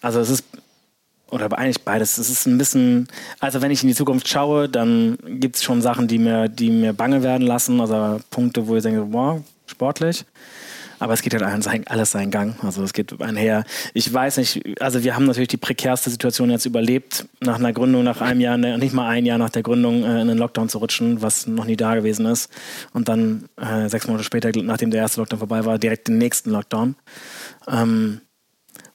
Also 0.00 0.20
es 0.20 0.30
ist, 0.30 0.44
oder 1.32 1.58
eigentlich 1.58 1.82
beides. 1.82 2.18
Es 2.18 2.28
ist 2.28 2.46
ein 2.46 2.58
bisschen, 2.58 3.08
also 3.40 3.62
wenn 3.62 3.70
ich 3.70 3.82
in 3.82 3.88
die 3.88 3.94
Zukunft 3.94 4.28
schaue, 4.28 4.68
dann 4.68 5.16
gibt 5.24 5.56
es 5.56 5.64
schon 5.64 5.80
Sachen, 5.80 6.06
die 6.06 6.18
mir, 6.18 6.48
die 6.48 6.70
mir 6.70 6.92
bange 6.92 7.22
werden 7.22 7.46
lassen, 7.46 7.80
also 7.80 8.20
Punkte, 8.30 8.66
wo 8.66 8.76
ich 8.76 8.82
denke, 8.82 9.02
boah, 9.06 9.42
sportlich. 9.66 10.24
Aber 10.98 11.14
es 11.14 11.22
geht 11.22 11.34
halt 11.34 11.42
alles 11.42 12.12
seinen 12.12 12.30
Gang. 12.30 12.54
Also 12.62 12.84
es 12.84 12.92
geht 12.92 13.20
einher. 13.20 13.64
Ich 13.92 14.12
weiß 14.12 14.36
nicht, 14.36 14.80
also 14.80 15.02
wir 15.02 15.16
haben 15.16 15.24
natürlich 15.24 15.48
die 15.48 15.56
prekärste 15.56 16.10
Situation 16.10 16.48
jetzt 16.48 16.64
überlebt, 16.64 17.26
nach 17.40 17.58
einer 17.58 17.72
Gründung, 17.72 18.04
nach 18.04 18.20
einem 18.20 18.40
Jahr, 18.40 18.56
ne, 18.56 18.78
nicht 18.78 18.94
mal 18.94 19.08
ein 19.08 19.26
Jahr 19.26 19.38
nach 19.38 19.50
der 19.50 19.64
Gründung 19.64 20.04
äh, 20.04 20.20
in 20.20 20.28
den 20.28 20.38
Lockdown 20.38 20.68
zu 20.68 20.78
rutschen, 20.78 21.20
was 21.20 21.48
noch 21.48 21.64
nie 21.64 21.74
da 21.74 21.96
gewesen 21.96 22.26
ist. 22.26 22.52
Und 22.92 23.08
dann 23.08 23.48
äh, 23.56 23.88
sechs 23.88 24.06
Monate 24.06 24.22
später, 24.22 24.52
nachdem 24.62 24.92
der 24.92 25.00
erste 25.00 25.20
Lockdown 25.20 25.40
vorbei 25.40 25.64
war, 25.64 25.76
direkt 25.76 26.06
den 26.06 26.18
nächsten 26.18 26.50
Lockdown. 26.50 26.94
Ähm, 27.66 28.20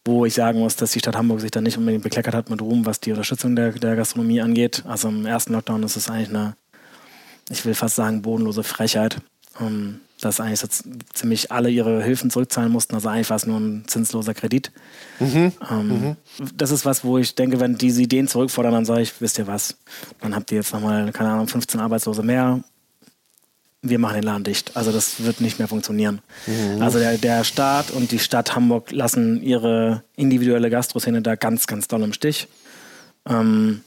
wo 0.08 0.26
ich 0.26 0.34
sagen 0.34 0.60
muss, 0.60 0.76
dass 0.76 0.92
die 0.92 1.00
Stadt 1.00 1.16
Hamburg 1.16 1.42
sich 1.42 1.52
da 1.52 1.62
nicht 1.62 1.78
unbedingt 1.78 2.04
bekleckert 2.04 2.34
hat 2.34 2.50
mit 2.50 2.62
Ruhm, 2.62 2.86
was 2.86 3.00
die 3.00 3.12
Unterstützung 3.12 3.56
der, 3.56 3.72
der 3.74 3.96
Gastronomie 3.96 4.42
angeht. 4.42 4.84
Also 4.88 5.10
im 5.10 5.26
ersten 5.26 5.54
Lockdown 5.54 5.84
ist 5.84 5.98
es 5.98 6.10
eigentlich 6.10 6.30
eine, 6.30 6.56
ich 7.50 7.66
will 7.66 7.76
fast 7.76 7.96
sagen, 7.96 8.22
bodenlose 8.22 8.64
Frechheit, 8.64 9.18
ähm, 9.60 10.00
dass 10.22 10.40
eigentlich 10.40 10.60
so 10.62 10.68
ziemlich 11.14 11.52
alle 11.52 11.70
ihre 11.70 12.02
Hilfen 12.04 12.32
zurückzahlen 12.32 12.72
mussten. 12.72 12.96
Also 12.96 13.10
eigentlich 13.10 13.30
war 13.30 13.38
es 13.38 13.46
nur 13.46 13.60
ein 13.60 13.84
zinsloser 13.88 14.34
Kredit. 14.34 14.72
Ähm, 15.70 16.16
Das 16.56 16.72
ist 16.72 16.86
was, 16.86 17.04
wo 17.04 17.18
ich 17.18 17.36
denke, 17.36 17.60
wenn 17.60 17.78
diese 17.78 18.02
Ideen 18.02 18.28
zurückfordern, 18.28 18.74
dann 18.74 18.86
sage 18.86 19.02
ich, 19.02 19.22
wisst 19.22 19.38
ihr 19.38 19.46
was, 19.46 19.78
dann 20.22 20.36
habt 20.36 20.52
ihr 20.52 20.58
jetzt 20.58 20.74
nochmal, 20.74 21.12
keine 21.12 21.30
Ahnung, 21.32 21.48
15 21.48 21.80
Arbeitslose 21.80 22.24
mehr, 22.24 22.64
wir 23.82 24.00
machen 24.00 24.16
den 24.16 24.24
Laden 24.24 24.44
dicht. 24.44 24.76
Also 24.76 24.92
das 24.92 25.24
wird 25.24 25.42
nicht 25.42 25.60
mehr 25.60 25.68
funktionieren. 25.68 26.22
Also 26.80 27.00
der, 27.00 27.18
der 27.18 27.44
Staat 27.44 27.92
und 27.92 28.12
die 28.12 28.20
Stadt 28.20 28.56
Hamburg 28.56 28.92
lassen 28.92 29.42
ihre 29.42 30.04
individuelle 30.16 30.70
Gastroszene 30.70 31.22
da 31.22 31.36
ganz, 31.36 31.68
ganz 31.68 31.88
doll 31.88 32.02
im 32.02 32.14
Stich. 32.14 32.48
Ähm, 33.28 33.82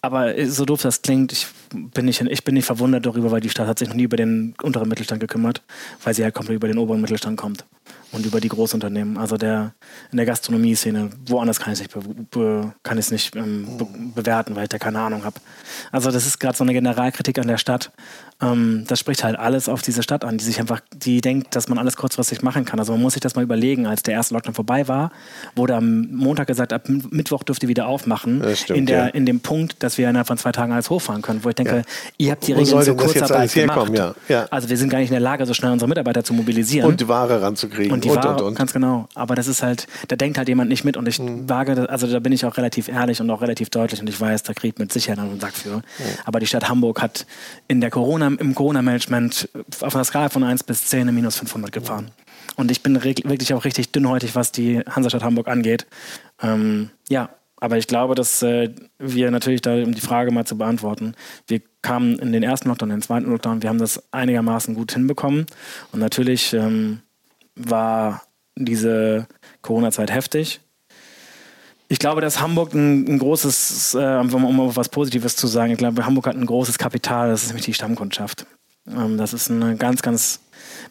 aber 0.00 0.46
so 0.46 0.64
doof 0.64 0.82
das 0.82 1.02
klingt, 1.02 1.32
ich 1.32 1.46
bin, 1.72 2.04
nicht, 2.04 2.20
ich 2.20 2.44
bin 2.44 2.54
nicht 2.54 2.66
verwundert 2.66 3.06
darüber, 3.06 3.30
weil 3.30 3.40
die 3.40 3.50
Stadt 3.50 3.66
hat 3.66 3.78
sich 3.78 3.88
noch 3.88 3.96
nie 3.96 4.04
über 4.04 4.16
den 4.16 4.54
unteren 4.62 4.88
Mittelstand 4.88 5.20
gekümmert, 5.20 5.62
weil 6.04 6.14
sie 6.14 6.22
halt 6.22 6.34
komplett 6.34 6.56
über 6.56 6.68
den 6.68 6.78
oberen 6.78 7.00
Mittelstand 7.00 7.36
kommt 7.36 7.64
und 8.12 8.24
über 8.24 8.40
die 8.40 8.48
Großunternehmen. 8.48 9.18
Also 9.18 9.36
der 9.36 9.74
in 10.10 10.16
der 10.16 10.26
Gastronomie-Szene, 10.26 11.10
woanders 11.26 11.58
kann 11.58 11.72
ich 11.72 11.80
es 11.80 11.94
nicht, 11.94 11.94
be, 11.94 12.24
be, 12.30 12.74
kann 12.82 12.98
nicht 12.98 13.36
ähm, 13.36 13.76
be, 13.76 13.86
bewerten, 14.14 14.54
weil 14.56 14.64
ich 14.64 14.68
da 14.68 14.78
keine 14.78 15.00
Ahnung 15.00 15.24
habe. 15.24 15.40
Also 15.90 16.10
das 16.10 16.26
ist 16.26 16.38
gerade 16.38 16.56
so 16.56 16.64
eine 16.64 16.72
Generalkritik 16.72 17.38
an 17.38 17.48
der 17.48 17.58
Stadt. 17.58 17.92
Ähm, 18.42 18.84
das 18.86 19.00
spricht 19.00 19.24
halt 19.24 19.38
alles 19.38 19.66
auf 19.68 19.80
diese 19.80 20.02
Stadt 20.02 20.22
an, 20.24 20.36
die 20.36 20.44
sich 20.44 20.60
einfach, 20.60 20.80
die 20.94 21.22
denkt, 21.22 21.56
dass 21.56 21.68
man 21.68 21.78
alles 21.78 21.96
kurzfristig 21.96 22.42
machen 22.42 22.66
kann. 22.66 22.78
Also 22.78 22.92
man 22.92 23.00
muss 23.00 23.14
sich 23.14 23.20
das 23.20 23.34
mal 23.34 23.42
überlegen, 23.42 23.86
als 23.86 24.02
der 24.02 24.12
erste 24.12 24.34
Lockdown 24.34 24.52
vorbei 24.54 24.88
war, 24.88 25.10
wurde 25.54 25.74
am 25.74 26.08
Montag 26.12 26.46
gesagt, 26.46 26.74
ab 26.74 26.86
Mittwoch 26.88 27.44
dürft 27.44 27.62
ihr 27.62 27.68
wieder 27.70 27.86
aufmachen. 27.86 28.40
Das 28.40 28.60
stimmt, 28.60 28.78
in, 28.78 28.86
der, 28.86 28.98
ja. 28.98 29.06
in 29.06 29.24
dem 29.24 29.40
Punkt, 29.40 29.82
dass 29.82 29.96
wir 29.96 30.08
innerhalb 30.10 30.26
von 30.26 30.36
zwei 30.36 30.52
Tagen 30.52 30.72
alles 30.72 30.90
hochfahren 30.90 31.22
können, 31.22 31.44
wo 31.44 31.48
ich 31.48 31.54
denke, 31.54 31.76
Ja. 31.76 31.82
ihr 32.18 32.30
habt 32.32 32.46
die 32.46 32.52
Regeln 32.52 32.96
Kurzarbeit 32.96 33.30
alles 33.32 33.56
herkommen? 33.56 33.94
gemacht. 33.94 34.16
Ja, 34.28 34.40
ja. 34.42 34.46
Also 34.50 34.68
wir 34.68 34.76
sind 34.76 34.90
gar 34.90 34.98
nicht 34.98 35.08
in 35.08 35.14
der 35.14 35.20
Lage, 35.20 35.46
so 35.46 35.54
schnell 35.54 35.72
unsere 35.72 35.88
Mitarbeiter 35.88 36.22
zu 36.22 36.34
mobilisieren. 36.34 36.86
Und 36.88 37.00
die 37.00 37.08
Ware 37.08 37.40
ranzukriegen. 37.40 37.90
Und 37.92 38.04
die 38.04 38.10
und, 38.10 38.16
Ware, 38.16 38.34
und, 38.36 38.42
und. 38.42 38.54
ganz 38.58 38.74
genau. 38.74 39.08
Aber 39.14 39.34
das 39.34 39.46
ist 39.46 39.62
halt, 39.62 39.86
da 40.08 40.16
denkt 40.16 40.36
halt 40.36 40.48
jemand 40.48 40.68
nicht 40.68 40.84
mit 40.84 40.98
und 40.98 41.08
ich 41.08 41.18
Mhm. 41.18 41.48
wage, 41.48 41.88
also 41.88 42.06
da 42.06 42.18
bin 42.18 42.32
ich 42.32 42.44
auch 42.44 42.58
relativ 42.58 42.88
ehrlich 42.88 43.20
und 43.22 43.30
auch 43.30 43.40
relativ 43.40 43.70
deutlich 43.70 44.00
und 44.00 44.08
ich 44.10 44.20
weiß, 44.20 44.42
da 44.42 44.52
kriegt 44.52 44.78
mit 44.78 44.92
Sicherheit 44.92 45.18
einen 45.18 45.40
Sack 45.40 45.54
für. 45.54 45.80
Aber 46.26 46.38
die 46.40 46.46
Stadt 46.46 46.68
Hamburg 46.68 47.00
hat 47.00 47.24
in 47.68 47.80
der 47.80 47.88
Corona, 47.90 48.25
im 48.26 48.54
Corona-Management 48.54 49.48
auf 49.80 49.94
einer 49.94 50.04
Skala 50.04 50.28
von 50.28 50.44
1 50.44 50.64
bis 50.64 50.86
10 50.86 51.02
eine 51.02 51.12
minus 51.12 51.36
500 51.36 51.72
gefahren. 51.72 52.10
Und 52.56 52.70
ich 52.70 52.82
bin 52.82 53.02
wirklich 53.02 53.54
auch 53.54 53.64
richtig 53.64 53.92
dünnhäutig, 53.92 54.34
was 54.34 54.52
die 54.52 54.80
Hansestadt 54.80 55.22
Hamburg 55.22 55.48
angeht. 55.48 55.86
Ähm, 56.40 56.90
ja, 57.08 57.30
aber 57.58 57.78
ich 57.78 57.86
glaube, 57.86 58.14
dass 58.14 58.42
äh, 58.42 58.70
wir 58.98 59.30
natürlich 59.30 59.62
da, 59.62 59.74
um 59.74 59.94
die 59.94 60.00
Frage 60.00 60.30
mal 60.30 60.44
zu 60.44 60.58
beantworten, 60.58 61.14
wir 61.46 61.60
kamen 61.82 62.18
in 62.18 62.32
den 62.32 62.42
ersten 62.42 62.68
Lockdown, 62.68 62.90
in 62.90 62.96
den 62.96 63.02
zweiten 63.02 63.30
Lockdown, 63.30 63.62
wir 63.62 63.70
haben 63.70 63.78
das 63.78 64.02
einigermaßen 64.12 64.74
gut 64.74 64.92
hinbekommen. 64.92 65.46
Und 65.92 66.00
natürlich 66.00 66.52
ähm, 66.52 67.00
war 67.54 68.22
diese 68.56 69.26
Corona-Zeit 69.62 70.10
heftig. 70.10 70.60
Ich 71.88 71.98
glaube, 71.98 72.20
dass 72.20 72.40
Hamburg 72.40 72.74
ein, 72.74 73.06
ein 73.06 73.18
großes, 73.18 73.94
äh, 73.94 74.18
um 74.18 74.56
mal 74.56 74.74
was 74.74 74.88
Positives 74.88 75.36
zu 75.36 75.46
sagen, 75.46 75.72
ich 75.72 75.78
glaube, 75.78 76.04
Hamburg 76.04 76.26
hat 76.26 76.36
ein 76.36 76.46
großes 76.46 76.78
Kapital, 76.78 77.28
das 77.28 77.42
ist 77.42 77.48
nämlich 77.48 77.66
die 77.66 77.74
Stammkundschaft. 77.74 78.46
Ähm, 78.88 79.16
das 79.18 79.32
ist 79.32 79.50
eine 79.50 79.76
ganz, 79.76 80.02
ganz, 80.02 80.40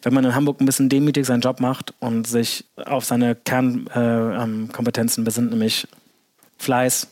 wenn 0.02 0.14
man 0.14 0.24
in 0.24 0.34
Hamburg 0.34 0.60
ein 0.60 0.66
bisschen 0.66 0.88
demütig 0.88 1.26
seinen 1.26 1.40
Job 1.40 1.60
macht 1.60 1.92
und 2.00 2.26
sich 2.26 2.64
auf 2.76 3.04
seine 3.04 3.34
Kernkompetenzen 3.34 5.20
äh, 5.20 5.22
ähm, 5.22 5.24
besinnt, 5.24 5.50
nämlich 5.50 5.86
Fleiß, 6.58 7.08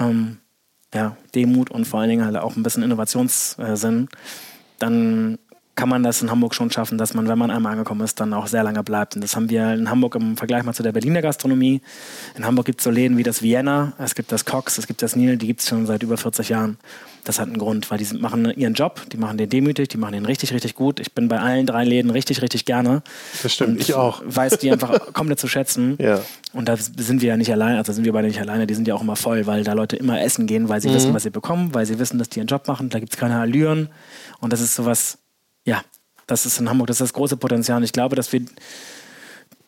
ähm, 0.00 0.38
ja, 0.92 1.16
Demut 1.34 1.70
und 1.70 1.84
vor 1.84 2.00
allen 2.00 2.10
Dingen 2.10 2.24
halt 2.24 2.36
auch 2.36 2.56
ein 2.56 2.62
bisschen 2.62 2.82
Innovationssinn, 2.82 4.08
dann 4.78 5.38
kann 5.76 5.90
man 5.90 6.02
das 6.02 6.22
in 6.22 6.30
Hamburg 6.30 6.54
schon 6.54 6.70
schaffen, 6.70 6.96
dass 6.96 7.12
man, 7.12 7.28
wenn 7.28 7.38
man 7.38 7.50
einmal 7.50 7.72
angekommen 7.72 8.00
ist, 8.00 8.18
dann 8.18 8.32
auch 8.32 8.46
sehr 8.46 8.64
lange 8.64 8.82
bleibt. 8.82 9.14
Und 9.14 9.22
das 9.22 9.36
haben 9.36 9.50
wir 9.50 9.74
in 9.74 9.90
Hamburg 9.90 10.14
im 10.14 10.38
Vergleich 10.38 10.64
mal 10.64 10.72
zu 10.72 10.82
der 10.82 10.92
Berliner 10.92 11.20
Gastronomie. 11.20 11.82
In 12.34 12.46
Hamburg 12.46 12.64
gibt 12.64 12.80
es 12.80 12.84
so 12.84 12.90
Läden 12.90 13.18
wie 13.18 13.22
das 13.22 13.42
Vienna, 13.42 13.92
es 13.98 14.14
gibt 14.14 14.32
das 14.32 14.46
Cox, 14.46 14.78
es 14.78 14.86
gibt 14.86 15.02
das 15.02 15.16
Nil, 15.16 15.36
die 15.36 15.46
gibt 15.46 15.60
es 15.60 15.68
schon 15.68 15.84
seit 15.84 16.02
über 16.02 16.16
40 16.16 16.48
Jahren. 16.48 16.78
Das 17.24 17.38
hat 17.38 17.48
einen 17.48 17.58
Grund, 17.58 17.90
weil 17.90 17.98
die 17.98 18.06
machen 18.16 18.50
ihren 18.56 18.72
Job, 18.72 19.02
die 19.12 19.18
machen 19.18 19.36
den 19.36 19.50
demütig, 19.50 19.88
die 19.88 19.98
machen 19.98 20.12
den 20.12 20.24
richtig, 20.24 20.54
richtig 20.54 20.76
gut. 20.76 20.98
Ich 20.98 21.12
bin 21.12 21.28
bei 21.28 21.40
allen 21.40 21.66
drei 21.66 21.84
Läden 21.84 22.10
richtig, 22.10 22.40
richtig 22.40 22.64
gerne. 22.64 23.02
Das 23.42 23.52
stimmt, 23.52 23.80
ich 23.80 23.92
auch. 23.94 24.22
Weiß 24.24 24.58
die 24.58 24.70
einfach 24.70 24.98
komplett 25.12 25.40
zu 25.40 25.48
schätzen. 25.48 25.98
Ja. 26.00 26.22
Und 26.54 26.68
da 26.70 26.76
sind 26.76 27.20
wir 27.20 27.28
ja 27.28 27.36
nicht 27.36 27.52
allein, 27.52 27.76
also 27.76 27.92
sind 27.92 28.04
wir 28.04 28.12
beide 28.12 28.28
nicht 28.28 28.40
alleine, 28.40 28.66
die 28.66 28.74
sind 28.74 28.88
ja 28.88 28.94
auch 28.94 29.02
immer 29.02 29.16
voll, 29.16 29.46
weil 29.46 29.62
da 29.62 29.74
Leute 29.74 29.96
immer 29.96 30.22
essen 30.22 30.46
gehen, 30.46 30.70
weil 30.70 30.80
sie 30.80 30.94
wissen, 30.94 31.12
was 31.12 31.24
sie 31.24 31.30
bekommen, 31.30 31.74
weil 31.74 31.84
sie 31.84 31.98
wissen, 31.98 32.18
dass 32.18 32.30
die 32.30 32.38
ihren 32.38 32.46
Job 32.46 32.66
machen, 32.66 32.88
da 32.88 32.98
gibt 32.98 33.12
es 33.12 33.18
keine 33.18 33.38
Allüren. 33.40 33.90
Und 34.40 34.52
das 34.52 34.60
ist 34.60 34.74
sowas, 34.74 35.18
ja, 35.66 35.82
das 36.26 36.46
ist 36.46 36.58
in 36.58 36.68
Hamburg, 36.70 36.86
das 36.86 36.96
ist 36.96 37.10
das 37.10 37.12
große 37.12 37.36
Potenzial. 37.36 37.76
Und 37.76 37.84
ich 37.84 37.92
glaube, 37.92 38.16
dass 38.16 38.32
wir 38.32 38.40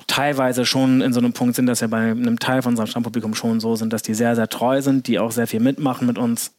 teilweise 0.07 0.65
schon 0.65 1.03
in 1.03 1.13
so 1.13 1.21
einem 1.21 1.33
Punkt 1.33 1.55
sind, 1.55 1.67
dass 1.67 1.81
wir 1.81 1.89
bei 1.89 2.11
einem 2.11 2.39
Teil 2.39 2.63
von 2.63 2.73
unserem 2.73 2.89
Stammpublikum 2.89 3.35
schon 3.35 3.61
so 3.61 3.77
sind, 3.77 3.93
dass 3.93 4.03
die 4.03 4.15
sehr, 4.15 4.35
sehr 4.35 4.49
treu 4.49 4.81
sind, 4.81 5.07
die 5.07 5.19
auch 5.19 5.33
sehr 5.33 5.47
viel 5.47 5.61
mitmachen 5.61 6.07
mit 6.07 6.17
uns 6.17 6.53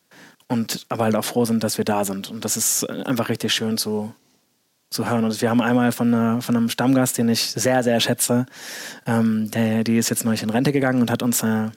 und 0.48 0.86
aber 0.90 1.06
halt 1.06 1.16
auch 1.16 1.26
froh 1.26 1.46
sind, 1.46 1.64
dass 1.64 1.78
wir 1.78 1.86
da 1.86 2.06
sind. 2.06 2.30
Und 2.30 2.46
das 2.46 2.58
ist 2.58 2.84
einfach 2.90 3.30
richtig 3.30 3.54
schön 3.54 3.78
zu, 3.78 4.14
zu 4.90 5.10
hören. 5.10 5.24
Und 5.24 5.42
wir 5.42 5.50
haben 5.50 5.62
einmal 5.62 5.92
von, 5.92 6.14
einer, 6.14 6.42
von 6.42 6.56
einem 6.56 6.70
Stammgast, 6.70 7.18
den 7.18 7.30
ich 7.30 7.52
sehr, 7.52 7.84
sehr 7.84 8.00
schätze, 8.00 8.46
ähm, 9.06 9.50
der, 9.52 9.84
die 9.84 9.98
ist 9.98 10.10
jetzt 10.10 10.26
neulich 10.26 10.44
in 10.44 10.50
Rente 10.50 10.72
gegangen 10.72 11.02
und 11.02 11.12
hat 11.12 11.24
uns 11.24 11.44
äh, 11.44 11.70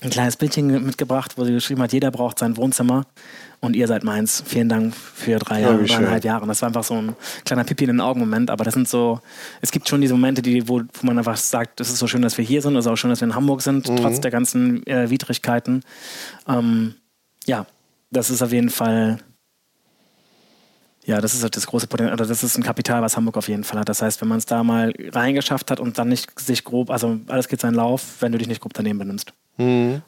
ein 0.00 0.10
kleines 0.10 0.36
Bildchen 0.36 0.84
mitgebracht, 0.84 1.36
wo 1.36 1.44
sie 1.44 1.52
geschrieben 1.52 1.82
hat, 1.82 1.92
jeder 1.92 2.10
braucht 2.10 2.38
sein 2.38 2.56
Wohnzimmer 2.56 3.06
und 3.64 3.74
ihr 3.76 3.86
seid 3.88 4.04
meins. 4.04 4.42
Vielen 4.46 4.68
Dank 4.68 4.94
für 4.94 5.38
drei 5.38 5.60
Ja, 5.60 5.70
Jahre, 5.72 5.88
schön. 5.88 5.96
dreieinhalb 5.98 6.24
Jahre. 6.24 6.42
Und 6.42 6.48
das 6.48 6.60
war 6.62 6.68
einfach 6.68 6.84
so 6.84 6.94
ein 6.94 7.16
kleiner 7.44 7.64
Pipi 7.64 7.84
in 7.84 7.88
den 7.90 8.00
Augen-Moment. 8.00 8.50
Aber 8.50 8.64
das 8.64 8.74
sind 8.74 8.88
so, 8.88 9.20
es 9.60 9.70
gibt 9.72 9.88
schon 9.88 10.00
diese 10.00 10.14
Momente, 10.14 10.42
die, 10.42 10.68
wo, 10.68 10.80
wo 10.80 11.06
man 11.06 11.18
einfach 11.18 11.36
sagt, 11.36 11.80
es 11.80 11.88
ist 11.90 11.98
so 11.98 12.06
schön, 12.06 12.22
dass 12.22 12.38
wir 12.38 12.44
hier 12.44 12.62
sind, 12.62 12.76
es 12.76 12.84
ist 12.86 12.90
auch 12.92 12.96
schön, 12.96 13.10
dass 13.10 13.20
wir 13.20 13.28
in 13.28 13.34
Hamburg 13.34 13.62
sind, 13.62 13.88
Mhm. 13.88 13.96
trotz 13.96 14.20
der 14.20 14.30
ganzen 14.30 14.86
äh, 14.86 15.10
Widrigkeiten. 15.10 15.82
Ähm, 16.48 16.94
ja, 17.46 17.66
das 18.10 18.30
ist 18.30 18.42
auf 18.42 18.52
jeden 18.52 18.70
Fall 18.70 19.18
ja, 21.04 21.20
das 21.20 21.34
ist 21.34 21.42
halt 21.42 21.56
das 21.56 21.66
große 21.66 21.86
Potenzial, 21.86 22.14
oder 22.14 22.26
das 22.26 22.42
ist 22.42 22.56
ein 22.56 22.62
Kapital, 22.62 23.02
was 23.02 23.16
Hamburg 23.16 23.36
auf 23.36 23.48
jeden 23.48 23.64
Fall 23.64 23.78
hat. 23.80 23.88
Das 23.88 24.00
heißt, 24.00 24.20
wenn 24.22 24.28
man 24.28 24.38
es 24.38 24.46
da 24.46 24.64
mal 24.64 24.94
reingeschafft 25.12 25.70
hat 25.70 25.78
und 25.78 25.98
dann 25.98 26.08
nicht 26.08 26.38
sich 26.40 26.64
grob, 26.64 26.90
also 26.90 27.18
alles 27.26 27.48
geht 27.48 27.60
seinen 27.60 27.74
Lauf, 27.74 28.02
wenn 28.20 28.32
du 28.32 28.38
dich 28.38 28.48
nicht 28.48 28.62
grob 28.62 28.72
daneben 28.72 28.98
benimmst. 28.98 29.32
Mhm. 29.58 30.02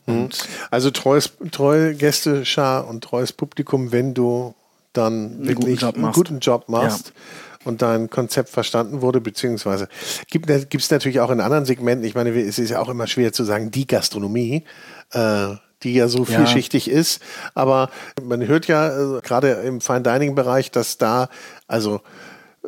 Also 0.70 0.90
treues, 0.90 1.32
treue 1.52 1.94
Gästeschar 1.94 2.88
und 2.88 3.04
treues 3.04 3.32
Publikum, 3.32 3.92
wenn 3.92 4.14
du 4.14 4.54
dann 4.92 5.12
einen 5.12 5.48
wirklich 5.48 5.80
guten 5.80 6.04
einen 6.04 6.12
guten 6.12 6.38
Job 6.40 6.68
machst. 6.68 7.08
Ja. 7.08 7.12
Und 7.66 7.82
dein 7.82 8.08
Konzept 8.08 8.48
verstanden 8.48 9.02
wurde, 9.02 9.20
beziehungsweise 9.20 9.88
gibt 10.30 10.48
es 10.48 10.90
natürlich 10.90 11.18
auch 11.18 11.30
in 11.30 11.40
anderen 11.40 11.64
Segmenten, 11.64 12.06
ich 12.06 12.14
meine, 12.14 12.30
es 12.30 12.60
ist 12.60 12.70
ja 12.70 12.80
auch 12.80 12.88
immer 12.88 13.08
schwer 13.08 13.32
zu 13.32 13.42
sagen, 13.42 13.72
die 13.72 13.88
Gastronomie, 13.88 14.64
äh, 15.10 15.56
die 15.86 15.94
ja 15.94 16.08
so 16.08 16.24
vielschichtig 16.24 16.86
ja. 16.86 16.94
ist. 16.94 17.22
Aber 17.54 17.90
man 18.22 18.46
hört 18.46 18.66
ja 18.66 18.88
äh, 18.88 19.20
gerade 19.22 19.52
im 19.52 19.80
Fine 19.80 20.02
Dining 20.02 20.34
Bereich, 20.34 20.70
dass 20.70 20.98
da 20.98 21.28
also 21.66 22.00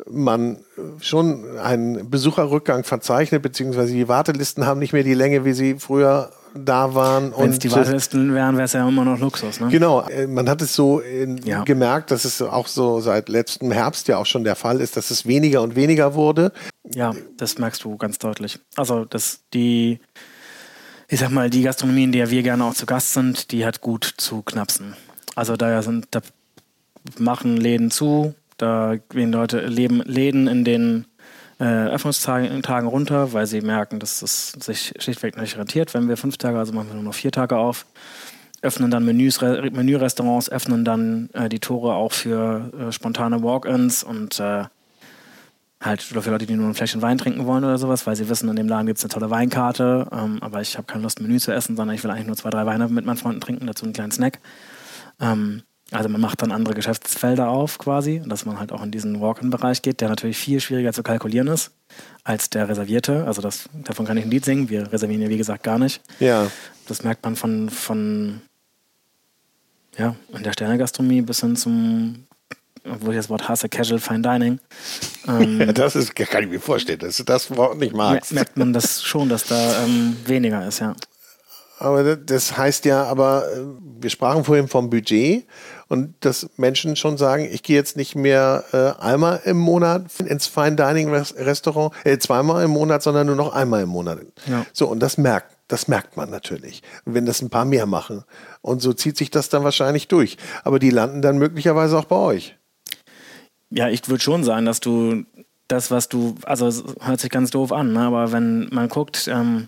man 0.09 0.57
schon 1.01 1.57
einen 1.57 2.09
Besucherrückgang 2.09 2.85
verzeichnet, 2.85 3.41
beziehungsweise 3.41 3.93
die 3.93 4.07
Wartelisten 4.07 4.65
haben 4.65 4.79
nicht 4.79 4.93
mehr 4.93 5.03
die 5.03 5.13
Länge, 5.13 5.43
wie 5.43 5.51
sie 5.51 5.75
früher 5.77 6.31
da 6.55 6.95
waren. 6.95 7.33
Wenn 7.37 7.51
es 7.51 7.59
die 7.59 7.71
Wartelisten 7.71 8.33
wären, 8.33 8.55
wäre 8.55 8.65
es 8.65 8.73
ja 8.73 8.87
immer 8.87 9.03
noch 9.05 9.19
Luxus. 9.19 9.59
Ne? 9.59 9.67
Genau, 9.67 10.01
äh, 10.07 10.25
man 10.25 10.49
hat 10.49 10.61
es 10.61 10.73
so 10.73 11.01
ja. 11.43 11.63
gemerkt, 11.63 12.11
dass 12.11 12.25
es 12.25 12.41
auch 12.41 12.67
so 12.67 13.01
seit 13.01 13.29
letztem 13.29 13.71
Herbst 13.71 14.07
ja 14.07 14.17
auch 14.17 14.25
schon 14.25 14.43
der 14.43 14.55
Fall 14.55 14.81
ist, 14.81 14.97
dass 14.97 15.11
es 15.11 15.25
weniger 15.25 15.61
und 15.61 15.75
weniger 15.75 16.13
wurde. 16.15 16.51
Ja, 16.93 17.13
das 17.37 17.57
merkst 17.57 17.83
du 17.83 17.97
ganz 17.97 18.17
deutlich. 18.17 18.59
Also, 18.75 19.05
dass 19.05 19.41
die, 19.53 19.99
ich 21.09 21.19
sag 21.19 21.31
mal, 21.31 21.49
die 21.49 21.63
Gastronomie, 21.63 22.03
in 22.03 22.11
der 22.11 22.29
wir 22.29 22.43
gerne 22.43 22.63
auch 22.63 22.75
zu 22.75 22.85
Gast 22.85 23.13
sind, 23.13 23.51
die 23.51 23.65
hat 23.65 23.81
gut 23.81 24.13
zu 24.17 24.43
knapsen. 24.43 24.93
Also 25.35 25.57
da 25.57 25.81
sind, 25.81 26.07
da 26.11 26.21
machen 27.17 27.57
Läden 27.57 27.89
zu, 27.89 28.35
da 28.57 28.95
gehen 29.09 29.31
Leute, 29.31 29.65
leben 29.65 30.01
Läden 30.01 30.47
in 30.47 30.63
den 30.63 31.05
äh, 31.59 31.63
Öffnungstagen 31.63 32.87
runter, 32.87 33.33
weil 33.33 33.47
sie 33.47 33.61
merken, 33.61 33.99
dass 33.99 34.21
es 34.21 34.51
sich 34.51 34.93
schlichtweg 34.99 35.35
nicht 35.37 35.57
rentiert. 35.57 35.95
Wenn 35.95 36.07
wir 36.07 36.15
fünf 36.15 36.37
Tage, 36.37 36.59
also 36.59 36.73
machen 36.73 36.89
wir 36.89 36.95
nur 36.95 37.03
noch 37.03 37.15
vier 37.15 37.31
Tage 37.31 37.57
auf, 37.57 37.87
öffnen 38.61 38.91
dann 38.91 39.03
Menüs, 39.03 39.41
Menürestaurants, 39.41 40.49
öffnen 40.49 40.85
dann 40.85 41.29
äh, 41.33 41.49
die 41.49 41.59
Tore 41.59 41.95
auch 41.95 42.11
für 42.11 42.71
äh, 42.79 42.91
spontane 42.91 43.41
Walk-ins 43.41 44.03
und 44.03 44.39
äh, 44.39 44.65
halt 45.81 46.05
oder 46.11 46.21
für 46.21 46.31
Leute, 46.31 46.45
die 46.45 46.55
nur 46.55 46.67
ein 46.67 46.75
Fläschchen 46.75 47.01
Wein 47.01 47.17
trinken 47.17 47.45
wollen 47.45 47.63
oder 47.63 47.77
sowas, 47.77 48.05
weil 48.05 48.15
sie 48.15 48.27
wissen, 48.27 48.49
in 48.49 48.55
dem 48.55 48.67
Laden 48.67 48.87
gibt 48.87 48.99
es 48.99 49.05
eine 49.05 49.09
tolle 49.09 49.29
Weinkarte, 49.29 50.07
ähm, 50.11 50.39
aber 50.41 50.61
ich 50.61 50.77
habe 50.77 50.87
keine 50.87 51.03
Lust, 51.03 51.21
Menü 51.21 51.39
zu 51.39 51.51
essen, 51.51 51.75
sondern 51.75 51.95
ich 51.95 52.03
will 52.03 52.11
eigentlich 52.11 52.27
nur 52.27 52.35
zwei, 52.35 52.49
drei 52.49 52.65
Weine 52.65 52.87
mit 52.89 53.05
meinen 53.05 53.17
Freunden 53.17 53.41
trinken, 53.41 53.65
dazu 53.67 53.85
einen 53.85 53.93
kleinen 53.93 54.11
Snack. 54.11 54.39
Ähm, 55.21 55.63
also 55.91 56.07
man 56.07 56.21
macht 56.21 56.41
dann 56.41 56.51
andere 56.51 56.75
Geschäftsfelder 56.75 57.49
auf 57.49 57.79
quasi, 57.79 58.21
dass 58.25 58.45
man 58.45 58.59
halt 58.59 58.71
auch 58.71 58.83
in 58.83 58.91
diesen 58.91 59.21
Walk-in-Bereich 59.21 59.81
geht, 59.81 60.01
der 60.01 60.09
natürlich 60.09 60.37
viel 60.37 60.59
schwieriger 60.59 60.93
zu 60.93 61.01
kalkulieren 61.01 61.47
ist 61.47 61.71
als 62.23 62.49
der 62.51 62.69
reservierte. 62.69 63.25
Also 63.25 63.41
das, 63.41 63.69
davon 63.73 64.05
kann 64.05 64.17
ich 64.17 64.25
ein 64.25 64.29
Lied 64.29 64.45
singen. 64.45 64.69
Wir 64.69 64.91
reservieren 64.91 65.21
ja 65.21 65.29
wie 65.29 65.37
gesagt 65.37 65.63
gar 65.63 65.79
nicht. 65.79 66.01
Ja. 66.19 66.51
Das 66.87 67.03
merkt 67.03 67.23
man 67.23 67.35
von, 67.35 67.69
von 67.69 68.41
ja, 69.97 70.15
in 70.31 70.43
der 70.43 70.53
Sternegastronomie 70.53 71.23
bis 71.23 71.41
hin 71.41 71.55
zum, 71.55 72.25
wo 72.83 73.11
ich 73.11 73.17
das 73.17 73.29
Wort 73.29 73.47
hasse, 73.47 73.69
Casual 73.69 73.99
Fine 73.99 74.21
Dining. 74.21 74.59
Ähm, 75.27 75.59
ja, 75.67 75.73
das 75.73 75.95
ist, 75.95 76.15
kann 76.15 76.43
ich 76.43 76.49
mir 76.49 76.59
vorstellen, 76.59 76.99
dass 76.99 77.17
du 77.17 77.23
das 77.23 77.55
Wort 77.55 77.77
nicht 77.77 77.93
magst. 77.93 78.33
Merkt 78.33 78.57
man 78.57 78.73
das 78.73 79.03
schon, 79.03 79.29
dass 79.29 79.45
da 79.45 79.83
ähm, 79.83 80.17
weniger 80.25 80.67
ist, 80.67 80.79
ja. 80.79 80.95
Aber 81.79 82.17
das 82.17 82.57
heißt 82.57 82.83
ja, 82.85 83.03
aber 83.05 83.45
äh, 83.53 83.61
wir 84.01 84.09
sprachen 84.09 84.43
vorhin 84.43 84.67
vom 84.67 84.89
Budget 84.89 85.47
und 85.87 86.13
dass 86.19 86.49
Menschen 86.57 86.97
schon 86.97 87.17
sagen, 87.17 87.47
ich 87.49 87.63
gehe 87.63 87.77
jetzt 87.77 87.95
nicht 87.95 88.15
mehr 88.15 88.65
äh, 88.73 89.01
einmal 89.01 89.39
im 89.45 89.57
Monat 89.57 90.03
ins 90.19 90.45
Fine 90.45 90.75
Dining 90.75 91.09
Restaurant, 91.09 91.93
äh, 92.03 92.17
zweimal 92.17 92.65
im 92.65 92.71
Monat, 92.71 93.01
sondern 93.01 93.27
nur 93.27 93.37
noch 93.37 93.53
einmal 93.53 93.83
im 93.83 93.89
Monat. 93.89 94.19
Ja. 94.47 94.65
So, 94.73 94.87
und 94.87 94.99
das 94.99 95.17
merkt, 95.17 95.55
das 95.69 95.87
merkt 95.87 96.17
man 96.17 96.29
natürlich. 96.29 96.83
wenn 97.05 97.25
das 97.25 97.41
ein 97.41 97.49
paar 97.49 97.65
mehr 97.65 97.85
machen. 97.85 98.25
Und 98.61 98.81
so 98.81 98.91
zieht 98.91 99.17
sich 99.17 99.31
das 99.31 99.47
dann 99.47 99.63
wahrscheinlich 99.63 100.09
durch. 100.09 100.37
Aber 100.65 100.79
die 100.79 100.89
landen 100.89 101.21
dann 101.21 101.37
möglicherweise 101.37 101.97
auch 101.97 102.05
bei 102.05 102.17
euch. 102.17 102.58
Ja, 103.71 103.89
ich 103.89 104.07
würde 104.09 104.23
schon 104.23 104.43
sagen, 104.43 104.65
dass 104.65 104.79
du 104.79 105.25
das, 105.67 105.91
was 105.91 106.09
du, 106.09 106.35
also 106.43 106.71
hört 107.01 107.19
sich 107.19 107.29
ganz 107.29 107.51
doof 107.51 107.71
an, 107.71 107.93
ne? 107.93 108.01
aber 108.01 108.31
wenn 108.31 108.67
man 108.71 108.89
guckt, 108.89 109.29
ähm, 109.31 109.67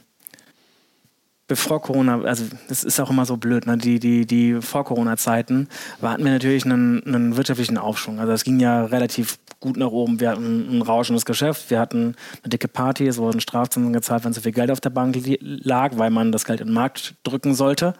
bevor 1.47 1.81
Corona, 1.81 2.21
also 2.21 2.45
das 2.69 2.83
ist 2.83 2.99
auch 2.99 3.09
immer 3.11 3.25
so 3.25 3.37
blöd, 3.37 3.67
ne? 3.67 3.77
die, 3.77 3.99
die, 3.99 4.25
die 4.25 4.61
vor 4.61 4.85
Corona-Zeiten 4.85 5.67
hatten 6.01 6.23
wir 6.23 6.31
natürlich 6.31 6.65
einen, 6.65 7.03
einen 7.05 7.35
wirtschaftlichen 7.35 7.77
Aufschwung. 7.77 8.19
Also 8.19 8.31
es 8.31 8.43
ging 8.43 8.59
ja 8.59 8.85
relativ 8.85 9.37
gut 9.59 9.77
nach 9.77 9.91
oben. 9.91 10.19
Wir 10.19 10.31
hatten 10.31 10.77
ein 10.77 10.81
rauschendes 10.81 11.25
Geschäft, 11.25 11.69
wir 11.69 11.79
hatten 11.79 12.15
eine 12.41 12.49
dicke 12.49 12.67
Party, 12.67 13.05
es 13.05 13.17
wurden 13.17 13.39
Strafzinsen 13.39 13.93
gezahlt, 13.93 14.25
wenn 14.25 14.33
zu 14.33 14.41
viel 14.41 14.53
Geld 14.53 14.71
auf 14.71 14.81
der 14.81 14.89
Bank 14.89 15.15
lag, 15.41 15.97
weil 15.97 16.09
man 16.09 16.31
das 16.31 16.45
Geld 16.45 16.61
in 16.61 16.67
den 16.67 16.73
Markt 16.73 17.15
drücken 17.23 17.53
sollte. 17.53 17.93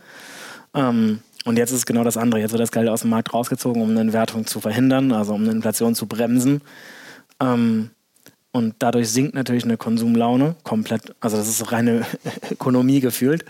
Ähm, 0.74 1.20
und 1.46 1.58
jetzt 1.58 1.72
ist 1.72 1.86
genau 1.86 2.04
das 2.04 2.18
andere. 2.18 2.40
Jetzt 2.40 2.52
wird 2.52 2.62
das 2.62 2.72
Geld 2.72 2.88
aus 2.88 3.02
dem 3.02 3.10
Markt 3.10 3.34
rausgezogen, 3.34 3.82
um 3.82 3.90
eine 3.90 4.02
Entwertung 4.02 4.46
zu 4.46 4.60
verhindern, 4.60 5.12
also 5.12 5.34
um 5.34 5.44
eine 5.44 5.52
Inflation 5.52 5.96
zu 5.96 6.06
bremsen. 6.06 6.62
Ähm, 7.40 7.92
und 8.52 8.76
dadurch 8.80 9.10
sinkt 9.10 9.34
natürlich 9.34 9.64
eine 9.64 9.78
Konsumlaune 9.78 10.56
komplett. 10.64 11.16
Also 11.20 11.38
das 11.38 11.48
ist 11.48 11.72
reine 11.72 12.06
Ökonomie 12.52 13.00
gefühlt. 13.00 13.46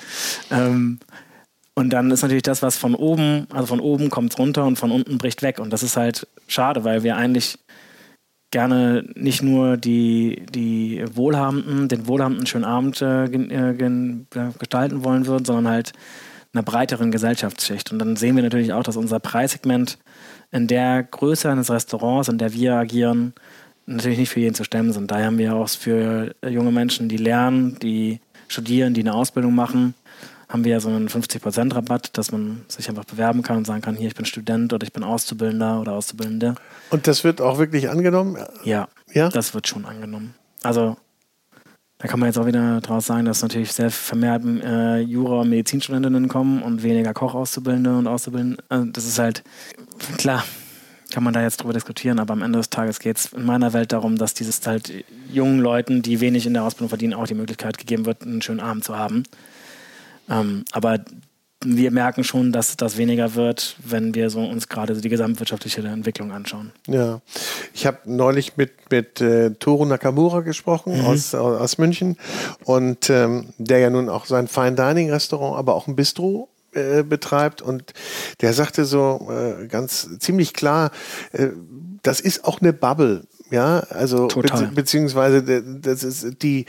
Ähm, 0.52 1.00
und 1.74 1.90
dann 1.92 2.12
ist 2.12 2.22
natürlich 2.22 2.44
das, 2.44 2.62
was 2.62 2.78
von 2.78 2.96
oben, 2.96 3.48
also 3.50 3.68
von 3.68 3.80
oben 3.80 4.10
kommt 4.10 4.38
runter 4.38 4.66
und 4.66 4.78
von 4.78 4.92
unten 4.92 5.18
bricht 5.18 5.42
weg. 5.42 5.60
Und 5.60 5.72
das 5.72 5.84
ist 5.84 5.98
halt 5.98 6.28
schade, 6.48 6.84
weil 6.84 7.04
wir 7.04 7.18
eigentlich 7.18 7.58
gerne 8.52 9.06
nicht 9.16 9.42
nur 9.42 9.78
die, 9.78 10.46
die 10.54 11.04
Wohlhabenden, 11.14 11.88
den 11.88 12.08
Wohlhabenden 12.08 12.46
schönen 12.46 12.66
Abend 12.66 13.02
äh, 13.02 13.26
äh, 13.26 13.74
gestalten 14.60 15.04
wollen 15.04 15.26
würden, 15.26 15.46
sondern 15.46 15.70
halt 15.70 15.94
einer 16.54 16.64
breiteren 16.64 17.12
Gesellschaftsschicht. 17.12 17.92
Und 17.92 18.00
dann 18.00 18.16
sehen 18.16 18.36
wir 18.36 18.44
natürlich 18.44 18.74
auch, 18.74 18.84
dass 18.84 18.98
unser 18.98 19.20
Preissegment 19.20 19.98
in 20.52 20.68
der 20.68 21.04
Größe 21.04 21.50
eines 21.50 21.72
Restaurants, 21.72 22.30
in 22.30 22.38
der 22.38 22.54
wir 22.54 22.76
agieren, 22.76 23.34
natürlich 23.86 24.20
nicht 24.20 24.30
für 24.30 24.40
jeden 24.40 24.56
zu 24.56 24.64
stemmen 24.64 24.92
sind. 24.92 25.12
Daher 25.12 25.28
haben 25.28 25.38
wir 25.38 25.56
auch 25.56 25.70
für 25.70 26.36
junge 26.48 26.72
Menschen, 26.72 27.10
die 27.10 27.18
lernen, 27.18 27.78
die 27.80 28.20
studieren, 28.48 28.94
die 28.94 29.02
eine 29.02 29.14
Ausbildung 29.14 29.56
machen, 29.56 29.94
haben 30.52 30.66
wir 30.66 30.74
ja 30.74 30.80
so 30.82 30.90
einen 30.90 31.08
50% 31.08 31.74
Rabatt, 31.74 32.18
dass 32.18 32.32
man 32.32 32.66
sich 32.68 32.90
einfach 32.90 33.06
bewerben 33.06 33.42
kann 33.42 33.58
und 33.58 33.66
sagen 33.66 33.82
kann, 33.82 33.96
hier, 33.96 34.08
ich 34.08 34.16
bin 34.16 34.26
Student 34.26 34.74
oder 34.74 34.86
ich 34.86 34.92
bin 34.92 35.04
Auszubildender 35.04 35.80
oder 35.80 35.94
Auszubildende. 35.94 36.56
Und 36.90 37.08
das 37.08 37.24
wird 37.24 37.40
auch 37.40 37.58
wirklich 37.58 37.90
angenommen? 37.90 38.38
Ja, 38.66 38.90
ja? 39.14 39.30
das 39.30 39.54
wird 39.54 39.68
schon 39.68 39.86
angenommen. 39.86 40.36
Also 40.62 40.98
da 42.02 42.08
kann 42.08 42.20
man 42.20 42.28
jetzt 42.28 42.40
auch 42.40 42.48
wieder 42.48 42.82
daraus 42.82 43.06
sagen, 43.06 43.26
dass 43.26 43.44
natürlich 43.44 43.72
sehr 43.72 43.92
vermehrt 43.92 44.44
äh, 44.44 45.02
Jura- 45.02 45.42
und 45.42 45.50
Medizinstudentinnen 45.50 46.28
kommen 46.28 46.64
und 46.64 46.82
weniger 46.82 47.14
Kochauszubildende 47.14 47.96
und 47.96 48.08
Auszubildende. 48.08 48.64
Also 48.70 48.88
das 48.88 49.06
ist 49.06 49.20
halt, 49.20 49.44
klar, 50.18 50.44
kann 51.12 51.24
man 51.24 51.34
da 51.34 51.44
jetzt 51.44 51.58
drüber 51.58 51.74
diskutieren, 51.74 52.18
aber 52.18 52.34
am 52.34 52.42
Ende 52.42 52.58
des 52.58 52.72
Tages 52.72 53.00
geht 53.00 53.18
es 53.18 53.34
in 53.34 53.46
meiner 53.46 53.74
Welt 53.74 53.92
darum, 53.92 54.18
dass 54.18 54.34
dieses 54.34 54.66
halt 54.66 54.92
jungen 55.32 55.60
Leuten, 55.60 56.02
die 56.02 56.22
wenig 56.22 56.48
in 56.48 56.56
der 56.56 56.64
Ausbildung 56.64 56.90
verdienen, 56.90 57.14
auch 57.14 57.28
die 57.28 57.36
Möglichkeit 57.36 57.78
gegeben 57.78 58.08
wird, 58.08 58.24
einen 58.24 58.42
schönen 58.42 58.62
Abend 58.62 58.84
zu 58.84 58.98
haben. 58.98 59.24
Ähm, 60.28 60.66
aber 60.72 61.02
wir 61.64 61.92
merken 61.92 62.24
schon, 62.24 62.52
dass 62.52 62.76
das 62.76 62.98
weniger 62.98 63.36
wird, 63.36 63.76
wenn 63.84 64.16
wir 64.16 64.30
so 64.30 64.44
uns 64.44 64.68
gerade 64.68 64.96
die 64.96 65.10
gesamtwirtschaftliche 65.10 65.82
Entwicklung 65.82 66.32
anschauen. 66.32 66.72
Ja, 66.88 67.22
ich 67.74 67.86
habe 67.86 68.00
neulich 68.06 68.58
mit, 68.58 68.72
mit 68.90 69.22
äh, 69.22 69.52
Toru 69.52 69.86
Nakamura 69.86 70.42
gesprochen 70.42 71.00
mhm. 71.00 71.06
aus, 71.06 71.36
aus 71.36 71.78
München. 71.78 72.18
Und 72.66 73.10
ähm, 73.10 73.54
der 73.58 73.80
ja 73.80 73.90
nun 73.90 74.10
auch 74.10 74.26
sein 74.26 74.48
Fine 74.48 74.74
Dining 74.74 75.12
Restaurant, 75.12 75.58
aber 75.58 75.76
auch 75.76 75.88
ein 75.88 75.96
Bistro 75.96 76.50
äh, 76.74 77.04
betreibt. 77.04 77.62
Und 77.62 77.94
der 78.42 78.54
sagte 78.54 78.86
so 78.86 79.30
äh, 79.30 79.68
ganz 79.68 80.08
ziemlich 80.20 80.54
klar, 80.54 80.92
äh, 81.34 81.50
das 82.02 82.20
ist 82.20 82.46
auch 82.46 82.62
eine 82.62 82.74
Bubble, 82.74 83.28
ja, 83.52 83.82
also 83.90 84.28
be 84.28 84.72
beziehungsweise 84.74 85.44
das 85.62 86.04
ist 86.04 86.42
die 86.42 86.66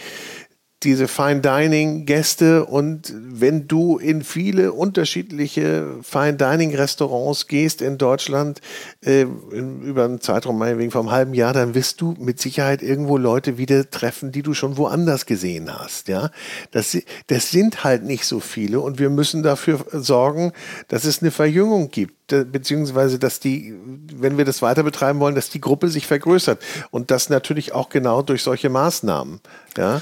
diese 0.85 1.09
Fine 1.09 1.41
Dining 1.41 2.07
Gäste 2.07 2.65
und 2.65 3.13
wenn 3.17 3.69
du 3.69 3.99
in 3.99 4.23
viele 4.23 4.73
unterschiedliche 4.73 5.97
Fine 6.03 6.35
Dining 6.35 6.75
Restaurants 6.75 7.47
gehst 7.47 7.83
in 7.83 7.99
Deutschland 7.99 8.61
äh, 9.05 9.23
in, 9.23 9.83
über 9.83 10.05
einen 10.05 10.21
Zeitraum 10.21 10.59
meinetwegen 10.59 10.91
vom 10.91 11.11
halben 11.11 11.35
Jahr, 11.35 11.53
dann 11.53 11.75
wirst 11.75 12.01
du 12.01 12.15
mit 12.19 12.41
Sicherheit 12.41 12.83
irgendwo 12.83 13.17
Leute 13.17 13.59
wieder 13.59 13.89
treffen, 13.91 14.33
die 14.33 14.43
du 14.43 14.55
schon 14.55 14.77
woanders 14.77 15.27
gesehen 15.27 15.73
hast. 15.73 16.09
Ja, 16.09 16.31
das, 16.71 16.97
das 17.27 17.51
sind 17.51 17.85
halt 17.85 18.05
nicht 18.05 18.25
so 18.25 18.41
viele 18.41 18.81
und 18.81 18.99
wir 18.99 19.11
müssen 19.11 19.43
dafür 19.43 19.85
sorgen, 19.93 20.53
dass 20.89 21.05
es 21.05 21.23
eine 21.23 21.31
Verjüngung 21.31 21.91
gibt 21.91 22.23
beziehungsweise 22.27 23.19
dass 23.19 23.41
die, 23.41 23.75
wenn 24.15 24.39
wir 24.39 24.45
das 24.45 24.63
weiter 24.63 24.83
betreiben 24.83 25.21
wollen, 25.21 25.35
dass 25.35 25.51
die 25.51 25.61
Gruppe 25.61 25.89
sich 25.89 26.07
vergrößert 26.07 26.63
und 26.91 27.11
das 27.11 27.29
natürlich 27.29 27.73
auch 27.73 27.89
genau 27.89 28.23
durch 28.23 28.43
solche 28.43 28.71
Maßnahmen. 28.71 29.41
Ja. 29.77 30.01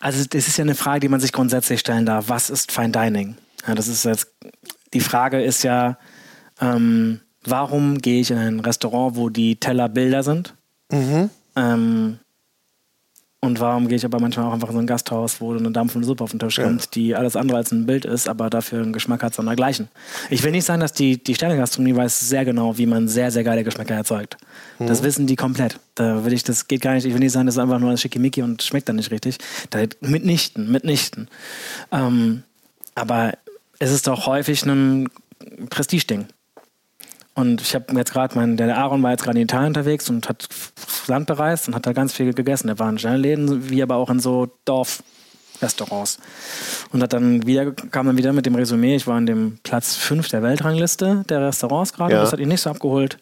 Also 0.00 0.24
das 0.28 0.48
ist 0.48 0.56
ja 0.56 0.62
eine 0.62 0.74
Frage, 0.74 1.00
die 1.00 1.08
man 1.08 1.20
sich 1.20 1.32
grundsätzlich 1.32 1.80
stellen 1.80 2.06
darf. 2.06 2.28
Was 2.28 2.50
ist 2.50 2.72
Fine 2.72 2.90
Dining? 2.90 3.36
Ja, 3.66 3.74
das 3.74 3.88
ist 3.88 4.04
jetzt, 4.04 4.28
die 4.92 5.00
Frage 5.00 5.42
ist 5.42 5.62
ja, 5.62 5.98
ähm, 6.60 7.20
warum 7.44 7.98
gehe 7.98 8.20
ich 8.20 8.30
in 8.30 8.38
ein 8.38 8.60
Restaurant, 8.60 9.16
wo 9.16 9.28
die 9.28 9.56
Teller 9.56 9.88
Bilder 9.88 10.22
sind? 10.22 10.54
Mhm. 10.90 11.30
Ähm, 11.56 12.18
Und 13.44 13.60
warum 13.60 13.88
gehe 13.88 13.96
ich 13.96 14.04
aber 14.04 14.20
manchmal 14.20 14.46
auch 14.46 14.52
einfach 14.52 14.68
in 14.68 14.74
so 14.74 14.80
ein 14.80 14.86
Gasthaus, 14.86 15.40
wo 15.40 15.54
eine 15.54 15.70
dampfende 15.70 16.06
Suppe 16.06 16.24
auf 16.24 16.30
den 16.30 16.40
Tisch 16.40 16.56
kommt, 16.56 16.82
ja. 16.82 16.88
die 16.94 17.14
alles 17.14 17.36
andere 17.36 17.58
als 17.58 17.72
ein 17.72 17.86
Bild 17.86 18.04
ist, 18.04 18.28
aber 18.28 18.50
dafür 18.50 18.82
einen 18.82 18.92
Geschmack 18.92 19.22
hat, 19.22 19.34
sondern 19.34 19.56
dergleichen. 19.56 19.88
Ich 20.30 20.42
will 20.42 20.50
nicht 20.50 20.64
sagen, 20.64 20.80
dass 20.80 20.92
die, 20.92 21.22
die 21.22 21.34
Sternegastronomie 21.34 21.96
weiß 21.96 22.20
sehr 22.28 22.44
genau, 22.44 22.78
wie 22.78 22.86
man 22.86 23.08
sehr, 23.08 23.30
sehr 23.30 23.44
geile 23.44 23.64
Geschmäcker 23.64 23.94
erzeugt. 23.94 24.36
Mhm. 24.78 24.86
Das 24.86 25.02
wissen 25.02 25.26
die 25.26 25.36
komplett. 25.36 25.78
Da 25.94 26.24
will 26.24 26.32
ich, 26.32 26.42
das 26.42 26.68
geht 26.68 26.80
gar 26.80 26.94
nicht, 26.94 27.04
ich 27.04 27.12
will 27.12 27.20
nicht 27.20 27.32
sagen, 27.32 27.46
das 27.46 27.56
ist 27.56 27.60
einfach 27.60 27.78
nur 27.78 27.90
ein 27.90 27.98
Schickimicki 27.98 28.42
und 28.42 28.62
schmeckt 28.62 28.88
dann 28.88 28.96
nicht 28.96 29.10
richtig. 29.10 29.38
Da, 29.70 29.80
mitnichten, 30.00 30.70
mitnichten. 30.70 31.28
Ähm, 31.92 32.42
aber 32.94 33.34
es 33.78 33.90
ist 33.90 34.06
doch 34.06 34.26
häufig 34.26 34.64
ein 34.64 35.08
Prestigeding. 35.70 36.26
Und 37.34 37.60
ich 37.60 37.74
habe 37.74 37.94
jetzt 37.96 38.12
gerade, 38.12 38.36
mein, 38.36 38.56
der 38.56 38.76
Aaron 38.78 39.02
war 39.02 39.10
jetzt 39.10 39.24
gerade 39.24 39.38
in 39.38 39.44
Italien 39.44 39.68
unterwegs 39.68 40.08
und 40.08 40.28
hat 40.28 40.48
Land 41.08 41.26
bereist 41.26 41.66
und 41.68 41.74
hat 41.74 41.86
da 41.86 41.92
ganz 41.92 42.12
viel 42.12 42.32
gegessen. 42.32 42.68
Er 42.68 42.78
war 42.78 42.88
in 42.88 42.98
Schnellläden, 42.98 43.70
wie 43.70 43.82
aber 43.82 43.96
auch 43.96 44.08
in 44.08 44.20
so 44.20 44.48
Dorfrestaurants. 44.64 46.20
Und 46.92 47.02
hat 47.02 47.12
dann 47.12 47.44
wieder, 47.44 47.72
kam 47.72 48.06
dann 48.06 48.16
wieder 48.16 48.32
mit 48.32 48.46
dem 48.46 48.54
Resümee, 48.54 48.94
ich 48.94 49.08
war 49.08 49.16
an 49.16 49.26
dem 49.26 49.58
Platz 49.64 49.96
5 49.96 50.28
der 50.28 50.42
Weltrangliste 50.42 51.24
der 51.28 51.40
Restaurants 51.40 51.92
gerade. 51.92 52.14
Ja. 52.14 52.20
Das 52.20 52.32
hat 52.32 52.38
ihn 52.38 52.48
nicht 52.48 52.60
so 52.60 52.70
abgeholt 52.70 53.18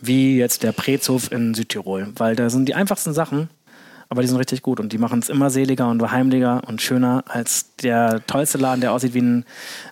wie 0.00 0.36
jetzt 0.36 0.62
der 0.62 0.72
Prezhof 0.72 1.32
in 1.32 1.54
Südtirol. 1.54 2.08
Weil 2.16 2.36
da 2.36 2.50
sind 2.50 2.68
die 2.68 2.74
einfachsten 2.74 3.14
Sachen 3.14 3.48
aber 4.08 4.22
die 4.22 4.28
sind 4.28 4.36
richtig 4.36 4.62
gut 4.62 4.78
und 4.78 4.92
die 4.92 4.98
machen 4.98 5.18
es 5.18 5.28
immer 5.28 5.50
seliger 5.50 5.88
und 5.88 6.00
heimlicher 6.10 6.62
und 6.66 6.80
schöner 6.80 7.24
als 7.26 7.74
der 7.82 8.24
tollste 8.26 8.56
Laden, 8.56 8.80
der 8.80 8.92
aussieht 8.92 9.14
wie 9.14 9.20
ein 9.20 9.44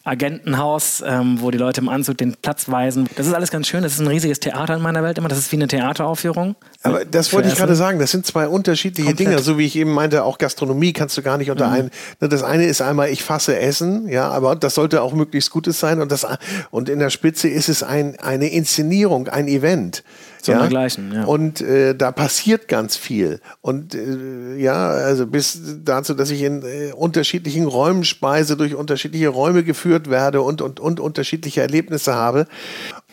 Agentenhaus, 0.05 1.03
ähm, 1.05 1.41
wo 1.41 1.51
die 1.51 1.59
Leute 1.59 1.81
im 1.81 1.89
Anzug 1.89 2.19
den 2.19 2.35
Platz 2.35 2.69
weisen. 2.69 3.09
Das 3.17 3.27
ist 3.27 3.35
alles 3.35 3.51
ganz 3.51 3.67
schön. 3.67 3.83
Das 3.83 3.95
ist 3.95 4.01
ein 4.01 4.07
riesiges 4.07 4.39
Theater 4.39 4.77
in 4.77 4.83
meiner 4.83 5.03
Welt 5.03 5.19
immer. 5.19 5.29
Das 5.29 5.39
ist 5.39 5.51
wie 5.51 5.57
eine 5.57 5.67
Theateraufführung. 5.67 6.55
Aber 6.83 7.05
das 7.05 7.33
wollte 7.33 7.49
ich 7.49 7.57
gerade 7.57 7.75
sagen. 7.75 7.99
Das 7.99 8.13
sind 8.13 8.25
zwei 8.25 8.47
unterschiedliche 8.47 9.09
Komplett. 9.09 9.29
Dinge. 9.29 9.43
So 9.43 9.59
wie 9.59 9.67
ich 9.67 9.75
eben 9.77 9.93
meinte, 9.93 10.23
auch 10.23 10.39
Gastronomie 10.39 10.93
kannst 10.93 11.17
du 11.17 11.23
gar 11.23 11.37
nicht 11.37 11.51
unter 11.51 11.67
mhm. 11.67 11.73
einen. 11.73 11.91
Ne, 12.21 12.29
das 12.29 12.45
eine 12.45 12.67
ist 12.67 12.83
einmal, 12.83 13.09
ich 13.11 13.25
fasse 13.25 13.59
Essen, 13.59 14.09
ja, 14.09 14.29
aber 14.29 14.55
das 14.55 14.75
sollte 14.75 15.03
auch 15.03 15.13
möglichst 15.13 15.51
Gutes 15.51 15.81
sein. 15.81 16.01
Und, 16.01 16.13
das, 16.13 16.27
und 16.71 16.89
in 16.89 17.01
der 17.01 17.11
Spitze 17.11 17.49
ist 17.49 17.69
es 17.69 17.83
ein, 17.83 18.17
eine 18.21 18.49
Inszenierung, 18.49 19.29
ein 19.29 19.49
Event. 19.49 20.05
Sondergleichen, 20.45 21.13
ja. 21.13 21.21
ja. 21.21 21.25
Und 21.25 21.61
äh, 21.61 21.95
da 21.95 22.13
passiert 22.13 22.69
ganz 22.69 22.97
viel. 22.97 23.41
Und 23.61 23.95
äh, 23.95 24.57
ja, 24.57 24.91
also 24.91 25.27
bis 25.27 25.61
dazu, 25.85 26.15
dass 26.15 26.31
ich 26.31 26.43
in 26.43 26.63
äh, 26.63 26.93
unterschiedlichen 26.93 27.67
Räumen 27.67 28.05
speise, 28.05 28.57
durch 28.57 28.75
unterschiedliche 28.75 29.29
Räume 29.29 29.65
geführt 29.65 30.11
werde 30.11 30.43
und, 30.43 30.61
und, 30.61 30.81
und 30.81 31.01
unterschiedliche 31.01 31.63
Erlebnisse 31.63 32.15
habe. 32.15 32.47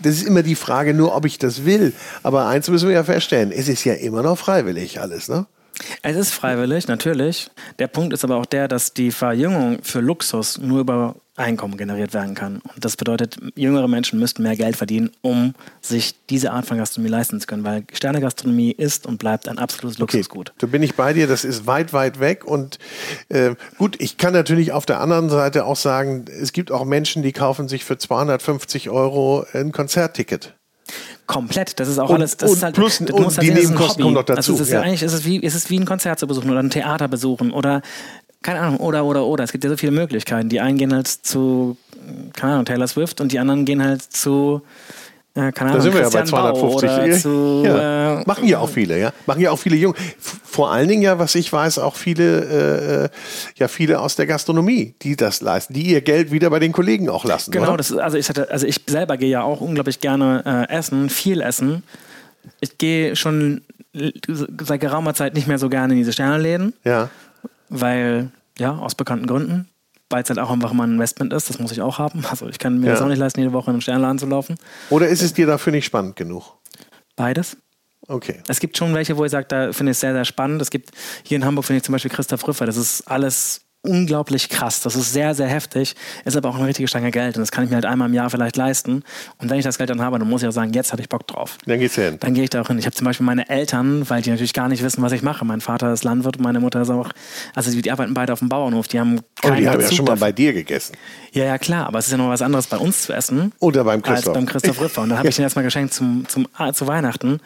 Das 0.01 0.15
ist 0.15 0.23
immer 0.23 0.43
die 0.43 0.55
Frage 0.55 0.93
nur, 0.93 1.15
ob 1.15 1.25
ich 1.25 1.38
das 1.38 1.65
will. 1.65 1.93
Aber 2.23 2.47
eins 2.47 2.69
müssen 2.69 2.88
wir 2.88 2.95
ja 2.95 3.03
feststellen, 3.03 3.51
es 3.51 3.67
ist 3.67 3.84
ja 3.86 3.93
immer 3.93 4.23
noch 4.23 4.38
freiwillig 4.38 4.99
alles, 4.99 5.29
ne? 5.29 5.45
Es 6.01 6.15
ist 6.15 6.34
freiwillig, 6.34 6.88
natürlich. 6.88 7.49
Der 7.79 7.88
Punkt 7.88 8.13
ist 8.13 8.23
aber 8.23 8.38
auch 8.38 8.45
der, 8.45 8.67
dass 8.67 8.93
die 8.93 9.11
Verjüngung 9.11 9.79
für 9.84 9.99
Luxus 9.99 10.57
nur 10.57 10.79
über 10.79 11.15
Einkommen 11.38 11.77
generiert 11.77 12.13
werden 12.13 12.36
kann. 12.36 12.61
Und 12.75 12.84
das 12.84 12.97
bedeutet, 12.97 13.38
jüngere 13.55 13.88
Menschen 13.88 14.19
müssten 14.19 14.43
mehr 14.43 14.55
Geld 14.55 14.75
verdienen, 14.75 15.11
um 15.21 15.53
sich 15.82 16.15
diese 16.29 16.51
Art 16.51 16.65
von 16.65 16.77
Gastronomie 16.77 17.09
leisten 17.09 17.39
zu 17.39 17.47
können, 17.47 17.63
weil 17.63 17.86
Sternegastronomie 17.93 18.71
ist 18.71 19.05
und 19.05 19.17
bleibt 19.17 19.47
ein 19.47 19.57
absolutes 19.57 19.97
Luxusgut. 19.97 20.49
Okay, 20.49 20.57
da 20.59 20.67
bin 20.67 20.84
ich 20.84 20.95
bei 20.95 21.13
dir, 21.13 21.27
das 21.27 21.45
ist 21.45 21.65
weit, 21.67 21.93
weit 21.93 22.19
weg. 22.19 22.45
Und 22.45 22.79
äh, 23.29 23.55
gut, 23.77 23.95
ich 23.99 24.17
kann 24.17 24.34
natürlich 24.34 24.73
auf 24.73 24.86
der 24.86 24.99
anderen 24.99 25.29
Seite 25.29 25.65
auch 25.65 25.77
sagen, 25.77 26.25
es 26.27 26.53
gibt 26.53 26.71
auch 26.71 26.86
Menschen, 26.86 27.23
die 27.23 27.32
kaufen 27.32 27.67
sich 27.67 27.86
für 27.86 27.97
250 27.97 28.89
Euro 28.89 29.45
ein 29.53 29.71
Konzertticket. 29.71 30.53
Komplett, 31.27 31.79
das 31.79 31.87
ist 31.87 31.99
auch 31.99 32.09
und, 32.09 32.17
alles. 32.17 32.37
Das 32.37 32.49
und 32.49 32.57
ist 32.57 32.63
halt, 32.63 32.75
plus, 32.75 32.99
und 32.99 33.11
halt 33.11 33.41
die 33.41 33.51
Nebenkosten 33.51 34.03
kommen 34.03 34.15
noch 34.15 34.23
dazu. 34.23 34.37
Also 34.37 34.53
es 34.55 34.59
ist 34.61 34.71
ja. 34.71 34.81
eigentlich 34.81 35.03
ist 35.03 35.13
es, 35.13 35.25
wie, 35.25 35.37
ist 35.37 35.55
es 35.55 35.69
wie 35.69 35.79
ein 35.79 35.85
Konzert 35.85 36.19
zu 36.19 36.27
besuchen 36.27 36.49
oder 36.49 36.61
ein 36.61 36.69
Theater 36.69 37.07
besuchen 37.07 37.51
oder 37.51 37.81
keine 38.41 38.59
Ahnung, 38.59 38.79
oder, 38.79 39.05
oder, 39.05 39.25
oder. 39.25 39.43
Es 39.43 39.51
gibt 39.51 39.63
ja 39.63 39.69
so 39.69 39.77
viele 39.77 39.91
Möglichkeiten. 39.91 40.49
Die 40.49 40.59
einen 40.59 40.77
gehen 40.77 40.93
halt 40.93 41.07
zu, 41.07 41.77
keine 42.33 42.53
Ahnung, 42.53 42.65
Taylor 42.65 42.87
Swift 42.87 43.21
und 43.21 43.31
die 43.31 43.39
anderen 43.39 43.65
gehen 43.65 43.83
halt 43.83 44.01
zu, 44.01 44.61
keine 45.34 45.71
Ahnung, 45.71 45.73
da 45.73 45.82
sind 45.82 45.93
wir 45.93 46.01
Christian 46.01 46.25
ja 46.27 46.41
bei 46.41 46.59
250. 46.59 47.21
Zu, 47.21 47.63
ja. 47.65 48.21
Äh, 48.21 48.23
Machen 48.25 48.47
ja 48.47 48.59
auch 48.59 48.69
viele, 48.69 48.99
ja. 48.99 49.13
Machen 49.25 49.41
ja 49.41 49.51
auch 49.51 49.59
viele 49.59 49.75
Jungen. 49.75 49.95
Vor 50.19 50.71
allen 50.71 50.88
Dingen 50.88 51.01
ja, 51.01 51.19
was 51.19 51.36
ich 51.36 51.51
weiß, 51.51 51.79
auch 51.79 51.95
viele, 51.95 53.05
äh, 53.05 53.09
ja, 53.55 53.67
viele 53.67 53.99
aus 53.99 54.15
der 54.15 54.27
Gastronomie, 54.27 54.95
die 55.01 55.15
das 55.15 55.41
leisten, 55.41 55.73
die 55.73 55.84
ihr 55.84 56.01
Geld 56.01 56.32
wieder 56.32 56.49
bei 56.49 56.59
den 56.59 56.71
Kollegen 56.71 57.09
auch 57.09 57.23
lassen. 57.23 57.51
Genau, 57.51 57.75
ist, 57.75 57.93
also 57.93 58.17
ich 58.17 58.27
hatte, 58.29 58.51
also 58.51 58.67
ich 58.67 58.82
selber 58.88 59.17
gehe 59.17 59.29
ja 59.29 59.43
auch 59.43 59.61
unglaublich 59.61 59.99
gerne 59.99 60.67
äh, 60.69 60.73
essen, 60.73 61.09
viel 61.09 61.41
essen. 61.41 61.84
Ich 62.59 62.77
gehe 62.77 63.15
schon 63.15 63.61
seit 64.27 64.82
geraumer 64.82 65.13
Zeit 65.13 65.34
nicht 65.34 65.47
mehr 65.47 65.57
so 65.57 65.69
gerne 65.69 65.93
in 65.93 65.99
diese 65.99 66.13
Sterneläden. 66.13 66.73
Ja 66.84 67.09
weil, 67.71 68.29
ja, 68.59 68.75
aus 68.75 68.93
bekannten 68.93 69.25
Gründen, 69.25 69.67
weil 70.12 70.24
es 70.24 70.30
halt 70.30 70.39
auch 70.39 70.51
einfach 70.51 70.74
mal 70.74 70.86
ein 70.86 70.93
Investment 70.93 71.34
ist, 71.34 71.49
das 71.49 71.59
muss 71.59 71.72
ich 71.72 71.82
auch 71.82 71.99
haben. 71.99 72.24
Also 72.30 72.47
ich 72.47 72.59
kann 72.59 72.80
mir 72.80 72.88
ja. 72.88 72.91
das 72.93 73.01
auch 73.01 73.07
nicht 73.07 73.18
leisten, 73.18 73.39
jede 73.41 73.53
Woche 73.53 73.72
in 73.72 73.76
einen 73.76 73.82
Sternladen 73.82 74.18
zu 74.18 74.26
laufen. 74.26 74.55
Oder 74.89 75.07
ist 75.09 75.22
es 75.22 75.34
dir 75.34 75.47
dafür 75.47 75.72
nicht 75.72 75.86
spannend 75.86 76.16
genug? 76.16 76.57
Beides. 77.16 77.57
Okay. 78.07 78.41
Es 78.47 78.59
gibt 78.59 78.78
schon 78.78 78.93
welche, 78.93 79.18
wo 79.18 79.26
ich 79.26 79.32
sage, 79.32 79.47
da 79.47 79.74
finde 79.74 79.91
ich 79.91 79.97
es 79.97 80.01
sehr, 80.01 80.14
sehr 80.14 80.26
spannend. 80.26 80.62
Es 80.62 80.70
gibt 80.70 80.91
hier 81.24 81.38
in 81.38 81.45
Hamburg, 81.45 81.66
finde 81.66 81.78
ich 81.78 81.84
zum 81.84 81.93
Beispiel 81.93 82.12
Christoph 82.12 82.47
Rüffer, 82.47 82.66
das 82.66 82.78
ist 82.78 83.07
alles 83.07 83.62
unglaublich 83.84 84.49
krass. 84.49 84.82
Das 84.82 84.95
ist 84.95 85.11
sehr, 85.11 85.34
sehr 85.34 85.47
heftig. 85.47 85.95
Ist 86.23 86.38
aber 86.38 86.49
auch 86.49 86.55
eine 86.55 86.67
richtige 86.67 86.88
Stange 86.88 87.09
Geld. 87.11 87.36
Und 87.36 87.41
das 87.41 87.51
kann 87.51 87.63
ich 87.63 87.69
mir 87.69 87.75
halt 87.75 87.86
einmal 87.86 88.07
im 88.09 88.13
Jahr 88.13 88.29
vielleicht 88.29 88.55
leisten. 88.55 89.03
Und 89.39 89.49
wenn 89.49 89.57
ich 89.57 89.65
das 89.65 89.77
Geld 89.77 89.89
dann 89.89 90.01
habe, 90.01 90.19
dann 90.19 90.29
muss 90.29 90.43
ich 90.43 90.47
auch 90.47 90.53
sagen, 90.53 90.71
jetzt 90.73 90.91
habe 90.91 91.01
ich 91.01 91.09
Bock 91.09 91.25
drauf. 91.27 91.57
Dann 91.65 91.79
geht's 91.79 91.95
hin. 91.95 92.17
Dann 92.19 92.34
gehe 92.34 92.43
ich 92.43 92.51
da 92.51 92.61
auch 92.61 92.67
hin. 92.67 92.77
Ich 92.77 92.86
habe 92.86 92.95
zum 92.95 93.05
Beispiel 93.05 93.25
meine 93.25 93.49
Eltern, 93.49 94.07
weil 94.09 94.21
die 94.21 94.29
natürlich 94.29 94.53
gar 94.53 94.67
nicht 94.67 94.84
wissen, 94.84 95.01
was 95.01 95.11
ich 95.13 95.23
mache. 95.23 95.45
Mein 95.45 95.61
Vater 95.61 95.91
ist 95.91 96.03
Landwirt 96.03 96.38
und 96.38 96.43
meine 96.43 96.59
Mutter 96.59 96.82
ist 96.82 96.89
auch, 96.89 97.09
also 97.55 97.71
die, 97.71 97.91
arbeiten 97.91 98.13
beide 98.13 98.34
auf 98.34 98.39
dem 98.39 98.49
Bauernhof. 98.49 98.88
Die 98.88 98.99
haben 98.99 99.21
keine 99.41 99.55
Oh, 99.55 99.59
die 99.59 99.69
haben 99.69 99.82
ja 99.82 99.91
schon 99.91 100.05
mal 100.05 100.17
bei 100.17 100.32
dir 100.32 100.53
gegessen. 100.53 100.95
Ja, 101.32 101.45
ja, 101.45 101.57
klar. 101.57 101.88
Aber 101.88 101.99
es 101.99 102.05
ist 102.05 102.11
ja 102.11 102.17
noch 102.17 102.29
was 102.29 102.41
anderes 102.41 102.67
bei 102.67 102.77
uns 102.77 103.03
zu 103.03 103.13
essen. 103.13 103.51
Oder 103.59 103.84
beim 103.84 104.01
Christoph. 104.01 104.27
Als 104.27 104.34
beim 104.36 104.45
Christoph 104.45 104.79
Riffer. 104.79 105.01
Und 105.01 105.09
da 105.09 105.17
habe 105.17 105.29
ich 105.29 105.36
den 105.38 105.43
erstmal 105.43 105.65
geschenkt 105.65 105.93
zum, 105.93 106.27
zum, 106.27 106.47
ah, 106.53 106.71
zu 106.71 106.86
Weihnachten. 106.86 107.39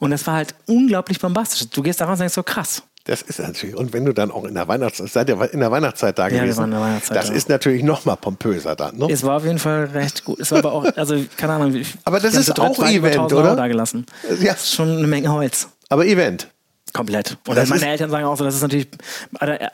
Und 0.00 0.10
das 0.10 0.26
war 0.26 0.34
halt 0.34 0.54
unglaublich 0.66 1.18
bombastisch. 1.18 1.68
Du 1.70 1.82
gehst 1.82 2.00
da 2.00 2.04
raus 2.04 2.14
und 2.14 2.20
denkst 2.20 2.34
so, 2.34 2.42
krass. 2.42 2.82
Das 3.08 3.22
ist 3.22 3.38
natürlich, 3.38 3.74
und 3.74 3.94
wenn 3.94 4.04
du 4.04 4.12
dann 4.12 4.30
auch 4.30 4.44
in 4.44 4.52
der 4.52 4.68
Weihnachtszeit, 4.68 5.08
seid 5.08 5.28
ihr 5.30 5.54
in 5.54 5.60
der 5.60 5.70
Weihnachtszeit 5.70 6.18
da 6.18 6.28
ja, 6.28 6.42
gewesen? 6.42 6.48
Wir 6.48 6.56
waren 6.56 6.64
in 6.64 6.70
der 6.72 6.80
Weihnachtszeit 6.82 7.16
das 7.16 7.28
da. 7.28 7.32
ist 7.32 7.48
natürlich 7.48 7.82
noch 7.82 8.04
mal 8.04 8.16
pompöser 8.16 8.76
dann, 8.76 8.98
ne? 8.98 9.08
Es 9.10 9.22
war 9.22 9.38
auf 9.38 9.44
jeden 9.46 9.58
Fall 9.58 9.86
recht 9.86 10.26
gut. 10.26 10.38
Es 10.38 10.50
war 10.50 10.58
aber 10.58 10.72
auch, 10.72 10.84
also, 10.94 11.16
keine 11.38 11.54
Ahnung. 11.54 11.74
Ich, 11.74 11.94
aber 12.04 12.20
das 12.20 12.34
ist 12.34 12.60
auch 12.60 12.78
Event, 12.84 13.32
oder? 13.32 13.56
Da 13.56 13.66
gelassen. 13.66 14.04
Ja. 14.40 14.52
Das 14.52 14.64
ist 14.64 14.74
schon 14.74 14.98
eine 14.98 15.06
Menge 15.06 15.32
Holz. 15.32 15.68
Aber 15.88 16.04
Event. 16.04 16.48
Komplett. 16.92 17.38
Und 17.46 17.56
das 17.56 17.70
meine 17.70 17.88
Eltern 17.88 18.10
sagen 18.10 18.26
auch 18.26 18.36
so, 18.36 18.44
das 18.44 18.54
ist 18.54 18.62
natürlich, 18.62 18.88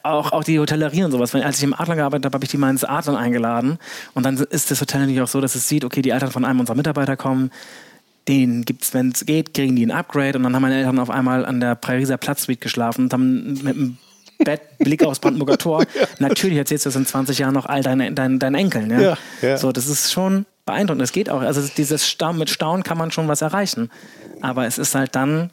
auch, 0.04 0.30
auch 0.30 0.44
die 0.44 0.60
Hotellerie 0.60 1.02
und 1.02 1.10
sowas. 1.10 1.34
Als 1.34 1.58
ich 1.58 1.64
im 1.64 1.74
Adler 1.74 1.96
gearbeitet 1.96 2.26
habe, 2.26 2.34
habe 2.34 2.44
ich 2.44 2.50
die 2.52 2.56
mal 2.56 2.70
ins 2.70 2.84
Adlern 2.84 3.16
eingeladen. 3.16 3.78
Und 4.14 4.24
dann 4.24 4.36
ist 4.36 4.70
das 4.70 4.80
Hotel 4.80 5.00
natürlich 5.00 5.22
auch 5.22 5.28
so, 5.28 5.40
dass 5.40 5.56
es 5.56 5.68
sieht, 5.68 5.84
okay, 5.84 6.02
die 6.02 6.10
Eltern 6.10 6.30
von 6.30 6.44
einem 6.44 6.60
unserer 6.60 6.76
Mitarbeiter 6.76 7.16
kommen, 7.16 7.50
den 8.28 8.64
gibt 8.64 8.82
es, 8.82 8.94
wenn 8.94 9.10
es 9.10 9.26
geht, 9.26 9.54
kriegen 9.54 9.76
die 9.76 9.84
ein 9.84 9.90
Upgrade. 9.90 10.38
Und 10.38 10.44
dann 10.44 10.54
haben 10.54 10.62
meine 10.62 10.76
Eltern 10.76 10.98
auf 10.98 11.10
einmal 11.10 11.44
an 11.44 11.60
der 11.60 11.74
Pariser 11.74 12.16
Platzsuite 12.16 12.60
geschlafen 12.60 13.04
und 13.04 13.12
haben 13.12 13.54
mit 13.62 13.76
einem 13.76 13.98
Bett, 14.38 14.78
Blick 14.78 15.04
aufs 15.04 15.20
Brandenburger 15.20 15.58
Tor. 15.58 15.82
ja. 15.94 16.06
Natürlich 16.18 16.58
erzählst 16.58 16.86
du 16.86 16.88
das 16.88 16.96
in 16.96 17.06
20 17.06 17.38
Jahren 17.38 17.54
noch 17.54 17.66
all 17.66 17.82
deinen 17.82 18.14
dein, 18.14 18.38
dein 18.38 18.54
Enkeln. 18.54 18.90
Ja? 18.90 19.00
Ja, 19.00 19.18
ja? 19.42 19.56
So, 19.56 19.72
das 19.72 19.86
ist 19.86 20.12
schon 20.12 20.46
beeindruckend. 20.66 21.02
Es 21.02 21.12
geht 21.12 21.30
auch. 21.30 21.40
Also 21.40 21.62
dieses 21.76 22.08
Staunen, 22.08 22.38
mit 22.38 22.50
Staunen 22.50 22.82
kann 22.82 22.98
man 22.98 23.10
schon 23.10 23.28
was 23.28 23.42
erreichen. 23.42 23.90
Aber 24.40 24.66
es 24.66 24.78
ist 24.78 24.94
halt 24.94 25.14
dann 25.14 25.50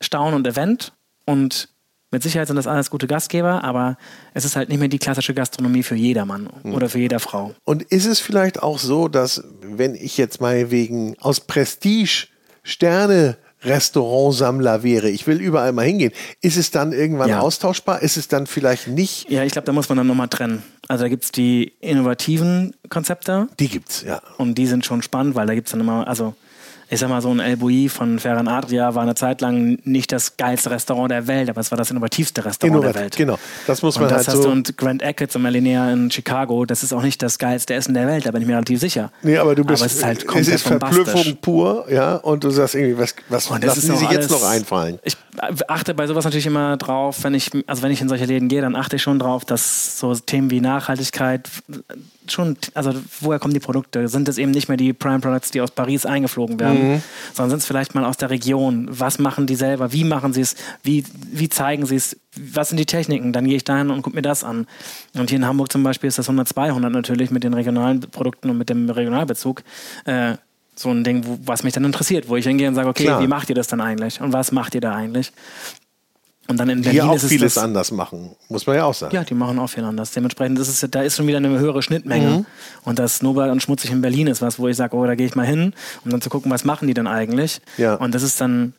Staunen 0.00 0.34
und 0.34 0.46
Event 0.46 0.92
und 1.24 1.68
mit 2.10 2.22
Sicherheit 2.22 2.48
sind 2.48 2.56
das 2.56 2.66
alles 2.66 2.90
gute 2.90 3.06
Gastgeber, 3.06 3.62
aber 3.64 3.98
es 4.32 4.44
ist 4.44 4.56
halt 4.56 4.68
nicht 4.70 4.78
mehr 4.78 4.88
die 4.88 4.98
klassische 4.98 5.34
Gastronomie 5.34 5.82
für 5.82 5.94
jedermann 5.94 6.48
mhm. 6.62 6.74
oder 6.74 6.88
für 6.88 6.98
jeder 6.98 7.20
Frau. 7.20 7.54
Und 7.64 7.82
ist 7.82 8.06
es 8.06 8.18
vielleicht 8.20 8.62
auch 8.62 8.78
so, 8.78 9.08
dass 9.08 9.44
wenn 9.62 9.94
ich 9.94 10.16
jetzt 10.16 10.40
mal 10.40 10.70
wegen 10.70 11.16
aus 11.20 11.40
Prestige 11.40 12.28
Sterne 12.62 13.36
Restaurantsammler 13.62 14.82
wäre, 14.82 15.10
ich 15.10 15.26
will 15.26 15.40
überall 15.40 15.72
mal 15.72 15.84
hingehen, 15.84 16.12
ist 16.40 16.56
es 16.56 16.70
dann 16.70 16.92
irgendwann 16.92 17.28
ja. 17.28 17.40
austauschbar? 17.40 18.02
Ist 18.02 18.16
es 18.16 18.28
dann 18.28 18.46
vielleicht 18.46 18.86
nicht? 18.86 19.28
Ja, 19.30 19.42
ich 19.42 19.52
glaube, 19.52 19.66
da 19.66 19.72
muss 19.72 19.88
man 19.88 19.98
dann 19.98 20.06
nochmal 20.06 20.28
trennen. 20.28 20.62
Also 20.86 21.04
da 21.04 21.08
gibt 21.08 21.24
es 21.24 21.32
die 21.32 21.72
innovativen 21.80 22.74
Konzepte. 22.88 23.48
Die 23.58 23.68
gibt's, 23.68 24.02
ja. 24.06 24.22
Und 24.36 24.56
die 24.56 24.66
sind 24.66 24.86
schon 24.86 25.02
spannend, 25.02 25.34
weil 25.34 25.46
da 25.46 25.54
gibt 25.54 25.66
es 25.66 25.72
dann 25.72 25.80
immer, 25.80 26.06
also 26.06 26.34
ich 26.90 27.00
sag 27.00 27.08
mal, 27.08 27.20
so 27.20 27.30
ein 27.30 27.40
El 27.40 27.56
Bouilly 27.56 27.88
von 27.88 28.18
Ferran 28.18 28.48
Adria 28.48 28.94
war 28.94 29.02
eine 29.02 29.14
Zeit 29.14 29.40
lang 29.40 29.78
nicht 29.84 30.10
das 30.10 30.36
geilste 30.36 30.70
Restaurant 30.70 31.10
der 31.10 31.26
Welt, 31.26 31.50
aber 31.50 31.60
es 31.60 31.70
war 31.70 31.76
das 31.76 31.90
innovativste 31.90 32.44
Restaurant 32.44 32.76
Innovativ, 32.76 32.92
der 32.94 33.02
Welt. 33.02 33.16
Genau, 33.16 33.38
das 33.66 33.82
muss 33.82 33.96
man 33.96 34.04
und 34.04 34.10
das 34.10 34.26
halt 34.26 34.28
hast 34.28 34.42
so 34.42 34.44
du 34.44 34.50
und 34.50 34.76
Grand 34.78 35.02
Eckett 35.02 35.30
zum 35.30 35.44
Alinea 35.44 35.92
in 35.92 36.10
Chicago, 36.10 36.64
das 36.64 36.82
ist 36.82 36.92
auch 36.92 37.02
nicht 37.02 37.22
das 37.22 37.38
geilste 37.38 37.74
Essen 37.74 37.94
der 37.94 38.06
Welt, 38.06 38.24
da 38.26 38.30
bin 38.30 38.42
ich 38.42 38.48
mir 38.48 38.54
relativ 38.54 38.80
sicher. 38.80 39.10
Nee, 39.22 39.36
aber 39.36 39.54
du 39.54 39.64
bist, 39.64 39.82
aber 39.82 39.86
es 39.86 39.96
ist 39.96 40.04
halt 40.04 40.26
komplett 40.26 40.48
es 40.48 40.54
ist 40.54 40.66
Verblüffung 40.66 41.36
pur, 41.42 41.86
ja, 41.90 42.16
und 42.16 42.42
du 42.44 42.50
sagst 42.50 42.74
irgendwie, 42.74 42.98
was, 42.98 43.14
was 43.28 43.50
lassen 43.50 43.80
sie 43.80 43.96
sich 43.96 44.10
jetzt 44.10 44.30
noch 44.30 44.44
einfallen? 44.44 44.98
Ich 45.04 45.16
achte 45.68 45.94
bei 45.94 46.06
sowas 46.06 46.24
natürlich 46.24 46.46
immer 46.46 46.76
drauf, 46.76 47.22
wenn 47.22 47.34
ich, 47.34 47.50
also 47.66 47.82
wenn 47.82 47.92
ich 47.92 48.00
in 48.00 48.08
solche 48.08 48.24
Läden 48.24 48.48
gehe, 48.48 48.62
dann 48.62 48.74
achte 48.74 48.96
ich 48.96 49.02
schon 49.02 49.18
drauf, 49.18 49.44
dass 49.44 49.98
so 49.98 50.14
Themen 50.14 50.50
wie 50.50 50.60
Nachhaltigkeit 50.60 51.48
schon, 52.30 52.56
also 52.74 52.94
woher 53.20 53.38
kommen 53.38 53.54
die 53.54 53.60
Produkte? 53.60 54.08
Sind 54.08 54.28
es 54.28 54.38
eben 54.38 54.50
nicht 54.50 54.68
mehr 54.68 54.76
die 54.76 54.92
Prime 54.92 55.20
Products, 55.20 55.50
die 55.50 55.60
aus 55.60 55.70
Paris 55.70 56.06
eingeflogen 56.06 56.60
werden, 56.60 56.77
mhm. 56.82 57.02
sondern 57.34 57.50
sind 57.50 57.58
es 57.58 57.66
vielleicht 57.66 57.94
mal 57.94 58.04
aus 58.04 58.16
der 58.16 58.30
Region? 58.30 58.88
Was 58.90 59.18
machen 59.18 59.46
die 59.46 59.54
selber? 59.54 59.92
Wie 59.92 60.04
machen 60.04 60.32
sie 60.32 60.40
es? 60.40 60.56
Wie, 60.82 61.04
wie 61.30 61.48
zeigen 61.48 61.86
sie 61.86 61.96
es? 61.96 62.16
Was 62.36 62.68
sind 62.68 62.78
die 62.78 62.86
Techniken? 62.86 63.32
Dann 63.32 63.44
gehe 63.44 63.56
ich 63.56 63.64
dahin 63.64 63.90
und 63.90 64.02
gucke 64.02 64.16
mir 64.16 64.22
das 64.22 64.44
an. 64.44 64.66
Und 65.14 65.30
hier 65.30 65.38
in 65.38 65.46
Hamburg 65.46 65.72
zum 65.72 65.82
Beispiel 65.82 66.08
ist 66.08 66.18
das 66.18 66.28
100 66.28 66.48
200 66.48 66.92
natürlich 66.92 67.30
mit 67.30 67.44
den 67.44 67.54
regionalen 67.54 68.00
Produkten 68.00 68.50
und 68.50 68.58
mit 68.58 68.68
dem 68.68 68.88
Regionalbezug. 68.88 69.62
Äh, 70.04 70.34
so 70.78 70.90
ein 70.90 71.04
Ding, 71.04 71.24
wo, 71.26 71.38
was 71.44 71.64
mich 71.64 71.72
dann 71.74 71.84
interessiert, 71.84 72.28
wo 72.28 72.36
ich 72.36 72.46
hingehe 72.46 72.68
und 72.68 72.74
sage, 72.74 72.88
okay, 72.88 73.04
Klar. 73.04 73.20
wie 73.20 73.26
macht 73.26 73.48
ihr 73.48 73.54
das 73.54 73.66
dann 73.66 73.80
eigentlich? 73.80 74.20
Und 74.20 74.32
was 74.32 74.52
macht 74.52 74.74
ihr 74.74 74.80
da 74.80 74.94
eigentlich? 74.94 75.32
Und 76.50 76.56
dann 76.56 76.70
in 76.70 76.80
Berlin 76.80 77.02
die 77.02 77.02
auch 77.02 77.18
vieles 77.18 77.54
das, 77.54 77.62
anders 77.62 77.90
machen, 77.90 78.34
muss 78.48 78.66
man 78.66 78.76
ja 78.76 78.84
auch 78.84 78.94
sagen. 78.94 79.14
Ja, 79.14 79.22
die 79.22 79.34
machen 79.34 79.58
auch 79.58 79.66
viel 79.66 79.84
anders. 79.84 80.12
Dementsprechend 80.12 80.58
ist 80.58 80.68
es, 80.68 80.90
da 80.90 81.02
ist 81.02 81.16
schon 81.16 81.26
wieder 81.26 81.36
eine 81.36 81.58
höhere 81.58 81.82
Schnittmenge. 81.82 82.38
Mhm. 82.38 82.46
Und 82.84 82.98
das 82.98 83.20
Nobel 83.20 83.50
und 83.50 83.62
schmutzig 83.62 83.90
in 83.90 84.00
Berlin 84.00 84.28
ist 84.28 84.40
was, 84.40 84.58
wo 84.58 84.66
ich 84.66 84.76
sage, 84.76 84.96
oh, 84.96 85.04
da 85.04 85.14
gehe 85.14 85.26
ich 85.26 85.34
mal 85.34 85.46
hin, 85.46 85.74
um 86.04 86.10
dann 86.10 86.22
zu 86.22 86.30
gucken, 86.30 86.50
was 86.50 86.64
machen 86.64 86.88
die 86.88 86.94
denn 86.94 87.06
eigentlich. 87.06 87.60
Ja. 87.76 87.94
Und 87.96 88.14
das 88.14 88.22
ist 88.22 88.40
dann 88.40 88.72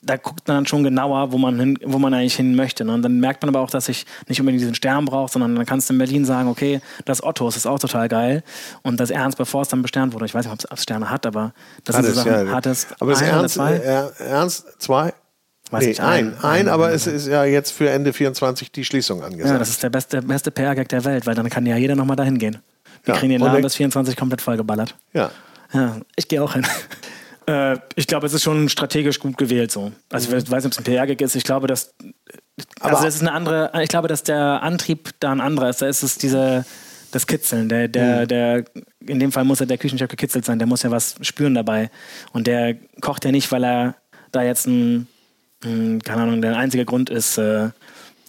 da 0.00 0.16
guckt 0.16 0.46
man 0.48 0.58
dann 0.58 0.66
schon 0.66 0.82
genauer, 0.82 1.32
wo 1.32 1.38
man, 1.38 1.58
hin, 1.58 1.78
wo 1.84 1.98
man 1.98 2.14
eigentlich 2.14 2.34
hin 2.34 2.54
möchte. 2.54 2.84
Ne? 2.84 2.94
Und 2.94 3.02
dann 3.02 3.20
merkt 3.20 3.42
man 3.42 3.54
aber 3.54 3.60
auch, 3.62 3.70
dass 3.70 3.88
ich 3.88 4.06
nicht 4.28 4.40
unbedingt 4.40 4.60
diesen 4.60 4.74
Stern 4.74 5.04
brauche, 5.04 5.30
sondern 5.30 5.54
dann 5.54 5.66
kannst 5.66 5.88
du 5.88 5.94
in 5.94 5.98
Berlin 5.98 6.24
sagen, 6.24 6.48
okay, 6.48 6.80
das 7.04 7.22
Otto 7.22 7.48
ist 7.48 7.66
auch 7.66 7.78
total 7.78 8.08
geil. 8.08 8.42
Und 8.82 8.98
das 8.98 9.10
Ernst, 9.10 9.38
bevor 9.38 9.62
es 9.62 9.68
dann 9.68 9.82
besternt 9.82 10.14
wurde, 10.14 10.24
ich 10.24 10.34
weiß 10.34 10.46
nicht, 10.46 10.52
ob 10.52 10.78
es 10.78 10.82
Sterne 10.82 11.10
hat, 11.10 11.26
aber 11.26 11.52
das 11.84 11.96
hat 11.96 12.04
sind 12.04 12.14
so 12.14 12.22
Sachen, 12.22 12.46
ja. 12.46 12.52
hat 12.52 12.66
es 12.66 12.86
Aber 12.98 13.12
das 13.12 13.22
Ernst, 13.22 13.54
zwei? 13.54 13.74
Äh, 13.74 14.10
Ernst 14.18 14.66
zwei? 14.78 15.12
Weiß 15.72 15.82
nee, 15.82 15.88
nicht, 15.88 16.00
ein, 16.00 16.34
ein, 16.38 16.44
ein, 16.44 16.68
aber 16.68 16.92
es 16.92 17.06
ist 17.06 17.26
ja 17.26 17.44
jetzt 17.44 17.70
für 17.70 17.88
Ende 17.88 18.12
24 18.12 18.70
die 18.72 18.84
Schließung 18.84 19.22
angesagt. 19.22 19.52
Ja, 19.52 19.58
das 19.58 19.70
ist 19.70 19.82
der 19.82 19.88
beste, 19.90 20.20
beste 20.20 20.50
PR-Gag 20.50 20.88
der 20.90 21.04
Welt, 21.04 21.26
weil 21.26 21.34
dann 21.34 21.48
kann 21.48 21.64
ja 21.64 21.76
jeder 21.76 21.96
nochmal 21.96 22.16
dahin 22.16 22.38
gehen. 22.38 22.58
Wir 23.04 23.14
ja. 23.14 23.18
kriegen 23.18 23.32
den 23.32 23.40
Laden 23.40 23.62
bis 23.62 23.76
24 23.76 24.14
komplett 24.14 24.42
vollgeballert. 24.42 24.94
Ja. 25.14 25.30
Ja, 25.72 25.96
ich 26.14 26.28
gehe 26.28 26.42
auch 26.42 26.52
hin. 26.52 26.66
Äh, 27.44 27.78
ich 27.96 28.06
glaube, 28.06 28.24
es 28.24 28.32
ist 28.34 28.44
schon 28.44 28.68
strategisch 28.68 29.18
gut 29.18 29.36
gewählt 29.36 29.72
so. 29.72 29.90
Also 30.10 30.28
ich 30.28 30.48
weiß 30.48 30.62
nicht, 30.62 30.66
ob 30.66 30.70
es 30.70 30.78
ein 30.78 30.84
PR-Gag 30.84 31.20
ist. 31.22 31.34
Ich 31.34 31.42
glaube, 31.42 31.66
dass 31.66 31.92
also 32.78 32.96
Aber 32.96 33.04
das 33.04 33.16
ist 33.16 33.20
eine 33.20 33.32
andere. 33.32 33.72
Ich 33.82 33.88
glaube, 33.88 34.06
dass 34.06 34.22
der 34.22 34.62
Antrieb 34.62 35.10
da 35.18 35.32
ein 35.32 35.40
anderer 35.40 35.68
ist. 35.68 35.82
Da 35.82 35.88
ist 35.88 36.04
es 36.04 36.18
diese 36.18 36.64
das 37.10 37.26
Kitzeln. 37.26 37.68
Der, 37.68 37.88
der, 37.88 38.22
mhm. 38.22 38.28
der, 38.28 38.64
in 39.06 39.20
dem 39.20 39.32
Fall 39.32 39.44
muss 39.44 39.60
ja 39.60 39.66
der 39.66 39.78
Küchenchef 39.78 40.08
gekitzelt 40.08 40.44
sein. 40.44 40.58
Der 40.58 40.66
muss 40.66 40.82
ja 40.82 40.90
was 40.90 41.16
spüren 41.22 41.54
dabei. 41.54 41.90
Und 42.32 42.46
der 42.46 42.76
kocht 43.00 43.24
ja 43.24 43.32
nicht, 43.32 43.50
weil 43.52 43.64
er 43.64 43.94
da 44.32 44.42
jetzt 44.42 44.66
ein, 44.66 45.06
ein 45.64 46.02
keine 46.02 46.22
Ahnung, 46.22 46.42
der 46.42 46.56
einzige 46.56 46.84
Grund 46.84 47.10
ist, 47.10 47.38
äh, 47.38 47.70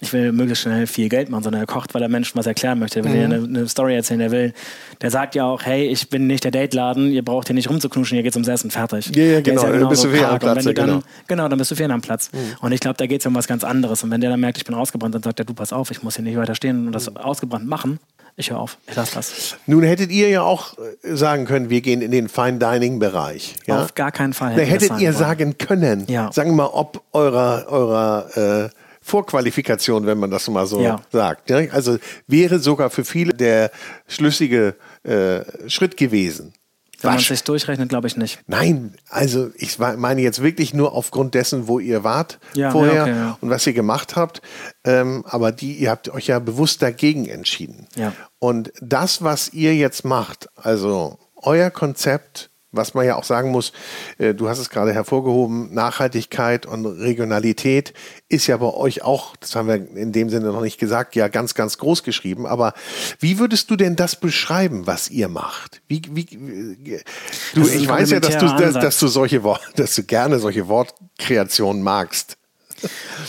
ich 0.04 0.12
will 0.12 0.32
möglichst 0.32 0.62
schnell 0.62 0.86
viel 0.86 1.08
Geld 1.08 1.30
machen, 1.30 1.44
sondern 1.44 1.62
er 1.62 1.66
kocht, 1.66 1.94
weil 1.94 2.02
er 2.02 2.08
Menschen 2.08 2.36
was 2.36 2.46
erklären 2.46 2.78
möchte. 2.78 3.00
Er 3.00 3.04
will 3.04 3.14
mhm. 3.14 3.32
eine, 3.32 3.44
eine, 3.44 3.68
Story 3.68 3.94
erzählen. 3.94 4.20
Der 4.20 4.30
will, 4.30 4.52
der 5.00 5.10
sagt 5.10 5.34
ja 5.34 5.44
auch, 5.44 5.62
hey, 5.64 5.86
ich 5.86 6.10
bin 6.10 6.26
nicht 6.26 6.44
der 6.44 6.50
Dateladen, 6.50 7.10
ihr 7.10 7.24
braucht 7.24 7.48
hier 7.48 7.54
nicht 7.54 7.70
rumzuknuschen, 7.70 8.16
hier 8.16 8.22
geht's 8.22 8.36
ums 8.36 8.48
Essen, 8.48 8.70
fertig. 8.70 9.14
Ja, 9.14 9.24
ja, 9.24 9.40
genau. 9.40 9.64
Ja 9.64 9.78
dann 9.78 9.88
bist 9.88 10.04
du 10.04 10.10
fehl 10.10 10.24
am 10.24 10.38
Platz. 10.38 10.64
Dann, 10.64 10.74
genau. 10.74 11.02
genau, 11.26 11.48
dann 11.48 11.58
bist 11.58 11.70
du 11.70 11.74
fehl 11.74 11.90
am 11.90 12.00
Platz. 12.00 12.30
Mhm. 12.32 12.38
Und 12.60 12.72
ich 12.72 12.80
glaube, 12.80 12.96
da 12.98 13.06
geht 13.06 13.20
es 13.20 13.26
um 13.26 13.34
was 13.34 13.46
ganz 13.46 13.64
anderes. 13.64 14.04
Und 14.04 14.10
wenn 14.10 14.20
der 14.20 14.30
dann 14.30 14.40
merkt, 14.40 14.58
ich 14.58 14.64
bin 14.64 14.74
ausgebrannt, 14.74 15.14
dann 15.14 15.22
sagt 15.22 15.38
er, 15.38 15.44
du 15.44 15.54
pass 15.54 15.72
auf, 15.72 15.90
ich 15.90 16.02
muss 16.02 16.16
hier 16.16 16.24
nicht 16.24 16.36
weiter 16.36 16.54
stehen 16.54 16.86
und 16.86 16.92
das 16.92 17.10
mhm. 17.10 17.16
ausgebrannt 17.16 17.66
machen. 17.66 17.98
Ich 18.36 18.50
höre 18.50 18.58
auf, 18.58 18.78
ich 18.88 18.96
lasse 18.96 19.14
das. 19.14 19.56
Nun 19.66 19.84
hättet 19.84 20.10
ihr 20.10 20.28
ja 20.28 20.42
auch 20.42 20.76
äh, 20.78 21.14
sagen 21.14 21.44
können, 21.44 21.70
wir 21.70 21.80
gehen 21.82 22.02
in 22.02 22.10
den 22.10 22.28
Fine 22.28 22.58
Dining 22.58 22.98
Bereich. 22.98 23.54
Ja? 23.66 23.82
Auf 23.82 23.94
gar 23.94 24.10
keinen 24.10 24.32
Fall. 24.32 24.56
Da 24.56 24.62
hättet 24.62 24.90
ihr 24.98 25.10
wollen. 25.10 25.12
sagen 25.12 25.58
können, 25.58 26.06
ja. 26.08 26.32
sagen 26.32 26.50
wir 26.50 26.56
mal, 26.56 26.66
ob 26.66 27.02
eurer, 27.12 27.66
eurer 27.68 28.64
äh, 28.64 28.70
Vorqualifikation, 29.00 30.06
wenn 30.06 30.18
man 30.18 30.30
das 30.30 30.48
mal 30.48 30.66
so 30.66 30.80
ja. 30.80 31.00
sagt. 31.12 31.52
Also 31.52 31.98
wäre 32.26 32.58
sogar 32.58 32.90
für 32.90 33.04
viele 33.04 33.34
der 33.34 33.70
schlüssige 34.08 34.74
äh, 35.04 35.68
Schritt 35.68 35.96
gewesen. 35.96 36.54
Wenn 37.04 37.14
man 37.14 37.20
sich 37.20 37.44
durchrechnet, 37.44 37.88
glaube 37.88 38.06
ich 38.06 38.16
nicht. 38.16 38.40
Nein, 38.46 38.96
also 39.08 39.50
ich 39.56 39.78
meine 39.78 40.22
jetzt 40.22 40.42
wirklich 40.42 40.74
nur 40.74 40.92
aufgrund 40.92 41.34
dessen, 41.34 41.68
wo 41.68 41.78
ihr 41.78 42.04
wart 42.04 42.38
ja, 42.54 42.70
vorher 42.70 42.94
ja, 42.94 43.02
okay, 43.02 43.10
ja. 43.10 43.38
und 43.40 43.50
was 43.50 43.66
ihr 43.66 43.72
gemacht 43.72 44.16
habt. 44.16 44.42
Ähm, 44.84 45.24
aber 45.26 45.52
die, 45.52 45.74
ihr 45.74 45.90
habt 45.90 46.08
euch 46.08 46.26
ja 46.28 46.38
bewusst 46.38 46.82
dagegen 46.82 47.26
entschieden. 47.26 47.86
Ja. 47.96 48.12
Und 48.38 48.72
das, 48.80 49.22
was 49.22 49.52
ihr 49.52 49.74
jetzt 49.74 50.04
macht, 50.04 50.48
also 50.56 51.18
euer 51.36 51.70
Konzept, 51.70 52.50
was 52.76 52.94
man 52.94 53.06
ja 53.06 53.16
auch 53.16 53.24
sagen 53.24 53.50
muss, 53.50 53.72
äh, 54.18 54.34
du 54.34 54.48
hast 54.48 54.58
es 54.58 54.70
gerade 54.70 54.92
hervorgehoben, 54.92 55.72
Nachhaltigkeit 55.72 56.66
und 56.66 56.86
Regionalität 56.86 57.94
ist 58.28 58.46
ja 58.46 58.56
bei 58.56 58.72
euch 58.72 59.02
auch, 59.02 59.36
das 59.36 59.54
haben 59.54 59.68
wir 59.68 59.74
in 59.74 60.12
dem 60.12 60.30
Sinne 60.30 60.46
noch 60.46 60.60
nicht 60.60 60.78
gesagt, 60.78 61.14
ja 61.14 61.28
ganz, 61.28 61.54
ganz 61.54 61.78
groß 61.78 62.02
geschrieben. 62.02 62.46
Aber 62.46 62.74
wie 63.18 63.38
würdest 63.38 63.70
du 63.70 63.76
denn 63.76 63.96
das 63.96 64.16
beschreiben, 64.16 64.86
was 64.86 65.10
ihr 65.10 65.28
macht? 65.28 65.82
Wie, 65.88 66.02
wie, 66.10 66.24
du, 67.54 67.62
ich 67.62 67.88
weiß 67.88 68.10
ja, 68.10 68.20
dass 68.20 68.38
du, 68.38 68.46
dass, 68.46 68.74
dass, 68.74 68.98
du 68.98 69.08
solche 69.08 69.40
dass 69.76 69.94
du 69.94 70.02
gerne 70.02 70.38
solche 70.38 70.68
Wortkreationen 70.68 71.82
magst. 71.82 72.36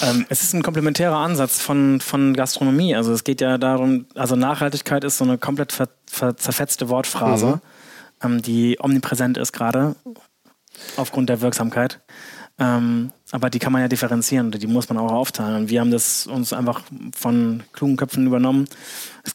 Ähm, 0.02 0.26
es 0.30 0.42
ist 0.42 0.54
ein 0.54 0.64
komplementärer 0.64 1.16
Ansatz 1.16 1.62
von, 1.62 2.02
von 2.02 2.34
Gastronomie. 2.34 2.96
Also 2.96 3.14
es 3.14 3.24
geht 3.24 3.42
ja 3.42 3.58
darum, 3.58 4.06
also 4.16 4.36
Nachhaltigkeit 4.36 5.04
ist 5.04 5.18
so 5.18 5.24
eine 5.24 5.38
komplett 5.38 5.72
ver, 5.72 5.90
ver, 6.10 6.36
zerfetzte 6.36 6.90
Wortphrase. 6.90 7.46
Mhm 7.46 7.62
die 8.42 8.78
omnipräsent 8.80 9.38
ist 9.38 9.54
gerade 9.54 9.96
aufgrund 10.98 11.30
der 11.30 11.42
Wirksamkeit. 11.42 12.02
Ähm, 12.58 13.12
aber 13.32 13.50
die 13.50 13.60
kann 13.60 13.74
man 13.74 13.82
ja 13.82 13.88
differenzieren 13.88 14.48
und 14.48 14.62
die 14.62 14.68
muss 14.68 14.88
man 14.88 14.98
auch 14.98 15.12
aufteilen. 15.12 15.64
Und 15.64 15.70
wir 15.70 15.82
haben 15.82 15.92
das 15.92 16.26
uns 16.26 16.54
einfach 16.54 16.82
von 17.14 17.64
klugen 17.74 17.98
Köpfen 17.98 18.26
übernommen. 18.26 18.66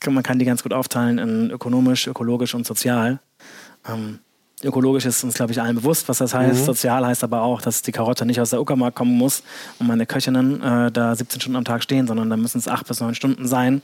Kann, 0.01 0.15
man 0.15 0.23
kann 0.23 0.39
die 0.39 0.47
ganz 0.47 0.63
gut 0.63 0.73
aufteilen 0.73 1.19
in 1.19 1.51
ökonomisch, 1.51 2.07
ökologisch 2.07 2.55
und 2.55 2.67
sozial. 2.67 3.21
Ähm, 3.87 4.21
ökologisch 4.63 5.05
ist 5.05 5.23
uns, 5.23 5.35
glaube 5.35 5.53
ich, 5.53 5.61
allen 5.61 5.77
bewusst, 5.77 6.09
was 6.09 6.19
das 6.19 6.33
heißt. 6.33 6.61
Mhm. 6.61 6.65
Sozial 6.65 7.07
heißt 7.07 7.23
aber 7.23 7.43
auch, 7.43 7.61
dass 7.61 7.83
die 7.83 7.93
Karotte 7.93 8.25
nicht 8.25 8.41
aus 8.41 8.51
der 8.51 8.61
Uckermark 8.61 8.95
kommen 8.95 9.17
muss 9.17 9.43
und 9.79 9.87
meine 9.87 10.07
Köchinnen 10.07 10.63
äh, 10.63 10.91
da 10.91 11.15
17 11.15 11.43
Stunden 11.43 11.57
am 11.57 11.65
Tag 11.65 11.83
stehen, 11.83 12.07
sondern 12.07 12.31
da 12.31 12.39
müssen 12.39 12.59
es 12.59 12.69
8 12.69 12.87
bis 12.87 13.01
9 13.01 13.15
Stunden 13.15 13.47
sein. 13.47 13.83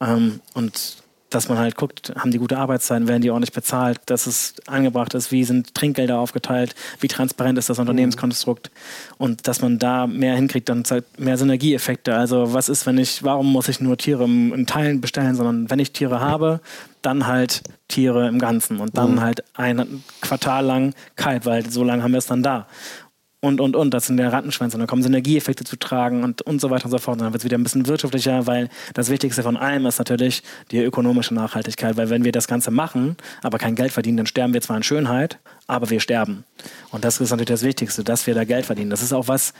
Ähm, 0.00 0.40
und 0.54 1.01
dass 1.34 1.48
man 1.48 1.58
halt 1.58 1.76
guckt, 1.76 2.12
haben 2.16 2.30
die 2.30 2.38
gute 2.38 2.58
Arbeitszeiten, 2.58 3.08
werden 3.08 3.22
die 3.22 3.30
ordentlich 3.30 3.52
bezahlt, 3.52 4.00
dass 4.06 4.26
es 4.26 4.54
angebracht 4.66 5.14
ist, 5.14 5.32
wie 5.32 5.44
sind 5.44 5.74
Trinkgelder 5.74 6.18
aufgeteilt, 6.18 6.74
wie 7.00 7.08
transparent 7.08 7.58
ist 7.58 7.70
das 7.70 7.78
Unternehmenskonstrukt 7.78 8.70
und 9.18 9.48
dass 9.48 9.62
man 9.62 9.78
da 9.78 10.06
mehr 10.06 10.36
hinkriegt, 10.36 10.68
dann 10.68 10.84
mehr 11.18 11.38
Synergieeffekte. 11.38 12.14
Also 12.14 12.52
was 12.52 12.68
ist, 12.68 12.86
wenn 12.86 12.98
ich, 12.98 13.22
warum 13.22 13.50
muss 13.50 13.68
ich 13.68 13.80
nur 13.80 13.96
Tiere 13.96 14.24
in 14.24 14.66
Teilen 14.66 15.00
bestellen, 15.00 15.34
sondern 15.34 15.70
wenn 15.70 15.78
ich 15.78 15.92
Tiere 15.92 16.20
habe, 16.20 16.60
dann 17.02 17.26
halt 17.26 17.62
Tiere 17.88 18.28
im 18.28 18.38
Ganzen 18.38 18.78
und 18.78 18.96
dann 18.96 19.16
mhm. 19.16 19.20
halt 19.20 19.44
ein 19.54 20.04
Quartal 20.20 20.64
lang 20.64 20.94
kalt, 21.16 21.44
weil 21.46 21.68
so 21.68 21.84
lange 21.84 22.02
haben 22.02 22.12
wir 22.12 22.18
es 22.18 22.26
dann 22.26 22.42
da 22.42 22.66
und, 23.42 23.60
und, 23.60 23.76
und. 23.76 23.92
Das 23.92 24.06
sind 24.06 24.16
der 24.16 24.32
Rattenschwänze. 24.32 24.76
Und 24.76 24.80
dann 24.80 24.86
kommen 24.86 25.02
Synergieeffekte 25.02 25.64
zu 25.64 25.76
tragen 25.76 26.24
und, 26.24 26.42
und 26.42 26.60
so 26.60 26.70
weiter 26.70 26.86
und 26.86 26.92
so 26.92 26.98
fort. 26.98 27.16
Und 27.16 27.24
dann 27.24 27.32
wird 27.32 27.42
es 27.42 27.44
wieder 27.44 27.58
ein 27.58 27.64
bisschen 27.64 27.86
wirtschaftlicher, 27.86 28.46
weil 28.46 28.70
das 28.94 29.10
Wichtigste 29.10 29.42
von 29.42 29.56
allem 29.56 29.84
ist 29.84 29.98
natürlich 29.98 30.42
die 30.70 30.78
ökonomische 30.78 31.34
Nachhaltigkeit. 31.34 31.96
Weil 31.96 32.08
wenn 32.08 32.24
wir 32.24 32.32
das 32.32 32.46
Ganze 32.46 32.70
machen, 32.70 33.16
aber 33.42 33.58
kein 33.58 33.74
Geld 33.74 33.92
verdienen, 33.92 34.18
dann 34.18 34.26
sterben 34.26 34.54
wir 34.54 34.62
zwar 34.62 34.76
in 34.76 34.84
Schönheit, 34.84 35.38
aber 35.66 35.90
wir 35.90 36.00
sterben. 36.00 36.44
Und 36.90 37.04
das 37.04 37.20
ist 37.20 37.30
natürlich 37.30 37.48
das 37.48 37.62
Wichtigste, 37.62 38.04
dass 38.04 38.26
wir 38.26 38.34
da 38.34 38.44
Geld 38.44 38.64
verdienen. 38.64 38.90
Das 38.90 39.02
ist 39.02 39.12
auch 39.12 39.28
was, 39.28 39.52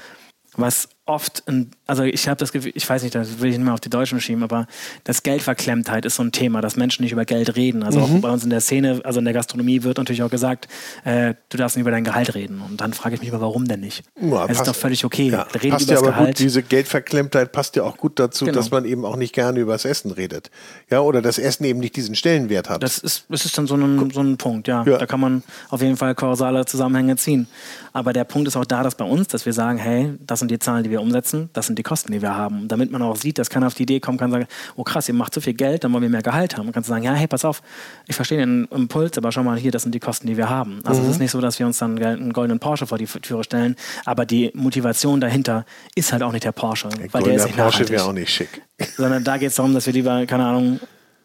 was 0.54 0.88
oft, 1.04 1.42
in, 1.46 1.70
also 1.86 2.04
ich 2.04 2.28
habe 2.28 2.36
das 2.38 2.52
Gefühl, 2.52 2.72
ich 2.74 2.88
weiß 2.88 3.02
nicht, 3.02 3.14
das 3.14 3.40
will 3.40 3.50
ich 3.50 3.56
nicht 3.56 3.64
mehr 3.64 3.74
auf 3.74 3.80
die 3.80 3.90
Deutschen 3.90 4.20
schieben, 4.20 4.44
aber 4.44 4.66
das 5.02 5.24
Geldverklemmtheit 5.24 6.04
ist 6.04 6.14
so 6.14 6.22
ein 6.22 6.30
Thema, 6.30 6.60
dass 6.60 6.76
Menschen 6.76 7.02
nicht 7.02 7.10
über 7.10 7.24
Geld 7.24 7.56
reden. 7.56 7.82
Also 7.82 7.98
mhm. 8.00 8.04
auch 8.04 8.20
bei 8.20 8.30
uns 8.30 8.44
in 8.44 8.50
der 8.50 8.60
Szene, 8.60 9.00
also 9.02 9.18
in 9.18 9.24
der 9.24 9.34
Gastronomie 9.34 9.82
wird 9.82 9.98
natürlich 9.98 10.22
auch 10.22 10.30
gesagt, 10.30 10.68
äh, 11.04 11.34
du 11.48 11.56
darfst 11.56 11.76
nicht 11.76 11.82
über 11.82 11.90
dein 11.90 12.04
Gehalt 12.04 12.34
reden. 12.34 12.60
Und 12.60 12.80
dann 12.80 12.92
frage 12.92 13.16
ich 13.16 13.20
mich 13.20 13.30
immer, 13.30 13.40
warum 13.40 13.66
denn 13.66 13.80
nicht? 13.80 14.04
Ja, 14.20 14.46
es 14.46 14.58
ist 14.58 14.68
doch 14.68 14.76
völlig 14.76 15.04
okay. 15.04 15.30
Ja, 15.30 15.42
reden 15.42 15.70
passt 15.70 15.86
über 15.86 15.94
ja 15.94 15.98
aber 15.98 16.08
Gehalt. 16.08 16.28
Gut, 16.28 16.38
diese 16.38 16.62
Geldverklemmtheit 16.62 17.50
passt 17.50 17.74
ja 17.74 17.82
auch 17.82 17.96
gut 17.96 18.20
dazu, 18.20 18.44
genau. 18.44 18.56
dass 18.56 18.70
man 18.70 18.84
eben 18.84 19.04
auch 19.04 19.16
nicht 19.16 19.34
gerne 19.34 19.58
über 19.58 19.72
das 19.72 19.84
Essen 19.84 20.12
redet. 20.12 20.52
Ja, 20.88 21.00
oder 21.00 21.20
das 21.20 21.38
Essen 21.38 21.64
eben 21.64 21.80
nicht 21.80 21.96
diesen 21.96 22.14
Stellenwert 22.14 22.70
hat. 22.70 22.80
Das 22.80 22.98
ist, 22.98 23.24
das 23.28 23.44
ist 23.44 23.58
dann 23.58 23.66
so 23.66 23.74
ein, 23.74 24.10
so 24.12 24.20
ein 24.20 24.36
Punkt, 24.36 24.68
ja. 24.68 24.84
ja. 24.84 24.98
Da 24.98 25.06
kann 25.06 25.18
man 25.18 25.42
auf 25.68 25.82
jeden 25.82 25.96
Fall 25.96 26.14
kausale 26.14 26.64
Zusammenhänge 26.64 27.16
ziehen. 27.16 27.48
Aber 27.92 28.12
der 28.12 28.24
Punkt 28.24 28.46
ist 28.46 28.56
auch 28.56 28.64
da, 28.64 28.84
dass 28.84 28.94
bei 28.94 29.04
uns, 29.04 29.26
dass 29.28 29.44
wir 29.46 29.52
sagen, 29.52 29.78
hey, 29.78 30.14
das 30.20 30.38
sind 30.38 30.50
die 30.50 30.60
Zahlen, 30.60 30.84
die 30.84 30.91
wir 30.92 31.00
umsetzen, 31.02 31.50
das 31.52 31.66
sind 31.66 31.78
die 31.78 31.82
Kosten, 31.82 32.12
die 32.12 32.22
wir 32.22 32.36
haben. 32.36 32.68
Damit 32.68 32.92
man 32.92 33.02
auch 33.02 33.16
sieht, 33.16 33.38
dass 33.38 33.50
keiner 33.50 33.66
auf 33.66 33.74
die 33.74 33.82
Idee 33.82 33.98
kommen 33.98 34.18
kann, 34.18 34.30
sagen, 34.30 34.46
oh 34.76 34.84
krass, 34.84 35.08
ihr 35.08 35.14
macht 35.14 35.34
so 35.34 35.40
viel 35.40 35.54
Geld, 35.54 35.82
dann 35.82 35.92
wollen 35.92 36.02
wir 36.02 36.10
mehr 36.10 36.22
Gehalt 36.22 36.56
haben. 36.56 36.66
Man 36.66 36.72
kann 36.72 36.84
sagen, 36.84 37.02
ja, 37.02 37.12
hey, 37.12 37.26
pass 37.26 37.44
auf, 37.44 37.62
ich 38.06 38.14
verstehe 38.14 38.38
den 38.38 38.66
Impuls, 38.66 39.18
aber 39.18 39.32
schau 39.32 39.42
mal 39.42 39.58
hier, 39.58 39.72
das 39.72 39.82
sind 39.82 39.94
die 39.94 40.00
Kosten, 40.00 40.28
die 40.28 40.36
wir 40.36 40.48
haben. 40.48 40.80
Also 40.84 41.00
mhm. 41.00 41.06
es 41.06 41.14
ist 41.14 41.18
nicht 41.18 41.32
so, 41.32 41.40
dass 41.40 41.58
wir 41.58 41.66
uns 41.66 41.78
dann 41.78 42.00
einen 42.00 42.32
goldenen 42.32 42.60
Porsche 42.60 42.86
vor 42.86 42.98
die 42.98 43.06
Türe 43.06 43.42
stellen, 43.42 43.74
aber 44.04 44.24
die 44.24 44.52
Motivation 44.54 45.20
dahinter 45.20 45.64
ist 45.94 46.12
halt 46.12 46.22
auch 46.22 46.32
nicht 46.32 46.44
der 46.44 46.52
Porsche. 46.52 46.88
Der 46.88 47.12
weil 47.12 47.22
der 47.24 47.34
ist 47.34 47.46
nicht 47.46 47.56
Porsche 47.56 47.88
wäre 47.88 48.04
auch 48.04 48.12
nicht 48.12 48.30
schick. 48.30 48.62
Sondern 48.96 49.24
da 49.24 49.38
geht 49.38 49.48
es 49.48 49.56
darum, 49.56 49.74
dass 49.74 49.86
wir 49.86 49.92
lieber, 49.92 50.26
keine 50.26 50.44
Ahnung, 50.44 50.80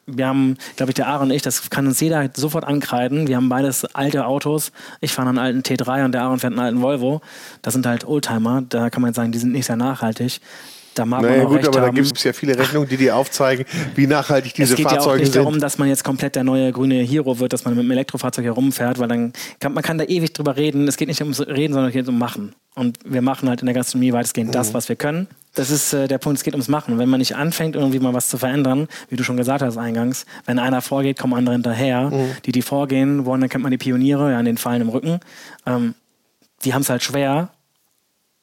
wir 0.08 0.26
haben, 0.26 0.58
glaube 0.78 0.92
ich, 0.92 0.96
der 0.96 1.08
Aaron 1.08 1.28
und 1.28 1.36
ich, 1.36 1.42
das 1.42 1.70
kann 1.70 1.86
uns 1.86 2.00
jeder 2.00 2.30
sofort 2.34 2.64
ankreiden. 2.64 3.28
Wir 3.28 3.36
haben 3.36 3.50
beides 3.50 3.84
alte 3.94 4.26
Autos. 4.26 4.72
Ich 5.02 5.12
fahre 5.12 5.30
einen 5.30 5.38
alten 5.38 5.60
T3 5.60 6.06
und 6.06 6.14
der 6.14 6.24
Aaron 6.24 6.40
fährt 6.40 6.54
einen 6.54 6.62
alten 6.62 6.82
Volvo. 6.82 7.22
Das 7.62 7.74
sind 7.74 7.86
halt 7.86 8.06
Oldtimer. 8.08 8.64
Da 8.68 8.90
kann 8.90 9.02
man 9.02 9.14
sagen, 9.14 9.34
die 9.34 9.38
sind 9.38 9.52
nicht 9.52 9.66
sehr 9.66 9.76
nachhaltig. 9.76 10.40
Da 10.98 11.06
mag 11.06 11.22
naja, 11.22 11.38
man 11.38 11.46
auch 11.46 11.50
gut, 11.50 11.58
recht 11.60 11.68
aber 11.68 11.82
haben. 11.82 11.96
da 11.96 12.02
gibt 12.02 12.18
es 12.18 12.24
ja 12.24 12.34
viele 12.34 12.58
Rechnungen, 12.58 12.88
die 12.90 12.98
dir 12.98 13.16
aufzeigen, 13.16 13.66
wie 13.96 14.08
nachhaltig 14.08 14.54
diese 14.54 14.74
es 14.74 14.78
geht 14.78 14.86
ja 14.86 14.92
auch 14.92 14.96
Fahrzeuge 14.96 15.20
nicht 15.24 15.34
sind. 15.34 15.44
darum, 15.44 15.60
dass 15.60 15.78
man 15.78 15.88
jetzt 15.90 16.04
komplett 16.04 16.36
der 16.36 16.44
neue 16.44 16.72
grüne 16.72 16.96
Hero 17.02 17.40
wird, 17.40 17.54
dass 17.54 17.66
man 17.66 17.74
mit 17.76 17.82
einem 17.82 17.92
Elektrofahrzeug 17.92 18.46
herumfährt, 18.46 19.00
weil 19.00 19.08
dann 19.08 19.34
kann 19.60 19.74
man 19.74 19.84
kann 19.84 19.98
da 19.98 20.04
ewig 20.06 20.34
drüber 20.34 20.58
reden. 20.58 20.88
Es 20.88 20.98
geht 20.98 21.08
nicht 21.08 21.22
ums 21.22 21.40
Reden, 21.42 21.74
sondern 21.74 21.90
es 21.90 21.94
geht 21.94 22.08
um 22.08 22.18
Machen. 22.18 22.54
Und 22.76 23.00
wir 23.06 23.22
machen 23.22 23.50
halt 23.50 23.62
in 23.62 23.66
der 23.66 23.76
Gastronomie 23.76 24.14
weitestgehend 24.14 24.50
Mhm. 24.50 24.54
das, 24.54 24.74
was 24.74 24.88
wir 24.90 24.96
können. 24.96 25.28
Das 25.56 25.72
ist 25.72 25.94
äh, 25.94 26.08
der 26.08 26.20
Punkt, 26.20 26.38
es 26.38 26.44
geht 26.44 26.54
ums 26.54 26.68
Machen. 26.68 26.94
Und 26.94 27.00
wenn 27.00 27.10
man 27.10 27.20
nicht 27.20 27.36
anfängt, 27.36 27.76
irgendwie 27.76 28.00
mal 28.00 28.14
was 28.14 28.28
zu 28.30 28.38
verändern, 28.38 28.88
wie 29.10 29.16
du 29.16 29.24
schon 29.24 29.38
gesagt 29.38 29.64
hast 29.64 29.78
eingangs, 29.78 30.26
wenn 30.46 30.60
einer 30.60 30.82
vorgeht, 30.82 31.18
kommen 31.18 31.34
andere 31.34 31.56
hinterher. 31.56 32.12
Mhm. 32.12 32.30
Die, 32.46 32.52
die 32.52 32.62
vorgehen 32.62 33.26
wollen, 33.26 33.42
dann 33.42 33.50
kennt 33.50 33.64
man 33.64 33.72
die 33.72 33.78
Pioniere, 33.80 34.32
ja, 34.32 34.38
an 34.38 34.46
den 34.46 34.58
Fallen 34.58 34.82
im 34.82 34.90
Rücken. 34.90 35.20
Ähm, 35.66 35.96
die 36.64 36.74
haben 36.76 36.82
es 36.84 36.90
halt 36.90 37.02
schwer, 37.04 37.50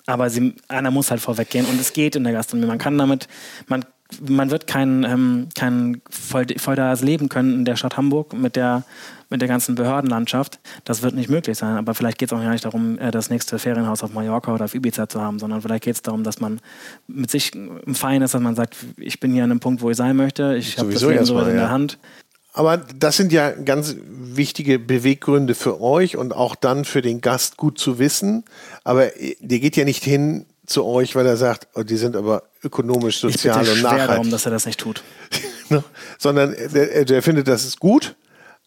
aber 0.07 0.31
sie, 0.31 0.55
einer 0.69 0.91
muss 0.91 1.11
halt 1.11 1.21
vorweggehen 1.21 1.67
und 1.67 1.81
es 1.81 1.93
geht 1.93 2.17
in 2.17 2.25
der 2.25 2.33
Gastronomie. 2.33 2.69
Man 2.69 2.79
kann 2.79 2.99
damit, 2.99 3.29
man, 3.69 3.85
man 4.21 4.51
wird 4.51 4.67
kein, 4.67 5.05
ähm, 5.05 5.49
kein 5.55 6.03
voll, 6.11 6.47
Volldares 6.57 7.03
leben 7.03 7.29
können 7.29 7.55
in 7.55 7.65
der 7.65 7.77
Stadt 7.77 7.97
Hamburg 7.97 8.35
mit 8.35 8.55
der, 8.55 8.85
mit 9.31 9.41
der 9.41 9.49
ganzen 9.49 9.75
Behördenlandschaft. 9.75 10.61
Das 10.85 11.03
wird 11.03 11.15
nicht 11.15 11.31
möglich 11.31 11.57
sein. 11.57 11.77
Aber 11.77 11.95
vielleicht 11.95 12.19
geht 12.19 12.31
es 12.31 12.33
auch 12.33 12.43
gar 12.43 12.51
nicht 12.51 12.65
darum, 12.65 12.99
äh, 12.99 13.11
das 13.11 13.31
nächste 13.31 13.59
Ferienhaus 13.59 14.03
auf 14.03 14.13
Mallorca 14.13 14.53
oder 14.55 14.67
auf 14.67 14.75
Ibiza 14.75 15.09
zu 15.09 15.23
haben, 15.23 15.39
sondern 15.39 15.63
vielleicht 15.63 15.85
geht 15.85 15.95
es 15.95 16.03
darum, 16.03 16.23
dass 16.23 16.39
man 16.39 16.61
mit 17.07 17.31
sich 17.31 17.55
im 17.55 17.95
Fein 17.95 18.21
ist, 18.21 18.35
dass 18.35 18.43
man 18.43 18.55
sagt, 18.55 18.77
ich 18.99 19.21
bin 19.21 19.33
hier 19.33 19.45
an 19.45 19.51
einem 19.51 19.61
Punkt, 19.61 19.81
wo 19.81 19.91
ich 19.91 19.97
sein 19.97 20.17
möchte. 20.17 20.55
Ich 20.57 20.79
habe 20.79 20.93
das 20.93 21.03
Leben 21.03 21.25
so 21.25 21.39
in 21.41 21.49
ja. 21.49 21.55
der 21.55 21.71
Hand. 21.71 21.99
Aber 22.57 22.77
das 22.77 23.17
sind 23.17 23.33
ja 23.33 23.51
ganz 23.51 23.97
wichtige 24.07 24.79
Beweggründe 24.79 25.57
für 25.57 25.81
euch 25.81 26.17
und 26.17 26.33
auch 26.33 26.55
dann 26.55 26.85
für 26.85 27.03
den 27.03 27.21
Gast 27.21 27.57
gut 27.57 27.79
zu 27.79 27.99
wissen. 27.99 28.45
Aber 28.85 29.11
der 29.41 29.59
geht 29.59 29.77
ja 29.77 29.85
nicht 29.85 30.05
hin 30.05 30.47
zu 30.65 30.85
euch, 30.85 31.17
weil 31.17 31.27
er 31.27 31.37
sagt, 31.37 31.67
oh, 31.75 31.83
die 31.83 31.97
sind 31.97 32.15
aber 32.15 32.45
ökonomisch, 32.63 33.17
Ich 33.25 33.33
sozial 33.33 33.59
bitte 33.59 33.73
und 33.73 33.83
nachhaltig. 33.83 34.07
darum, 34.07 34.31
dass 34.31 34.47
er 34.47 34.53
das 34.53 34.67
nicht 34.67 34.79
tut. 34.79 35.03
ne? 35.69 35.83
Sondern 36.17 36.55
der, 36.73 37.05
der 37.05 37.23
findet, 37.23 37.49
das 37.49 37.65
ist 37.65 37.81
gut, 37.81 38.15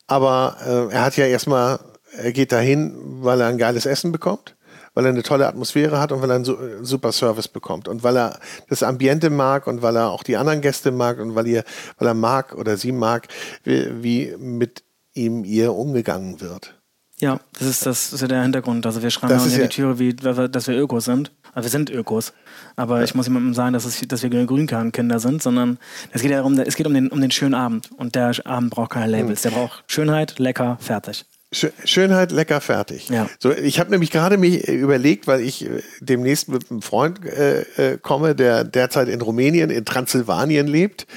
aber 0.05 0.89
äh, 0.91 0.93
er 0.93 1.05
hat 1.05 1.15
ja 1.15 1.25
erstmal, 1.25 1.79
er 2.11 2.33
geht 2.33 2.51
dahin, 2.51 2.93
weil 3.21 3.39
er 3.39 3.47
ein 3.47 3.57
geiles 3.57 3.85
Essen 3.85 4.11
bekommt, 4.11 4.56
weil 4.97 5.05
er 5.05 5.09
eine 5.09 5.21
tolle 5.21 5.47
Atmosphäre 5.47 5.99
hat 5.99 6.11
und 6.11 6.23
weil 6.23 6.31
er 6.31 6.37
einen 6.37 6.45
äh, 6.45 6.83
super 6.83 7.11
Service 7.11 7.47
bekommt 7.47 7.87
und 7.87 8.01
weil 8.01 8.17
er 8.17 8.39
das 8.67 8.81
Ambiente 8.81 9.29
mag 9.29 9.67
und 9.67 9.83
weil 9.83 9.95
er 9.95 10.09
auch 10.09 10.23
die 10.23 10.37
anderen 10.37 10.59
Gäste 10.59 10.89
mag 10.89 11.19
und 11.19 11.35
weil, 11.35 11.45
ihr, 11.45 11.63
weil 11.99 12.07
er 12.07 12.15
mag 12.15 12.55
oder 12.55 12.77
sie 12.77 12.91
mag, 12.91 13.27
wie, 13.63 13.89
wie 14.01 14.35
mit 14.39 14.83
ihm 15.13 15.45
ihr 15.45 15.75
umgegangen 15.75 16.41
wird. 16.41 16.73
Ja, 17.19 17.39
das 17.59 17.67
ist, 17.67 17.85
das 17.85 18.11
ist 18.11 18.21
ja 18.21 18.27
der 18.27 18.41
Hintergrund. 18.41 18.87
Also 18.87 19.03
wir 19.03 19.11
schreiben 19.11 19.33
ja 19.33 19.37
ist 19.37 19.45
in 19.45 19.53
die 19.53 19.61
ja- 19.61 19.67
Türe, 19.67 19.99
wie, 19.99 20.15
dass 20.15 20.67
wir 20.67 20.75
Ökos 20.75 21.05
sind. 21.05 21.31
Also 21.53 21.67
wir 21.67 21.71
sind 21.71 21.91
Ökos. 21.91 22.33
Aber 22.75 23.03
ich 23.03 23.13
muss 23.13 23.27
jemandem 23.27 23.53
sagen, 23.53 23.73
dass, 23.73 23.85
es, 23.85 24.01
dass 24.07 24.23
wir 24.23 24.31
keine 24.31 24.47
Grünkahnkinder 24.47 25.19
sind, 25.19 25.43
sondern 25.43 25.77
es 26.11 26.23
geht 26.23 26.31
ja 26.31 26.37
darum, 26.37 26.57
es 26.57 26.75
geht 26.75 26.87
um 26.87 26.95
den, 26.95 27.09
um 27.09 27.21
den 27.21 27.29
schönen 27.29 27.53
Abend. 27.53 27.91
Und 27.97 28.15
der 28.15 28.33
Abend 28.45 28.71
braucht 28.71 28.93
keine 28.93 29.11
Labels. 29.11 29.43
Der 29.43 29.51
braucht 29.51 29.83
Schönheit, 29.85 30.39
lecker, 30.39 30.77
fertig. 30.79 31.25
Schö- 31.53 31.71
Schönheit, 31.85 32.33
lecker, 32.33 32.59
fertig. 32.59 33.07
Ja. 33.07 33.29
So, 33.39 33.51
ich 33.51 33.79
habe 33.79 33.89
nämlich 33.89 34.11
gerade 34.11 34.37
mich 34.37 34.67
äh, 34.67 34.73
überlegt, 34.73 35.27
weil 35.27 35.39
ich 35.39 35.65
äh, 35.65 35.81
demnächst 36.01 36.49
mit 36.49 36.69
einem 36.69 36.81
Freund 36.81 37.25
äh, 37.25 37.61
äh, 37.77 37.97
komme, 37.97 38.35
der 38.35 38.65
derzeit 38.65 39.07
in 39.07 39.21
Rumänien, 39.21 39.69
in 39.69 39.85
Transsilvanien 39.85 40.67
lebt. 40.67 41.07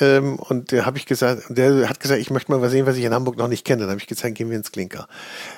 Ähm, 0.00 0.36
und 0.38 0.72
der 0.72 0.86
habe 0.86 0.96
ich 0.96 1.04
gesagt, 1.04 1.42
der 1.50 1.86
hat 1.88 2.00
gesagt, 2.00 2.20
ich 2.20 2.30
möchte 2.30 2.50
mal 2.50 2.62
was 2.62 2.70
sehen, 2.72 2.86
was 2.86 2.96
ich 2.96 3.04
in 3.04 3.12
Hamburg 3.12 3.36
noch 3.36 3.48
nicht 3.48 3.66
kenne. 3.66 3.82
Dann 3.82 3.90
habe 3.90 4.00
ich 4.00 4.06
gesagt, 4.06 4.34
gehen 4.34 4.48
wir 4.48 4.56
ins 4.56 4.72
Klinker. 4.72 5.06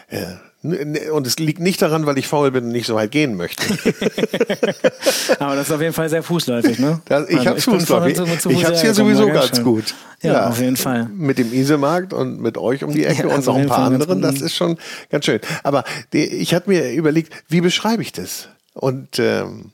Äh, 0.08 0.24
und 0.62 1.26
es 1.26 1.38
liegt 1.38 1.60
nicht 1.60 1.80
daran, 1.82 2.06
weil 2.06 2.18
ich 2.18 2.26
faul 2.26 2.50
bin 2.50 2.64
und 2.64 2.70
nicht 2.72 2.86
so 2.86 2.94
weit 2.94 3.10
gehen 3.12 3.36
möchte. 3.36 3.62
Aber 5.38 5.54
das 5.56 5.68
ist 5.68 5.72
auf 5.74 5.80
jeden 5.80 5.92
Fall 5.92 6.08
sehr 6.08 6.22
fußläufig, 6.22 6.78
ne? 6.78 7.00
Das, 7.06 7.28
ich 7.28 7.36
Also 7.48 7.60
vorhin 7.60 7.80
Fußball. 7.86 8.14
zu- 8.14 8.24
zu 8.38 8.50
Ich 8.50 8.62
es 8.64 8.80
hier 8.82 8.94
sowieso 8.94 9.26
ganz 9.28 9.54
schön. 9.56 9.64
gut. 9.64 9.94
Ja, 10.22 10.48
auf 10.48 10.58
jeden 10.60 10.76
Fall. 10.76 11.08
Mit 11.14 11.38
dem 11.38 11.52
Isemarkt 11.52 12.12
und 12.12 12.40
mit 12.40 12.58
euch 12.58 12.82
um 12.84 12.92
die 12.92 13.04
Ecke 13.04 13.20
Ja, 13.22 13.24
und 13.28 13.32
also 13.32 13.52
noch 13.52 13.58
ein 13.60 13.66
paar 13.68 13.76
Fall 13.84 13.92
anderen. 13.94 14.22
Das 14.22 14.40
ist 14.40 14.54
schon 14.54 14.76
ganz 15.10 15.24
schön. 15.24 15.40
Aber 15.62 15.84
die, 16.12 16.24
ich 16.24 16.54
hatte 16.54 16.68
mir 16.70 16.90
überlegt, 16.92 17.32
wie 17.48 17.60
beschreibe 17.60 18.02
ich 18.02 18.12
das? 18.12 18.48
Und 18.74 19.18
ähm, 19.18 19.72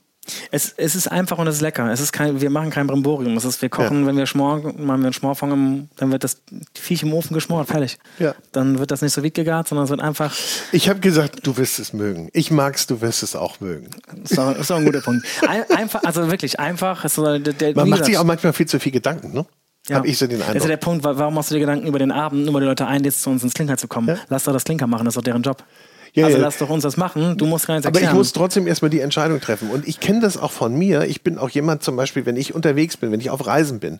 Es, 0.51 0.73
es 0.77 0.95
ist 0.95 1.07
einfach 1.11 1.37
und 1.37 1.47
es 1.47 1.55
ist 1.55 1.61
lecker. 1.61 1.91
Es 1.91 1.99
ist 1.99 2.13
kein, 2.13 2.39
wir 2.39 2.49
machen 2.49 2.69
kein 2.69 2.87
Brimborium. 2.87 3.35
Es 3.35 3.43
ist, 3.43 3.61
wir 3.61 3.67
kochen, 3.69 4.05
wenn 4.07 4.15
wir 4.15 4.25
schmoren, 4.25 4.63
machen 4.85 5.01
wir 5.01 5.07
einen 5.07 5.13
Schmorfond, 5.13 5.51
im, 5.51 5.89
dann 5.97 6.11
wird 6.13 6.23
das 6.23 6.37
Viech 6.75 7.03
im 7.03 7.13
Ofen 7.13 7.33
geschmort, 7.33 7.67
fertig. 7.67 7.97
Ja. 8.19 8.33
Dann 8.53 8.79
wird 8.79 8.91
das 8.91 9.01
nicht 9.01 9.11
so 9.13 9.21
weit 9.23 9.33
gegart, 9.33 9.67
sondern 9.67 9.83
es 9.83 9.89
wird 9.89 9.99
einfach 10.01 10.33
ich 10.71 10.87
habe 10.87 11.01
gesagt, 11.01 11.45
du 11.45 11.57
wirst 11.57 11.77
es 11.79 11.91
mögen. 11.91 12.29
Ich 12.31 12.51
mag's, 12.51 12.87
du 12.87 13.01
wirst 13.01 13.21
es 13.23 13.35
auch 13.35 13.59
mögen. 13.59 13.89
Ist 14.23 14.37
doch, 14.37 14.55
ist 14.57 14.69
doch 14.69 14.77
ein 14.77 14.85
guter 14.85 15.01
Punkt. 15.01 15.25
Ein, 15.47 15.63
einfach, 15.75 16.03
also 16.03 16.31
wirklich 16.31 16.57
einfach. 16.59 17.07
So 17.09 17.23
der, 17.37 17.39
der, 17.53 17.75
Man 17.75 17.85
wie 17.85 17.89
macht 17.89 17.99
gesagt, 17.99 18.05
sich 18.05 18.17
auch 18.17 18.23
manchmal 18.23 18.53
viel 18.53 18.65
zu 18.67 18.79
viel 18.79 18.91
Gedanken, 18.93 19.33
ne? 19.33 19.45
ja. 19.89 19.97
Habe 19.97 20.07
ich 20.07 20.17
so 20.17 20.25
den 20.25 20.39
Das 20.39 20.47
ist 20.47 20.47
ja 20.47 20.53
Eindruck. 20.53 20.67
der 20.69 20.77
Punkt, 20.77 21.03
wa- 21.03 21.17
warum 21.17 21.33
machst 21.33 21.51
du 21.51 21.55
dir 21.55 21.59
Gedanken 21.59 21.85
über 21.87 21.99
den 21.99 22.13
Abend, 22.13 22.45
nur 22.45 22.53
weil 22.53 22.61
die 22.61 22.67
Leute 22.67 22.87
einlädst, 22.87 23.21
zu 23.23 23.29
uns 23.29 23.43
ins 23.43 23.53
Klinker 23.53 23.75
zu 23.75 23.89
kommen? 23.89 24.07
Ja. 24.07 24.17
Lass 24.29 24.45
doch 24.45 24.53
das 24.53 24.63
Klinker 24.63 24.87
machen, 24.87 25.03
das 25.03 25.11
ist 25.13 25.17
doch 25.17 25.23
deren 25.23 25.41
Job. 25.43 25.61
Ja, 26.13 26.25
also 26.25 26.37
ja. 26.37 26.43
lass 26.43 26.59
doch 26.59 26.69
uns 26.69 26.83
das 26.83 26.95
machen, 26.95 27.37
du 27.37 27.45
musst 27.45 27.65
gar 27.65 27.73
nichts 27.73 27.87
Aber 27.87 27.97
ich 27.97 28.03
erklären. 28.03 28.17
muss 28.17 28.33
trotzdem 28.33 28.67
erstmal 28.67 28.91
die 28.91 28.99
Entscheidung 28.99 29.41
treffen. 29.41 29.71
Und 29.71 29.87
ich 29.87 29.99
kenne 29.99 30.19
das 30.19 30.37
auch 30.37 30.51
von 30.51 30.75
mir. 30.75 31.03
Ich 31.03 31.23
bin 31.23 31.39
auch 31.39 31.49
jemand 31.49 31.81
zum 31.81 31.95
Beispiel, 31.95 32.25
wenn 32.27 32.35
ich 32.35 32.53
unterwegs 32.53 32.97
bin, 32.97 33.11
wenn 33.11 33.19
ich 33.19 33.31
auf 33.31 33.45
Reisen 33.47 33.79
bin, 33.79 33.99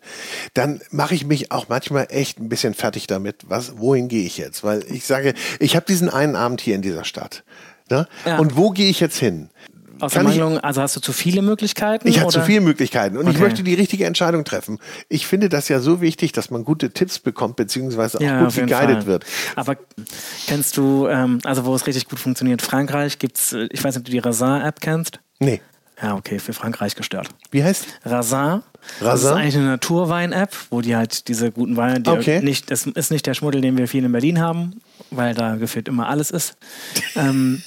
dann 0.53 0.79
mache 0.91 1.15
ich 1.15 1.25
mich 1.25 1.51
auch 1.51 1.69
manchmal 1.69 2.07
echt 2.09 2.39
ein 2.39 2.49
bisschen 2.49 2.75
fertig 2.75 3.07
damit, 3.07 3.37
was, 3.47 3.79
wohin 3.79 4.09
gehe 4.09 4.25
ich 4.25 4.37
jetzt? 4.37 4.63
Weil 4.63 4.83
ich 4.91 5.05
sage, 5.05 5.33
ich 5.59 5.75
habe 5.75 5.87
diesen 5.87 6.09
einen 6.09 6.35
Abend 6.35 6.61
hier 6.61 6.75
in 6.75 6.83
dieser 6.83 7.03
Stadt. 7.03 7.43
Ne? 7.89 8.07
Ja. 8.25 8.37
Und 8.37 8.55
wo 8.55 8.69
gehe 8.69 8.89
ich 8.89 8.99
jetzt 8.99 9.17
hin? 9.17 9.49
Aus 10.03 10.13
der 10.13 10.21
ich- 10.21 10.27
Mangelung, 10.27 10.59
also 10.59 10.81
hast 10.81 10.95
du 10.95 10.99
zu 10.99 11.13
viele 11.13 11.41
Möglichkeiten? 11.41 12.07
Ich 12.07 12.19
habe 12.19 12.29
zu 12.31 12.41
viele 12.41 12.61
Möglichkeiten 12.61 13.17
und 13.17 13.27
ich 13.27 13.35
Okay. 13.35 13.43
möchte 13.43 13.63
die 13.63 13.73
richtige 13.73 14.05
Entscheidung 14.05 14.43
treffen. 14.43 14.79
Ich 15.09 15.25
finde 15.27 15.49
das 15.49 15.69
ja 15.69 15.79
so 15.79 16.01
wichtig, 16.01 16.31
dass 16.33 16.49
man 16.49 16.63
gute 16.65 16.91
Tipps 16.91 17.19
bekommt, 17.19 17.55
beziehungsweise 17.55 18.17
auch 18.17 18.21
Ja, 18.21 18.43
gut 18.43 18.53
geguidet 18.55 19.05
wird. 19.05 19.25
Aber 19.55 19.77
kennst 20.47 20.77
du, 20.77 21.07
ähm, 21.07 21.39
also 21.43 21.65
wo 21.65 21.73
es 21.75 21.87
richtig 21.87 22.07
gut 22.09 22.19
funktioniert, 22.19 22.61
Frankreich 22.61 23.19
gibt's, 23.19 23.53
äh, 23.53 23.67
ich 23.71 23.83
weiß 23.83 23.95
nicht, 23.95 24.01
ob 24.01 24.05
du 24.05 24.11
die 24.11 24.19
Razin-App 24.19 24.81
kennst? 24.81 25.19
Nee. 25.39 25.61
Ja, 26.01 26.15
okay, 26.15 26.39
für 26.39 26.53
Frankreich 26.53 26.95
gestört. 26.95 27.29
Wie 27.51 27.63
heißt? 27.63 27.85
Razin. 28.03 28.61
Das 28.99 29.07
Razin? 29.07 29.29
ist 29.29 29.33
eigentlich 29.35 29.55
eine 29.55 29.65
Naturwein-App, 29.67 30.53
wo 30.69 30.81
die 30.81 30.95
halt 30.95 31.27
diese 31.29 31.51
guten 31.51 31.77
Weine, 31.77 32.01
die 32.01 32.09
Okay. 32.09 32.41
nicht, 32.41 32.69
das 32.71 32.85
ist 32.87 33.11
nicht 33.11 33.25
der 33.25 33.33
Schmuddel, 33.35 33.61
den 33.61 33.77
wir 33.77 33.87
viel 33.87 34.03
in 34.03 34.11
Berlin 34.11 34.41
haben, 34.41 34.81
weil 35.11 35.33
da 35.35 35.55
gefühlt 35.55 35.87
immer 35.87 36.09
alles 36.09 36.31
ist. 36.31 36.57
ähm, 37.15 37.61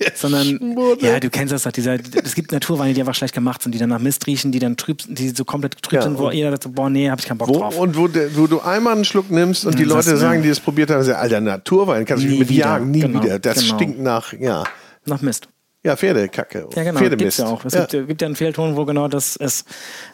sondern, 0.14 0.44
Schmuddel. 0.58 1.08
ja, 1.08 1.20
du 1.20 1.30
kennst 1.30 1.52
das 1.52 1.62
doch, 1.64 1.72
dieser, 1.72 1.96
es 2.22 2.34
gibt 2.34 2.52
Naturweine, 2.52 2.94
die 2.94 3.00
einfach 3.00 3.14
schlecht 3.14 3.34
gemacht 3.34 3.62
sind, 3.62 3.72
die 3.74 3.78
dann 3.78 3.88
nach 3.90 3.98
Mist 3.98 4.26
riechen, 4.26 4.52
die 4.52 4.58
dann 4.58 4.76
trüb, 4.76 5.02
die 5.08 5.28
so 5.30 5.44
komplett 5.44 5.80
trüb 5.82 5.94
Ja, 5.94 6.02
sind, 6.02 6.18
wo 6.18 6.30
jeder 6.30 6.50
sagt, 6.50 6.64
so, 6.64 6.70
boah, 6.70 6.88
nee, 6.90 7.10
hab 7.10 7.18
ich 7.20 7.26
keinen 7.26 7.38
Bock 7.38 7.48
Wo, 7.48 7.58
drauf. 7.58 7.76
und 7.78 7.96
wo, 7.96 8.08
wo 8.34 8.46
du 8.46 8.60
einmal 8.60 8.94
einen 8.94 9.04
Schluck 9.04 9.30
nimmst 9.30 9.64
und 9.66 9.78
die 9.78 9.84
Mhm, 9.84 9.88
Leute 9.90 10.16
sagen, 10.16 10.42
die 10.42 10.48
das 10.48 10.60
probiert 10.60 10.90
haben, 10.90 11.02
sagen, 11.02 11.18
alter, 11.20 11.40
Naturwein, 11.40 12.04
kannst 12.04 12.24
du 12.24 12.28
nicht 12.28 12.38
mit 12.40 12.48
wieder. 12.48 12.60
jagen, 12.66 12.90
nie 12.90 13.00
Genau, 13.00 13.22
wieder. 13.22 13.38
Das 13.38 13.60
genau. 13.60 13.74
stinkt 13.76 13.98
nach, 14.00 14.32
ja, 14.32 14.64
nach 15.06 15.20
Mist. 15.22 15.48
ja, 15.84 15.96
Pferdekacke. 15.96 16.68
Ja, 16.74 16.82
genau, 16.84 16.98
Pferdemist. 17.00 17.18
gibt's 17.18 17.38
ja 17.38 17.46
auch. 17.46 17.64
Es 17.64 17.74
ja. 17.74 17.86
gibt, 17.86 18.08
gibt 18.08 18.20
ja 18.22 18.26
einen 18.26 18.36
Fehlton, 18.36 18.76
wo 18.76 18.84
genau 18.84 19.08
das 19.08 19.36
ist. 19.36 19.66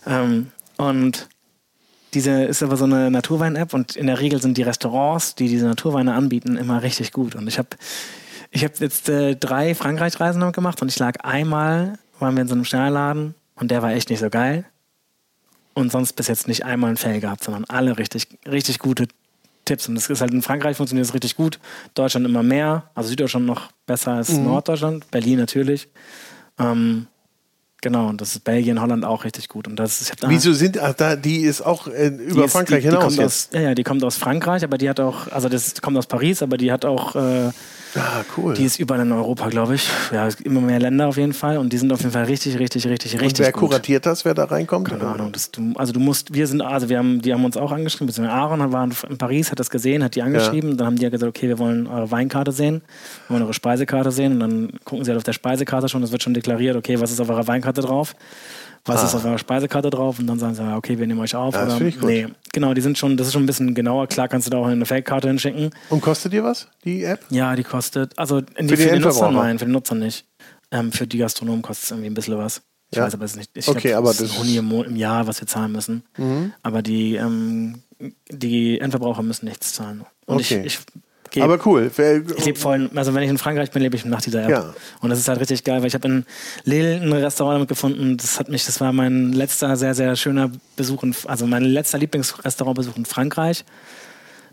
Ähm, 0.07 0.49
und 0.77 1.29
diese 2.15 2.45
ist 2.45 2.63
aber 2.63 2.79
so 2.79 2.85
eine 2.87 3.11
Naturwein-App 3.11 3.75
und 3.75 3.95
in 3.95 4.07
der 4.07 4.19
Regel 4.19 4.41
sind 4.41 4.57
die 4.57 4.63
Restaurants, 4.63 5.35
die 5.35 5.49
diese 5.49 5.67
Naturweine 5.67 6.15
anbieten, 6.15 6.57
immer 6.57 6.83
richtig 6.83 7.13
gut. 7.13 7.35
Und 7.35 7.47
ich 7.49 7.59
habe 7.59 7.69
ich 8.51 8.65
hab 8.65 8.79
jetzt 8.81 9.09
äh, 9.09 9.37
drei 9.37 9.75
Frankreich-Reisen 9.75 10.41
damit 10.41 10.55
gemacht 10.55 10.81
und 10.83 10.89
ich 10.89 10.99
lag 10.99 11.21
einmal, 11.25 11.99
waren 12.19 12.35
wir 12.35 12.43
in 12.43 12.49
so 12.49 12.55
einem 12.55 12.65
Sternladen 12.65 13.35
und 13.57 13.71
der 13.71 13.83
war 13.83 13.93
echt 13.93 14.11
nicht 14.11 14.21
so 14.21 14.31
geil. 14.31 14.65
Und 15.75 15.93
sonst 15.93 16.15
bis 16.15 16.27
jetzt 16.27 16.49
nicht 16.49 16.65
einmal 16.65 16.91
ein 16.91 16.97
Fail 16.97 17.21
gehabt, 17.21 17.45
sondern 17.45 17.65
alle 17.69 17.99
richtig, 17.99 18.27
richtig 18.51 18.81
gute 18.81 19.07
Tipps. 19.65 19.89
Und 19.89 19.95
das 19.95 20.09
ist 20.11 20.21
halt 20.21 20.33
in 20.33 20.43
Frankreich 20.43 20.77
funktioniert 20.77 21.07
es 21.07 21.15
richtig 21.15 21.37
gut. 21.37 21.61
Deutschland 21.95 22.27
immer 22.27 22.43
mehr. 22.43 22.91
Also 22.97 23.11
Süddeutschland 23.11 23.47
noch 23.47 23.71
besser 23.87 24.13
als 24.15 24.31
Mhm. 24.31 24.45
Norddeutschland. 24.45 25.09
Berlin 25.13 25.39
natürlich. 25.39 25.87
Ähm, 26.59 27.07
genau, 27.81 28.09
und 28.09 28.21
das 28.21 28.33
ist 28.35 28.43
Belgien, 28.43 28.81
Holland 28.81 29.05
auch 29.05 29.23
richtig 29.23 29.49
gut. 29.49 29.69
Und 29.69 29.77
das 29.77 30.01
ist, 30.01 30.11
ich 30.11 30.17
da, 30.17 30.29
Wieso 30.29 30.53
sind, 30.53 30.81
ach, 30.81 30.95
da, 30.95 31.15
die 31.15 31.43
ist 31.43 31.61
auch 31.61 31.87
äh, 31.87 32.09
über 32.09 32.47
ist- 32.47 32.53
Frankreich 32.53 32.83
die, 32.83 32.89
die 32.91 32.97
hinaus 32.97 33.17
aus, 33.21 33.51
ja, 33.53 33.61
ja, 33.61 33.75
die 33.77 33.85
kommt 33.85 34.03
aus 34.03 34.17
Frankreich, 34.17 34.65
aber 34.65 34.79
die 34.79 34.89
hat 34.91 34.99
auch, 34.99 35.29
also 35.31 35.49
das 35.49 35.81
kommt 35.81 35.97
aus 35.97 36.07
Paris, 36.09 36.43
aber 36.43 36.57
die 36.57 36.73
hat 36.73 36.85
auch, 36.85 37.15
äh, 37.15 37.51
Ah, 37.95 38.23
cool. 38.37 38.55
die 38.55 38.65
ist 38.65 38.79
überall 38.79 39.01
in 39.01 39.13
Europa, 39.13 39.49
glaube 39.49 39.75
ich. 39.75 39.89
Ja, 40.13 40.29
immer 40.45 40.61
mehr 40.61 40.79
Länder 40.79 41.09
auf 41.09 41.17
jeden 41.17 41.33
Fall 41.33 41.59
und 41.59 41.73
die 41.73 41.79
sind 41.79 41.93
auf 41.93 42.01
jeden 42.01 42.13
Fall 42.13 42.25
richtig, 42.25 42.59
richtig, 42.59 42.87
richtig, 42.87 43.15
richtig 43.15 43.25
und 43.25 43.39
wer 43.39 43.53
gut. 43.53 43.71
kuratiert 43.71 44.07
das, 44.07 44.25
wer 44.25 44.35
da 44.35 44.45
reinkommt? 44.45 44.89
Keine 44.89 45.05
Ahnung. 45.05 45.33
Das, 45.33 45.51
du, 45.51 45.73
also 45.77 45.93
du 45.93 46.01
musst, 46.01 46.35
wir 46.35 46.47
sind, 46.47 46.61
also 46.61 46.89
wir 46.89 46.99
haben, 46.99 47.23
die 47.23 47.33
haben 47.33 47.45
uns 47.45 47.57
auch 47.57 47.73
angeschrieben, 47.73 48.07
beziehungsweise 48.07 48.39
Aaron 48.39 48.73
war 48.73 48.89
in 49.09 49.19
Paris, 49.19 49.51
hat 49.51 49.59
das 49.59 49.71
gesehen, 49.71 50.03
hat 50.05 50.15
die 50.15 50.23
angeschrieben, 50.23 50.77
dann 50.77 50.87
haben 50.87 50.97
die 50.97 51.03
ja 51.03 51.11
gesagt, 51.11 51.29
okay, 51.29 51.49
wir 51.49 51.59
wollen 51.59 51.87
eure 51.87 52.11
Weinkarte 52.11 52.53
sehen, 52.53 52.83
wir 53.27 53.35
wollen 53.35 53.43
eure 53.43 53.55
Speisekarte 53.55 54.11
sehen 54.11 54.33
und 54.33 54.41
dann 54.41 54.73
gucken 54.85 55.05
sie 55.05 55.11
halt 55.11 55.19
auf 55.19 55.25
der 55.25 55.33
Speisekarte 55.33 55.89
schon, 55.89 56.03
es 56.03 56.13
wird 56.13 56.23
schon 56.23 56.35
deklariert, 56.35 56.77
okay, 56.77 57.01
was 57.01 57.11
ist 57.11 57.21
auf 57.21 57.29
eurer 57.29 57.47
Weinkarte 57.47 57.81
drauf. 57.81 58.15
Was 58.89 59.05
ist 59.05 59.15
auf 59.15 59.25
eurer 59.25 59.39
Speisekarte 59.39 59.91
drauf? 59.91 60.19
Und 60.19 60.27
dann 60.27 60.39
sagen 60.39 60.55
sie, 60.55 60.77
okay, 60.77 60.99
wir 60.99 61.07
nehmen 61.07 61.21
euch 61.21 61.35
auf. 61.35 61.55
Ja, 61.55 61.65
das 61.67 61.77
oder, 61.77 61.87
ich 61.87 61.97
gut. 62.01 62.09
Nee, 62.09 62.27
genau, 62.53 62.75
die 62.75 62.81
sind 62.81 62.99
schon, 62.99 63.17
das 63.17 63.29
ist 63.29 63.33
schon 63.35 63.43
ein 63.45 63.47
bisschen 63.47 63.75
genauer. 63.75 64.07
Klar 64.07 64.29
kannst 64.29 64.47
du 64.47 64.51
da 64.51 64.59
auch 64.59 64.67
eine 64.67 64.85
Fake-Karte 64.87 65.29
hinschicken. 65.29 65.71
Und 65.91 66.01
kostet 66.01 66.33
dir 66.33 66.43
was, 66.45 66.69
die 66.85 67.05
App? 67.05 67.21
Ja, 67.31 67.55
die 67.55 67.65
kostet, 67.65 68.19
also 68.19 68.41
die, 68.41 68.47
Für 68.55 68.63
die 68.65 68.77
für, 68.77 68.93
die 68.93 68.99
Nutzer 69.01 69.31
nein, 69.31 69.59
für 69.59 69.67
die 69.67 69.73
Nutzer 69.73 69.95
nicht. 69.95 70.27
Ähm, 70.71 70.93
für 70.93 71.07
die 71.07 71.19
Gastronomen 71.19 71.63
kostet 71.63 71.85
es 71.85 71.91
irgendwie 71.93 72.11
ein 72.11 72.15
bisschen 72.15 72.37
was. 72.39 72.63
Ich 72.91 72.97
Ja. 72.99 73.05
weiß 73.05 73.15
aber 73.15 73.25
es 73.27 73.37
nicht. 73.37 73.51
Ich 73.55 73.69
Okay, 73.69 73.89
glaub, 73.89 73.99
aber 73.99 74.09
das 74.09 74.21
ist 74.21 74.39
Huni 74.39 74.57
im, 74.57 74.71
im 74.71 74.97
Jahr, 74.97 75.27
was 75.27 75.41
wir 75.41 75.47
zahlen 75.47 75.73
müssen. 75.73 76.03
Mhm. 76.17 76.53
Aber 76.63 76.83
die, 76.83 77.17
ähm, 77.17 77.83
die 78.31 78.81
Endverbraucher 78.81 79.23
müssen 79.23 79.47
nichts 79.47 79.73
zahlen. 79.75 80.05
Und 80.27 80.37
Okay. 80.37 80.63
ich, 80.65 80.75
ich 80.79 80.79
gebe 81.41 81.53
Aber 81.53 81.67
cool. 81.67 81.91
Ich 82.37 82.45
lebe 82.45 82.59
voll, 82.59 82.91
also 82.95 83.15
wenn 83.15 83.23
ich 83.23 83.31
in 83.31 83.39
Frankreich 83.39 83.71
bin, 83.71 83.83
lebe 83.83 83.97
ich 83.97 84.05
nach 84.05 84.23
dieser 84.23 84.45
App. 84.45 84.51
Ja. 84.51 84.75
Und 85.01 85.11
das 85.11 85.19
ist 85.19 85.29
halt 85.29 85.41
richtig 85.41 85.65
geil, 85.65 85.81
weil 85.81 85.89
ich 85.89 85.95
habe 85.95 86.07
in 86.09 86.25
Lille 86.65 87.01
ein 87.01 87.13
Restaurant 87.13 87.57
damit 87.57 87.69
gefunden. 87.69 88.17
Das 88.17 88.39
hat 88.39 88.49
mich, 88.49 88.67
das 88.67 88.81
war 88.81 88.93
mein 88.93 89.33
letzter 89.33 89.77
sehr, 89.77 89.95
sehr 89.95 90.17
schöner 90.17 90.51
Besuch, 90.77 91.03
in, 91.03 91.15
also 91.27 91.47
mein 91.47 91.65
letzter 91.65 91.99
Lieblingsrestaurantbesuch 91.99 92.97
in 92.97 93.05
Frankreich. 93.05 93.65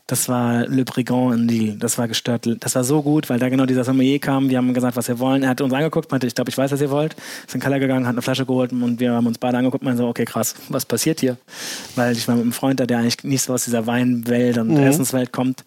Das 0.07 0.29
war 0.29 0.67
Le 0.67 0.85
Brigand 0.85 1.33
in 1.33 1.47
Lille. 1.47 1.77
Das 1.77 1.97
war 1.97 2.07
gestört. 2.07 2.47
Das 2.59 2.75
war 2.75 2.83
so 2.83 3.01
gut, 3.01 3.27
weil 3.27 3.39
da 3.39 3.49
genau 3.49 3.65
dieser 3.65 3.83
Sommelier 3.83 4.19
kam. 4.19 4.49
Wir 4.49 4.59
haben 4.59 4.71
gesagt, 4.73 4.95
was 4.95 5.07
wir 5.07 5.17
wollen. 5.17 5.41
Er 5.41 5.49
hat 5.49 5.61
uns 5.61 5.73
angeguckt, 5.73 6.11
meinte, 6.11 6.27
ich 6.27 6.35
glaube, 6.35 6.51
ich 6.51 6.57
weiß, 6.57 6.71
was 6.71 6.79
ihr 6.79 6.91
wollt. 6.91 7.15
Ist 7.15 7.55
in 7.55 7.59
den 7.59 7.63
Keller 7.63 7.79
gegangen, 7.79 8.05
hat 8.05 8.13
eine 8.13 8.21
Flasche 8.21 8.45
geholt 8.45 8.71
und 8.71 8.99
wir 8.99 9.13
haben 9.13 9.25
uns 9.25 9.39
beide 9.39 9.57
angeguckt 9.57 9.81
und 9.81 9.85
meinen 9.85 9.97
so, 9.97 10.07
okay, 10.07 10.25
krass, 10.25 10.53
was 10.69 10.85
passiert 10.85 11.21
hier? 11.21 11.37
Weil 11.95 12.15
ich 12.15 12.27
war 12.27 12.35
mit 12.35 12.43
einem 12.43 12.53
Freund 12.53 12.79
da, 12.79 12.85
der 12.85 12.99
eigentlich 12.99 13.23
nicht 13.23 13.41
so 13.41 13.53
aus 13.53 13.65
dieser 13.65 13.87
Weinwelt 13.87 14.59
und 14.59 14.77
Essenswelt 14.77 15.31
kommt. 15.31 15.65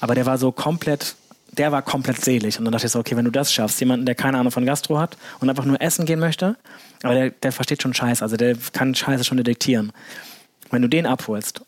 Aber 0.00 0.14
der 0.14 0.26
war 0.26 0.36
so 0.36 0.52
komplett 0.52 1.14
der 1.52 1.72
war 1.72 1.82
komplett 1.82 2.20
selig. 2.24 2.58
Und 2.58 2.66
dann 2.66 2.72
dachte 2.72 2.86
ich 2.86 2.92
so, 2.92 3.00
okay, 3.00 3.16
wenn 3.16 3.24
du 3.24 3.32
das 3.32 3.52
schaffst, 3.52 3.80
jemanden, 3.80 4.06
der 4.06 4.14
keine 4.14 4.38
Ahnung 4.38 4.52
von 4.52 4.64
Gastro 4.64 4.98
hat 4.98 5.16
und 5.40 5.50
einfach 5.50 5.64
nur 5.64 5.80
essen 5.80 6.06
gehen 6.06 6.20
möchte, 6.20 6.56
aber 7.02 7.14
der, 7.14 7.30
der 7.30 7.52
versteht 7.52 7.82
schon 7.82 7.94
Scheiß, 7.94 8.22
also 8.22 8.36
der 8.36 8.56
kann 8.72 8.94
Scheiße 8.94 9.24
schon 9.24 9.38
detektieren. 9.38 9.92
Wenn 10.70 10.82
du 10.82 10.88
den 10.88 11.06
abholst, 11.06 11.62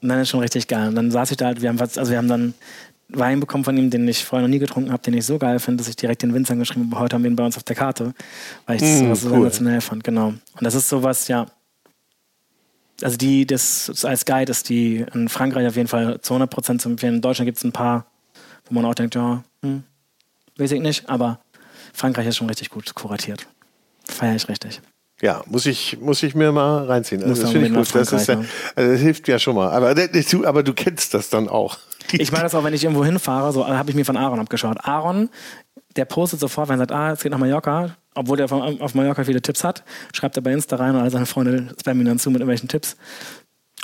dann 0.00 0.20
ist 0.20 0.28
schon 0.28 0.40
richtig 0.40 0.68
geil. 0.68 0.88
Und 0.88 0.94
dann 0.94 1.10
saß 1.10 1.30
ich 1.30 1.36
da 1.36 1.46
halt, 1.46 1.60
wir 1.62 1.68
haben, 1.68 1.80
also 1.80 2.10
wir 2.10 2.18
haben 2.18 2.28
dann 2.28 2.54
Wein 3.08 3.40
bekommen 3.40 3.64
von 3.64 3.76
ihm, 3.76 3.90
den 3.90 4.06
ich 4.06 4.24
vorher 4.24 4.46
noch 4.46 4.52
nie 4.52 4.58
getrunken 4.58 4.92
habe, 4.92 5.02
den 5.02 5.14
ich 5.14 5.24
so 5.24 5.38
geil 5.38 5.58
finde, 5.58 5.78
dass 5.78 5.88
ich 5.88 5.96
direkt 5.96 6.22
den 6.22 6.34
Winzern 6.34 6.58
geschrieben 6.58 6.90
habe, 6.90 7.00
heute 7.00 7.14
haben 7.14 7.22
wir 7.24 7.30
ihn 7.30 7.36
bei 7.36 7.44
uns 7.44 7.56
auf 7.56 7.62
der 7.62 7.74
Karte, 7.74 8.12
weil 8.66 8.76
ich 8.76 8.82
das 8.82 9.00
Mm, 9.02 9.14
so 9.14 9.28
cool. 9.28 9.34
sensationell 9.44 9.80
fand, 9.80 10.04
genau. 10.04 10.28
Und 10.28 10.42
das 10.60 10.74
ist 10.74 10.88
sowas, 10.88 11.26
ja, 11.28 11.46
also 13.00 13.16
die, 13.16 13.46
das 13.46 14.04
als 14.04 14.24
Guide 14.24 14.50
ist 14.50 14.68
die 14.68 15.04
in 15.14 15.28
Frankreich 15.28 15.66
auf 15.66 15.76
jeden 15.76 15.88
Fall 15.88 16.20
zu 16.20 16.34
100% 16.34 16.78
zu 16.80 16.88
empfehlen. 16.90 17.16
In 17.16 17.20
Deutschland 17.20 17.46
gibt 17.46 17.58
es 17.58 17.64
ein 17.64 17.72
paar, 17.72 18.06
wo 18.68 18.74
man 18.74 18.84
auch 18.84 18.94
denkt, 18.94 19.14
ja, 19.14 19.42
hm, 19.62 19.84
weiß 20.56 20.72
ich 20.72 20.80
nicht, 20.80 21.08
aber 21.08 21.40
Frankreich 21.94 22.26
ist 22.26 22.36
schon 22.36 22.48
richtig 22.48 22.70
gut 22.70 22.94
kuratiert. 22.94 23.46
Feiere 24.04 24.36
ich 24.36 24.48
richtig. 24.48 24.80
Ja, 25.20 25.42
muss 25.46 25.66
ich, 25.66 25.98
muss 26.00 26.22
ich 26.22 26.34
mir 26.34 26.52
mal 26.52 26.84
reinziehen. 26.84 27.22
Also 27.24 27.42
das 27.42 27.50
finde 27.50 27.66
ich 27.66 27.74
gut. 27.74 27.94
Das, 27.94 28.12
ist 28.12 28.28
ja, 28.28 28.40
also 28.76 28.92
das 28.92 29.00
hilft 29.00 29.26
ja 29.26 29.38
schon 29.38 29.56
mal. 29.56 29.70
Aber, 29.70 29.94
du, 29.94 30.46
aber 30.46 30.62
du 30.62 30.72
kennst 30.72 31.12
das 31.14 31.28
dann 31.28 31.48
auch. 31.48 31.78
Ich 32.12 32.30
mache 32.30 32.42
das 32.42 32.54
auch, 32.54 32.62
wenn 32.62 32.72
ich 32.72 32.84
irgendwo 32.84 33.04
hinfahre, 33.04 33.52
so 33.52 33.66
habe 33.66 33.90
ich 33.90 33.96
mir 33.96 34.04
von 34.04 34.16
Aaron 34.16 34.38
abgeschaut. 34.38 34.78
Aaron, 34.82 35.28
der 35.96 36.04
postet 36.04 36.38
sofort, 36.40 36.68
wenn 36.68 36.76
er 36.76 36.82
sagt, 36.82 36.92
ah, 36.92 37.12
es 37.12 37.22
geht 37.22 37.32
nach 37.32 37.38
Mallorca, 37.38 37.96
obwohl 38.14 38.36
der 38.36 38.48
von, 38.48 38.80
auf 38.80 38.94
Mallorca 38.94 39.24
viele 39.24 39.42
Tipps 39.42 39.64
hat, 39.64 39.82
schreibt 40.12 40.36
er 40.36 40.42
bei 40.42 40.52
Insta 40.52 40.76
rein 40.76 40.94
und 40.94 41.00
alle 41.00 41.10
seine 41.10 41.26
Freunde 41.26 41.74
spammen 41.80 42.02
ihn 42.02 42.06
dann 42.06 42.18
zu 42.18 42.30
mit 42.30 42.40
irgendwelchen 42.40 42.68
Tipps. 42.68 42.96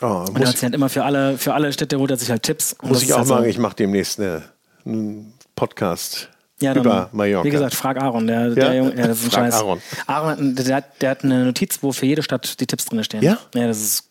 Oh, 0.00 0.24
Und 0.28 0.40
er 0.40 0.48
hat 0.48 0.54
sich 0.54 0.62
halt 0.62 0.74
immer 0.74 0.88
für 0.88 1.04
alle, 1.04 1.36
für 1.38 1.54
alle 1.54 1.72
Städte 1.72 1.98
holt 1.98 2.10
er 2.10 2.16
sich 2.16 2.30
halt 2.30 2.44
Tipps. 2.44 2.74
Und 2.80 2.90
muss 2.90 3.02
ich 3.02 3.12
auch 3.12 3.18
halt 3.18 3.28
so-. 3.28 3.42
Ich 3.42 3.58
mache 3.58 3.76
demnächst 3.76 4.20
eine, 4.20 4.42
einen 4.84 5.34
Podcast 5.56 6.30
Ja, 6.64 6.74
dann, 6.74 6.82
über 6.84 7.08
Mallorca. 7.12 7.44
Wie 7.46 7.50
gesagt, 7.50 7.74
frag 7.74 7.96
Aaron. 8.00 8.26
Der, 8.26 8.50
der 8.50 8.74
Junge, 8.74 8.96
ja, 8.96 9.06
das 9.06 9.18
ist 9.20 9.24
ein 9.26 9.30
Frag 9.30 9.44
Scheiß. 9.44 9.54
Aaron. 9.54 9.82
Aaron 10.06 10.54
der, 10.56 10.76
hat- 10.76 11.00
der 11.02 11.10
hat 11.10 11.24
eine 11.24 11.44
Notiz, 11.44 11.78
wo 11.82 11.92
für 11.92 12.06
jede 12.06 12.22
Stadt 12.22 12.58
die 12.60 12.66
Tipps 12.66 12.86
drin 12.86 13.02
stehen. 13.04 13.22
Ja? 13.22 13.38
Ja, 13.54 13.66
das 13.66 13.80
ist. 13.80 14.10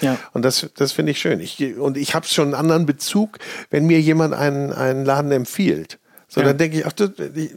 Ja. 0.00 0.16
Und 0.32 0.42
das, 0.44 0.68
das 0.76 0.92
finde 0.92 1.10
ich 1.12 1.20
schön. 1.20 1.40
Ich, 1.40 1.76
und 1.76 1.96
ich 1.96 2.14
habe 2.14 2.24
schon 2.26 2.46
einen 2.46 2.54
anderen 2.54 2.86
Bezug, 2.86 3.38
wenn 3.70 3.86
mir 3.86 4.00
jemand 4.00 4.32
einen, 4.34 4.72
einen 4.72 5.04
Laden 5.04 5.32
empfiehlt. 5.32 5.98
So, 6.28 6.40
Ja. 6.40 6.46
dann 6.48 6.58
denke 6.58 6.78
ich, 6.78 6.86
ach, 6.86 6.92
das, 6.92 7.10
ich, 7.34 7.50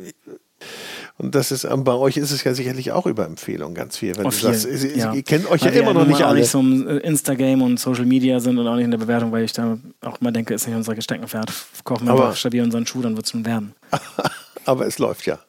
und 1.22 1.36
das 1.36 1.51
ist, 1.51 1.63
ähm, 1.65 1.84
bei 1.84 1.93
euch 1.93 2.17
ist 2.17 2.32
es 2.32 2.43
ja 2.43 2.53
sicherlich 2.53 2.91
auch 2.91 3.05
über 3.05 3.26
Empfehlung 3.26 3.74
ganz 3.74 3.97
viel. 3.97 4.17
Wenn 4.17 4.26
Auf 4.26 4.39
du 4.39 4.47
sagst, 4.47 4.65
ihr, 4.65 4.97
ja. 4.97 5.13
ihr 5.13 5.24
kennt 5.24 5.49
euch 5.49 5.61
Weil 5.63 5.76
ja 5.76 5.82
immer 5.82 5.93
noch 5.93 6.07
nicht 6.07 6.24
alle. 6.24 6.39
nicht 6.39 6.49
so 6.49 6.59
im 6.59 6.88
Instagram 6.99 7.61
und 7.61 7.80
Social 7.80 8.05
Media 8.05 8.39
sind 8.39 8.57
und 8.57 8.67
auch 8.67 8.76
nicht 8.76 8.86
in 8.86 8.91
der 8.91 8.97
Bewertung, 8.97 9.32
weil 9.32 9.43
ich 9.43 9.53
da 9.53 9.78
auch 10.01 10.19
immer 10.19 10.32
denke, 10.32 10.53
ist 10.53 10.67
nicht 10.67 10.76
unser 10.76 10.99
Steckenpferd. 10.99 11.51
Kochen 11.84 12.07
wir 12.07 12.13
Aber- 12.13 12.26
einfach 12.26 12.38
stabil 12.38 12.61
unseren 12.63 12.86
Schuh, 12.88 13.01
dann 13.01 13.15
wird 13.15 13.26
es 13.26 13.32
schon 13.32 13.45
werden. 13.45 13.74
Aber 14.65 14.86
es 14.88 14.99
läuft 14.99 15.26
ja. 15.26 15.39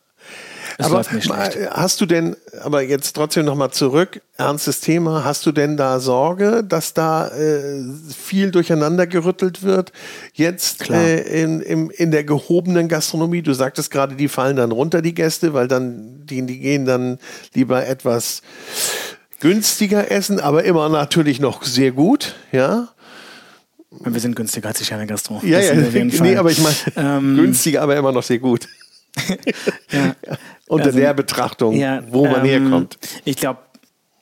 Es 0.78 0.86
aber 0.86 1.04
hast 1.70 2.00
du 2.00 2.06
denn, 2.06 2.36
aber 2.62 2.82
jetzt 2.82 3.12
trotzdem 3.14 3.44
nochmal 3.44 3.70
zurück, 3.70 4.22
ernstes 4.36 4.80
Thema, 4.80 5.24
hast 5.24 5.44
du 5.46 5.52
denn 5.52 5.76
da 5.76 6.00
Sorge, 6.00 6.64
dass 6.64 6.94
da 6.94 7.28
äh, 7.28 7.82
viel 8.16 8.50
durcheinander 8.50 9.06
gerüttelt 9.06 9.62
wird? 9.62 9.92
Jetzt 10.34 10.88
äh, 10.90 11.42
in, 11.42 11.60
im, 11.60 11.90
in 11.90 12.10
der 12.10 12.24
gehobenen 12.24 12.88
Gastronomie, 12.88 13.42
du 13.42 13.52
sagtest 13.52 13.90
gerade, 13.90 14.14
die 14.14 14.28
fallen 14.28 14.56
dann 14.56 14.72
runter, 14.72 15.02
die 15.02 15.14
Gäste, 15.14 15.54
weil 15.54 15.68
dann 15.68 16.26
die, 16.26 16.44
die 16.46 16.58
gehen 16.58 16.86
dann 16.86 17.18
lieber 17.54 17.86
etwas 17.86 18.42
günstiger 19.40 20.10
essen, 20.10 20.40
aber 20.40 20.64
immer 20.64 20.88
natürlich 20.88 21.40
noch 21.40 21.64
sehr 21.64 21.92
gut, 21.92 22.36
ja? 22.52 22.88
Wir 23.90 24.20
sind 24.20 24.36
günstiger 24.36 24.68
als 24.68 24.78
die 24.78 24.84
Scheine 24.84 25.06
Gastro. 25.06 25.40
Ja, 25.44 25.58
Das 25.58 25.92
ja, 25.92 26.04
nee, 26.04 26.36
aber 26.36 26.50
ich 26.50 26.60
meine, 26.60 26.76
Ähm, 26.96 27.36
günstiger, 27.36 27.82
aber 27.82 27.96
immer 27.96 28.12
noch 28.12 28.22
sehr 28.22 28.38
gut. 28.38 28.68
ja. 29.90 30.16
Unter 30.72 30.86
Also, 30.86 30.98
der 30.98 31.12
Betrachtung, 31.12 31.74
Ja, 31.74 32.02
wo 32.08 32.26
man 32.26 32.46
ähm, 32.46 32.62
herkommt. 32.62 32.98
Ich 33.24 33.36
glaube, 33.36 33.58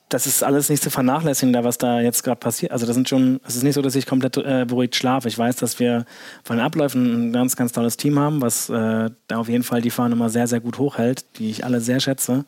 das 0.09 0.27
ist 0.27 0.43
alles 0.43 0.67
nicht 0.69 0.83
zu 0.83 0.89
vernachlässigen, 0.89 1.53
da 1.53 1.63
was 1.63 1.77
da 1.77 2.01
jetzt 2.01 2.23
gerade 2.23 2.39
passiert. 2.39 2.73
Also 2.73 2.85
das 2.85 2.95
sind 2.95 3.07
schon, 3.07 3.39
es 3.47 3.55
ist 3.55 3.63
nicht 3.63 3.75
so, 3.75 3.81
dass 3.81 3.95
ich 3.95 4.05
komplett 4.05 4.35
äh, 4.35 4.65
beruhigt 4.67 4.97
schlafe. 4.97 5.29
Ich 5.29 5.37
weiß, 5.37 5.55
dass 5.55 5.79
wir 5.79 6.05
von 6.43 6.57
den 6.57 6.65
Abläufen 6.65 7.29
ein 7.29 7.31
ganz, 7.31 7.55
ganz 7.55 7.71
tolles 7.71 7.95
Team 7.95 8.19
haben, 8.19 8.41
was 8.41 8.69
äh, 8.69 9.09
da 9.27 9.37
auf 9.37 9.47
jeden 9.47 9.63
Fall 9.63 9.81
die 9.81 9.89
Fahne 9.89 10.15
immer 10.15 10.29
sehr, 10.29 10.47
sehr 10.47 10.59
gut 10.59 10.77
hochhält, 10.77 11.23
die 11.37 11.49
ich 11.49 11.63
alle 11.63 11.79
sehr 11.79 12.01
schätze. 12.01 12.43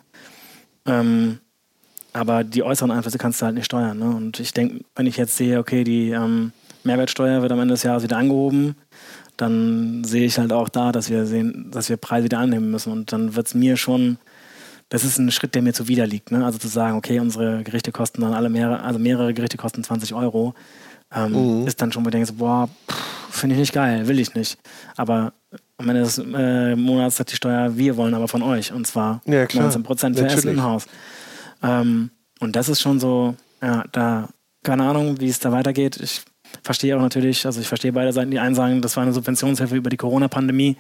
Ähm, 0.86 1.40
aber 2.12 2.44
die 2.44 2.64
äußeren 2.64 2.92
Einflüsse 2.92 3.18
kannst 3.18 3.42
du 3.42 3.46
halt 3.46 3.56
nicht 3.56 3.66
steuern. 3.66 3.98
Ne? 3.98 4.10
Und 4.10 4.42
ich 4.42 4.52
denke, 4.52 4.84
wenn 4.96 5.08
ich 5.08 5.16
jetzt 5.16 5.38
sehe, 5.38 5.58
okay, 5.60 5.86
die 5.86 6.10
ähm, 6.10 6.52
Mehrwertsteuer 6.84 7.42
wird 7.42 7.54
am 7.54 7.62
Ende 7.62 7.76
des 7.76 7.84
Jahres 7.84 8.04
wieder 8.04 8.18
angehoben, 8.18 8.76
dann 9.38 10.04
sehe 10.04 10.26
ich 10.26 10.38
halt 10.38 10.54
auch 10.54 10.70
da, 10.70 10.92
dass 10.92 11.10
wir 11.10 11.26
sehen, 11.26 11.70
dass 11.72 11.90
wir 11.90 11.98
Preise 11.98 12.26
wieder 12.26 12.40
annehmen 12.40 12.72
müssen. 12.72 12.92
Und 12.92 13.12
dann 13.12 13.36
wird 13.36 13.48
es 13.48 13.56
mir 13.56 13.78
schon, 13.78 14.18
das 14.90 15.04
ist 15.04 15.18
ein 15.18 15.32
Schritt, 15.32 15.56
der 15.56 15.62
mir 15.62 15.74
zuwider 15.74 16.06
liegt. 16.06 16.32
Ne? 16.32 16.46
Also 16.46 16.60
zu 16.60 16.68
sagen, 16.68 16.98
okay, 16.98 17.20
unsere 17.20 17.64
Gerichte 17.64 17.92
kosten 17.92 18.22
dann 18.22 18.34
alle 18.34 18.50
mehrere, 18.50 18.82
also 18.82 19.00
mehrere 19.00 19.34
Gerichte 19.34 19.58
kosten 19.58 19.84
20 19.84 20.14
Euro, 20.14 20.54
ähm, 21.14 21.66
ist 21.68 21.82
dann 21.82 21.92
schon, 21.92 22.04
wo 22.04 22.10
du 22.10 22.12
denkst, 22.12 22.34
boah, 22.38 22.70
finde 23.30 23.56
ich 23.56 23.60
nicht 23.60 23.74
geil, 23.74 24.08
will 24.08 24.20
ich 24.20 24.36
nicht. 24.36 24.58
Aber 24.96 25.34
am 25.78 25.90
Ende 25.90 26.02
des 26.02 26.18
äh, 26.18 26.76
Monats 26.76 27.20
hat 27.20 27.32
die 27.32 27.36
Steuer, 27.36 27.76
wir 27.78 27.98
wollen 27.98 28.14
aber 28.14 28.28
von 28.28 28.42
euch. 28.42 28.72
Und 28.72 28.88
zwar 28.88 29.22
Ja, 29.26 29.46
klar. 29.46 29.64
19 29.64 29.84
Prozent 29.84 30.18
für 30.18 30.26
Essen 30.26 30.50
im 30.52 30.64
Haus. 30.64 30.86
Ähm, 31.62 32.12
und 32.40 32.56
das 32.56 32.70
ist 32.70 32.82
schon 32.82 33.00
so, 33.00 33.36
ja, 33.62 33.84
da, 33.92 34.30
keine 34.64 34.84
Ahnung, 34.84 35.20
wie 35.20 35.30
es 35.30 35.40
da 35.40 35.52
weitergeht. 35.52 35.98
Ich 36.02 36.22
verstehe 36.62 36.96
auch 36.98 37.02
natürlich, 37.02 37.46
also 37.46 37.60
ich 37.62 37.68
verstehe 37.68 37.92
beide 37.94 38.14
Seiten, 38.14 38.32
die 38.32 38.40
einen 38.40 38.56
sagen, 38.56 38.82
das 38.82 38.96
war 38.96 39.04
eine 39.04 39.14
Subventionshilfe 39.14 39.76
über 39.76 39.90
die 39.90 39.98
Corona-Pandemie. 39.98 40.78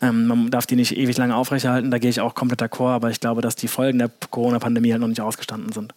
Ähm, 0.00 0.26
man 0.26 0.50
darf 0.50 0.66
die 0.66 0.76
nicht 0.76 0.96
ewig 0.96 1.16
lange 1.16 1.36
aufrechterhalten, 1.36 1.90
da 1.90 1.98
gehe 1.98 2.10
ich 2.10 2.20
auch 2.20 2.34
komplett 2.34 2.62
d'accord, 2.62 2.90
aber 2.92 3.10
ich 3.10 3.20
glaube, 3.20 3.40
dass 3.42 3.54
die 3.56 3.68
Folgen 3.68 3.98
der 3.98 4.10
Corona-Pandemie 4.30 4.92
halt 4.92 5.00
noch 5.00 5.08
nicht 5.08 5.20
ausgestanden 5.20 5.72
sind. 5.72 5.94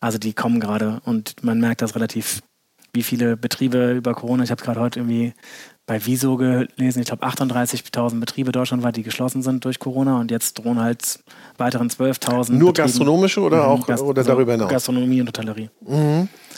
Also 0.00 0.18
die 0.18 0.32
kommen 0.32 0.60
gerade 0.60 1.00
und 1.04 1.42
man 1.44 1.60
merkt 1.60 1.82
das 1.82 1.94
relativ, 1.94 2.40
wie 2.94 3.02
viele 3.02 3.36
Betriebe 3.36 3.92
über 3.92 4.14
Corona, 4.14 4.42
ich 4.44 4.50
habe 4.50 4.62
gerade 4.62 4.80
heute 4.80 5.00
irgendwie 5.00 5.32
bei 5.86 6.04
Wieso 6.06 6.36
gelesen, 6.36 7.00
ich 7.00 7.06
glaube 7.06 7.26
38.000 7.26 8.20
Betriebe 8.20 8.52
deutschlandweit, 8.52 8.96
die 8.96 9.02
geschlossen 9.02 9.42
sind 9.42 9.64
durch 9.64 9.78
Corona 9.80 10.20
und 10.20 10.30
jetzt 10.30 10.54
drohen 10.58 10.78
halt 10.80 11.18
weiteren 11.58 11.88
12.000 11.88 12.52
Nur 12.52 12.72
Betrieben- 12.72 12.74
gastronomische 12.86 13.40
oder 13.40 13.58
Mhm, 13.58 13.62
auch 13.82 13.86
Gast- 13.86 14.02
oder 14.04 14.22
darüber 14.22 14.52
hinaus? 14.52 14.68
Mhm. 14.68 14.72
Gastronomie 14.72 15.20
und 15.20 15.28
Hotellerie. 15.28 15.70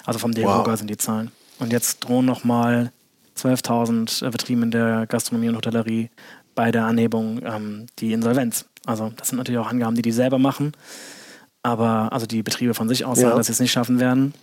Also 0.05 0.19
vom 0.19 0.33
DEHOGA 0.35 0.71
Wow. 0.73 0.79
sind 0.79 0.91
die 0.91 0.97
Zahlen. 0.99 1.31
Und 1.59 1.73
jetzt 1.73 2.01
drohen 2.01 2.27
nochmal 2.27 2.93
12.000 3.37 4.27
äh, 4.27 4.31
Betrieben 4.31 4.63
in 4.65 4.71
der 4.71 5.07
Gastronomie 5.07 5.49
und 5.49 5.57
Hotellerie 5.57 6.11
bei 6.55 6.71
der 6.71 6.85
Anhebung 6.85 7.41
ähm, 7.45 7.87
die 7.99 8.13
Insolvenz. 8.13 8.67
Also 8.87 9.13
das 9.17 9.29
sind 9.29 9.39
natürlich 9.39 9.59
auch 9.59 9.69
Angaben, 9.69 9.97
die 9.97 10.03
die 10.03 10.13
selber 10.13 10.39
machen. 10.39 10.73
Aber 11.63 12.13
also 12.13 12.27
die 12.27 12.43
Betriebe 12.43 12.75
von 12.75 12.89
sich 12.89 13.05
aus 13.05 13.19
Ja. 13.19 13.29
sagen, 13.29 13.39
dass 13.39 13.47
sie 13.47 13.53
es 13.53 13.61
nicht 13.61 13.73
schaffen 13.73 13.99
werden. 13.99 14.35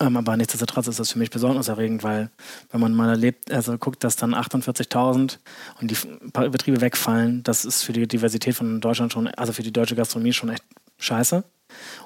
Ähm, 0.00 0.16
aber 0.16 0.36
nichtsdestotrotz 0.36 0.88
ist 0.88 0.98
das 0.98 1.12
für 1.12 1.20
mich 1.20 1.30
besorgniserregend, 1.30 2.02
weil 2.02 2.30
wenn 2.72 2.80
man 2.80 2.92
mal 2.94 3.10
erlebt, 3.10 3.52
also 3.52 3.78
guckt, 3.78 4.02
dass 4.02 4.16
dann 4.16 4.34
48.000 4.34 5.38
und 5.80 5.90
die 5.90 5.96
Betriebe 6.32 6.80
wegfallen, 6.80 7.44
das 7.44 7.64
ist 7.64 7.84
für 7.84 7.92
die 7.92 8.08
Diversität 8.08 8.56
von 8.56 8.80
Deutschland 8.80 9.12
schon, 9.12 9.28
also 9.28 9.52
für 9.52 9.62
die 9.62 9.72
deutsche 9.72 9.94
Gastronomie 9.94 10.32
schon 10.32 10.48
echt 10.48 10.64
scheiße. 10.98 11.44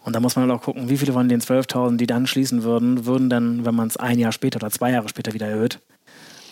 Und 0.05 0.15
da 0.15 0.21
muss 0.21 0.37
man 0.37 0.49
halt 0.49 0.59
auch 0.59 0.65
gucken, 0.65 0.89
wie 0.89 0.97
viele 0.97 1.13
von 1.13 1.29
den 1.29 1.41
12.000, 1.41 1.97
die 1.97 2.07
dann 2.07 2.27
schließen 2.27 2.63
würden, 2.63 3.07
würden 3.07 3.31
dann, 3.31 3.65
wenn 3.65 3.75
man 3.75 3.89
es 3.89 3.97
ein 3.97 4.19
Jahr 4.19 4.33
später 4.33 4.57
oder 4.57 4.71
zwei 4.71 4.91
Jahre 4.91 5.09
später 5.09 5.33
wieder 5.33 5.47
erhöht, 5.47 5.79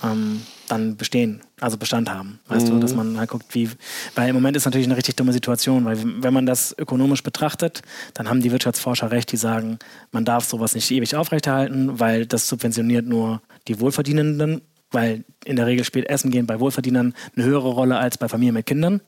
ähm, 0.03 0.43
dann 0.69 0.97
bestehen, 0.97 1.41
also 1.61 1.77
Bestand 1.77 2.11
haben. 2.11 2.39
Weißt 2.49 2.67
mhm. 2.69 2.73
du, 2.73 2.79
dass 2.81 2.95
man 2.95 3.19
halt 3.19 3.31
guckt, 3.31 3.47
wie, 3.55 3.69
weil 4.15 4.29
im 4.29 4.35
Moment 4.35 4.57
ist 4.57 4.65
natürlich 4.65 4.87
eine 4.87 4.97
richtig 4.97 5.17
dumme 5.17 5.33
Situation, 5.33 5.85
weil 5.85 5.99
wenn 6.23 6.33
man 6.33 6.47
das 6.47 6.75
ökonomisch 6.79 7.23
betrachtet, 7.23 7.83
dann 8.15 8.29
haben 8.29 8.41
die 8.41 8.53
Wirtschaftsforscher 8.53 9.11
recht, 9.11 9.33
die 9.33 9.37
sagen, 9.37 9.79
man 10.13 10.25
darf 10.25 10.45
sowas 10.45 10.75
nicht 10.75 10.91
ewig 10.91 11.17
aufrechterhalten, 11.17 11.99
weil 11.99 12.27
das 12.27 12.49
subventioniert 12.49 13.07
nur 13.07 13.43
die 13.69 13.81
Wohlverdienenden, 13.81 14.63
weil 14.91 15.25
in 15.45 15.57
der 15.57 15.67
Regel 15.67 15.85
spielt 15.85 16.09
Essen 16.09 16.31
gehen 16.31 16.47
bei 16.47 16.61
Wohlverdienern 16.61 17.15
eine 17.37 17.45
höhere 17.45 17.69
Rolle 17.69 17.99
als 17.99 18.17
bei 18.17 18.29
Familien 18.29 18.55
mit 18.55 18.67
Kindern. 18.67 19.01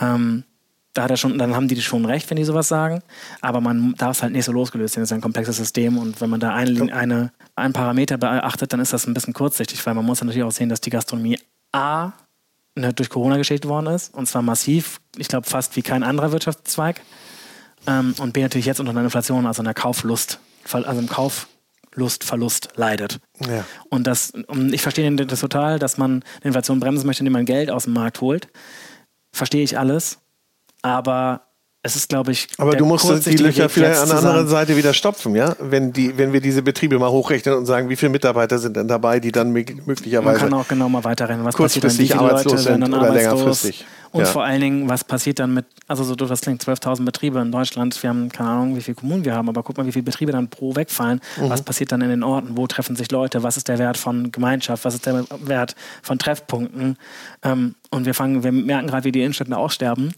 Ähm, 0.00 0.44
da 0.92 1.04
hat 1.04 1.10
er 1.10 1.16
schon, 1.16 1.38
dann 1.38 1.54
haben 1.54 1.68
die 1.68 1.80
schon 1.80 2.04
recht, 2.04 2.28
wenn 2.30 2.36
die 2.36 2.44
sowas 2.44 2.68
sagen. 2.68 3.02
Aber 3.40 3.60
man 3.60 3.94
darf 3.96 4.16
es 4.16 4.22
halt 4.22 4.32
nicht 4.32 4.44
so 4.44 4.52
losgelöst 4.52 4.94
sehen. 4.94 5.02
Das 5.02 5.10
ist 5.10 5.14
ein 5.14 5.20
komplexes 5.20 5.56
System 5.56 5.98
und 5.98 6.20
wenn 6.20 6.30
man 6.30 6.40
da 6.40 6.54
ein, 6.54 6.90
eine, 6.90 7.32
einen 7.54 7.72
Parameter 7.72 8.18
beachtet, 8.18 8.72
dann 8.72 8.80
ist 8.80 8.92
das 8.92 9.06
ein 9.06 9.14
bisschen 9.14 9.34
kurzsichtig, 9.34 9.84
weil 9.86 9.94
man 9.94 10.04
muss 10.04 10.20
natürlich 10.20 10.42
auch 10.42 10.50
sehen, 10.50 10.68
dass 10.68 10.80
die 10.80 10.90
Gastronomie 10.90 11.38
A 11.72 12.12
ne, 12.74 12.92
durch 12.92 13.08
Corona 13.08 13.36
geschädigt 13.36 13.68
worden 13.68 13.86
ist 13.86 14.12
und 14.14 14.26
zwar 14.26 14.42
massiv, 14.42 15.00
ich 15.16 15.28
glaube 15.28 15.48
fast 15.48 15.76
wie 15.76 15.82
kein 15.82 16.02
anderer 16.02 16.32
Wirtschaftszweig. 16.32 17.00
Ähm, 17.86 18.14
und 18.18 18.32
B 18.32 18.42
natürlich 18.42 18.66
jetzt 18.66 18.80
unter 18.80 18.90
einer 18.90 19.04
Inflation, 19.04 19.46
also 19.46 19.62
einer 19.62 19.74
Kauflust, 19.74 20.40
also 20.70 21.00
im 21.00 21.08
Kauflustverlust 21.08 22.70
leidet. 22.74 23.20
Ja. 23.38 23.64
Und 23.88 24.08
das, 24.08 24.32
ich 24.72 24.82
verstehe 24.82 25.10
das 25.14 25.40
total, 25.40 25.78
dass 25.78 25.98
man 25.98 26.24
Inflation 26.42 26.80
bremsen 26.80 27.06
möchte, 27.06 27.20
indem 27.20 27.34
man 27.34 27.44
Geld 27.46 27.70
aus 27.70 27.84
dem 27.84 27.92
Markt 27.92 28.20
holt. 28.20 28.48
Verstehe 29.32 29.62
ich 29.62 29.78
alles 29.78 30.18
aber 30.82 31.49
es 31.82 31.96
ist, 31.96 32.10
glaube 32.10 32.32
ich. 32.32 32.48
Aber 32.58 32.76
du 32.76 32.84
musst 32.84 33.26
die 33.26 33.36
Löcher 33.36 33.68
vielleicht 33.70 34.00
an 34.00 34.08
der 34.08 34.18
anderen 34.18 34.48
Seite 34.48 34.76
wieder 34.76 34.92
stopfen, 34.92 35.34
ja? 35.34 35.56
Wenn, 35.58 35.92
die, 35.92 36.16
wenn 36.18 36.32
wir 36.32 36.42
diese 36.42 36.60
Betriebe 36.62 36.98
mal 36.98 37.10
hochrechnen 37.10 37.54
und 37.54 37.64
sagen, 37.64 37.88
wie 37.88 37.96
viele 37.96 38.10
Mitarbeiter 38.10 38.58
sind 38.58 38.76
denn 38.76 38.86
dabei, 38.86 39.18
die 39.18 39.32
dann 39.32 39.50
möglicherweise. 39.50 40.22
Man 40.22 40.36
kann 40.36 40.54
auch 40.54 40.68
genau 40.68 40.90
mal 40.90 41.04
weiterrennen. 41.04 41.44
Was 41.44 41.56
passiert 41.56 41.84
dann, 41.84 41.98
wie 41.98 42.06
viele 42.06 42.18
Leute 42.18 42.58
sind 42.58 42.82
oder 42.82 43.12
längerfristig. 43.12 43.86
Und 44.12 44.22
ja. 44.22 44.26
vor 44.26 44.42
allen 44.42 44.60
Dingen, 44.60 44.88
was 44.88 45.04
passiert 45.04 45.38
dann 45.38 45.54
mit, 45.54 45.66
also 45.86 46.02
so 46.02 46.16
das 46.16 46.40
klingt 46.40 46.62
12.000 46.62 47.04
Betriebe 47.04 47.38
in 47.38 47.52
Deutschland, 47.52 48.02
wir 48.02 48.10
haben 48.10 48.28
keine 48.28 48.48
Ahnung, 48.48 48.76
wie 48.76 48.80
viele 48.80 48.96
Kommunen 48.96 49.24
wir 49.24 49.34
haben, 49.34 49.48
aber 49.48 49.62
guck 49.62 49.78
mal, 49.78 49.86
wie 49.86 49.92
viele 49.92 50.02
Betriebe 50.02 50.32
dann 50.32 50.48
pro 50.48 50.74
wegfallen. 50.74 51.20
Mhm. 51.36 51.48
Was 51.48 51.62
passiert 51.62 51.92
dann 51.92 52.00
in 52.00 52.08
den 52.08 52.24
Orten? 52.24 52.56
Wo 52.56 52.66
treffen 52.66 52.96
sich 52.96 53.10
Leute? 53.12 53.44
Was 53.44 53.56
ist 53.56 53.68
der 53.68 53.78
Wert 53.78 53.96
von 53.96 54.32
Gemeinschaft? 54.32 54.84
Was 54.84 54.94
ist 54.94 55.06
der 55.06 55.24
Wert 55.44 55.76
von 56.02 56.18
Treffpunkten? 56.18 56.96
Ähm, 57.44 57.76
und 57.90 58.04
wir 58.04 58.14
fangen, 58.14 58.42
wir 58.42 58.50
merken 58.50 58.88
gerade, 58.88 59.04
wie 59.04 59.12
die 59.12 59.20
Innenstädte 59.20 59.56
aussterben. 59.56 60.12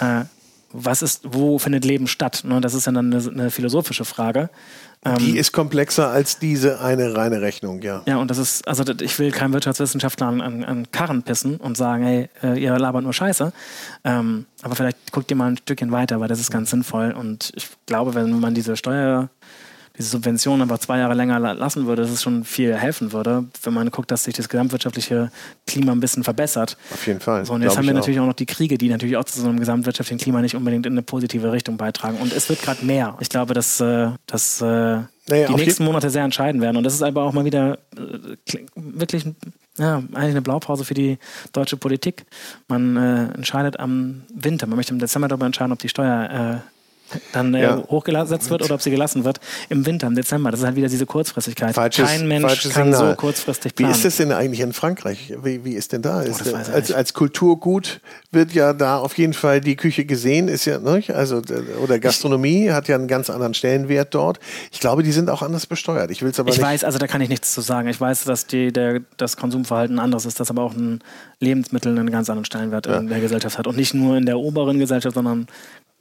Ja. 0.00 0.20
Äh, 0.20 0.24
was 0.74 1.02
ist, 1.02 1.20
wo 1.24 1.58
findet 1.58 1.84
Leben 1.84 2.08
statt? 2.08 2.42
Ne? 2.44 2.60
Das 2.60 2.74
ist 2.74 2.86
dann 2.86 2.96
eine, 2.96 3.16
eine 3.16 3.50
philosophische 3.50 4.04
Frage. 4.04 4.50
Die 5.18 5.30
ähm, 5.30 5.36
ist 5.36 5.52
komplexer 5.52 6.08
als 6.08 6.38
diese 6.38 6.80
eine 6.80 7.14
reine 7.14 7.42
Rechnung, 7.42 7.82
ja. 7.82 8.02
Ja, 8.06 8.16
und 8.16 8.30
das 8.30 8.38
ist, 8.38 8.66
also 8.66 8.84
ich 9.00 9.18
will 9.18 9.30
keinem 9.30 9.52
Wirtschaftswissenschaftler 9.52 10.26
an, 10.26 10.40
an, 10.40 10.64
an 10.64 10.90
Karren 10.90 11.22
pissen 11.22 11.56
und 11.56 11.76
sagen, 11.76 12.04
hey, 12.04 12.28
äh, 12.42 12.58
ihr 12.60 12.76
labert 12.78 13.04
nur 13.04 13.12
Scheiße. 13.12 13.52
Ähm, 14.04 14.46
aber 14.62 14.74
vielleicht 14.74 15.12
guckt 15.12 15.30
ihr 15.30 15.36
mal 15.36 15.50
ein 15.50 15.58
Stückchen 15.58 15.92
weiter, 15.92 16.20
weil 16.20 16.28
das 16.28 16.40
ist 16.40 16.50
ganz 16.50 16.70
sinnvoll. 16.70 17.12
Und 17.12 17.52
ich 17.54 17.68
glaube, 17.86 18.14
wenn 18.14 18.40
man 18.40 18.54
diese 18.54 18.76
Steuer, 18.76 19.28
diese 19.96 20.08
Subvention 20.08 20.60
einfach 20.60 20.78
zwei 20.78 20.98
Jahre 20.98 21.14
länger 21.14 21.38
lassen 21.38 21.86
würde, 21.86 22.02
dass 22.02 22.10
es 22.10 22.22
schon 22.22 22.44
viel 22.44 22.74
helfen 22.74 23.12
würde, 23.12 23.44
wenn 23.62 23.72
man 23.72 23.90
guckt, 23.90 24.10
dass 24.10 24.24
sich 24.24 24.34
das 24.34 24.48
gesamtwirtschaftliche 24.48 25.30
Klima 25.66 25.92
ein 25.92 26.00
bisschen 26.00 26.24
verbessert. 26.24 26.76
Auf 26.92 27.06
jeden 27.06 27.20
Fall. 27.20 27.44
So, 27.44 27.54
und 27.54 27.62
jetzt 27.62 27.76
haben 27.76 27.86
wir 27.86 27.94
natürlich 27.94 28.18
auch 28.18 28.26
noch 28.26 28.32
die 28.34 28.46
Kriege, 28.46 28.76
die 28.76 28.88
natürlich 28.88 29.16
auch 29.16 29.24
zu 29.24 29.40
so 29.40 29.48
einem 29.48 29.60
gesamtwirtschaftlichen 29.60 30.20
Klima 30.20 30.40
nicht 30.40 30.56
unbedingt 30.56 30.86
in 30.86 30.94
eine 30.94 31.02
positive 31.02 31.52
Richtung 31.52 31.76
beitragen. 31.76 32.18
Und 32.18 32.32
es 32.32 32.48
wird 32.48 32.60
gerade 32.60 32.84
mehr. 32.84 33.16
Ich 33.20 33.28
glaube, 33.28 33.54
dass, 33.54 33.80
äh, 33.80 34.08
dass 34.26 34.60
äh, 34.60 34.64
naja, 34.64 35.46
die 35.48 35.54
nächsten 35.54 35.84
Monate 35.84 36.10
sehr 36.10 36.24
entscheidend 36.24 36.60
werden. 36.60 36.76
Und 36.76 36.84
das 36.84 36.94
ist 36.94 37.02
aber 37.02 37.22
auch 37.22 37.32
mal 37.32 37.44
wieder 37.44 37.78
äh, 37.96 38.58
wirklich 38.74 39.24
ja, 39.78 39.96
eigentlich 39.96 40.22
eine 40.22 40.42
Blaupause 40.42 40.84
für 40.84 40.94
die 40.94 41.18
deutsche 41.52 41.76
Politik. 41.76 42.26
Man 42.66 42.96
äh, 42.96 43.24
entscheidet 43.34 43.78
am 43.78 44.22
Winter, 44.34 44.66
man 44.66 44.76
möchte 44.76 44.92
im 44.92 44.98
Dezember 44.98 45.28
darüber 45.28 45.46
entscheiden, 45.46 45.72
ob 45.72 45.78
die 45.78 45.88
Steuer 45.88 46.62
äh, 46.62 46.73
dann 47.32 47.54
äh, 47.54 47.62
ja. 47.62 47.84
hochgesetzt 47.88 48.50
wird 48.50 48.62
oder 48.62 48.74
ob 48.74 48.82
sie 48.82 48.90
gelassen 48.90 49.24
wird 49.24 49.40
im 49.68 49.86
Winter, 49.86 50.06
im 50.06 50.14
Dezember. 50.14 50.50
Das 50.50 50.60
ist 50.60 50.66
halt 50.66 50.76
wieder 50.76 50.88
diese 50.88 51.06
Kurzfristigkeit. 51.06 51.74
Falsches, 51.74 52.08
Kein 52.08 52.26
Mensch 52.26 52.68
kann 52.70 52.92
Signal. 52.92 53.10
so 53.10 53.16
kurzfristig 53.16 53.74
planen. 53.74 53.92
Wie 53.92 53.96
ist 53.96 54.04
das 54.04 54.16
denn 54.16 54.32
eigentlich 54.32 54.60
in 54.60 54.72
Frankreich? 54.72 55.34
Wie, 55.42 55.64
wie 55.64 55.74
ist 55.74 55.92
denn 55.92 56.02
da? 56.02 56.20
Oh, 56.20 56.22
ist 56.22 56.52
als, 56.52 56.92
als 56.92 57.14
Kulturgut 57.14 58.00
wird 58.30 58.52
ja 58.52 58.72
da 58.72 58.98
auf 58.98 59.16
jeden 59.18 59.34
Fall 59.34 59.60
die 59.60 59.76
Küche 59.76 60.04
gesehen, 60.04 60.48
ist 60.48 60.64
ja, 60.64 60.78
ne? 60.78 61.02
also 61.08 61.42
oder 61.82 61.98
Gastronomie 61.98 62.66
ich, 62.66 62.72
hat 62.72 62.88
ja 62.88 62.96
einen 62.96 63.08
ganz 63.08 63.30
anderen 63.30 63.54
Stellenwert 63.54 64.14
dort. 64.14 64.40
Ich 64.72 64.80
glaube, 64.80 65.02
die 65.02 65.12
sind 65.12 65.30
auch 65.30 65.42
anders 65.42 65.66
besteuert. 65.66 66.10
Ich 66.10 66.22
will 66.22 66.30
es 66.30 66.40
aber 66.40 66.48
ich 66.48 66.56
nicht. 66.56 66.64
Ich 66.64 66.64
weiß, 66.64 66.84
also 66.84 66.98
da 66.98 67.06
kann 67.06 67.20
ich 67.20 67.28
nichts 67.28 67.54
zu 67.54 67.60
sagen. 67.60 67.88
Ich 67.88 68.00
weiß, 68.00 68.24
dass 68.24 68.46
die, 68.46 68.72
der, 68.72 69.00
das 69.16 69.36
Konsumverhalten 69.36 69.98
anders 69.98 70.26
ist, 70.26 70.40
dass 70.40 70.50
aber 70.50 70.62
auch 70.62 70.74
ein 70.74 71.00
Lebensmittel 71.40 71.96
einen 71.96 72.10
ganz 72.10 72.28
anderen 72.30 72.44
Stellenwert 72.44 72.86
ja. 72.86 72.98
in 72.98 73.08
der 73.08 73.20
Gesellschaft 73.20 73.58
hat 73.58 73.66
und 73.66 73.76
nicht 73.76 73.94
nur 73.94 74.16
in 74.16 74.26
der 74.26 74.38
oberen 74.38 74.78
Gesellschaft, 74.78 75.14
sondern 75.14 75.46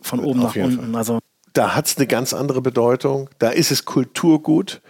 von 0.03 0.19
oben 0.19 0.41
Auf 0.43 0.55
nach 0.55 0.63
unten. 0.63 0.91
Fall. 0.91 0.95
Also 0.95 1.19
da 1.53 1.75
hat 1.75 1.87
es 1.87 1.97
eine 1.97 2.07
ganz 2.07 2.33
andere 2.33 2.61
Bedeutung. 2.61 3.29
Da 3.39 3.49
ist 3.49 3.71
es 3.71 3.85
Kulturgut. 3.85 4.81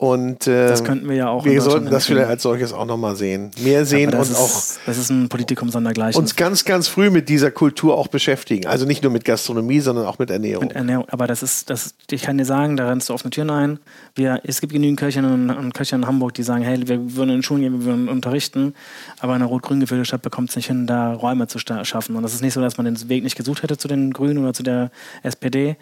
Und 0.00 0.46
äh, 0.46 0.66
das 0.66 0.82
könnten 0.82 1.10
wir 1.10 1.16
ja 1.16 1.28
auch. 1.28 1.44
Wir 1.44 1.60
sollten 1.60 1.90
das 1.90 2.06
vielleicht 2.06 2.26
als 2.26 2.42
solches 2.42 2.72
auch 2.72 2.86
nochmal 2.86 3.16
sehen. 3.16 3.50
Mehr 3.62 3.84
sehen 3.84 4.14
und 4.14 4.22
ist, 4.22 4.34
auch. 4.34 4.62
Das 4.86 4.96
ist 4.96 5.10
ein 5.10 5.28
Politikum 5.28 5.68
sondergleichen. 5.68 6.18
Uns 6.18 6.36
ganz, 6.36 6.64
ganz 6.64 6.88
früh 6.88 7.10
mit 7.10 7.28
dieser 7.28 7.50
Kultur 7.50 7.98
auch 7.98 8.08
beschäftigen. 8.08 8.66
Also 8.66 8.86
nicht 8.86 9.02
nur 9.02 9.12
mit 9.12 9.26
Gastronomie, 9.26 9.80
sondern 9.80 10.06
auch 10.06 10.18
mit 10.18 10.30
Ernährung. 10.30 10.64
Mit 10.64 10.74
Ernährung. 10.74 11.04
Aber 11.10 11.26
das 11.26 11.42
ist, 11.42 11.68
das, 11.68 11.92
ich 12.10 12.22
kann 12.22 12.38
dir 12.38 12.46
sagen, 12.46 12.78
da 12.78 12.88
rennst 12.88 13.10
du 13.10 13.12
offene 13.12 13.28
Türen 13.28 13.50
ein. 13.50 13.78
Wir, 14.14 14.40
es 14.42 14.62
gibt 14.62 14.72
genügend 14.72 14.98
Köchinnen 14.98 15.50
und 15.50 15.74
Köche 15.74 15.96
in 15.96 16.06
Hamburg, 16.06 16.32
die 16.32 16.44
sagen, 16.44 16.64
hey, 16.64 16.80
wir 16.88 17.16
würden 17.16 17.28
in 17.28 17.42
Schulen 17.42 17.60
gehen, 17.60 17.80
wir 17.80 17.84
würden 17.84 18.08
unterrichten, 18.08 18.74
aber 19.18 19.34
eine 19.34 19.44
rot-grün 19.44 19.80
gefüllte 19.80 20.06
Stadt 20.06 20.22
bekommt 20.22 20.48
es 20.48 20.56
nicht 20.56 20.68
hin, 20.68 20.86
da 20.86 21.12
Räume 21.12 21.46
zu 21.46 21.58
schaffen. 21.58 22.16
Und 22.16 22.22
das 22.22 22.32
ist 22.32 22.40
nicht 22.40 22.54
so, 22.54 22.62
dass 22.62 22.78
man 22.78 22.86
den 22.86 23.08
Weg 23.10 23.22
nicht 23.22 23.36
gesucht 23.36 23.62
hätte 23.62 23.76
zu 23.76 23.86
den 23.86 24.14
Grünen 24.14 24.38
oder 24.38 24.54
zu 24.54 24.62
der 24.62 24.90
SPD. 25.22 25.76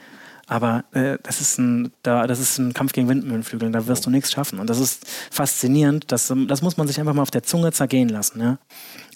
Aber 0.49 0.85
äh, 0.93 1.19
das, 1.23 1.43
ist 1.43 1.59
ein, 1.59 1.93
da, 2.03 2.27
das 2.27 2.41
ist 2.41 2.59
ein 2.59 2.73
Kampf 2.73 2.93
gegen 2.93 3.09
Windmühlenflügeln, 3.09 3.71
da 3.71 3.87
wirst 3.87 4.07
du 4.07 4.11
nichts 4.11 4.33
schaffen. 4.33 4.59
Und 4.59 4.71
das 4.71 4.81
ist 4.81 5.07
faszinierend, 5.31 6.11
das, 6.11 6.33
das 6.49 6.63
muss 6.63 6.79
man 6.79 6.89
sich 6.89 6.99
einfach 6.99 7.13
mal 7.13 7.23
auf 7.23 7.31
der 7.31 7.43
Zunge 7.43 7.71
zergehen 7.73 8.09
lassen. 8.09 8.41
Ja? 8.41 8.59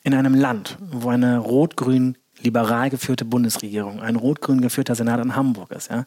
In 0.05 0.15
einem 0.15 0.35
Land, 0.35 0.77
wo 0.79 1.09
eine 1.09 1.39
rot-grün 1.39 2.19
liberal 2.43 2.91
geführte 2.91 3.25
Bundesregierung, 3.25 4.01
ein 4.01 4.17
rot-grün 4.17 4.61
geführter 4.61 4.95
Senat 4.95 5.25
in 5.25 5.35
Hamburg 5.35 5.71
ist. 5.71 5.91
Ja? 5.91 6.05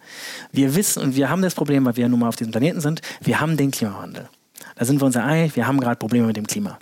Wir 0.51 0.76
wissen, 0.76 1.01
und 1.01 1.15
wir 1.15 1.30
haben 1.30 1.41
das 1.41 1.55
Problem, 1.55 1.86
weil 1.86 1.95
wir 1.95 2.03
ja 2.03 2.09
nun 2.09 2.19
mal 2.19 2.28
auf 2.28 2.36
diesem 2.36 2.51
Planeten 2.51 2.80
sind, 2.80 3.01
wir 3.21 3.41
haben 3.41 3.57
den 3.57 3.71
Klimawandel. 3.71 4.30
Da 4.76 4.86
sind 4.86 5.01
wir 5.01 5.05
uns 5.05 5.15
ja 5.15 5.26
einig, 5.26 5.55
wir 5.55 5.65
haben 5.65 5.80
gerade 5.80 5.97
Probleme 5.97 6.28
mit 6.28 6.38
dem 6.38 6.45
Klima. 6.45 6.78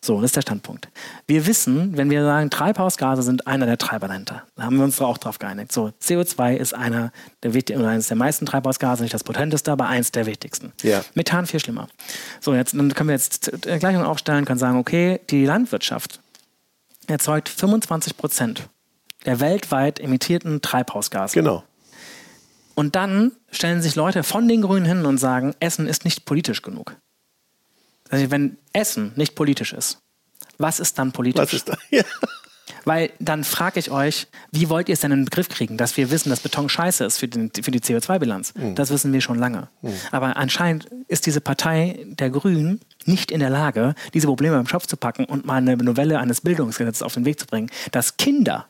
So, 0.00 0.20
das 0.20 0.26
ist 0.26 0.36
der 0.36 0.42
Standpunkt. 0.42 0.88
Wir 1.26 1.46
wissen, 1.46 1.96
wenn 1.96 2.08
wir 2.08 2.22
sagen, 2.22 2.50
Treibhausgase 2.50 3.22
sind 3.22 3.48
einer 3.48 3.66
der 3.66 3.78
Treiber 3.78 4.06
dahinter, 4.06 4.44
da 4.54 4.62
haben 4.62 4.76
wir 4.76 4.84
uns 4.84 5.00
auch 5.00 5.18
darauf 5.18 5.40
geeinigt. 5.40 5.72
So, 5.72 5.90
CO2 6.00 6.54
ist 6.54 6.72
einer 6.72 7.10
der 7.42 7.52
wichtigsten 7.52 7.82
oder 7.82 7.90
eines 7.90 8.06
der 8.06 8.16
meisten 8.16 8.46
Treibhausgase, 8.46 9.02
nicht 9.02 9.14
das 9.14 9.24
potenteste, 9.24 9.72
aber 9.72 9.88
eins 9.88 10.12
der 10.12 10.26
wichtigsten. 10.26 10.72
Ja. 10.82 11.04
Methan 11.14 11.46
viel 11.46 11.58
schlimmer. 11.58 11.88
So, 12.40 12.54
jetzt 12.54 12.74
dann 12.74 12.94
können 12.94 13.08
wir 13.08 13.16
jetzt 13.16 13.50
Gleichung 13.62 14.04
aufstellen, 14.04 14.44
können 14.44 14.58
sagen, 14.58 14.78
okay, 14.78 15.20
die 15.30 15.44
Landwirtschaft 15.44 16.20
erzeugt 17.08 17.48
25 17.48 18.16
Prozent 18.16 18.68
der 19.26 19.40
weltweit 19.40 19.98
emittierten 19.98 20.62
Treibhausgase. 20.62 21.34
Genau. 21.34 21.64
Und 22.76 22.94
dann 22.94 23.32
stellen 23.50 23.82
sich 23.82 23.96
Leute 23.96 24.22
von 24.22 24.46
den 24.46 24.62
Grünen 24.62 24.86
hin 24.86 25.04
und 25.04 25.18
sagen, 25.18 25.56
Essen 25.58 25.88
ist 25.88 26.04
nicht 26.04 26.24
politisch 26.24 26.62
genug. 26.62 26.94
Also 28.10 28.30
wenn 28.30 28.58
Essen 28.72 29.12
nicht 29.16 29.34
politisch 29.34 29.72
ist, 29.72 29.98
was 30.58 30.80
ist 30.80 30.98
dann 30.98 31.12
politisch? 31.12 31.42
Was 31.42 31.52
ist 31.52 31.68
da? 31.68 31.76
Ja. 31.90 32.02
Weil 32.84 33.10
dann 33.18 33.44
frage 33.44 33.80
ich 33.80 33.90
euch, 33.90 34.28
wie 34.50 34.68
wollt 34.68 34.88
ihr 34.88 34.94
es 34.94 35.00
denn 35.00 35.12
in 35.12 35.24
den 35.24 35.30
Griff 35.30 35.48
kriegen, 35.48 35.76
dass 35.76 35.96
wir 35.96 36.10
wissen, 36.10 36.30
dass 36.30 36.40
Beton 36.40 36.68
scheiße 36.68 37.04
ist 37.04 37.18
für, 37.18 37.28
den, 37.28 37.50
für 37.50 37.70
die 37.70 37.80
CO2-Bilanz? 37.80 38.54
Mhm. 38.54 38.74
Das 38.74 38.90
wissen 38.90 39.12
wir 39.12 39.20
schon 39.20 39.38
lange. 39.38 39.68
Mhm. 39.82 39.92
Aber 40.10 40.36
anscheinend 40.36 40.88
ist 41.06 41.26
diese 41.26 41.40
Partei 41.40 42.04
der 42.06 42.30
Grünen 42.30 42.80
nicht 43.04 43.30
in 43.30 43.40
der 43.40 43.50
Lage, 43.50 43.94
diese 44.14 44.26
Probleme 44.26 44.58
im 44.58 44.66
Schopf 44.66 44.86
zu 44.86 44.96
packen 44.96 45.24
und 45.24 45.46
mal 45.46 45.56
eine 45.56 45.76
Novelle 45.76 46.18
eines 46.18 46.40
Bildungsgesetzes 46.40 47.02
auf 47.02 47.14
den 47.14 47.24
Weg 47.24 47.38
zu 47.40 47.46
bringen, 47.46 47.70
dass 47.92 48.16
Kinder 48.16 48.66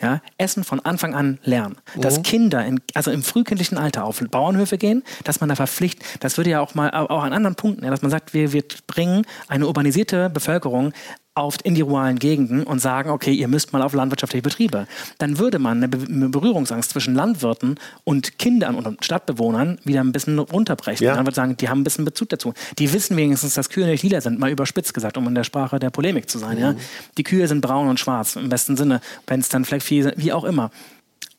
ja, 0.00 0.20
Essen 0.38 0.64
von 0.64 0.80
Anfang 0.80 1.14
an 1.14 1.38
lernen. 1.44 1.76
Mhm. 1.94 2.00
Dass 2.00 2.22
Kinder 2.22 2.64
in, 2.64 2.80
also 2.94 3.10
im 3.10 3.22
frühkindlichen 3.22 3.78
Alter 3.78 4.04
auf 4.04 4.20
Bauernhöfe 4.30 4.78
gehen, 4.78 5.02
dass 5.24 5.40
man 5.40 5.48
da 5.48 5.56
verpflichtet, 5.56 6.04
das 6.20 6.36
würde 6.36 6.50
ja 6.50 6.60
auch 6.60 6.74
mal 6.74 6.90
auch 6.90 7.22
an 7.22 7.32
anderen 7.32 7.56
Punkten, 7.56 7.84
ja, 7.84 7.90
dass 7.90 8.02
man 8.02 8.10
sagt, 8.10 8.34
wir, 8.34 8.52
wir 8.52 8.64
bringen 8.86 9.26
eine 9.48 9.66
urbanisierte 9.66 10.30
Bevölkerung 10.30 10.92
auf, 11.40 11.56
in 11.64 11.74
die 11.74 11.80
ruralen 11.80 12.18
Gegenden 12.18 12.62
und 12.62 12.80
sagen, 12.80 13.10
okay, 13.10 13.32
ihr 13.32 13.48
müsst 13.48 13.72
mal 13.72 13.82
auf 13.82 13.92
landwirtschaftliche 13.92 14.42
Betriebe. 14.42 14.86
Dann 15.18 15.38
würde 15.38 15.58
man 15.58 15.78
eine, 15.78 15.88
Be 15.88 16.06
eine 16.08 16.28
Berührungsangst 16.28 16.90
zwischen 16.90 17.14
Landwirten 17.14 17.78
und 18.04 18.38
Kindern 18.38 18.76
und 18.76 19.04
Stadtbewohnern 19.04 19.78
wieder 19.84 20.00
ein 20.00 20.12
bisschen 20.12 20.38
runterbrechen. 20.38 21.04
Ja. 21.04 21.14
Dann 21.14 21.26
würde 21.26 21.34
sagen, 21.34 21.56
die 21.56 21.68
haben 21.68 21.80
ein 21.80 21.84
bisschen 21.84 22.04
Bezug 22.04 22.28
dazu. 22.28 22.54
Die 22.78 22.92
wissen 22.92 23.16
wenigstens, 23.16 23.54
dass 23.54 23.70
Kühe 23.70 23.86
nicht 23.86 24.02
lila 24.02 24.20
sind, 24.20 24.38
mal 24.38 24.50
überspitzt 24.50 24.94
gesagt, 24.94 25.16
um 25.16 25.26
in 25.26 25.34
der 25.34 25.44
Sprache 25.44 25.78
der 25.78 25.90
Polemik 25.90 26.28
zu 26.28 26.38
sein. 26.38 26.56
Mhm. 26.56 26.62
Ja? 26.62 26.74
Die 27.16 27.24
Kühe 27.24 27.48
sind 27.48 27.60
braun 27.60 27.88
und 27.88 27.98
schwarz, 27.98 28.36
im 28.36 28.48
besten 28.48 28.76
Sinne, 28.76 29.00
wenn 29.26 29.40
es 29.40 29.48
dann 29.48 29.64
vielleicht 29.64 29.86
viel, 29.86 30.12
wie 30.16 30.32
auch 30.32 30.44
immer. 30.44 30.70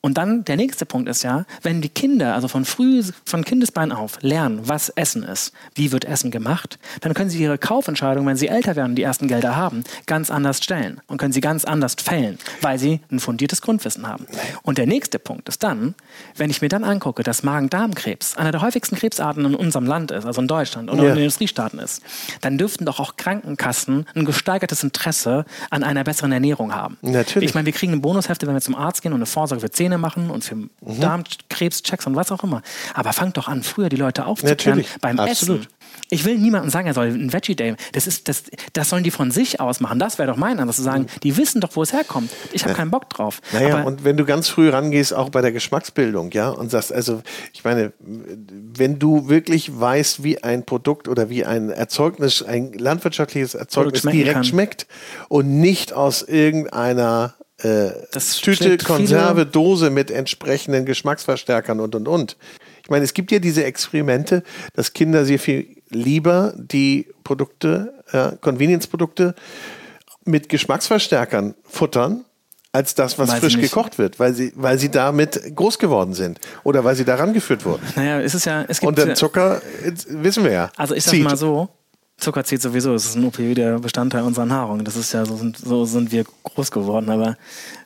Und 0.02 0.18
dann 0.18 0.44
der 0.44 0.58
nächste 0.58 0.88
Punkt 0.88 1.08
ist 1.08 1.22
ja, 1.22 1.46
wenn 1.62 1.82
die 1.82 1.90
Kinder, 1.90 2.34
also 2.34 2.48
von 2.48 2.66
früh, 2.66 3.04
von 3.24 3.46
Kindesbein 3.46 3.92
auf, 3.92 4.18
lernen, 4.22 4.62
was 4.64 4.90
Essen 4.90 5.22
ist, 5.22 5.54
wie 5.76 5.92
wird 5.92 6.06
Essen 6.06 6.32
gemacht, 6.32 6.80
dann 7.02 7.14
können 7.14 7.30
sie 7.30 7.42
ihre 7.42 7.60
Kaufentscheidung, 7.60 8.26
wenn 8.26 8.36
sie 8.36 8.48
älter 8.48 8.76
werden 8.76 8.92
und 8.92 8.96
die 8.96 9.04
ersten 9.04 9.28
Gelder 9.28 9.56
haben, 9.56 9.84
ganz 10.08 10.32
anders 10.32 10.58
stellen 10.58 11.00
und 11.06 11.18
können 11.18 11.34
sie 11.34 11.42
ganz 11.42 11.66
anders 11.66 11.96
fällen, 12.02 12.40
weil 12.62 12.80
sie 12.80 13.02
ein 13.12 13.20
fundiertes 13.20 13.62
Grundwissen 13.62 14.08
haben. 14.08 14.26
Und 14.64 14.80
der 14.80 14.88
nächste 14.88 15.20
Punkt 15.20 15.48
ist 15.50 15.62
dann, 15.62 15.94
wenn 16.36 16.50
ich 16.50 16.64
mir 16.64 16.70
dann 16.70 16.84
angucke, 16.84 17.22
dass 17.22 17.44
Magen-Darm-Krebs 17.44 18.38
einer 18.38 18.52
der 18.52 18.62
häufigsten 18.62 18.96
Krebsarten 18.96 19.46
in 19.46 19.54
unserem 19.54 19.86
Land 19.86 20.10
ist, 20.10 20.26
also 20.26 20.42
in 20.42 20.48
Deutschland 20.48 20.90
und 20.90 20.98
ja. 20.98 21.04
in 21.04 21.10
den 21.10 21.18
Industriestaaten 21.20 21.78
ist, 21.78 22.02
dann 22.42 22.58
dürften 22.58 22.86
doch 22.86 23.00
auch 23.00 23.18
Krankenkassen 23.18 24.08
ein 24.16 24.26
gesteigertes 24.26 24.84
Interesse 24.84 25.46
an 25.70 25.84
einer 25.84 26.04
besseren 26.04 26.32
Ernährung 26.32 26.74
haben. 26.74 26.98
Natürlich. 27.04 27.50
Ich 27.50 27.54
meine, 27.54 27.68
wir 27.68 27.74
kriegen 27.74 27.92
eine 27.92 28.02
Bonushefte, 28.02 28.48
wenn 28.48 28.56
wir 28.56 28.62
zum 28.62 28.76
Arzt 28.76 29.04
gehen 29.04 29.14
und 29.14 29.20
eine 29.20 29.28
Vorsorge 29.28 29.62
für 29.62 29.70
Zähne 29.70 29.91
Zähne 29.92 29.98
machen 29.98 30.30
und 30.30 30.44
für 30.44 30.56
mhm. 30.56 30.70
Darmkrebschecks 30.82 32.08
und 32.08 32.16
was 32.16 32.32
auch 32.32 32.44
immer. 32.44 32.62
Aber 32.94 33.14
fangt 33.14 33.38
doch 33.38 33.48
an, 33.48 33.64
früher 33.64 33.90
die 33.90 33.98
Leute 33.98 34.26
aufzuklären 34.26 34.80
Natürlich. 34.80 35.00
beim 35.02 35.20
Absolut. 35.20 35.62
Essen. 35.62 35.72
Ich 36.10 36.24
will 36.24 36.38
niemandem 36.38 36.70
sagen, 36.70 36.88
er 36.88 36.94
soll 36.94 37.08
ein 37.08 37.34
Veggie 37.34 37.56
Day. 37.56 37.76
Das, 37.92 38.08
ist, 38.08 38.30
das, 38.30 38.44
das 38.74 38.90
sollen 38.90 39.04
die 39.04 39.12
von 39.12 39.32
sich 39.32 39.60
aus 39.60 39.82
machen. 39.82 40.00
Das 40.00 40.18
wäre 40.18 40.30
doch 40.30 40.38
mein 40.38 40.60
Ansatz, 40.60 40.78
zu 40.78 40.84
sagen, 40.84 41.08
die 41.24 41.36
wissen 41.36 41.60
doch, 41.60 41.76
wo 41.76 41.84
es 41.84 41.92
herkommt. 41.92 42.32
Ich 42.54 42.64
habe 42.64 42.72
ja. 42.72 42.78
keinen 42.78 42.92
Bock 42.92 43.10
drauf. 43.10 43.42
Naja, 43.52 43.78
Aber 43.78 43.88
und 43.88 44.04
wenn 44.06 44.16
du 44.16 44.26
ganz 44.26 44.48
früh 44.48 44.70
rangehst, 44.70 45.14
auch 45.14 45.30
bei 45.30 45.42
der 45.42 45.52
Geschmacksbildung, 45.52 46.32
ja, 46.32 46.50
und 46.50 46.72
sagst, 46.72 46.94
also, 46.94 47.22
ich 47.54 47.64
meine, 47.64 47.92
wenn 48.00 49.00
du 49.00 49.28
wirklich 49.28 49.80
weißt, 49.80 50.24
wie 50.24 50.42
ein 50.44 50.66
Produkt 50.66 51.08
oder 51.10 51.30
wie 51.30 51.46
ein 51.46 51.70
Erzeugnis, 51.70 52.42
ein 52.42 52.72
landwirtschaftliches 52.74 53.56
Erzeugnis 53.56 54.04
direkt 54.04 54.34
kann. 54.34 54.44
schmeckt 54.46 54.88
und 55.28 55.60
nicht 55.60 55.92
aus 55.92 56.22
irgendeiner 56.22 57.36
äh, 57.64 57.92
Tüte, 58.42 58.78
Konserve, 58.78 59.46
Dose 59.46 59.90
mit 59.90 60.12
entsprechenden 60.12 60.86
Geschmacksverstärkern 60.86 61.80
und 61.80 61.96
und 61.96 62.08
und. 62.08 62.38
Ich 62.84 62.90
meine, 62.90 63.06
es 63.06 63.14
gibt 63.14 63.32
ja 63.32 63.40
diese 63.40 63.64
Experimente, 63.64 64.44
dass 64.74 64.94
Kinder 64.94 65.26
sehr 65.26 65.40
viel 65.40 65.78
lieber 65.90 66.54
die 66.58 67.08
Produkte, 67.24 67.94
äh, 68.12 68.36
Convenience-Produkte 68.40 69.36
mit 70.26 70.50
Geschmacksverstärkern 70.50 71.56
futtern, 71.64 72.26
als 72.74 72.96
das, 72.96 73.20
was 73.20 73.30
weiß 73.30 73.40
frisch 73.40 73.58
gekocht 73.60 73.98
wird, 73.98 74.20
weil 74.20 74.34
sie, 74.34 74.54
weil 74.56 74.80
sie 74.80 74.90
damit 74.90 75.56
groß 75.56 75.78
geworden 75.78 76.14
sind 76.14 76.40
oder 76.64 76.84
weil 76.84 76.96
sie 76.96 77.04
daran 77.04 77.34
geführt 77.34 77.66
wurden. 77.66 77.84
Naja, 77.96 78.22
es 78.22 78.34
ist 78.34 78.46
ja, 78.46 78.64
es 78.68 78.80
gibt 78.80 78.88
Und 78.88 78.98
der 78.98 79.14
Zucker, 79.16 79.62
wissen 80.08 80.44
wir 80.44 80.52
ja. 80.52 80.72
Also 80.78 80.96
ich 80.96 81.04
sag 81.04 81.20
mal 81.20 81.36
so, 81.36 81.70
Zucker 82.22 82.44
zieht 82.44 82.62
sowieso, 82.62 82.94
es 82.94 83.06
ist 83.06 83.16
ein 83.16 83.26
opioider 83.26 83.80
Bestandteil 83.80 84.22
unserer 84.22 84.46
Nahrung. 84.46 84.86
Das 84.86 84.96
ist 84.96 85.12
ja, 85.12 85.26
so 85.26 85.36
sind, 85.36 85.58
so 85.58 85.86
sind 85.86 86.12
wir 86.12 86.24
groß 86.44 86.70
geworden. 86.70 87.10
Aber 87.10 87.36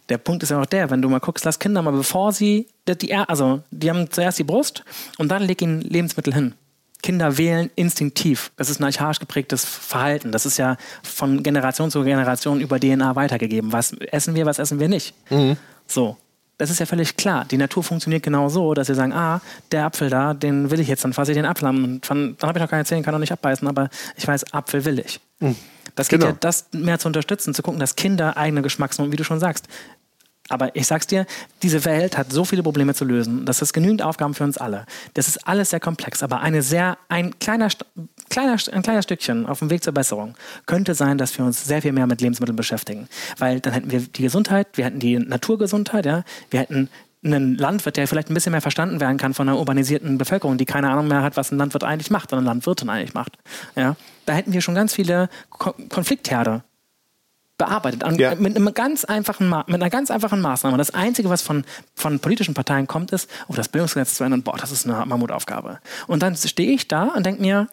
der 0.09 0.17
Punkt 0.17 0.43
ist 0.43 0.49
ja 0.49 0.61
auch 0.61 0.65
der, 0.65 0.89
wenn 0.89 1.01
du 1.01 1.09
mal 1.09 1.19
guckst, 1.19 1.45
lass 1.45 1.57
Kinder 1.57 1.81
mal, 1.81 1.91
bevor 1.91 2.33
sie, 2.33 2.67
die, 2.87 3.15
also 3.15 3.61
die 3.71 3.89
haben 3.89 4.11
zuerst 4.11 4.37
die 4.37 4.43
Brust 4.43 4.83
und 5.17 5.29
dann 5.29 5.41
leg 5.41 5.61
ihnen 5.61 5.81
Lebensmittel 5.81 6.33
hin. 6.33 6.53
Kinder 7.01 7.37
wählen 7.37 7.69
instinktiv. 7.75 8.51
Das 8.57 8.69
ist 8.69 8.81
ein 8.81 8.83
archaisch 8.83 9.19
geprägtes 9.19 9.63
Verhalten. 9.63 10.31
Das 10.31 10.45
ist 10.45 10.57
ja 10.57 10.75
von 11.03 11.41
Generation 11.41 11.89
zu 11.89 12.03
Generation 12.03 12.59
über 12.59 12.79
DNA 12.79 13.15
weitergegeben. 13.15 13.71
Was 13.71 13.93
essen 13.93 14.35
wir, 14.35 14.45
was 14.45 14.59
essen 14.59 14.79
wir 14.79 14.89
nicht? 14.89 15.13
Mhm. 15.29 15.55
So 15.87 16.17
das 16.57 16.69
ist 16.69 16.79
ja 16.79 16.85
völlig 16.85 17.17
klar. 17.17 17.45
Die 17.45 17.57
Natur 17.57 17.83
funktioniert 17.83 18.23
genau 18.23 18.49
so, 18.49 18.73
dass 18.73 18.87
wir 18.87 18.95
sagen, 18.95 19.13
ah, 19.13 19.41
der 19.71 19.85
Apfel 19.85 20.09
da, 20.09 20.33
den 20.33 20.71
will 20.71 20.79
ich 20.79 20.87
jetzt, 20.87 21.03
dann 21.03 21.13
fasse 21.13 21.31
ich 21.31 21.37
den 21.37 21.45
Apfel 21.45 21.67
an. 21.67 21.83
Und 21.83 22.09
dann, 22.09 22.37
dann 22.37 22.47
habe 22.47 22.59
ich 22.59 22.63
noch 22.63 22.69
keine 22.69 22.85
Zähne, 22.85 23.01
kann 23.01 23.13
auch 23.13 23.19
nicht 23.19 23.31
abbeißen, 23.31 23.67
aber 23.67 23.89
ich 24.15 24.27
weiß, 24.27 24.53
Apfel 24.53 24.85
will 24.85 24.99
ich. 24.99 25.19
Mhm. 25.39 25.55
Das 25.95 26.09
geht 26.09 26.19
genau. 26.19 26.31
ja, 26.31 26.37
das 26.39 26.67
mehr 26.71 26.99
zu 26.99 27.07
unterstützen, 27.07 27.53
zu 27.53 27.61
gucken, 27.61 27.79
dass 27.79 27.95
Kinder 27.95 28.37
eigene 28.37 28.61
Geschmacksnoten, 28.61 29.11
wie 29.11 29.17
du 29.17 29.23
schon 29.23 29.39
sagst, 29.39 29.67
aber 30.49 30.75
ich 30.75 30.85
sag's 30.85 31.07
dir, 31.07 31.25
diese 31.63 31.85
Welt 31.85 32.17
hat 32.17 32.31
so 32.31 32.45
viele 32.45 32.61
Probleme 32.61 32.93
zu 32.93 33.03
lösen. 33.03 33.45
Das 33.45 33.61
ist 33.61 33.73
genügend 33.73 34.03
Aufgaben 34.03 34.35
für 34.35 34.43
uns 34.43 34.57
alle. 34.57 34.85
Das 35.15 35.27
ist 35.27 35.47
alles 35.47 35.71
sehr 35.71 35.79
komplex, 35.79 36.21
aber 36.21 36.41
eine 36.41 36.61
sehr, 36.61 36.97
ein 37.09 37.39
kleiner, 37.39 37.69
kleiner, 38.29 38.57
ein 38.71 38.81
kleiner 38.81 39.01
Stückchen 39.01 39.45
auf 39.45 39.59
dem 39.59 39.69
Weg 39.69 39.83
zur 39.83 39.93
Besserung 39.93 40.35
könnte 40.65 40.93
sein, 40.93 41.17
dass 41.17 41.37
wir 41.37 41.45
uns 41.45 41.63
sehr 41.65 41.81
viel 41.81 41.91
mehr 41.91 42.07
mit 42.07 42.21
Lebensmitteln 42.21 42.55
beschäftigen. 42.55 43.07
Weil 43.37 43.59
dann 43.59 43.73
hätten 43.73 43.91
wir 43.91 43.99
die 44.01 44.21
Gesundheit, 44.21 44.67
wir 44.73 44.85
hätten 44.85 44.99
die 44.99 45.17
Naturgesundheit, 45.17 46.05
ja, 46.05 46.23
wir 46.49 46.59
hätten 46.59 46.89
einen 47.23 47.57
Landwirt, 47.57 47.97
der 47.97 48.07
vielleicht 48.07 48.29
ein 48.29 48.33
bisschen 48.33 48.51
mehr 48.51 48.61
verstanden 48.61 48.99
werden 48.99 49.17
kann 49.17 49.33
von 49.33 49.49
einer 49.49 49.57
urbanisierten 49.57 50.17
Bevölkerung, 50.17 50.57
die 50.57 50.65
keine 50.65 50.89
Ahnung 50.89 51.07
mehr 51.07 51.23
hat, 51.23 51.37
was 51.37 51.51
ein 51.51 51.57
Landwirt 51.57 51.83
eigentlich 51.83 52.11
macht, 52.11 52.29
sondern 52.29 52.45
Landwirtin 52.45 52.89
eigentlich 52.89 53.13
macht. 53.13 53.37
Ja, 53.75 53.95
da 54.25 54.33
hätten 54.33 54.53
wir 54.53 54.61
schon 54.61 54.75
ganz 54.75 54.93
viele 54.93 55.29
Konfliktherde 55.49 56.63
bearbeitet. 57.57 58.03
An, 58.03 58.15
ja. 58.17 58.35
mit, 58.35 58.55
einem 58.55 58.73
ganz 58.73 59.05
einfachen 59.05 59.49
mit 59.49 59.75
einer 59.75 59.89
ganz 59.89 60.11
einfachen 60.11 60.41
Maßnahme. 60.41 60.77
Das 60.77 60.93
Einzige, 60.93 61.29
was 61.29 61.41
von, 61.41 61.63
von 61.95 62.19
politischen 62.19 62.53
Parteien 62.53 62.87
kommt, 62.87 63.11
ist, 63.11 63.29
oh, 63.47 63.53
das 63.53 63.69
Bildungsgesetz 63.69 64.15
zu 64.15 64.23
ändern, 64.23 64.43
boah, 64.43 64.57
das 64.57 64.71
ist 64.71 64.85
eine 64.85 65.05
Mammutaufgabe. 65.05 65.79
Und 66.07 66.21
dann 66.21 66.35
stehe 66.35 66.71
ich 66.71 66.87
da 66.87 67.05
und 67.05 67.25
denke 67.25 67.41
mir, 67.41 67.67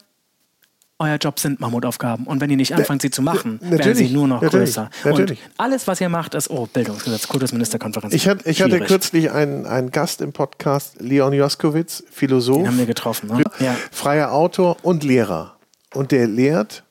euer 1.03 1.17
Job 1.17 1.39
sind 1.39 1.61
Mammutaufgaben. 1.61 2.27
Und 2.27 2.41
wenn 2.41 2.49
ihr 2.49 2.57
nicht 2.57 2.75
anfangt, 2.75 3.03
sie 3.03 3.11
zu 3.11 3.23
machen, 3.23 3.61
werden 3.61 3.95
sie 3.95 4.09
nur 4.09 4.29
noch 4.29 4.41
größer. 4.41 4.89
Natürlich. 5.05 5.41
Und 5.45 5.53
alles, 5.59 5.87
was 5.87 6.01
ihr 6.01 6.09
macht, 6.09 6.35
ist, 6.35 6.49
oh, 6.49 6.67
Bildungsgesetz, 6.67 7.27
Kultusministerkonferenz. 7.29 8.15
Ich, 8.15 8.29
hat, 8.29 8.47
ich 8.47 8.63
hatte 8.63 8.81
kürzlich 8.81 9.31
einen, 9.31 9.67
einen 9.67 9.91
Gast 9.91 10.21
im 10.21 10.33
Podcast, 10.33 11.01
Leon 11.01 11.33
Joskowitz, 11.33 12.05
Philosoph. 12.11 12.59
Den 12.59 12.69
haben 12.69 12.79
wir 12.79 12.87
getroffen. 12.87 13.29
Ne? 13.29 13.43
Ja. 13.59 13.77
Freier 13.91 14.33
Autor 14.33 14.77
und 14.83 15.03
Lehrer. 15.03 15.57
Und 15.93 16.13
der 16.13 16.27
lehrt 16.27 16.85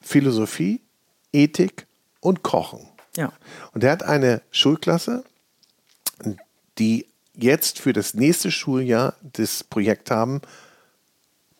Philosophie, 0.00 0.80
Ethik 1.32 1.86
und 2.20 2.42
Kochen. 2.42 2.88
Ja. 3.16 3.32
Und 3.74 3.84
er 3.84 3.92
hat 3.92 4.02
eine 4.02 4.42
Schulklasse, 4.50 5.24
die 6.78 7.06
jetzt 7.34 7.78
für 7.78 7.92
das 7.92 8.14
nächste 8.14 8.50
Schuljahr 8.50 9.14
das 9.22 9.62
Projekt 9.62 10.10
haben, 10.10 10.40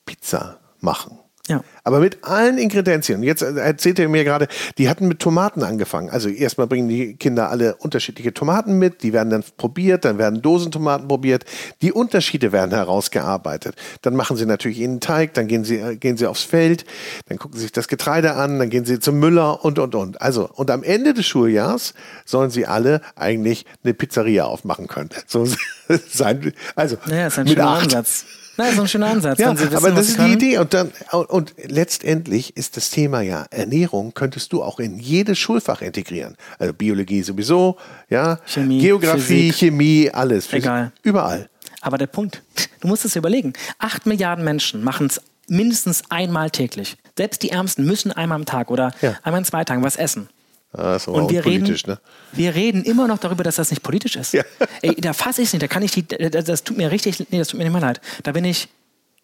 Pizza 0.06 0.58
machen. 0.80 1.18
Ja. 1.48 1.64
Aber 1.82 2.00
mit 2.00 2.18
allen 2.24 2.58
Ingredienzien. 2.58 3.22
Jetzt 3.22 3.40
erzählt 3.40 3.98
er 3.98 4.08
mir 4.08 4.22
gerade, 4.22 4.48
die 4.76 4.90
hatten 4.90 5.08
mit 5.08 5.18
Tomaten 5.18 5.62
angefangen. 5.62 6.10
Also 6.10 6.28
erstmal 6.28 6.66
bringen 6.66 6.88
die 6.88 7.16
Kinder 7.16 7.50
alle 7.50 7.76
unterschiedliche 7.76 8.34
Tomaten 8.34 8.78
mit, 8.78 9.02
die 9.02 9.14
werden 9.14 9.30
dann 9.30 9.42
probiert, 9.56 10.04
dann 10.04 10.18
werden 10.18 10.42
Dosentomaten 10.42 11.08
probiert. 11.08 11.46
Die 11.80 11.90
Unterschiede 11.90 12.52
werden 12.52 12.72
herausgearbeitet. 12.72 13.76
Dann 14.02 14.14
machen 14.14 14.36
sie 14.36 14.44
natürlich 14.44 14.78
ihren 14.78 15.00
Teig, 15.00 15.32
dann 15.34 15.48
gehen 15.48 15.64
sie, 15.64 15.96
gehen 15.96 16.18
sie 16.18 16.26
aufs 16.26 16.42
Feld, 16.42 16.84
dann 17.28 17.38
gucken 17.38 17.56
sie 17.56 17.62
sich 17.62 17.72
das 17.72 17.88
Getreide 17.88 18.34
an, 18.34 18.58
dann 18.58 18.68
gehen 18.68 18.84
sie 18.84 19.00
zum 19.00 19.18
Müller 19.18 19.64
und, 19.64 19.78
und, 19.78 19.94
und. 19.94 20.20
Also, 20.20 20.50
und 20.54 20.70
am 20.70 20.82
Ende 20.82 21.14
des 21.14 21.26
Schuljahrs 21.26 21.94
sollen 22.26 22.50
sie 22.50 22.66
alle 22.66 23.00
eigentlich 23.16 23.64
eine 23.82 23.94
Pizzeria 23.94 24.44
aufmachen 24.44 24.86
können. 24.86 25.08
So 25.26 25.46
sein, 26.10 26.52
also, 26.74 26.98
ja, 27.06 27.28
ist 27.28 27.38
ein 27.38 27.46
mit 27.46 27.58
acht. 27.58 27.84
Ansatz. 27.84 28.26
Na, 28.58 28.72
so 28.72 28.82
ein 28.82 28.88
schöner 28.88 29.06
Ansatz. 29.06 29.38
Ja, 29.38 29.56
wissen, 29.56 29.76
aber 29.76 29.92
das 29.92 30.08
ist 30.08 30.18
die 30.18 30.32
Idee. 30.32 30.58
Und, 30.58 30.74
dann, 30.74 30.90
und 31.28 31.54
letztendlich 31.64 32.56
ist 32.56 32.76
das 32.76 32.90
Thema 32.90 33.20
ja 33.20 33.46
Ernährung, 33.50 34.14
könntest 34.14 34.52
du 34.52 34.64
auch 34.64 34.80
in 34.80 34.98
jedes 34.98 35.38
Schulfach 35.38 35.80
integrieren. 35.80 36.36
Also 36.58 36.74
Biologie 36.74 37.22
sowieso, 37.22 37.76
ja, 38.10 38.40
Chemie, 38.46 38.80
Geografie, 38.80 39.52
Physik, 39.52 39.54
Chemie, 39.54 40.10
alles. 40.12 40.52
Egal. 40.52 40.92
Überall. 41.04 41.48
Aber 41.82 41.98
der 41.98 42.08
Punkt, 42.08 42.42
du 42.80 42.88
musst 42.88 43.04
es 43.04 43.14
überlegen. 43.14 43.52
Acht 43.78 44.06
Milliarden 44.06 44.44
Menschen 44.44 44.82
machen 44.82 45.06
es 45.06 45.20
mindestens 45.46 46.02
einmal 46.10 46.50
täglich. 46.50 46.96
Selbst 47.16 47.44
die 47.44 47.50
Ärmsten 47.50 47.86
müssen 47.86 48.10
einmal 48.10 48.36
am 48.36 48.44
Tag 48.44 48.72
oder 48.72 48.92
ja. 49.00 49.16
einmal 49.22 49.40
in 49.40 49.44
zwei 49.44 49.64
Tagen 49.64 49.84
was 49.84 49.94
essen. 49.94 50.28
Ist 50.72 51.08
und 51.08 51.30
wir 51.30 51.46
reden, 51.46 51.76
ne? 51.86 51.98
wir 52.32 52.54
reden 52.54 52.84
immer 52.84 53.08
noch 53.08 53.18
darüber, 53.18 53.42
dass 53.42 53.56
das 53.56 53.70
nicht 53.70 53.82
politisch 53.82 54.16
ist. 54.16 54.32
Ja. 54.38 54.44
Ey, 54.82 54.94
da 54.96 55.14
fasse 55.14 55.40
ich 55.40 55.48
es 55.48 55.52
nicht, 55.54 55.62
da 55.62 55.66
kann 55.66 55.82
ich 55.82 55.92
die, 55.92 56.06
das 56.06 56.62
tut 56.62 56.76
mir 56.76 56.90
richtig, 56.90 57.18
nee, 57.30 57.38
das 57.38 57.48
tut 57.48 57.58
mir 57.58 57.64
nicht 57.64 57.72
mal 57.72 57.80
leid. 57.80 58.00
Da 58.22 58.32
bin 58.32 58.44
ich, 58.44 58.68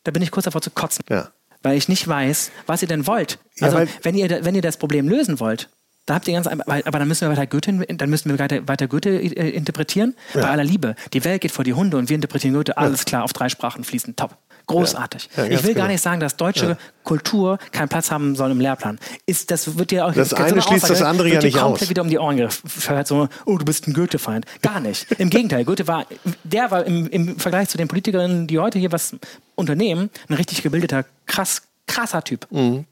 da 0.03 0.11
bin 0.11 0.22
ich 0.22 0.30
kurz 0.30 0.45
davor 0.45 0.62
zu 0.62 0.70
kotzen. 0.70 1.05
Ja. 1.09 1.30
Weil 1.62 1.76
ich 1.76 1.88
nicht 1.88 2.09
weiß, 2.09 2.51
was 2.66 2.82
ihr 2.82 2.88
denn 2.88 3.07
wollt. 3.07 3.38
Also, 3.61 3.78
ja, 3.78 3.86
wenn 4.03 4.16
ihr, 4.16 4.45
wenn 4.45 4.55
ihr 4.55 4.62
das 4.62 4.78
Problem 4.78 5.09
lösen 5.09 5.38
wollt, 5.40 5.68
da 6.07 6.14
habt 6.14 6.28
ihr 6.28 6.34
ganz, 6.34 6.47
aber 6.47 6.99
dann 6.99 7.09
müssen 7.09 7.28
wir 7.28 7.30
weiter 7.30 7.47
Goethe, 7.47 7.72
dann 7.72 8.11
müssen 8.11 8.30
wir 8.30 8.38
weiter, 8.38 8.66
weiter 8.68 8.88
Goethe 8.88 9.11
äh, 9.11 9.51
interpretieren. 9.51 10.14
Ja. 10.34 10.42
Bei 10.42 10.49
aller 10.49 10.64
Liebe. 10.64 10.97
Die 11.12 11.24
Welt 11.24 11.40
geht 11.42 11.53
vor 11.53 11.64
die 11.64 11.74
Hunde 11.74 11.97
und 11.97 12.09
wir 12.09 12.14
interpretieren 12.14 12.55
Goethe, 12.55 12.76
alles 12.76 13.05
klar, 13.05 13.24
auf 13.24 13.32
drei 13.32 13.49
Sprachen 13.49 13.84
fließen, 13.84 14.16
top. 14.16 14.36
Großartig. 14.66 15.28
Ja, 15.36 15.44
ich 15.44 15.62
will 15.62 15.74
gar 15.74 15.82
genau. 15.82 15.86
nicht 15.88 16.02
sagen, 16.02 16.20
dass 16.20 16.36
deutsche 16.36 16.66
ja. 16.66 16.76
Kultur 17.02 17.58
keinen 17.70 17.88
Platz 17.88 18.10
haben 18.10 18.34
soll 18.34 18.50
im 18.50 18.60
Lehrplan. 18.60 18.98
Ist, 19.26 19.50
das 19.50 19.76
wird 19.76 19.90
dir 19.90 20.07
auch 20.07 20.12
Das 20.12 20.32
eine 20.32 20.62
schließt 20.62 20.88
das 20.88 21.03
andere 21.03 21.28
ja 21.28 21.41
nicht 21.41 21.58
aus. 21.58 21.88
wieder 21.88 22.03
um 22.03 22.08
die 22.08 22.18
Ohren 22.18 22.36
gefördert, 22.38 23.07
so, 23.07 23.28
oh, 23.45 23.58
du 23.58 23.64
bist 23.64 23.86
ein 23.86 23.92
Goethe-Feind. 23.92 24.46
Gar 24.62 24.80
nicht. 24.80 25.11
Im 25.18 25.28
Gegenteil, 25.28 25.64
Goethe 25.64 25.86
war, 25.86 26.07
der 26.45 26.70
war 26.70 26.84
im, 26.84 27.08
im 27.08 27.38
Vergleich 27.38 27.68
zu 27.68 27.76
den 27.76 27.88
Politikerinnen, 27.88 28.46
die 28.46 28.58
heute 28.58 28.78
hier 28.78 28.91
was 28.91 29.16
unternehmen, 29.54 30.11
ein 30.28 30.34
richtig 30.34 30.62
gebildeter, 30.62 31.04
krass, 31.26 31.62
krasser 31.86 32.24
Typ. 32.24 32.46
Mhm. 32.50 32.86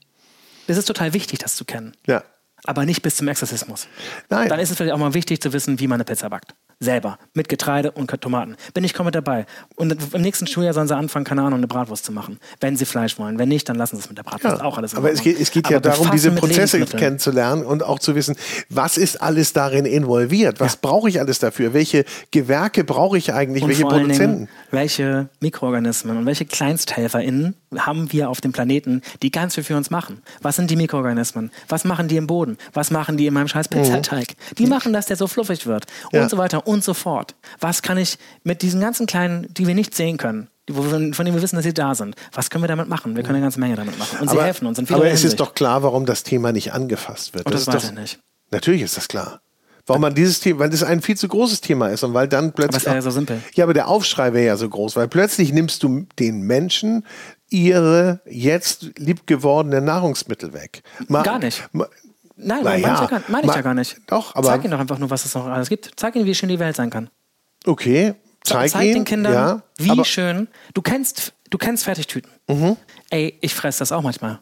Das 0.66 0.77
ist 0.77 0.85
total 0.85 1.15
wichtig, 1.15 1.39
das 1.39 1.57
zu 1.57 1.65
kennen. 1.65 1.93
Ja. 2.07 2.23
Aber 2.65 2.85
nicht 2.85 3.03
bis 3.03 3.16
zum 3.16 3.27
Exorzismus. 3.27 3.89
Nein. 4.28 4.49
Dann 4.49 4.61
ist 4.61 4.70
es 4.70 4.77
vielleicht 4.77 4.93
auch 4.93 4.99
mal 4.99 5.15
wichtig 5.15 5.40
zu 5.40 5.53
wissen, 5.53 5.81
wie 5.81 5.89
man 5.89 5.97
eine 5.97 6.05
Pizza 6.05 6.28
backt. 6.31 6.55
Selber. 6.83 7.19
Mit 7.35 7.49
Getreide 7.49 7.93
und 7.93 8.11
Tomaten. 8.21 8.57
Bin 8.75 8.83
ich 8.85 8.93
komplett 8.93 9.15
dabei. 9.15 9.47
Und 9.77 9.97
im 10.15 10.21
nächsten 10.21 10.47
Schuljahr 10.47 10.75
sollen 10.75 10.89
sie 10.89 10.97
anfangen, 10.97 11.25
keine 11.25 11.43
Ahnung, 11.43 11.59
eine 11.61 11.67
Bratwurst 11.69 12.05
zu 12.05 12.13
machen. 12.13 12.39
Wenn 12.61 12.77
sie 12.77 12.85
Fleisch 12.85 13.19
wollen. 13.19 13.39
Wenn 13.39 13.49
nicht, 13.49 13.69
dann 13.69 13.77
lassen 13.77 13.97
sie 13.97 14.03
es 14.03 14.09
mit 14.09 14.19
der 14.19 14.25
Bratwurst 14.25 14.59
Ja, 14.59 14.65
auch 14.65 14.77
alles. 14.79 14.95
aber 14.95 15.13
es 15.13 15.23
geht, 15.23 15.41
es 15.41 15.51
geht 15.53 15.67
Aber 15.67 15.75
ja 15.75 15.81
darum, 15.81 16.11
diese 16.11 16.33
Prozesse 16.33 16.81
kennenzulernen 16.85 17.65
und 17.65 17.85
auch 17.85 17.99
zu 18.01 18.15
wissen, 18.17 18.35
was 18.69 18.97
ist 18.97 19.23
alles 19.23 19.53
darin 19.53 19.85
involviert? 19.87 20.59
Was 20.61 20.77
brauche 20.77 21.09
ich 21.09 21.21
alles 21.21 21.39
dafür? 21.39 21.73
Welche 21.73 22.05
Gewerke 22.33 22.83
brauche 22.85 23.17
ich 23.17 23.33
eigentlich? 23.33 23.63
Und 23.63 23.69
Welche 23.71 23.85
Produzenten? 23.85 24.35
Dingen, 24.37 24.49
welche 24.71 25.29
Mikroorganismen 25.41 26.17
und 26.17 26.27
welche 26.27 26.45
KleinsthelferInnen 26.45 27.55
haben 27.77 28.13
wir 28.13 28.29
auf 28.29 28.41
dem 28.41 28.53
Planeten, 28.53 29.03
die 29.23 29.31
ganz 29.31 29.55
viel 29.55 29.65
für 29.65 29.77
uns 29.77 29.91
machen? 29.91 30.21
Was 30.43 30.57
sind 30.57 30.71
die 30.71 30.77
Mikroorganismen? 30.77 31.51
Was 31.69 31.85
machen 31.85 32.09
die 32.09 32.17
im 32.17 32.27
Boden? 32.27 32.59
Was 32.73 32.91
machen 32.91 33.17
die 33.17 33.27
in 33.27 33.35
meinem 33.35 33.49
scheiß 33.49 33.69
Pizzateig? 33.69 34.35
Die 34.59 34.67
machen, 34.67 34.93
dass 34.93 35.07
der 35.07 35.17
so 35.17 35.27
fluffig 35.27 35.67
wird 35.67 35.87
Mhm. 36.13 36.17
Ja. 36.19 36.23
und 36.25 36.31
so 36.31 36.39
weiter 36.39 36.67
und 36.73 36.82
so 36.85 36.94
fort. 36.94 37.35
Was 37.61 37.82
kann 37.82 37.99
ich 37.99 38.19
mit 38.43 38.62
diesen 38.62 38.81
ganzen 38.81 39.07
kleinen, 39.07 39.47
die 39.55 39.66
wir 39.66 39.74
nicht 39.74 39.94
sehen 39.94 40.16
können, 40.16 40.49
von 40.69 41.01
denen 41.24 41.35
wir 41.35 41.43
wissen, 41.43 41.57
dass 41.57 41.65
sie 41.65 41.74
da 41.74 41.94
sind, 41.94 42.15
was 42.32 42.51
können 42.51 42.65
wir 42.65 42.69
damit 42.69 42.89
machen? 42.89 43.16
Wir 43.16 43.23
können 43.23 43.36
eine 43.36 43.44
ganze 43.44 43.61
Menge 43.61 43.77
damit 43.77 43.99
machen. 43.99 44.19
Und 44.20 44.28
sie 44.31 44.36
aber 44.36 44.44
helfen 44.44 44.66
uns 44.66 44.78
in 44.78 44.89
aber 44.93 45.07
es 45.07 45.24
ist 45.24 45.40
doch 45.40 45.55
klar, 45.55 45.82
warum 45.82 46.07
das 46.07 46.23
Thema 46.23 46.53
nicht 46.53 46.73
angefasst 46.73 47.35
wird. 47.35 47.47
Und 47.47 47.53
das 47.55 47.62
ist 47.62 47.66
weiß 47.69 47.82
doch, 47.82 47.90
ich 47.90 47.99
nicht. 47.99 48.19
Natürlich 48.51 48.82
ist 48.82 48.97
das 48.97 49.09
klar. 49.09 49.40
Warum 49.86 50.03
man 50.03 50.15
dieses 50.15 50.39
Thema, 50.39 50.61
weil 50.61 50.70
das 50.70 50.85
ein 50.85 51.03
viel 51.03 51.16
zu 51.16 51.27
großes 51.27 51.61
Thema 51.61 51.89
ist 51.89 52.05
und 52.05 52.15
weil 52.15 52.28
dann 52.28 52.53
plötzlich. 52.53 52.78
es 52.82 52.85
wäre 52.86 52.94
ja 52.94 53.03
so 53.03 53.11
simpel. 53.11 53.40
Ja, 53.55 53.65
aber 53.65 53.74
der 53.74 53.89
Aufschrei 53.89 54.32
wäre 54.32 54.47
ja 54.47 54.57
so 54.57 54.69
groß, 54.69 54.94
weil 54.94 55.09
plötzlich 55.09 55.53
nimmst 55.53 55.82
du 55.82 56.07
den 56.20 56.43
Menschen 56.43 57.05
ihre 57.51 58.20
jetzt 58.31 58.90
liebgewordenen 58.97 59.85
Nahrungsmittel 59.85 60.53
weg. 60.53 60.85
Ma- 61.09 61.23
Gar 61.23 61.40
nicht. 61.40 61.69
ma- 61.73 61.89
Nein, 62.44 62.59
Na 62.62 62.70
meine 62.70 62.77
ich, 62.78 62.82
ja, 62.86 63.01
ja 63.01 63.06
gar, 63.06 63.23
meine 63.28 63.43
ich 63.43 63.47
ma- 63.48 63.55
ja 63.56 63.60
gar 63.62 63.74
nicht. 63.74 63.97
Doch, 64.06 64.35
aber- 64.35 64.48
Zeig 64.48 64.64
ihnen 64.64 64.70
doch 64.73 64.81
einfach 64.81 64.98
nur, 64.98 65.10
was 65.10 65.24
es 65.24 65.35
noch 65.35 65.47
alles 65.47 65.69
gibt. 65.69 65.90
Zeig 65.97 66.14
ihnen, 66.16 66.24
wie 66.27 66.35
schön 66.35 66.48
die 66.48 66.59
Welt 66.59 66.77
sein 66.77 66.90
kann. 66.90 67.09
Okay, 67.66 68.14
zeig, 68.43 68.70
Zeig 68.70 68.85
ihn, 68.86 68.94
den 68.94 69.05
Kindern, 69.05 69.32
ja, 69.32 69.62
wie 69.78 69.93
Mhm. 69.98 70.05
schön. 70.05 70.48
Du 70.74 70.82
kennst, 70.82 71.32
du 71.51 71.59
kennst 71.59 71.85
Fertigtüten. 71.85 72.31
Ey, 73.10 73.39
ich 73.40 73.55
fresse 73.55 73.78
das 73.81 73.93
auch 73.93 74.02
manchmal. 74.02 74.40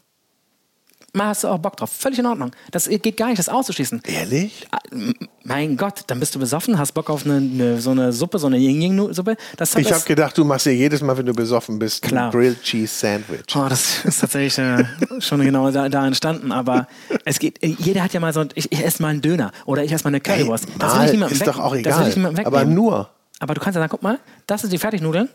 Mal 1.12 1.26
hast 1.26 1.42
du 1.42 1.48
auch 1.48 1.58
Bock 1.58 1.76
drauf. 1.76 1.90
Völlig 1.90 2.20
in 2.20 2.26
Ordnung. 2.26 2.52
Das 2.70 2.88
geht 2.88 3.16
gar 3.16 3.26
nicht, 3.26 3.38
das 3.38 3.48
auszuschließen. 3.48 4.02
Ehrlich? 4.06 4.66
Ah, 4.70 4.78
Mein 5.42 5.76
Gott, 5.76 6.04
dann 6.06 6.20
bist 6.20 6.34
du 6.34 6.38
besoffen, 6.38 6.78
hast 6.78 6.92
Bock 6.92 7.10
auf 7.10 7.24
eine, 7.24 7.36
eine 7.38 7.80
so 7.80 7.90
eine 7.90 8.12
Suppe, 8.12 8.38
so 8.38 8.46
eine 8.46 8.58
Ying-Ying-Suppe. 8.58 9.36
Ich 9.76 9.92
habe 9.92 10.04
gedacht, 10.04 10.38
du 10.38 10.44
machst 10.44 10.66
dir 10.66 10.74
jedes 10.74 11.00
Mal, 11.02 11.16
wenn 11.18 11.26
du 11.26 11.32
besoffen 11.32 11.78
bist, 11.80 12.02
Klar. 12.02 12.26
ein 12.26 12.30
Grilled 12.30 12.62
Cheese 12.62 12.94
Sandwich. 12.94 13.42
Oh, 13.56 13.66
das 13.68 14.04
ist 14.04 14.20
tatsächlich 14.20 14.56
äh, 14.58 14.84
schon 15.20 15.40
genau 15.40 15.70
da, 15.70 15.88
da 15.88 16.06
entstanden. 16.06 16.52
Aber 16.52 16.86
es 17.24 17.38
geht, 17.40 17.58
jeder 17.60 18.04
hat 18.04 18.12
ja 18.12 18.20
mal 18.20 18.32
so, 18.32 18.44
ich, 18.54 18.70
ich 18.70 18.84
esse 18.84 19.02
mal 19.02 19.08
einen 19.08 19.20
Döner 19.20 19.50
oder 19.66 19.82
ich 19.82 19.90
esse 19.92 20.04
mal 20.04 20.08
eine 20.08 20.20
Currywurst. 20.20 20.66
Hey, 20.68 20.74
das 20.78 20.96
will 20.98 21.04
ich 21.06 21.12
niemandem 21.12 21.34
ist 21.34 21.40
weg, 21.40 21.54
doch 21.54 21.58
auch 21.58 21.74
egal. 21.74 22.44
Aber 22.44 22.64
nur. 22.64 23.10
Aber 23.40 23.54
du 23.54 23.60
kannst 23.60 23.74
ja 23.74 23.80
sagen, 23.80 23.90
guck 23.90 24.02
mal, 24.02 24.18
das 24.46 24.60
sind 24.60 24.72
die 24.72 24.78
Fertignudeln. 24.78 25.28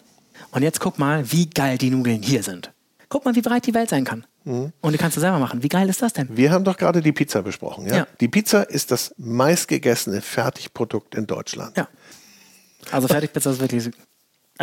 Und 0.51 0.61
jetzt 0.61 0.79
guck 0.79 0.99
mal, 0.99 1.29
wie 1.31 1.49
geil 1.49 1.77
die 1.77 1.89
Nudeln 1.89 2.21
hier 2.21 2.43
sind. 2.43 2.71
Guck 3.09 3.25
mal, 3.25 3.35
wie 3.35 3.41
breit 3.41 3.65
die 3.67 3.73
Welt 3.73 3.89
sein 3.89 4.05
kann. 4.05 4.25
Mhm. 4.45 4.71
Und 4.79 4.91
die 4.91 4.97
kannst 4.97 5.17
du 5.17 5.21
selber 5.21 5.39
machen. 5.39 5.63
Wie 5.63 5.69
geil 5.69 5.89
ist 5.89 6.01
das 6.01 6.13
denn? 6.13 6.29
Wir 6.31 6.51
haben 6.51 6.63
doch 6.63 6.77
gerade 6.77 7.01
die 7.01 7.11
Pizza 7.11 7.41
besprochen. 7.41 7.87
Ja? 7.87 7.95
Ja. 7.97 8.07
Die 8.21 8.27
Pizza 8.27 8.61
ist 8.61 8.91
das 8.91 9.13
meistgegessene 9.17 10.21
Fertigprodukt 10.21 11.15
in 11.15 11.25
Deutschland. 11.27 11.75
Ja. 11.75 11.87
Also 12.91 13.07
Fertigpizza 13.07 13.51
ist 13.51 13.59
wirklich. 13.59 13.89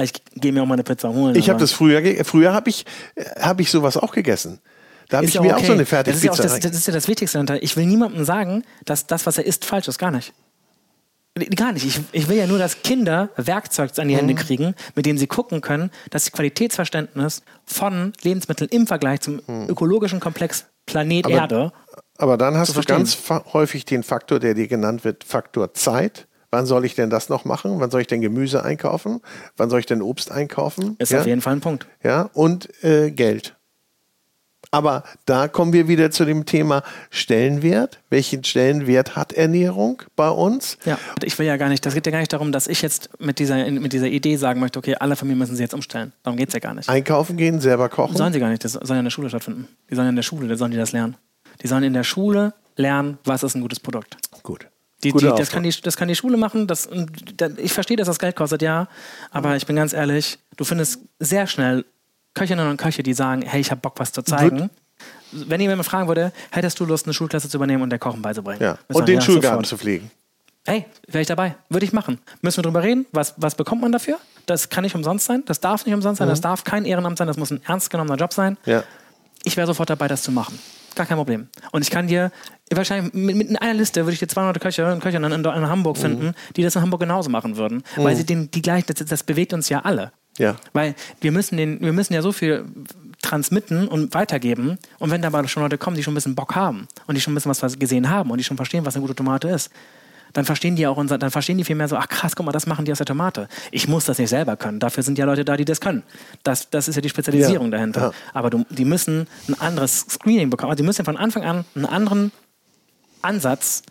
Ich 0.01 0.13
gehe 0.37 0.53
mir 0.53 0.63
auch 0.63 0.67
mal 0.67 0.75
eine 0.75 0.85
Pizza 0.85 1.11
holen. 1.11 1.35
Ich 1.35 1.51
habe 1.51 1.61
das 1.61 1.73
früher, 1.73 2.25
früher 2.25 2.55
habe 2.55 2.71
ich, 2.71 2.87
äh, 3.15 3.25
hab 3.41 3.61
ich 3.61 3.71
sowas 3.71 3.99
auch 3.99 4.13
gegessen. 4.13 4.61
Da 5.09 5.19
habe 5.19 5.27
ich 5.27 5.35
ja 5.35 5.43
mir 5.43 5.53
okay. 5.53 5.63
auch 5.63 5.67
so 5.67 5.73
eine 5.73 5.85
das 5.85 5.89
ist, 5.89 5.93
ja 5.93 6.33
Fertigpizza 6.33 6.43
das, 6.45 6.61
das 6.61 6.73
ist 6.77 6.87
ja 6.87 6.93
das 6.95 7.09
Wichtigste. 7.09 7.59
Ich 7.61 7.77
will 7.77 7.85
niemandem 7.85 8.25
sagen, 8.25 8.65
dass 8.87 9.07
das, 9.07 9.27
was 9.27 9.37
er 9.37 9.45
isst, 9.45 9.67
falsch 9.67 9.89
ist. 9.89 9.99
Gar 9.99 10.13
nicht. 10.13 10.33
Gar 11.57 11.73
nicht. 11.73 11.87
Ich, 11.87 12.01
ich 12.13 12.29
will 12.29 12.37
ja 12.37 12.47
nur, 12.47 12.59
dass 12.59 12.83
Kinder 12.83 13.31
Werkzeug 13.37 13.91
an 13.99 14.07
die 14.09 14.15
Mhm. 14.15 14.19
Hände 14.19 14.35
kriegen, 14.35 14.75
mit 14.95 15.07
dem 15.07 15.17
sie 15.17 15.27
gucken 15.27 15.63
können, 15.63 15.91
dass 16.11 16.25
das 16.25 16.33
Qualitätsverständnis 16.33 17.43
von 17.65 18.13
Lebensmitteln 18.23 18.69
im 18.71 18.87
Vergleich 18.87 19.21
zum 19.21 19.41
ökologischen 19.69 20.21
Komplex 20.21 20.67
Planet 20.87 21.27
Mhm. 21.27 21.33
Aber- 21.33 21.41
Erde. 21.43 21.73
Aber 22.19 22.37
dann 22.37 22.57
hast 22.57 22.77
du 22.77 22.81
ganz 22.83 23.17
häufig 23.53 23.85
den 23.85 24.03
Faktor, 24.03 24.39
der 24.41 24.55
dir 24.55 24.69
genannt 24.69 25.05
wird, 25.05 25.25
Faktor 25.25 25.73
Zeit. 25.75 26.29
Wann 26.51 26.67
soll 26.67 26.85
ich 26.85 26.95
denn 26.95 27.09
das 27.09 27.31
noch 27.31 27.47
machen? 27.47 27.81
Wann 27.81 27.91
soll 27.91 28.03
ich 28.03 28.07
denn 28.07 28.21
Gemüse 28.21 28.63
einkaufen? 28.63 29.21
Wann 29.57 29.71
soll 29.71 29.81
ich 29.81 29.87
denn 29.87 30.03
Obst 30.03 30.31
einkaufen? 30.31 30.97
Ist 30.99 31.13
ja? 31.13 31.21
auf 31.21 31.27
jeden 31.27 31.41
Fall 31.41 31.55
ein 31.55 31.61
Punkt. 31.63 31.87
ja, 32.05 32.29
und 32.35 32.69
äh, 32.85 33.11
Geld. 33.11 33.57
Aber 34.75 35.05
da 35.27 35.49
kommen 35.49 35.75
wir 35.75 35.87
wieder 35.87 36.11
zu 36.11 36.25
dem 36.25 36.47
Thema 36.47 36.83
Stellenwert. 37.11 38.01
Welchen 38.09 38.43
Stellenwert 38.43 39.15
hat 39.15 39.35
Ernährung 39.35 40.03
bei 40.17 40.31
uns? 40.31 40.79
Ja, 40.87 40.99
ich 41.23 41.39
will 41.39 41.47
ja 41.47 41.59
gar 41.59 41.69
nicht, 41.69 41.85
das 41.85 41.93
geht 41.93 42.07
ja 42.07 42.11
gar 42.13 42.21
nicht 42.21 42.33
darum, 42.33 42.53
dass 42.53 42.67
ich 42.69 42.81
jetzt 42.81 43.11
mit 43.21 43.39
dieser, 43.39 43.71
mit 43.71 43.93
dieser 43.93 44.07
Idee 44.09 44.37
sagen 44.37 44.61
möchte, 44.61 44.79
okay, 44.79 44.95
alle 44.99 45.15
Familien 45.15 45.39
müssen 45.39 45.57
sie 45.57 45.63
jetzt 45.63 45.75
umstellen. 45.75 46.13
Darum 46.23 46.39
geht 46.39 46.49
es 46.49 46.55
ja 46.55 46.61
gar 46.61 46.73
nicht. 46.75 46.89
Einkaufen 46.89 47.37
gehen, 47.37 47.61
selber 47.61 47.91
kochen. 47.91 48.17
Sollen 48.17 48.33
sie 48.33 48.41
gar 48.41 48.49
nicht, 48.49 48.65
das 48.65 48.73
soll 48.73 48.83
ja 48.97 48.99
in 48.99 49.05
der 49.05 49.11
Schule 49.11 49.29
stattfinden. 49.29 49.69
Die 49.91 49.95
sollen 49.95 50.07
ja 50.07 50.11
in 50.11 50.17
der 50.17 50.23
Schule, 50.23 50.49
da 50.49 50.57
sollen 50.57 50.71
die 50.71 50.79
das 50.79 50.93
lernen. 50.93 51.17
Die 51.63 51.69
sollen 51.69 51.83
in 51.85 51.93
der 51.93 52.05
Schule 52.05 52.55
lernen, 52.77 53.19
was 53.25 53.43
ist 53.43 53.55
ein 53.55 53.61
gutes 53.61 53.79
Produkt. 53.79 54.17
Gut. 54.43 54.67
Die, 55.05 55.13
die, 55.13 55.19
das, 55.27 55.51
kann 55.51 55.65
die, 55.65 55.75
das 55.83 55.97
kann 55.97 56.09
die 56.09 56.15
Schule 56.15 56.37
machen. 56.39 56.67
Das, 56.67 56.89
da- 57.37 57.51
ich 57.59 57.73
verstehe, 57.75 57.97
dass 57.99 58.07
das 58.07 58.19
Geld 58.21 58.37
kostet, 58.37 58.63
ja. 58.63 58.89
Aber 59.33 59.55
ich 59.57 59.67
bin 59.67 59.77
ganz 59.77 59.93
ehrlich, 59.93 60.39
du 60.57 60.65
findest 60.65 61.01
sehr 61.19 61.47
schnell 61.49 61.85
Köchinnen 62.35 62.69
und 62.69 62.77
Köche, 62.77 63.03
die 63.03 63.15
sagen, 63.15 63.43
hey, 63.43 63.61
ich 63.61 63.71
habe 63.71 63.81
Bock, 63.81 63.95
was 63.99 64.13
zu 64.13 64.23
zeigen. 64.23 64.71
Wenn 65.33 65.61
jemand 65.61 65.79
mal 65.79 65.85
fragen 65.85 66.09
würde, 66.09 66.33
hättest 66.51 66.79
du 66.81 66.85
Lust, 66.85 67.07
eine 67.07 67.15
Schulklasse 67.15 67.49
zu 67.49 67.57
übernehmen 67.57 67.83
und 67.83 67.91
der 67.91 67.99
Kochen 67.99 68.23
beizubringen? 68.23 68.63
ja. 68.63 68.79
Und 68.89 68.97
sagen, 68.97 69.07
den 69.07 69.15
ja, 69.17 69.21
Schulgarten 69.21 69.65
sofort. 69.65 69.67
zu 69.67 69.77
pflegen. 69.79 70.11
Hey, 70.65 70.85
wäre 71.09 71.23
ich 71.23 71.29
dabei. 71.29 71.57
Würde 71.69 71.85
ich 71.85 71.93
machen. 71.93 72.19
Müssen 72.41 72.59
wir 72.59 72.63
drüber 72.63 72.83
reden? 72.83 73.07
Was, 73.11 73.35
was 73.37 73.57
bekommt 73.57 73.83
man 73.83 73.91
dafür? 73.91 74.19
Das 74.47 74.69
kann 74.69 74.85
nicht 74.85 74.95
umsonst 74.95 75.27
sein. 75.27 75.43
Das 75.47 75.59
darf 75.59 75.85
nicht 75.85 75.95
umsonst 75.95 76.19
sein. 76.19 76.29
Das 76.29 76.41
darf 76.41 76.63
kein 76.63 76.85
Ehrenamt 76.85 77.19
sein. 77.19 77.27
Das 77.27 77.37
muss 77.37 77.51
ein 77.51 77.61
ernst 77.67 77.91
genommener 77.91 78.17
Job 78.17 78.33
sein. 78.33 78.57
Ja. 78.65 78.85
Ich 79.43 79.57
wäre 79.57 79.67
sofort 79.67 79.91
dabei, 79.91 80.07
das 80.07 80.23
zu 80.23 80.31
machen. 80.31 80.59
Gar 80.95 81.07
kein 81.07 81.17
Problem. 81.17 81.49
Und 81.73 81.83
ich 81.83 81.91
kann 81.91 82.07
dir, 82.07 82.31
wahrscheinlich 82.71 83.13
mit, 83.13 83.35
mit 83.35 83.49
in 83.49 83.57
einer 83.57 83.75
Liste 83.75 84.05
würde 84.05 84.13
ich 84.13 84.19
dir 84.21 84.29
200 84.29 84.61
Köche 84.61 84.93
und 84.93 85.01
Köchinnen 85.01 85.33
in, 85.33 85.45
in 85.45 85.69
Hamburg 85.69 85.97
finden, 85.97 86.35
die 86.55 86.63
das 86.63 86.77
in 86.77 86.83
Hamburg 86.83 87.01
genauso 87.01 87.31
machen 87.31 87.57
würden. 87.57 87.83
Weil 87.97 88.15
sie 88.15 88.25
den, 88.25 88.51
die 88.51 88.63
gleichen, 88.63 88.87
das, 88.87 89.05
das 89.05 89.23
bewegt 89.25 89.53
uns 89.53 89.69
ja 89.69 89.81
alle. 89.81 90.13
Ja. 90.39 90.57
Weil 90.73 90.95
wir 91.21 91.33
müssen, 91.33 91.57
den, 91.57 91.81
wir 91.81 91.93
müssen 91.93 92.15
ja 92.15 92.23
so 92.23 92.33
viel 92.33 92.65
transmitten 93.21 93.87
und 93.89 94.15
weitergeben. 94.15 94.79
Und 94.99 95.11
wenn 95.11 95.23
dabei 95.23 95.47
schon 95.47 95.63
Leute 95.63 95.79
kommen, 95.79 95.97
die 95.97 96.03
schon 96.03 96.13
ein 96.13 96.17
bisschen 96.17 96.35
Bock 96.35 96.55
haben 96.55 96.89
und 97.07 97.15
die 97.15 97.21
schon 97.21 97.33
ein 97.33 97.37
bisschen 97.37 97.51
was 97.55 97.79
gesehen 97.79 98.11
haben 98.11 98.31
und 98.31 98.39
die 98.39 98.45
schon 98.45 98.57
verstehen, 98.57 98.85
was 98.85 98.95
eine 98.97 99.03
gute 99.03 99.15
Tomate 99.15 99.49
ist, 99.49 99.71
dann 100.33 100.47
verstehen 100.47 100.77
die 100.77 100.87
auch 100.87 100.97
unser, 100.97 101.19
dann 101.19 101.31
verstehen 101.31 101.59
die 101.59 101.65
viel 101.65 101.77
mehr 101.77 101.89
so, 101.89 101.97
ach 101.97 102.09
krass, 102.09 102.35
guck 102.35 102.47
mal, 102.47 102.53
das 102.53 102.67
machen 102.67 102.87
die 102.87 102.93
aus 102.93 102.99
der 102.99 103.07
Tomate. 103.07 103.49
Ich 103.71 103.87
muss 103.87 104.07
das 104.07 104.19
nicht 104.19 104.31
selber 104.31 104.57
können. 104.57 104.81
Dafür 104.81 105.03
sind 105.03 105.19
ja 105.19 105.27
Leute 105.27 105.45
da, 105.45 105.59
die 105.59 105.67
das 105.67 105.81
können. 105.81 106.03
Das, 106.43 106.71
das 106.71 106.89
ist 106.89 106.97
ja 106.97 107.03
die 107.03 107.11
Spezialisierung 107.11 107.67
Ja, 107.67 107.73
dahinter. 107.73 108.01
ja. 108.01 108.13
Aber 108.33 108.49
du, 108.49 108.65
die 108.71 108.87
müssen 108.87 109.27
ein 109.49 109.61
anderes 109.61 110.07
Screening 110.09 110.49
bekommen. 110.49 110.71
Also 110.71 110.83
die 110.83 110.87
müssen 110.87 111.05
von 111.05 111.19
Anfang 111.19 111.45
an 111.45 111.65
einen 111.75 111.85
anderen 111.85 112.33
Ansatz 113.21 113.83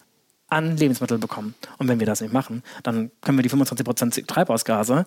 an 0.50 0.76
Lebensmittel 0.78 1.18
bekommen. 1.18 1.54
Und 1.78 1.88
wenn 1.88 2.00
wir 2.00 2.08
das 2.08 2.22
nicht 2.22 2.34
machen, 2.34 2.64
dann 2.84 3.12
können 3.22 3.38
wir 3.38 3.44
die 3.44 3.50
25% 3.52 4.26
Treibhausgase, 4.28 5.06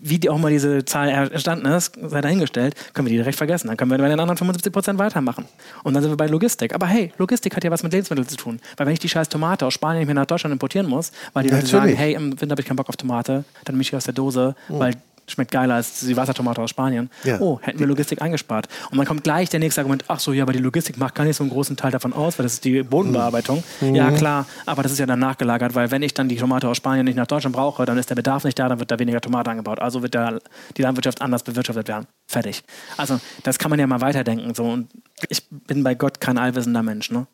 wie 0.00 0.18
die 0.18 0.28
auch 0.28 0.38
mal 0.38 0.50
diese 0.50 0.84
Zahl 0.84 1.08
entstanden 1.08 1.66
ist, 1.66 1.96
sei 2.02 2.20
dahingestellt, 2.20 2.74
können 2.94 3.06
wir 3.06 3.10
die 3.10 3.18
direkt 3.18 3.36
vergessen. 3.36 3.68
Dann 3.68 3.76
können 3.76 3.90
wir 3.90 3.98
bei 3.98 4.08
den 4.08 4.20
anderen 4.20 4.38
75% 4.38 4.98
weitermachen. 4.98 5.46
Und 5.82 5.94
dann 5.94 6.02
sind 6.02 6.12
wir 6.12 6.16
bei 6.16 6.26
Logistik. 6.26 6.74
Aber 6.74 6.86
hey, 6.86 7.12
Logistik 7.18 7.54
hat 7.56 7.64
ja 7.64 7.70
was 7.70 7.82
mit 7.82 7.92
Lebensmitteln 7.92 8.28
zu 8.28 8.36
tun. 8.36 8.60
Weil 8.76 8.86
wenn 8.86 8.94
ich 8.94 9.00
die 9.00 9.08
scheiß 9.08 9.28
Tomate 9.28 9.66
aus 9.66 9.74
Spanien 9.74 10.04
hier 10.04 10.14
nach 10.14 10.26
Deutschland 10.26 10.52
importieren 10.52 10.88
muss, 10.88 11.12
weil 11.32 11.44
die 11.44 11.50
Leute 11.50 11.66
sagen, 11.66 11.94
hey, 11.94 12.14
im 12.14 12.40
Winter 12.40 12.52
habe 12.52 12.60
ich 12.60 12.66
keinen 12.66 12.76
Bock 12.76 12.88
auf 12.88 12.96
Tomate, 12.96 13.44
dann 13.64 13.76
mische 13.76 13.90
ich 13.90 13.96
aus 13.96 14.04
der 14.04 14.14
Dose, 14.14 14.54
weil 14.68 14.94
schmeckt 15.28 15.50
geiler 15.50 15.74
als 15.74 16.00
die 16.00 16.16
Wassertomate 16.16 16.60
aus 16.60 16.70
Spanien. 16.70 17.10
Ja. 17.24 17.40
Oh, 17.40 17.58
hätten 17.62 17.78
wir 17.78 17.86
Logistik 17.86 18.22
eingespart. 18.22 18.68
Und 18.90 18.98
dann 18.98 19.06
kommt 19.06 19.24
gleich 19.24 19.48
der 19.48 19.60
nächste 19.60 19.80
Argument, 19.80 20.04
ach 20.08 20.20
so, 20.20 20.32
ja, 20.32 20.42
aber 20.42 20.52
die 20.52 20.58
Logistik 20.58 20.98
macht 20.98 21.14
gar 21.14 21.24
nicht 21.24 21.36
so 21.36 21.44
einen 21.44 21.50
großen 21.50 21.76
Teil 21.76 21.90
davon 21.90 22.12
aus, 22.12 22.38
weil 22.38 22.44
das 22.44 22.54
ist 22.54 22.64
die 22.64 22.82
Bodenbearbeitung. 22.82 23.62
Ja, 23.80 24.10
klar, 24.10 24.46
aber 24.66 24.82
das 24.82 24.92
ist 24.92 24.98
ja 24.98 25.06
dann 25.06 25.18
nachgelagert, 25.18 25.74
weil 25.74 25.90
wenn 25.90 26.02
ich 26.02 26.14
dann 26.14 26.28
die 26.28 26.36
Tomate 26.36 26.68
aus 26.68 26.76
Spanien 26.76 27.04
nicht 27.04 27.16
nach 27.16 27.26
Deutschland 27.26 27.54
brauche, 27.54 27.84
dann 27.84 27.98
ist 27.98 28.10
der 28.10 28.14
Bedarf 28.14 28.44
nicht 28.44 28.58
da, 28.58 28.68
dann 28.68 28.78
wird 28.78 28.90
da 28.90 28.98
weniger 28.98 29.20
Tomate 29.20 29.50
angebaut. 29.50 29.78
Also 29.80 30.02
wird 30.02 30.14
da 30.14 30.38
die 30.76 30.82
Landwirtschaft 30.82 31.20
anders 31.20 31.42
bewirtschaftet 31.42 31.88
werden. 31.88 32.06
Fertig. 32.26 32.62
Also, 32.96 33.20
das 33.42 33.58
kann 33.58 33.70
man 33.70 33.78
ja 33.78 33.86
mal 33.86 34.00
weiterdenken. 34.00 34.54
So. 34.54 34.64
Und 34.64 34.88
ich 35.28 35.48
bin 35.50 35.82
bei 35.82 35.94
Gott 35.94 36.20
kein 36.20 36.38
allwissender 36.38 36.82
Mensch, 36.82 37.10
ne? 37.10 37.26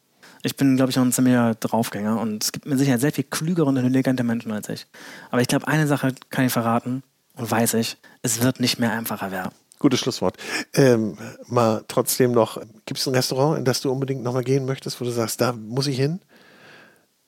Ich 0.42 0.56
bin, 0.56 0.76
glaube 0.76 0.90
ich, 0.90 0.98
auch 0.98 1.02
ein 1.02 1.10
ziemlicher 1.10 1.56
Draufgänger 1.56 2.20
und 2.20 2.44
es 2.44 2.52
gibt 2.52 2.66
mit 2.66 2.78
Sicherheit 2.78 3.00
sehr 3.00 3.12
viel 3.12 3.24
klügere 3.24 3.66
und 3.66 3.76
intelligente 3.76 4.22
Menschen 4.22 4.52
als 4.52 4.68
ich. 4.68 4.86
Aber 5.30 5.40
ich 5.40 5.48
glaube, 5.48 5.66
eine 5.66 5.88
Sache 5.88 6.14
kann 6.30 6.46
ich 6.46 6.52
verraten 6.52 7.02
und 7.38 7.50
weiß 7.50 7.74
ich, 7.74 7.96
es 8.22 8.42
wird 8.42 8.60
nicht 8.60 8.78
mehr 8.78 8.92
einfacher 8.92 9.30
werden. 9.30 9.52
Gutes 9.78 10.00
Schlusswort. 10.00 10.36
Ähm, 10.74 11.16
mal 11.46 11.84
trotzdem 11.86 12.32
noch, 12.32 12.60
gibt 12.84 12.98
es 12.98 13.06
ein 13.06 13.14
Restaurant, 13.14 13.58
in 13.58 13.64
das 13.64 13.80
du 13.80 13.90
unbedingt 13.92 14.22
nochmal 14.24 14.42
gehen 14.42 14.66
möchtest, 14.66 15.00
wo 15.00 15.04
du 15.04 15.10
sagst, 15.12 15.40
da 15.40 15.52
muss 15.52 15.86
ich 15.86 15.96
hin? 15.96 16.20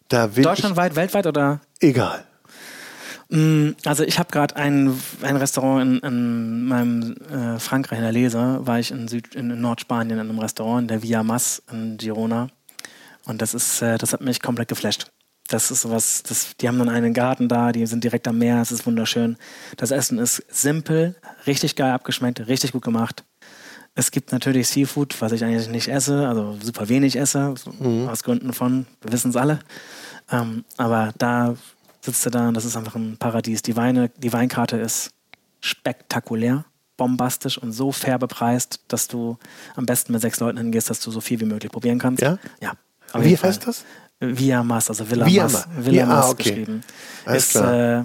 Da 0.08 0.34
will 0.34 0.42
Deutschlandweit, 0.42 0.96
weltweit 0.96 1.26
oder? 1.26 1.60
ich, 1.78 1.90
egal. 1.90 2.24
Mm, 3.28 3.70
Also 3.84 4.02
ich 4.02 4.18
habe 4.18 4.32
gerade 4.32 4.56
ein, 4.56 5.00
ein 5.22 5.36
Restaurant 5.36 5.82
in, 5.82 5.98
in 6.00 6.64
meinem 6.66 7.16
äh, 7.30 7.60
Frankreich 7.60 7.98
in 7.98 8.02
der 8.02 8.12
Lese, 8.12 8.58
war 8.62 8.80
ich 8.80 8.90
in, 8.90 9.06
Süd, 9.06 9.36
in 9.36 9.60
Nordspanien 9.60 10.18
in 10.18 10.28
einem 10.28 10.38
Restaurant, 10.40 10.82
in 10.82 10.88
der 10.88 11.02
Via 11.04 11.22
Mas 11.22 11.62
in 11.70 11.96
Girona. 11.96 12.48
Und 13.26 13.40
das 13.40 13.54
ist, 13.54 13.80
äh, 13.82 13.96
das 13.96 14.12
hat 14.12 14.22
mich 14.22 14.42
komplett 14.42 14.66
geflasht. 14.66 15.12
Das 15.50 15.72
ist 15.72 15.80
sowas, 15.80 16.22
das, 16.22 16.56
die 16.60 16.68
haben 16.68 16.78
dann 16.78 16.88
einen 16.88 17.12
Garten 17.12 17.48
da, 17.48 17.72
die 17.72 17.84
sind 17.84 18.04
direkt 18.04 18.28
am 18.28 18.38
Meer, 18.38 18.62
es 18.62 18.70
ist 18.70 18.86
wunderschön. 18.86 19.36
Das 19.76 19.90
Essen 19.90 20.18
ist 20.18 20.44
simpel, 20.48 21.16
richtig 21.44 21.74
geil 21.74 21.90
abgeschmeckt, 21.90 22.46
richtig 22.46 22.70
gut 22.70 22.82
gemacht. 22.82 23.24
Es 23.96 24.12
gibt 24.12 24.30
natürlich 24.30 24.68
Seafood, 24.68 25.20
was 25.20 25.32
ich 25.32 25.42
eigentlich 25.42 25.68
nicht 25.68 25.88
esse, 25.88 26.28
also 26.28 26.56
super 26.62 26.88
wenig 26.88 27.16
esse, 27.16 27.52
mhm. 27.80 28.08
aus 28.08 28.22
Gründen 28.22 28.52
von, 28.52 28.86
wir 29.02 29.10
wissen 29.10 29.30
es 29.30 29.36
alle. 29.36 29.58
Ähm, 30.30 30.64
aber 30.76 31.12
da 31.18 31.56
sitzt 32.00 32.24
du 32.24 32.30
da 32.30 32.46
und 32.46 32.54
das 32.54 32.64
ist 32.64 32.76
einfach 32.76 32.94
ein 32.94 33.16
Paradies. 33.18 33.62
Die 33.62 33.74
Weine, 33.74 34.08
die 34.18 34.32
Weinkarte 34.32 34.76
ist 34.76 35.10
spektakulär, 35.58 36.64
bombastisch 36.96 37.58
und 37.58 37.72
so 37.72 37.90
fair 37.90 38.20
bepreist, 38.20 38.84
dass 38.86 39.08
du 39.08 39.36
am 39.74 39.84
besten 39.84 40.12
mit 40.12 40.22
sechs 40.22 40.38
Leuten 40.38 40.58
hingehst, 40.58 40.90
dass 40.90 41.00
du 41.00 41.10
so 41.10 41.20
viel 41.20 41.40
wie 41.40 41.44
möglich 41.44 41.72
probieren 41.72 41.98
kannst. 41.98 42.22
Ja? 42.22 42.38
Ja. 42.60 42.74
Wie 43.14 43.36
heißt 43.36 43.66
das? 43.66 43.84
Via 44.20 44.62
Mas, 44.62 44.90
also 44.90 45.10
Villa 45.10 45.26
Via 45.26 45.44
Mas, 45.44 45.66
Villa 45.78 46.06
Mas 46.06 46.24
ah, 46.26 46.30
okay. 46.30 46.42
geschrieben. 46.42 46.82
Alles 47.24 47.46
ist 47.46 47.56
äh, 47.56 48.04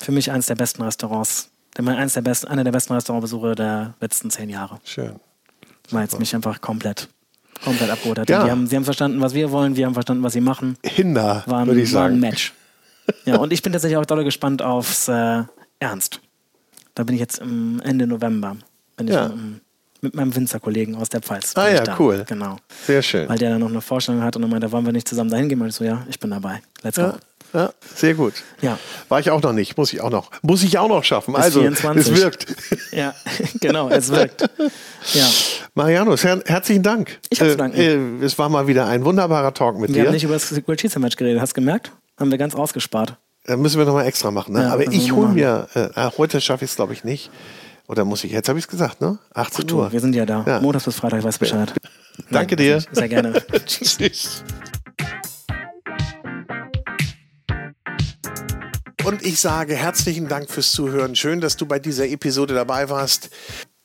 für 0.00 0.12
mich 0.12 0.30
eines 0.30 0.46
der 0.46 0.56
besten 0.56 0.82
Restaurants, 0.82 1.50
eines 1.78 2.14
der 2.14 2.22
besten, 2.22 2.48
einer 2.48 2.64
der 2.64 2.72
besten 2.72 2.92
Restaurantbesuche 2.94 3.54
der 3.54 3.94
letzten 4.00 4.30
zehn 4.30 4.50
Jahre. 4.50 4.80
Schön. 4.84 5.20
Weil 5.90 6.02
jetzt 6.02 6.18
mich 6.18 6.34
einfach 6.34 6.60
komplett, 6.60 7.08
komplett 7.62 7.90
abgeholt 7.90 8.18
hat. 8.18 8.28
Ja. 8.28 8.44
Die 8.44 8.50
haben, 8.50 8.66
sie 8.66 8.74
haben 8.74 8.84
verstanden, 8.84 9.20
was 9.20 9.34
wir 9.34 9.52
wollen, 9.52 9.76
wir 9.76 9.86
haben 9.86 9.94
verstanden, 9.94 10.22
was 10.24 10.32
sie 10.32 10.40
machen. 10.40 10.76
Hinder, 10.82 11.44
würde 11.46 11.80
ich 11.80 11.90
sagen. 11.90 12.14
War 12.14 12.16
ein 12.16 12.20
Match. 12.20 12.52
ja, 13.24 13.36
und 13.36 13.52
ich 13.52 13.62
bin 13.62 13.72
tatsächlich 13.72 13.98
auch 13.98 14.06
doll 14.06 14.24
gespannt 14.24 14.62
aufs 14.62 15.08
äh, 15.08 15.42
Ernst. 15.78 16.20
Da 16.94 17.04
bin 17.04 17.14
ich 17.14 17.20
jetzt 17.20 17.38
im 17.38 17.80
Ende 17.80 18.06
November. 18.06 18.56
Bin 18.96 19.08
ja. 19.08 19.26
ich 19.26 19.32
im, 19.32 19.60
mit 20.04 20.14
meinem 20.14 20.34
Winzerkollegen 20.36 20.94
aus 20.94 21.08
der 21.08 21.20
Pfalz. 21.20 21.56
Ah 21.56 21.68
ja, 21.68 21.82
da. 21.82 21.96
cool. 21.98 22.24
Genau. 22.28 22.56
Sehr 22.86 23.02
schön. 23.02 23.28
Weil 23.28 23.38
der 23.38 23.50
dann 23.50 23.60
noch 23.60 23.70
eine 23.70 23.80
Vorstellung 23.80 24.22
hat 24.22 24.36
und 24.36 24.42
dann 24.42 24.50
meinte, 24.50 24.70
wollen 24.70 24.84
wir 24.84 24.92
nicht 24.92 25.08
zusammen 25.08 25.30
dahin 25.30 25.48
gehen? 25.48 25.60
Und 25.60 25.68
ich 25.68 25.74
so, 25.74 25.84
ja, 25.84 26.06
ich 26.08 26.20
bin 26.20 26.30
dabei. 26.30 26.60
Let's 26.82 26.96
go. 26.96 27.14
Ja. 27.54 27.72
Sehr 27.94 28.14
gut. 28.14 28.34
Ja. 28.62 28.78
War 29.08 29.20
ich 29.20 29.30
auch 29.30 29.40
noch 29.40 29.52
nicht, 29.52 29.76
muss 29.76 29.92
ich 29.92 30.00
auch 30.00 30.10
noch, 30.10 30.30
muss 30.42 30.64
ich 30.64 30.76
auch 30.76 30.88
noch 30.88 31.04
schaffen. 31.04 31.34
Bis 31.34 31.44
also, 31.44 31.60
24. 31.60 32.12
es 32.12 32.20
wirkt. 32.20 32.46
Ja, 32.92 33.14
genau, 33.60 33.88
es 33.88 34.10
wirkt. 34.10 34.48
Ja. 35.14 35.26
Marianus, 35.74 36.22
her 36.22 36.40
herzlichen 36.46 36.82
Dank. 36.82 37.18
Ich 37.30 37.40
habe 37.40 37.50
zu 37.50 37.56
danken. 37.56 38.20
Äh, 38.20 38.24
es 38.24 38.38
war 38.38 38.48
mal 38.48 38.66
wieder 38.68 38.86
ein 38.86 39.04
wunderbarer 39.04 39.52
Talk 39.52 39.78
mit 39.78 39.88
wir 39.88 39.94
dir. 39.94 40.00
Wir 40.02 40.06
haben 40.06 40.14
nicht 40.14 40.24
über 40.24 40.34
das 40.34 40.48
Cheese 40.76 40.98
Match 41.00 41.16
geredet, 41.16 41.40
hast 41.40 41.52
du 41.52 41.60
gemerkt? 41.60 41.90
Haben 42.18 42.30
wir 42.30 42.38
ganz 42.38 42.54
ausgespart. 42.54 43.16
Da 43.46 43.56
müssen 43.56 43.78
wir 43.78 43.84
nochmal 43.84 44.06
extra 44.06 44.30
machen. 44.30 44.54
Ne? 44.54 44.62
Ja, 44.62 44.72
Aber 44.72 44.86
ich 44.90 45.12
hole 45.12 45.28
mir, 45.28 45.68
äh, 45.74 45.88
ah, 45.94 46.12
heute 46.16 46.40
schaffe 46.40 46.64
ich 46.64 46.70
es 46.70 46.76
glaube 46.76 46.92
ich 46.92 47.04
nicht. 47.04 47.30
Oder 47.86 48.04
muss 48.04 48.24
ich? 48.24 48.32
Jetzt 48.32 48.48
habe 48.48 48.58
ich 48.58 48.64
es 48.64 48.68
gesagt, 48.70 49.00
ne? 49.00 49.18
18 49.34 49.66
Ach, 49.68 49.74
Uhr. 49.74 49.92
Wir 49.92 50.00
sind 50.00 50.14
ja 50.14 50.24
da. 50.24 50.44
Ja. 50.46 50.60
Montag 50.60 50.84
bis 50.84 50.96
Freitag, 50.96 51.22
weiß 51.22 51.38
Bescheid. 51.38 51.72
Danke 52.30 52.56
Nein, 52.56 52.64
dir. 52.64 52.84
Sehr 52.92 53.08
gerne. 53.08 53.42
Tschüss. 53.66 54.42
Und 59.04 59.22
ich 59.22 59.38
sage 59.38 59.76
herzlichen 59.76 60.28
Dank 60.28 60.50
fürs 60.50 60.70
Zuhören. 60.72 61.14
Schön, 61.14 61.42
dass 61.42 61.58
du 61.58 61.66
bei 61.66 61.78
dieser 61.78 62.08
Episode 62.08 62.54
dabei 62.54 62.88
warst. 62.88 63.28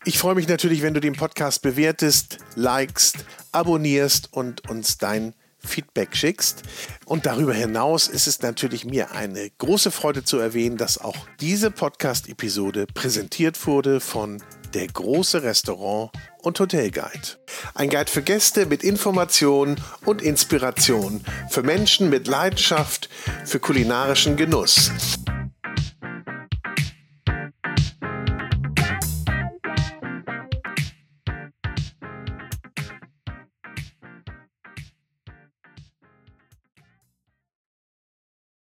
Ich 0.06 0.18
freue 0.18 0.36
mich 0.36 0.48
natürlich, 0.48 0.82
wenn 0.82 0.94
du 0.94 1.02
den 1.02 1.14
Podcast 1.14 1.62
bewertest, 1.62 2.38
likest, 2.56 3.26
abonnierst 3.52 4.32
und 4.32 4.70
uns 4.70 4.98
dein 4.98 5.34
Feedback 5.60 6.16
schickst. 6.16 6.64
Und 7.06 7.26
darüber 7.26 7.54
hinaus 7.54 8.08
ist 8.08 8.28
es 8.28 8.42
natürlich 8.42 8.86
mir 8.86 9.12
eine 9.12 9.50
große 9.58 9.92
Freude 9.92 10.24
zu 10.24 10.38
erwähnen, 10.38 10.78
dass 10.78 10.98
auch 10.98 11.28
diese 11.40 11.72
Podcast-Episode 11.72 12.88
präsentiert 12.94 13.66
wurde 13.68 14.00
von 14.00 14.42
der 14.74 14.88
große 14.88 15.44
Restaurant 15.44 16.12
und 16.42 16.60
Hotelguide. 16.60 17.38
Ein 17.74 17.90
Guide 17.90 18.12
für 18.12 18.22
Gäste 18.22 18.66
mit 18.66 18.84
Informationen 18.84 19.82
und 20.06 20.22
Inspiration, 20.22 21.22
für 21.50 21.64
Menschen 21.64 22.10
mit 22.10 22.28
Leidenschaft 22.28 23.10
für 23.46 23.60
kulinarischen 23.60 24.36
Genuss. 24.36 24.92